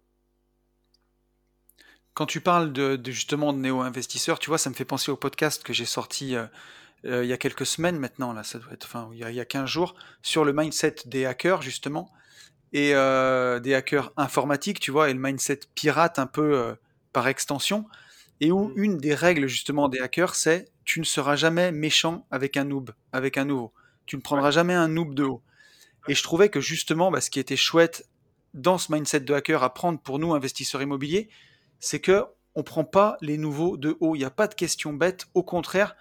Quand 2.13 2.25
tu 2.25 2.39
parles 2.41 2.71
de, 2.71 2.95
de 2.95 3.11
justement 3.11 3.51
de 3.51 3.57
néo-investisseurs, 3.57 4.39
tu 4.39 4.49
vois, 4.49 4.57
ça 4.57 4.69
me 4.69 4.75
fait 4.75 4.85
penser 4.85 5.11
au 5.11 5.17
podcast 5.17 5.63
que 5.63 5.73
j'ai 5.73 5.85
sorti 5.85 6.35
euh, 6.35 6.45
euh, 7.05 7.23
il 7.25 7.29
y 7.29 7.33
a 7.33 7.37
quelques 7.37 7.65
semaines 7.65 7.97
maintenant, 7.99 8.31
là, 8.31 8.43
ça 8.43 8.57
doit 8.57 8.71
être, 8.71 8.85
enfin, 8.85 9.09
il 9.11 9.17
y 9.19 9.23
a, 9.23 9.29
il 9.31 9.35
y 9.35 9.39
a 9.41 9.45
15 9.45 9.67
jours, 9.67 9.95
sur 10.21 10.45
le 10.45 10.53
mindset 10.53 10.95
des 11.07 11.25
hackers, 11.25 11.61
justement, 11.61 12.11
et 12.71 12.89
des 12.91 13.73
hackers 13.73 14.11
informatiques, 14.17 14.79
tu 14.79 14.91
vois, 14.91 15.09
et 15.09 15.13
le 15.13 15.19
mindset 15.19 15.61
pirate 15.75 16.19
un 16.19 16.27
peu 16.27 16.75
par 17.13 17.27
extension, 17.27 17.85
et 18.41 18.51
où 18.51 18.69
Mm. 18.69 18.73
une 18.75 18.97
des 18.97 19.15
règles, 19.15 19.47
justement, 19.47 19.89
des 19.89 19.99
hackers, 19.99 20.35
c'est 20.35 20.69
tu 20.83 20.99
ne 20.99 21.05
seras 21.05 21.35
jamais 21.35 21.71
méchant 21.71 22.27
avec 22.31 22.57
un 22.57 22.65
noob, 22.65 22.91
avec 23.11 23.37
un 23.37 23.45
nouveau. 23.45 23.73
Tu 24.05 24.15
ne 24.17 24.21
prendras 24.21 24.51
jamais 24.51 24.73
un 24.73 24.87
noob 24.87 25.15
de 25.15 25.23
haut. 25.23 25.41
Et 26.07 26.13
je 26.13 26.21
trouvais 26.21 26.49
que 26.49 26.61
justement, 26.61 27.09
bah, 27.09 27.21
ce 27.21 27.29
qui 27.31 27.39
était 27.39 27.55
chouette 27.55 28.07
dans 28.53 28.77
ce 28.77 28.91
mindset 28.91 29.21
de 29.21 29.33
hacker 29.33 29.63
à 29.63 29.73
prendre 29.73 29.99
pour 29.99 30.19
nous, 30.19 30.33
investisseurs 30.33 30.81
immobiliers, 30.81 31.29
c'est 31.79 31.99
que 31.99 32.25
on 32.53 32.63
prend 32.63 32.85
pas 32.85 33.17
les 33.21 33.37
nouveaux 33.37 33.77
de 33.77 33.97
haut. 33.99 34.15
Il 34.15 34.19
n'y 34.19 34.25
a 34.25 34.29
pas 34.29 34.47
de 34.47 34.55
questions 34.55 34.93
bêtes. 34.93 35.27
Au 35.33 35.43
contraire, 35.43 35.95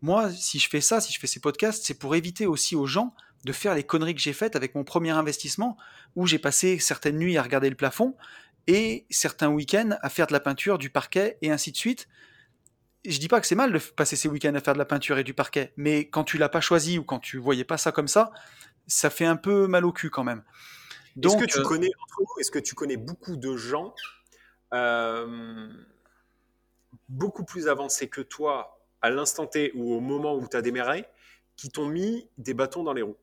moi, 0.00 0.30
si 0.30 0.58
je 0.58 0.68
fais 0.68 0.80
ça, 0.80 1.00
si 1.00 1.12
je 1.12 1.18
fais 1.18 1.26
ces 1.26 1.40
podcasts, 1.40 1.84
c'est 1.84 1.98
pour 1.98 2.14
éviter 2.14 2.46
aussi 2.46 2.76
aux 2.76 2.86
gens 2.86 3.14
de 3.44 3.52
faire 3.52 3.74
les 3.74 3.84
conneries 3.84 4.14
que 4.14 4.20
j'ai 4.20 4.32
faites 4.32 4.56
avec 4.56 4.74
mon 4.74 4.84
premier 4.84 5.10
investissement, 5.10 5.76
où 6.16 6.26
j'ai 6.26 6.38
passé 6.38 6.78
certaines 6.78 7.18
nuits 7.18 7.36
à 7.36 7.42
regarder 7.42 7.68
le 7.68 7.76
plafond 7.76 8.14
et 8.68 9.06
certains 9.10 9.48
week-ends 9.48 9.96
à 10.02 10.10
faire 10.10 10.28
de 10.28 10.32
la 10.32 10.40
peinture, 10.40 10.78
du 10.78 10.90
parquet 10.90 11.38
et 11.42 11.50
ainsi 11.50 11.72
de 11.72 11.76
suite. 11.76 12.06
Je 13.04 13.18
dis 13.18 13.26
pas 13.26 13.40
que 13.40 13.46
c'est 13.46 13.54
mal 13.54 13.72
de 13.72 13.78
passer 13.78 14.14
ces 14.14 14.28
week-ends 14.28 14.54
à 14.54 14.60
faire 14.60 14.74
de 14.74 14.78
la 14.78 14.84
peinture 14.84 15.18
et 15.18 15.24
du 15.24 15.34
parquet, 15.34 15.72
mais 15.76 16.08
quand 16.08 16.22
tu 16.22 16.36
l'as 16.36 16.50
pas 16.50 16.60
choisi 16.60 16.98
ou 16.98 17.04
quand 17.04 17.18
tu 17.18 17.38
voyais 17.38 17.64
pas 17.64 17.78
ça 17.78 17.90
comme 17.90 18.08
ça, 18.08 18.30
ça 18.86 19.08
fait 19.08 19.24
un 19.24 19.36
peu 19.36 19.66
mal 19.66 19.86
au 19.86 19.92
cul 19.92 20.10
quand 20.10 20.22
même. 20.22 20.44
Est-ce 21.20 21.36
que 21.36 21.46
tu 21.46 21.58
euh, 21.58 21.62
connais 21.62 21.90
est-ce 22.38 22.50
que 22.50 22.58
tu 22.58 22.74
connais 22.74 22.96
beaucoup 22.96 23.36
de 23.36 23.56
gens 23.56 23.94
euh, 24.74 25.68
beaucoup 27.08 27.44
plus 27.44 27.68
avancés 27.68 28.08
que 28.08 28.20
toi 28.20 28.78
à 29.00 29.10
l'instant 29.10 29.46
T 29.46 29.72
ou 29.74 29.94
au 29.94 30.00
moment 30.00 30.36
où 30.36 30.46
tu 30.46 30.56
as 30.56 30.62
démarré 30.62 31.06
qui 31.56 31.70
t'ont 31.70 31.86
mis 31.86 32.28
des 32.36 32.54
bâtons 32.54 32.84
dans 32.84 32.92
les 32.92 33.02
roues? 33.02 33.16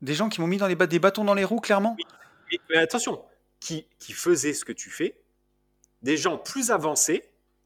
Des 0.00 0.14
gens 0.14 0.28
qui 0.28 0.40
m'ont 0.40 0.46
mis 0.46 0.56
dans 0.56 0.66
les 0.66 0.74
des 0.74 0.98
bâtons 0.98 1.24
dans 1.24 1.34
les 1.34 1.44
roues, 1.44 1.60
clairement? 1.60 1.96
Mais, 2.70 2.78
attention, 2.78 3.22
qui, 3.66 3.84
qui 3.98 4.12
faisaient 4.12 4.54
ce 4.54 4.64
que 4.64 4.72
tu 4.72 4.90
fais, 4.90 5.16
des 6.02 6.16
gens 6.16 6.38
plus 6.38 6.70
avancés 6.70 7.24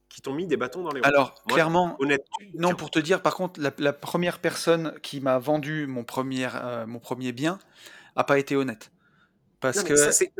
qui 0.08 0.22
t'ont 0.22 0.32
mis 0.32 0.46
des 0.46 0.56
bâtons 0.56 0.82
dans 0.82 0.92
les 0.92 1.00
roues. 1.00 1.06
Alors, 1.06 1.42
clairement, 1.44 1.96
honnêtement, 2.00 2.36
non, 2.54 2.74
pour 2.74 2.90
te 2.90 2.98
dire, 2.98 3.20
par 3.20 3.34
contre, 3.34 3.60
la, 3.60 3.92
première 3.92 4.38
personne 4.38 4.98
qui 5.02 5.20
m'a 5.20 5.38
vendu 5.38 5.86
mon 5.86 6.02
premier, 6.02 6.48
euh, 6.54 6.86
mon 6.86 7.00
premier 7.00 7.32
bien 7.32 7.58
a 8.16 8.24
pas 8.24 8.38
été 8.38 8.56
honnête. 8.56 8.90
Parce 9.60 9.82
que. 9.82 9.94
Ça, 9.94 10.10
c'est 10.10 10.32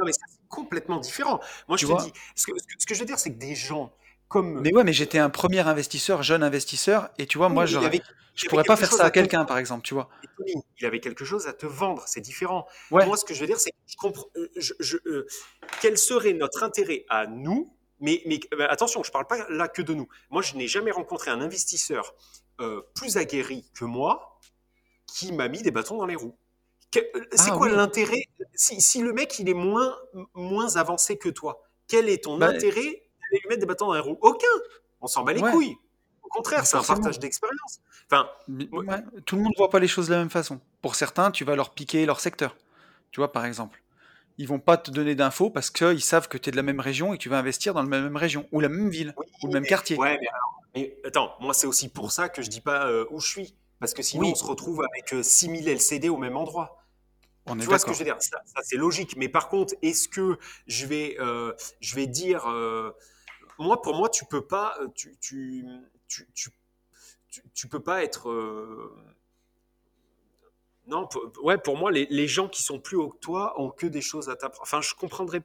complètement 0.48 0.98
différent. 0.98 1.40
Moi, 1.68 1.76
je 1.76 1.86
te 1.86 2.02
dis, 2.04 2.12
ce 2.34 2.46
que, 2.46 2.52
ce 2.78 2.86
que 2.86 2.94
je 2.94 3.00
veux 3.00 3.06
dire, 3.06 3.18
c'est 3.18 3.32
que 3.32 3.38
des 3.38 3.54
gens 3.54 3.92
comme. 4.30 4.60
Mais 4.60 4.72
ouais, 4.72 4.84
mais 4.84 4.94
j'étais 4.94 5.18
un 5.18 5.28
premier 5.28 5.60
investisseur, 5.60 6.22
jeune 6.22 6.42
investisseur, 6.42 7.10
et 7.18 7.26
tu 7.26 7.36
vois, 7.36 7.50
moi, 7.50 7.66
je 7.66 7.78
je 8.34 8.48
pourrais 8.48 8.64
pas 8.64 8.76
faire 8.76 8.92
ça 8.92 9.04
à 9.04 9.10
quelqu'un, 9.10 9.44
par 9.44 9.58
exemple, 9.58 9.82
tu 9.82 9.92
vois. 9.92 10.08
Il 10.78 10.86
avait 10.86 11.00
quelque 11.00 11.24
chose 11.24 11.46
à 11.46 11.52
te 11.52 11.66
vendre, 11.66 12.04
c'est 12.06 12.22
différent. 12.22 12.66
Moi, 12.90 13.16
ce 13.16 13.24
que 13.24 13.34
je 13.34 13.40
veux 13.40 13.46
dire, 13.46 13.60
c'est 13.60 13.70
que 13.70 13.76
je 13.86 13.96
comprends. 13.96 14.26
Euh, 14.36 14.48
je, 14.56 14.96
euh, 15.06 15.26
quel 15.82 15.98
serait 15.98 16.32
notre 16.32 16.62
intérêt 16.62 17.04
à 17.10 17.26
nous 17.26 17.76
mais, 18.02 18.22
mais 18.24 18.40
euh, 18.54 18.66
attention, 18.70 19.02
je 19.02 19.10
ne 19.10 19.12
parle 19.12 19.26
pas 19.26 19.46
là 19.50 19.68
que 19.68 19.82
de 19.82 19.92
nous. 19.92 20.08
Moi, 20.30 20.40
je 20.40 20.54
n'ai 20.54 20.68
jamais 20.68 20.90
rencontré 20.90 21.30
un 21.30 21.42
investisseur 21.42 22.14
plus 22.94 23.16
aguerri 23.16 23.70
que 23.74 23.86
moi 23.86 24.38
qui 25.06 25.32
m'a 25.32 25.48
mis 25.48 25.62
des 25.62 25.70
bâtons 25.70 25.96
dans 25.96 26.04
les 26.04 26.14
roues. 26.14 26.36
C'est 26.92 27.50
ah 27.50 27.56
quoi 27.56 27.70
l'intérêt? 27.70 28.24
Si, 28.54 28.82
si, 28.82 29.00
le 29.00 29.14
mec 29.14 29.38
il 29.38 29.48
est 29.48 29.54
moins, 29.54 29.96
moins 30.34 30.76
avancé 30.76 31.16
que 31.16 31.30
toi, 31.30 31.62
quel 31.88 32.10
est 32.10 32.24
ton 32.24 32.36
bah, 32.36 32.48
intérêt 32.48 33.09
lui 33.38 33.48
mettre 33.48 33.60
des 33.60 33.66
bâtons 33.66 33.86
dans 33.86 33.94
les 33.94 34.00
roues 34.00 34.18
Aucun 34.20 34.46
On 35.00 35.06
s'en 35.06 35.22
bat 35.22 35.32
les 35.32 35.40
couilles. 35.40 35.76
Au 36.22 36.28
contraire, 36.28 36.66
c'est 36.66 36.76
un 36.76 36.82
partage 36.82 37.18
d'expérience. 37.18 37.80
Enfin, 38.10 38.28
tout 39.26 39.36
le 39.36 39.42
monde 39.42 39.52
ne 39.52 39.58
voit 39.58 39.70
pas 39.70 39.78
les 39.78 39.88
choses 39.88 40.08
de 40.08 40.14
la 40.14 40.20
même 40.20 40.30
façon. 40.30 40.60
Pour 40.82 40.94
certains, 40.94 41.30
tu 41.30 41.44
vas 41.44 41.56
leur 41.56 41.70
piquer 41.70 42.06
leur 42.06 42.20
secteur. 42.20 42.56
Tu 43.10 43.20
vois, 43.20 43.32
par 43.32 43.44
exemple. 43.44 43.82
Ils 44.38 44.48
vont 44.48 44.58
pas 44.58 44.78
te 44.78 44.90
donner 44.90 45.14
d'infos 45.14 45.50
parce 45.50 45.70
qu'ils 45.70 46.02
savent 46.02 46.28
que 46.28 46.38
tu 46.38 46.48
es 46.48 46.52
de 46.52 46.56
la 46.56 46.62
même 46.62 46.80
région 46.80 47.12
et 47.12 47.18
que 47.18 47.22
tu 47.22 47.28
vas 47.28 47.38
investir 47.38 47.74
dans 47.74 47.82
la 47.82 47.88
même 47.88 48.16
région, 48.16 48.48
ou 48.52 48.60
la 48.60 48.70
même 48.70 48.88
ville, 48.88 49.14
ou 49.42 49.48
le 49.48 49.52
même 49.52 49.66
quartier. 49.66 49.98
Ouais, 49.98 50.18
mais, 50.74 50.96
attends, 51.04 51.34
moi, 51.40 51.52
c'est 51.52 51.66
aussi 51.66 51.88
pour 51.88 52.10
ça 52.10 52.30
que 52.30 52.40
je 52.40 52.48
dis 52.48 52.62
pas 52.62 52.86
euh, 52.86 53.04
où 53.10 53.20
je 53.20 53.28
suis. 53.28 53.54
Parce 53.80 53.92
que 53.92 54.02
sinon, 54.02 54.28
on 54.30 54.34
se 54.34 54.44
retrouve 54.44 54.82
avec 54.82 55.24
6000 55.24 55.68
euh, 55.68 55.72
LCD 55.72 56.08
au 56.08 56.16
même 56.16 56.36
endroit. 56.36 56.84
On 57.46 57.56
tu 57.56 57.66
vois 57.66 57.78
ce 57.78 57.84
que 57.84 57.92
je 57.92 57.98
veux 57.98 58.04
dire? 58.04 58.16
Ça, 58.20 58.38
c'est 58.62 58.76
logique. 58.76 59.16
Mais 59.16 59.28
par 59.28 59.48
contre, 59.48 59.74
est-ce 59.82 60.08
que 60.08 60.38
je 60.66 60.86
vais, 60.86 61.16
euh, 61.18 61.52
je 61.80 61.96
vais 61.96 62.06
dire, 62.06 62.46
moi, 63.60 63.80
pour 63.82 63.94
moi, 63.94 64.08
tu 64.08 64.24
peux 64.24 64.44
pas, 64.46 64.76
tu, 64.94 65.16
tu, 65.20 65.64
tu, 66.08 66.26
tu, 67.54 67.68
peux 67.68 67.80
pas 67.80 68.02
être. 68.02 68.30
Non, 70.86 71.06
pour, 71.06 71.30
ouais, 71.44 71.58
pour 71.58 71.76
moi, 71.76 71.92
les, 71.92 72.06
les, 72.10 72.26
gens 72.26 72.48
qui 72.48 72.62
sont 72.62 72.80
plus 72.80 72.96
hauts 72.96 73.10
que 73.10 73.18
toi 73.18 73.54
ont 73.60 73.70
que 73.70 73.86
des 73.86 74.00
choses 74.00 74.28
à 74.28 74.34
t'apprendre. 74.34 74.62
Enfin, 74.62 74.80
je 74.80 74.94
comprendrais, 74.94 75.42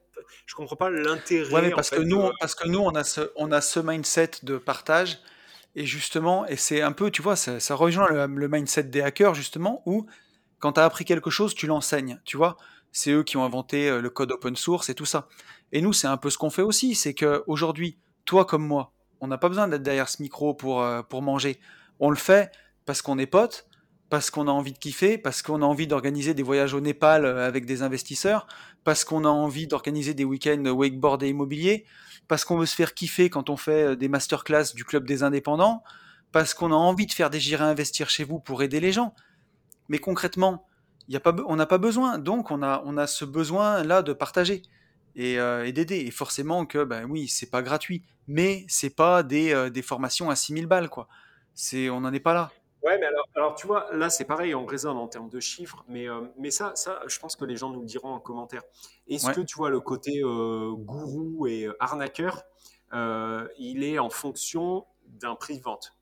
je 0.48 0.56
comprends 0.56 0.76
pas 0.76 0.90
l'intérêt. 0.90 1.54
Ouais, 1.54 1.70
parce 1.70 1.92
que 1.92 2.02
nous, 2.02 2.32
parce 2.40 2.56
que 2.56 2.68
nous, 2.68 2.80
on 2.80 2.96
a 2.96 3.04
ce, 3.04 3.32
on 3.36 3.52
a 3.52 3.62
ce 3.62 3.80
mindset 3.80 4.32
de 4.44 4.58
partage 4.58 5.20
et 5.76 5.86
justement, 5.86 6.46
et 6.48 6.56
c'est 6.56 6.82
un 6.82 6.94
peu, 6.94 7.12
tu 7.12 7.22
vois, 7.22 7.36
ça, 7.36 7.60
ça 7.60 7.76
rejoint 7.76 8.10
le, 8.28 8.48
mindset 8.48 8.84
des 8.84 9.02
hackers, 9.02 9.36
justement, 9.36 9.84
où 9.86 10.06
quand 10.60 10.74
tu 10.74 10.80
as 10.80 10.86
appris 10.86 11.04
quelque 11.04 11.30
chose, 11.30 11.54
tu 11.54 11.68
l'enseignes, 11.68 12.20
tu 12.24 12.38
vois. 12.38 12.56
C'est 12.94 13.12
eux 13.12 13.24
qui 13.24 13.36
ont 13.36 13.44
inventé 13.44 13.90
euh, 13.90 14.00
le 14.00 14.10
code 14.10 14.32
open 14.32 14.56
source 14.56 14.88
et 14.88 14.96
tout 14.96 15.06
ça. 15.06 15.28
Et 15.74 15.82
nous, 15.82 15.92
c'est 15.92 16.08
un 16.08 16.16
peu 16.16 16.30
ce 16.30 16.38
qu'on 16.38 16.50
fait 16.50 16.62
aussi, 16.62 16.96
c'est 16.96 17.14
qu'aujourd'hui, 17.14 17.98
toi 18.26 18.46
comme 18.46 18.66
moi, 18.66 18.92
on 19.22 19.28
n'a 19.28 19.38
pas 19.38 19.50
besoin 19.50 19.68
d'être 19.68 19.84
derrière 19.84 20.10
ce 20.10 20.22
micro 20.22 20.54
pour, 20.54 20.82
euh, 20.82 21.02
pour 21.02 21.22
manger. 21.22 21.60
On 22.00 22.10
le 22.10 22.16
fait 22.16 22.52
parce 22.86 23.02
qu'on 23.02 23.18
est 23.18 23.26
potes, 23.26 23.68
parce 24.10 24.30
qu'on 24.30 24.48
a 24.48 24.52
envie 24.52 24.74
de 24.74 24.78
kiffer, 24.78 25.18
parce 25.18 25.42
qu'on 25.42 25.62
a 25.62 25.66
envie 25.66 25.88
d'organiser 25.88 26.34
des 26.34 26.44
voyages 26.44 26.74
au 26.74 26.80
Népal 26.80 27.26
euh, 27.26 27.48
avec 27.48 27.66
des 27.66 27.82
investisseurs, 27.82 28.48
parce 28.84 29.04
qu'on 29.04 29.26
a 29.26 29.30
envie 29.30 29.68
d'organiser 29.68 30.14
des 30.14 30.26
week-ends 30.26 30.64
wakeboard 30.66 31.24
et 31.24 31.30
immobilier, 31.30 31.86
parce 32.28 32.46
qu'on 32.46 32.58
veut 32.58 32.66
se 32.66 32.76
faire 32.76 32.94
kiffer 32.94 33.30
quand 33.30 33.50
on 33.50 33.58
fait 33.58 33.84
euh, 33.84 33.96
des 33.96 34.08
masterclass 34.08 34.74
du 34.76 34.86
club 34.86 35.08
des 35.08 35.24
indépendants, 35.24 35.84
parce 36.32 36.54
qu'on 36.54 36.72
a 36.72 36.76
envie 36.76 37.08
de 37.08 37.14
faire 37.14 37.30
des 37.30 37.56
à 37.56 37.66
investir 37.66 38.10
chez 38.10 38.24
vous 38.24 38.40
pour 38.40 38.62
aider 38.62 38.80
les 38.80 38.92
gens. 38.92 39.14
Mais 39.90 40.00
concrètement, 40.00 40.66
y 41.08 41.16
a 41.16 41.22
on 41.48 41.56
n'a 41.56 41.66
pas 41.66 41.78
besoin. 41.78 42.18
Donc 42.18 42.52
on 42.52 42.62
a, 42.62 42.84
on 42.86 42.98
a 42.98 43.08
ce 43.08 43.26
besoin-là 43.26 44.02
de 44.02 44.14
partager 44.14 44.64
et, 45.16 45.40
euh, 45.40 45.72
d'aider. 45.72 45.98
Et 45.98 46.12
forcément 46.12 46.66
que, 46.66 46.84
ben 46.84 47.06
oui, 47.10 47.28
c'est 47.28 47.50
pas 47.50 47.62
gratuit, 47.62 48.04
mais 48.28 48.66
c'est 48.68 48.96
pas 48.96 49.24
des, 49.24 49.54
euh, 49.54 49.70
des 49.70 49.82
formations 49.82 50.30
à 50.30 50.36
6000 50.36 50.68
balles, 50.68 50.90
quoi. 50.90 51.08
C'est, 51.54 51.90
on 51.90 52.02
n'en 52.02 52.14
est 52.14 52.20
pas 52.20 52.34
là. 52.34 52.52
Ouais, 52.84 53.00
mais 53.00 53.08
alors, 53.08 53.28
alors 53.36 53.56
tu 53.56 53.66
vois, 53.66 53.88
là 53.94 54.12
c'est 54.12 54.26
pareil, 54.26 54.54
on 54.54 54.68
raisonne 54.68 54.98
en 54.98 55.08
termes 55.08 55.30
de 55.30 55.40
chiffres, 55.40 55.84
mais, 55.88 56.08
euh, 56.08 56.22
mais 56.38 56.52
ça, 56.52 56.74
ça, 56.76 57.02
je 57.08 57.18
pense 57.18 57.36
que 57.36 57.44
les 57.44 57.56
gens 57.56 57.72
nous 57.72 57.80
le 57.80 57.88
diront 57.88 58.10
en 58.10 58.20
commentaire. 58.20 58.62
Est-ce 59.08 59.32
que 59.32 59.42
tu 59.42 59.56
vois 59.56 59.72
le 59.72 59.80
côté 59.80 60.22
gourou 60.22 61.48
et 61.48 61.68
arnaqueur, 61.80 62.44
il 62.94 63.84
est 63.84 63.98
en 63.98 64.12
fonction 64.12 64.86
d'un 65.08 65.34
prix 65.34 65.58
de 65.58 65.64
vente? 65.64 65.98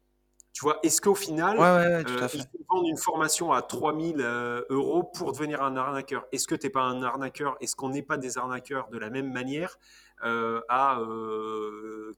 Tu 0.53 0.61
vois, 0.61 0.77
est-ce 0.83 1.01
qu'au 1.01 1.15
final, 1.15 1.59
ouais, 1.59 2.03
il 2.07 2.41
faut 2.41 2.65
vendre 2.69 2.87
une 2.87 2.97
formation 2.97 3.51
à 3.51 3.63
3000 3.63 4.21
euros 4.69 5.03
pour 5.03 5.31
devenir 5.31 5.63
un 5.63 5.75
arnaqueur? 5.75 6.25
Est-ce 6.31 6.47
que 6.47 6.55
tu 6.55 6.67
n'es 6.67 6.69
pas 6.69 6.83
un 6.83 7.01
arnaqueur? 7.01 7.57
Est-ce 7.59 7.75
qu'on 7.75 7.89
n'est 7.89 8.03
pas 8.03 8.17
des 8.17 8.37
arnaqueurs 8.37 8.87
de 8.89 8.99
la 8.99 9.09
même 9.09 9.31
manière 9.31 9.79
à 10.21 10.99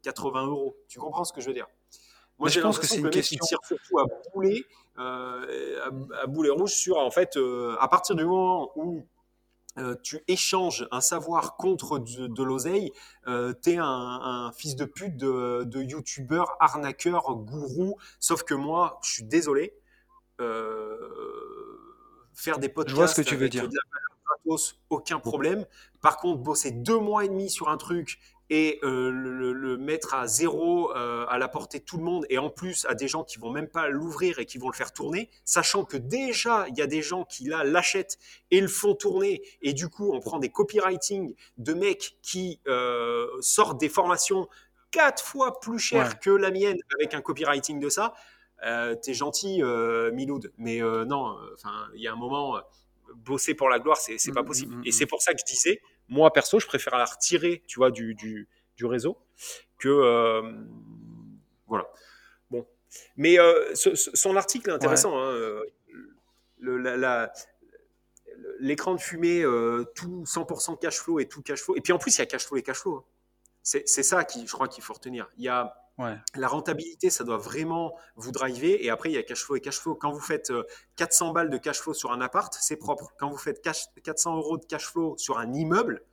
80 0.04 0.48
euros? 0.48 0.76
Tu 0.90 1.00
comprends 1.00 1.24
ce 1.24 1.32
que 1.32 1.40
je 1.40 1.48
veux 1.48 1.54
dire? 1.54 1.68
Moi, 2.40 2.50
je 2.50 2.60
pense 2.60 2.80
que 2.80 2.86
c'est 2.86 2.98
une 2.98 3.10
question. 3.10 3.40
tire 3.46 3.60
surtout 3.66 4.00
à 4.00 4.06
boulet, 4.34 4.66
euh, 5.00 5.90
à, 6.22 6.28
boulet 6.28 6.50
rouge 6.50 6.72
sur, 6.72 6.98
en 6.98 7.12
fait, 7.12 7.38
euh, 7.38 7.76
à 7.80 7.88
partir 7.88 8.16
du 8.16 8.26
moment 8.26 8.72
où 8.76 9.06
euh, 9.78 9.96
tu 10.04 10.24
échanges 10.28 10.88
un 10.92 11.02
savoir 11.02 11.58
contre 11.58 12.00
de, 12.00 12.44
l'oseille, 12.44 12.92
tu 13.26 13.72
es 13.72 13.78
un, 13.78 14.52
fils 14.56 14.76
de 14.76 14.86
pute 14.86 15.18
de, 15.18 15.64
de 15.66 15.82
youtubeur, 15.82 16.56
arnaqueur, 16.60 17.36
gourou. 17.36 17.98
Sauf 18.20 18.44
que 18.44 18.54
moi, 18.54 19.00
je 19.04 19.12
suis 19.12 19.24
désolé, 19.24 19.74
faire 22.36 22.60
des 22.60 22.70
podcasts 22.70 22.90
je 22.90 22.96
vois 22.96 23.08
ce 23.08 23.22
que 23.22 23.28
tu 23.28 23.36
veux 23.36 23.50
dire. 23.50 23.68
aucun 24.90 25.20
problème. 25.20 25.66
Par 26.02 26.18
contre, 26.18 26.42
bosser 26.42 26.72
deux 26.72 27.00
mois 27.00 27.26
et 27.26 27.30
demi 27.30 27.50
sur 27.50 27.70
un 27.70 27.78
truc 27.78 28.20
et 28.50 28.80
euh, 28.84 29.12
le, 29.12 29.78
mettre 29.78 30.14
à 30.14 30.28
zéro 30.28 30.96
euh, 30.96 31.26
à 31.28 31.38
la 31.38 31.48
portée 31.48 31.80
de 31.80 31.84
tout 31.84 31.98
le 31.98 32.04
monde 32.04 32.26
et 32.30 32.38
en 32.38 32.50
plus 32.50 32.86
à 32.86 32.96
des 32.96 33.08
gens 33.08 33.24
qui 33.24 33.38
vont 33.38 33.52
même 33.52 33.68
pas 33.68 33.90
l'ouvrir 33.90 34.40
et 34.40 34.46
qui 34.46 34.58
vont 34.58 34.70
le 34.70 34.76
faire 34.76 34.94
tourner, 34.94 35.30
sachant 35.44 35.84
que 35.84 35.98
déjà 35.98 36.66
il 36.70 36.78
y 36.78 36.82
a 36.82 36.88
des 36.88 37.02
gens 37.02 37.26
qui 37.26 37.46
là 37.46 37.64
l'achètent 37.64 38.18
et 38.52 38.62
le 38.62 38.68
font 38.68 38.96
tourner 38.96 39.42
et 39.62 39.74
du 39.74 39.90
coup 39.90 40.14
on 40.14 40.20
prend 40.20 40.40
des 40.40 40.50
copywriting 40.50 41.36
de 41.58 41.74
mecs 41.74 42.18
qui 42.22 42.60
euh, 42.68 43.28
sortent 43.42 43.80
des 43.80 43.90
formations 43.90 44.48
quatre 44.92 45.24
fois 45.24 45.60
plus 45.60 45.80
chères 45.80 46.20
que 46.20 46.30
la 46.30 46.52
mienne 46.52 46.78
avec 46.98 47.14
un 47.14 47.22
copywriting 47.22 47.80
de 47.80 47.90
ça. 47.90 48.14
T'es 49.02 49.14
gentil, 49.14 49.62
Miloud, 50.14 50.52
mais 50.58 50.80
non, 50.80 51.38
enfin 51.54 51.88
il 51.94 52.02
y 52.02 52.08
a 52.08 52.14
un 52.14 52.16
moment 52.16 52.58
bosser 53.14 53.54
pour 53.54 53.70
la 53.70 53.80
gloire, 53.80 53.98
c'est 53.98 54.18
pas 54.32 54.42
mmh, 54.42 54.46
possible. 54.46 54.76
Mmh, 54.76 54.84
et 54.86 54.92
c'est 54.92 55.06
pour 55.06 55.22
ça 55.22 55.34
que 55.34 55.40
je 55.40 55.46
disais, 55.46 55.82
moi 56.08 56.32
perso, 56.32 56.60
je 56.60 56.68
préfère 56.68 56.98
la 56.98 57.06
retirer, 57.06 57.64
tu 57.68 57.80
vois, 57.80 57.92
du, 57.92 58.16
du, 58.16 58.48
du 58.78 58.86
réseau 58.86 59.18
que 59.78 59.90
euh, 59.90 60.42
voilà. 61.68 61.88
Bon, 62.50 62.66
mais 63.18 63.40
euh, 63.40 63.74
son 63.76 64.36
article 64.36 64.70
est 64.70 64.74
intéressant. 64.74 65.18
Hein, 65.18 65.32
euh, 65.32 65.64
l'écran 68.60 68.96
de 68.96 69.02
fumée, 69.02 69.44
tout 69.96 70.24
100% 70.26 70.80
cash 70.80 71.00
flow 71.00 71.20
et 71.20 71.28
tout 71.28 71.42
cash 71.42 71.62
flow. 71.62 71.76
Et 71.76 71.82
puis 71.82 71.94
en 71.94 71.98
plus, 71.98 72.16
il 72.18 72.20
y 72.20 72.22
a 72.22 72.26
cash 72.26 72.46
flow 72.46 72.58
et 72.58 72.64
cash 72.64 72.80
flow. 72.80 72.96
Hein. 72.96 73.04
C'est 73.62 74.04
ça 74.04 74.24
qui, 74.24 74.46
je 74.46 74.52
crois, 74.52 74.68
qu'il 74.68 74.84
faut 74.84 74.94
retenir. 74.94 75.28
Il 75.38 75.44
y 75.44 75.50
a 75.50 75.85
la 76.36 76.48
rentabilité, 76.48 77.10
ça 77.10 77.24
doit 77.24 77.38
vraiment 77.38 77.96
vous 78.16 78.32
driver. 78.32 78.84
Et 78.84 78.90
après, 78.90 79.10
il 79.10 79.14
y 79.14 79.18
a 79.18 79.24
cash 79.24 79.44
flow 79.44 79.56
et 79.56 79.62
cash 79.62 79.80
flow. 79.80 79.96
Quand 79.96 80.12
vous 80.12 80.20
faites 80.20 80.52
400 80.98 81.30
euh, 81.30 81.34
balles 81.34 81.50
de 81.50 81.58
cash 81.58 81.80
flow 81.80 81.94
sur 81.94 82.12
un 82.12 82.22
appart, 82.22 82.54
c'est 82.60 82.76
propre. 82.76 83.12
Quand 83.18 83.30
vous 83.30 83.38
faites 83.38 83.62
400 84.04 84.36
euros 84.38 84.58
de 84.58 84.66
cash 84.66 84.88
flow 84.88 85.16
sur 85.18 85.38
un 85.38 85.54
immeuble, 85.54 86.04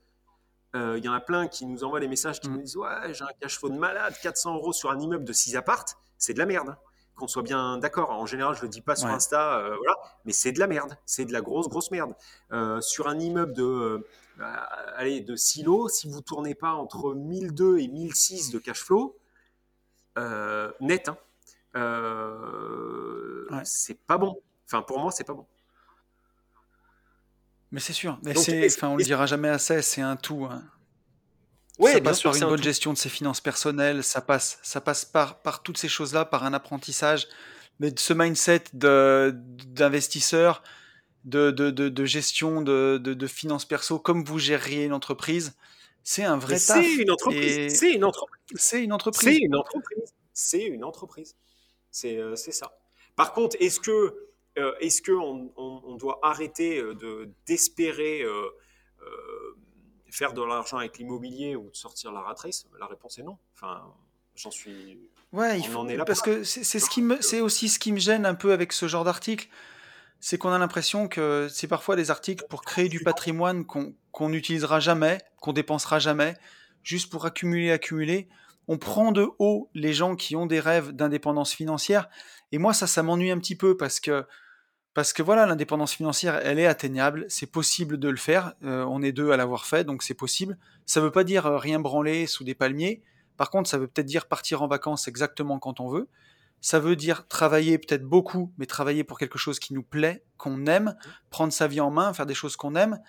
euh, 0.74 0.96
il 0.98 1.04
y 1.04 1.08
en 1.08 1.12
a 1.12 1.20
plein 1.20 1.48
qui 1.48 1.66
nous 1.66 1.84
envoient 1.84 2.00
des 2.00 2.08
messages 2.08 2.40
qui 2.40 2.48
Mm. 2.48 2.52
nous 2.54 2.62
disent 2.62 2.76
Ouais, 2.76 3.12
j'ai 3.12 3.24
un 3.24 3.28
cash 3.40 3.58
flow 3.58 3.68
de 3.70 3.76
malade, 3.78 4.14
400 4.22 4.54
euros 4.54 4.72
sur 4.72 4.90
un 4.90 4.98
immeuble 5.00 5.24
de 5.24 5.32
6 5.32 5.56
appartes, 5.56 5.96
c'est 6.16 6.32
de 6.32 6.38
la 6.38 6.46
merde. 6.46 6.76
Qu'on 7.14 7.28
soit 7.28 7.42
bien 7.42 7.76
d'accord. 7.76 8.08
En 8.10 8.24
général, 8.24 8.54
je 8.56 8.62
le 8.62 8.68
dis 8.68 8.80
pas 8.80 8.96
sur 8.96 9.08
Ouais. 9.08 9.14
Insta, 9.14 9.58
euh, 9.58 9.76
voilà, 9.76 9.96
mais 10.24 10.32
c'est 10.32 10.50
de 10.52 10.58
la 10.58 10.66
merde. 10.66 10.96
C'est 11.04 11.26
de 11.26 11.32
la 11.32 11.42
grosse, 11.42 11.68
grosse 11.68 11.90
merde. 11.90 12.14
Euh, 12.52 12.80
sur 12.80 13.06
un 13.06 13.18
immeuble 13.18 13.52
de, 13.52 14.06
bah, 14.38 14.54
allez, 14.96 15.20
de 15.20 15.36
silo, 15.36 15.88
si 15.88 16.08
vous 16.08 16.22
tournez 16.22 16.54
pas 16.54 16.72
entre 16.72 17.12
1002 17.14 17.78
et 17.80 17.88
1006 17.88 18.50
de 18.50 18.58
cash 18.58 18.82
flow, 18.82 19.14
net, 20.80 21.08
hein, 21.08 21.16
euh, 21.76 23.46
Ouais. 23.50 23.62
c'est 23.64 23.98
pas 24.06 24.18
bon. 24.18 24.40
Enfin, 24.66 24.82
pour 24.82 24.98
moi, 25.00 25.10
c'est 25.10 25.24
pas 25.24 25.34
bon. 25.34 25.46
Mais 27.70 27.80
c'est 27.80 27.92
sûr. 27.92 28.18
Mais 28.22 28.34
Donc, 28.34 28.44
enfin, 28.66 28.88
on 28.88 28.96
le 28.96 29.04
dira 29.04 29.26
jamais 29.26 29.48
assez. 29.48 29.80
C'est 29.82 30.02
un 30.02 30.16
tout. 30.16 30.46
hein. 30.50 30.62
Ouais, 31.78 31.92
ça 31.94 32.00
bien 32.00 32.10
passe 32.10 32.18
sûr, 32.18 32.30
par 32.30 32.36
une 32.36 32.44
un 32.44 32.48
bonne 32.48 32.58
tout. 32.58 32.64
gestion 32.64 32.92
de 32.92 32.98
ses 32.98 33.08
finances 33.08 33.40
personnelles, 33.40 34.04
ça 34.04 34.20
passe, 34.20 34.58
ça 34.62 34.80
passe 34.82 35.04
par, 35.06 35.40
par 35.40 35.62
toutes 35.62 35.78
ces 35.78 35.88
choses-là, 35.88 36.26
par 36.26 36.44
un 36.44 36.52
apprentissage, 36.52 37.26
mais 37.80 37.92
ce 37.96 38.12
mindset 38.12 38.64
d'investisseur, 38.74 40.62
de, 41.24 41.50
de, 41.50 41.70
de, 41.70 41.88
de 41.88 42.04
gestion 42.04 42.60
de 42.62 43.26
finances 43.26 43.64
perso, 43.64 43.98
comme 43.98 44.22
vous 44.24 44.38
gériez 44.38 44.84
une 44.84 44.92
entreprise, 44.92 45.54
c'est 46.04 46.24
un 46.24 46.36
vrai 46.38 46.54
taf. 46.58 46.82
C'est 46.84 46.94
une 46.94 47.10
entreprise. 47.10 47.74
C'est 47.78 47.92
une 47.92 48.04
entreprise. 48.04 48.40
c'est 48.54 48.78
une 48.82 48.90
C'est 48.90 48.92
entreprise. 48.94 49.38
une 49.40 49.54
entreprise. 49.56 50.14
C'est 50.32 50.62
une 50.64 50.84
entreprise. 50.84 51.36
C'est 51.90 52.16
euh, 52.18 52.36
ça. 52.36 52.72
Par 53.16 53.32
contre, 53.32 53.56
est-ce 53.60 53.80
que 53.80 54.14
euh, 54.58 54.74
est-ce 54.80 55.00
que 55.02 55.12
on, 55.12 55.52
on- 55.56 55.82
on 55.84 55.96
doit 55.96 56.18
arrêter 56.22 56.78
euh, 56.78 56.94
de 56.94 57.30
d'espérer 57.46 58.22
euh, 58.22 58.46
euh, 59.02 59.56
faire 60.10 60.32
de 60.34 60.42
l'argent 60.42 60.76
avec 60.78 60.98
l'immobilier 60.98 61.56
ou 61.56 61.70
de 61.70 61.76
sortir 61.76 62.12
la 62.12 62.20
rat 62.20 62.34
race 62.34 62.66
La 62.78 62.86
réponse 62.86 63.18
est 63.18 63.22
non. 63.22 63.38
Enfin, 63.54 63.82
j'en 64.34 64.50
suis. 64.50 64.98
Ouais, 65.32 65.58
il 65.58 65.66
faut, 65.66 65.78
en 65.78 65.88
est 65.88 65.96
là 65.96 66.04
parce 66.04 66.20
que 66.20 66.44
c'est 66.44 66.64
c'est 66.64 66.78
ce 66.78 66.90
qui 66.90 67.00
me, 67.00 67.20
c'est 67.22 67.40
aussi 67.40 67.68
ce 67.70 67.78
qui 67.78 67.92
me 67.92 67.98
gêne 67.98 68.26
un 68.26 68.34
peu 68.34 68.52
avec 68.52 68.72
ce 68.74 68.86
genre 68.88 69.04
d'article, 69.04 69.48
c'est 70.24 70.38
qu'on 70.38 70.52
a 70.52 70.58
l'impression 70.58 71.08
que 71.08 71.48
c'est 71.50 71.66
parfois 71.66 71.96
des 71.96 72.12
articles 72.12 72.44
pour 72.48 72.62
créer 72.62 72.88
du 72.88 73.00
patrimoine 73.00 73.66
qu'on 73.66 74.28
n'utilisera 74.28 74.78
jamais, 74.78 75.18
qu'on 75.40 75.52
dépensera 75.52 75.98
jamais, 75.98 76.36
juste 76.84 77.10
pour 77.10 77.26
accumuler, 77.26 77.72
accumuler. 77.72 78.28
On 78.68 78.78
prend 78.78 79.10
de 79.10 79.26
haut 79.40 79.68
les 79.74 79.92
gens 79.92 80.14
qui 80.14 80.36
ont 80.36 80.46
des 80.46 80.60
rêves 80.60 80.92
d'indépendance 80.92 81.52
financière, 81.52 82.08
et 82.52 82.58
moi 82.58 82.72
ça, 82.72 82.86
ça 82.86 83.02
m'ennuie 83.02 83.32
un 83.32 83.38
petit 83.38 83.56
peu 83.56 83.76
parce 83.76 83.98
que 83.98 84.24
parce 84.94 85.12
que 85.12 85.22
voilà, 85.22 85.46
l'indépendance 85.46 85.94
financière, 85.94 86.38
elle 86.44 86.58
est 86.58 86.66
atteignable, 86.66 87.24
c'est 87.28 87.50
possible 87.50 87.98
de 87.98 88.08
le 88.08 88.16
faire. 88.16 88.52
euh, 88.62 88.84
on 88.84 89.02
est 89.02 89.12
deux 89.12 89.32
à 89.32 89.36
l'avoir 89.36 89.64
fait, 89.64 89.84
donc 89.84 90.02
c'est 90.02 90.14
possible. 90.14 90.56
Ça 90.84 91.00
veut 91.00 91.10
pas 91.10 91.24
dire 91.24 91.46
euh, 91.46 91.58
rien 91.58 91.80
branler 91.80 92.26
sous 92.26 92.44
des 92.44 92.54
palmiers. 92.54 93.02
Par 93.38 93.50
contre, 93.50 93.70
ça 93.70 93.78
veut 93.78 93.88
peut-être 93.88 94.06
dire 94.06 94.26
partir 94.26 94.62
en 94.62 94.68
vacances 94.68 95.08
exactement 95.08 95.58
quand 95.58 95.80
on 95.80 95.88
veut. 95.88 96.08
Ça 96.62 96.78
veut 96.80 96.96
dire 96.96 97.28
travailler 97.28 97.76
peut-être 97.76 98.04
beaucoup, 98.04 98.50
mais 98.56 98.64
travailler 98.64 99.04
pour 99.04 99.18
quelque 99.18 99.36
chose 99.36 99.58
qui 99.58 99.74
nous 99.74 99.82
plaît, 99.82 100.24
qu'on 100.38 100.64
aime, 100.66 100.96
prendre 101.28 101.52
sa 101.52 101.66
vie 101.66 101.80
en 101.80 101.90
main, 101.90 102.14
faire 102.14 102.24
des 102.24 102.34
choses 102.34 102.56
qu'on 102.56 102.74
aime. 102.74 103.00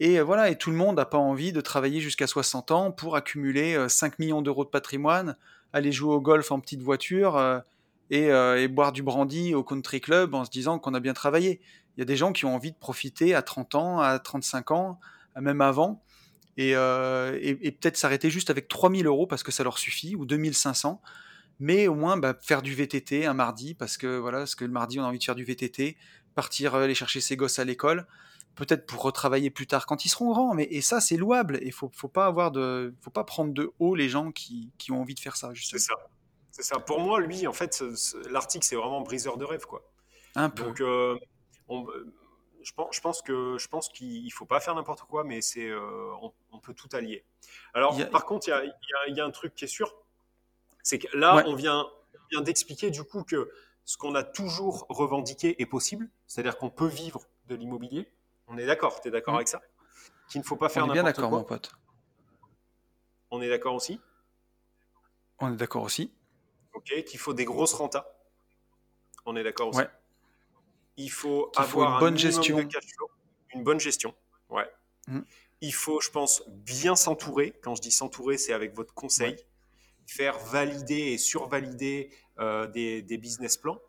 Et 0.00 0.18
euh, 0.18 0.24
voilà, 0.24 0.48
et 0.48 0.56
tout 0.56 0.70
le 0.70 0.76
monde 0.76 0.96
n'a 0.96 1.04
pas 1.04 1.18
envie 1.18 1.52
de 1.52 1.60
travailler 1.60 2.00
jusqu'à 2.00 2.26
60 2.26 2.70
ans 2.70 2.90
pour 2.92 3.16
accumuler 3.16 3.74
euh, 3.74 3.88
5 3.88 4.18
millions 4.18 4.40
d'euros 4.40 4.64
de 4.64 4.70
patrimoine, 4.70 5.36
aller 5.74 5.92
jouer 5.92 6.14
au 6.14 6.20
golf 6.20 6.50
en 6.52 6.60
petite 6.60 6.82
voiture 6.82 7.36
euh, 7.36 7.58
et, 8.10 8.30
euh, 8.30 8.62
et 8.62 8.68
boire 8.68 8.92
du 8.92 9.02
brandy 9.02 9.54
au 9.54 9.62
country 9.62 10.00
club 10.00 10.34
en 10.34 10.44
se 10.44 10.50
disant 10.50 10.78
qu'on 10.78 10.94
a 10.94 11.00
bien 11.00 11.14
travaillé. 11.14 11.60
Il 11.96 12.00
y 12.00 12.02
a 12.02 12.06
des 12.06 12.16
gens 12.16 12.32
qui 12.32 12.44
ont 12.44 12.54
envie 12.54 12.72
de 12.72 12.76
profiter 12.76 13.34
à 13.34 13.42
30 13.42 13.74
ans, 13.74 14.00
à 14.00 14.18
35 14.18 14.70
ans, 14.70 15.00
même 15.40 15.60
avant, 15.60 16.02
et, 16.56 16.76
euh, 16.76 17.36
et, 17.40 17.58
et 17.66 17.72
peut-être 17.72 17.96
s'arrêter 17.96 18.30
juste 18.30 18.50
avec 18.50 18.68
3000 18.68 19.06
euros 19.06 19.26
parce 19.26 19.42
que 19.42 19.52
ça 19.52 19.64
leur 19.64 19.78
suffit, 19.78 20.14
ou 20.16 20.26
2500, 20.26 21.00
mais 21.60 21.88
au 21.88 21.94
moins 21.94 22.16
bah, 22.16 22.34
faire 22.40 22.62
du 22.62 22.74
VTT 22.74 23.26
un 23.26 23.34
mardi, 23.34 23.74
parce 23.74 23.96
que 23.96 24.18
voilà, 24.18 24.38
parce 24.38 24.54
que 24.54 24.64
le 24.64 24.70
mardi 24.72 24.98
on 25.00 25.04
a 25.04 25.06
envie 25.06 25.18
de 25.18 25.24
faire 25.24 25.34
du 25.34 25.44
VTT, 25.44 25.96
partir 26.34 26.74
euh, 26.74 26.84
aller 26.84 26.94
chercher 26.94 27.20
ses 27.20 27.36
gosses 27.36 27.58
à 27.58 27.64
l'école, 27.64 28.06
peut-être 28.54 28.86
pour 28.86 29.02
retravailler 29.02 29.50
plus 29.50 29.66
tard 29.66 29.86
quand 29.86 30.04
ils 30.04 30.08
seront 30.08 30.30
grands, 30.32 30.54
mais 30.54 30.64
et 30.70 30.80
ça 30.80 31.00
c'est 31.00 31.16
louable, 31.16 31.58
et 31.62 31.70
faut, 31.70 31.90
faut 31.94 32.08
pas 32.08 32.26
avoir 32.26 32.50
de, 32.50 32.94
faut 33.02 33.10
pas 33.10 33.24
prendre 33.24 33.52
de 33.52 33.72
haut 33.78 33.94
les 33.94 34.08
gens 34.08 34.32
qui, 34.32 34.70
qui 34.78 34.92
ont 34.92 35.00
envie 35.00 35.14
de 35.14 35.20
faire 35.20 35.36
ça, 35.36 35.50
C'est 35.54 35.78
ça. 35.78 35.94
C'est 36.50 36.62
ça. 36.62 36.78
Pour 36.78 37.00
moi, 37.00 37.18
lui, 37.20 37.48
en 37.48 37.52
fait, 37.52 37.82
l'article, 38.30 38.64
c'est 38.64 38.76
vraiment 38.76 39.00
briseur 39.00 39.36
de 39.38 39.44
rêve, 39.44 39.66
quoi. 39.66 39.82
Un 40.36 40.50
peu. 40.50 40.62
Donc, 40.62 40.80
euh, 40.80 41.18
on- 41.66 41.84
euh, 41.88 42.14
je 42.62 42.72
pense, 42.72 42.94
je 42.94 43.00
pense 43.00 43.22
que 43.22 43.56
je 43.58 43.66
pense 43.66 43.88
qu'il 43.88 44.32
faut 44.32 44.46
pas 44.46 44.60
faire 44.60 44.76
n'importe 44.76 45.00
quoi, 45.02 45.24
mais 45.24 45.40
c'est 45.42 45.68
euh, 45.68 46.12
on, 46.22 46.32
on 46.52 46.60
peut 46.60 46.72
tout 46.72 46.88
allier. 46.92 47.24
Alors, 47.74 47.98
a- 48.00 48.06
par 48.06 48.24
contre, 48.24 48.46
il 48.48 48.72
y 49.10 49.14
y 49.16 49.20
a 49.20 49.24
un 49.24 49.30
truc 49.32 49.56
qui 49.56 49.64
est 49.64 49.68
sûr, 49.68 49.92
c'est 50.84 51.00
que 51.00 51.16
là, 51.16 51.36
Ouais. 51.36 51.42
on 51.46 51.56
vient, 51.56 51.86
d'expliquer 52.42 52.90
du 52.90 53.04
coup 53.04 53.22
que 53.22 53.48
ce 53.84 53.96
qu'on 53.96 54.14
a 54.16 54.24
toujours 54.24 54.86
revendiqué 54.88 55.60
est 55.62 55.66
possible, 55.66 56.08
c'est-à-dire 56.26 56.56
qu'on 56.58 56.70
peut 56.70 56.86
vivre 56.88 57.26
de 57.46 57.54
l'immobilier. 57.54 58.12
On 58.48 58.58
est 58.58 58.66
d'accord, 58.66 59.00
tu 59.00 59.06
es 59.06 59.10
d'accord 59.12 59.34
Mm. 59.34 59.36
avec 59.36 59.48
ça? 59.48 59.60
Qu'il 60.28 60.40
ne 60.40 60.44
faut 60.44 60.56
pas 60.56 60.68
faire 60.68 60.84
on 60.84 60.88
est 60.90 60.92
bien 60.94 61.02
n'importe 61.04 61.18
d'accord, 61.18 61.38
mon 61.38 61.44
pote. 61.44 61.70
On 63.30 63.40
est 63.40 63.48
d'accord 63.48 63.74
aussi? 63.74 64.00
On 65.38 65.52
est 65.52 65.56
d'accord 65.56 65.82
aussi. 65.84 66.12
Ok, 66.72 67.04
qu'il 67.04 67.18
faut 67.20 67.34
des 67.34 67.44
grosses 67.44 67.72
rentas. 67.74 68.04
On 69.26 69.36
est 69.36 69.44
d'accord 69.44 69.68
aussi. 69.68 69.78
Ouais. 69.78 69.90
Il 70.96 71.10
faut 71.10 71.52
avoir 71.56 71.90
une 71.90 71.94
un 71.96 71.98
bonne 72.00 72.14
minimum 72.14 72.32
gestion. 72.34 72.56
de 72.56 72.62
cash 72.64 72.84
flow, 72.96 73.10
une 73.54 73.62
bonne 73.62 73.78
gestion. 73.80 74.12
Ouais. 74.48 74.68
Mm. 75.06 75.20
Il 75.60 75.72
faut, 75.74 76.00
je 76.00 76.10
pense, 76.10 76.42
bien 76.48 76.96
s'entourer. 76.96 77.52
Quand 77.62 77.74
je 77.76 77.80
dis 77.82 77.92
s'entourer, 77.92 78.38
c'est 78.38 78.52
avec 78.52 78.74
votre 78.74 78.92
conseil. 78.92 79.36
Faire 80.06 80.38
valider 80.38 81.12
et 81.12 81.18
survalider 81.18 82.10
euh, 82.38 82.66
des, 82.68 83.02
des 83.02 83.18
business 83.18 83.56
plans. 83.56 83.80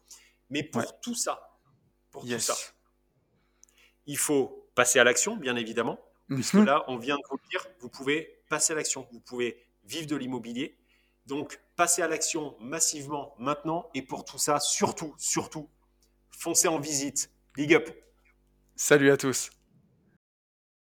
Mais 0.49 0.63
pour 0.63 0.81
Ouais. 0.81 0.87
tout 1.01 1.15
ça, 1.15 1.59
pour 2.11 2.25
Yes. 2.25 2.45
tout 2.47 2.53
ça, 2.53 2.57
il 4.05 4.17
faut 4.17 4.69
passer 4.75 4.99
à 4.99 5.03
l'action, 5.03 5.35
bien 5.35 5.55
évidemment. 5.55 5.99
Puisque 6.27 6.55
Mhm. 6.55 6.65
là, 6.65 6.83
on 6.87 6.97
vient 6.97 7.17
de 7.17 7.21
vous 7.29 7.37
le 7.37 7.49
dire, 7.49 7.65
vous 7.79 7.89
pouvez 7.89 8.41
passer 8.49 8.73
à 8.73 8.75
l'action. 8.75 9.07
Vous 9.11 9.19
pouvez 9.19 9.63
vivre 9.83 10.07
de 10.07 10.15
l'immobilier. 10.15 10.77
Donc, 11.27 11.59
passez 11.75 12.01
à 12.01 12.07
l'action 12.07 12.55
massivement 12.59 13.35
maintenant. 13.39 13.89
Et 13.93 14.01
pour 14.01 14.25
tout 14.25 14.37
ça, 14.37 14.59
surtout, 14.59 15.13
surtout, 15.17 15.69
foncez 16.31 16.67
en 16.67 16.79
visite. 16.79 17.31
Big 17.55 17.73
up. 17.73 17.89
Salut 18.75 19.09
à 19.11 19.17
tous. 19.17 19.49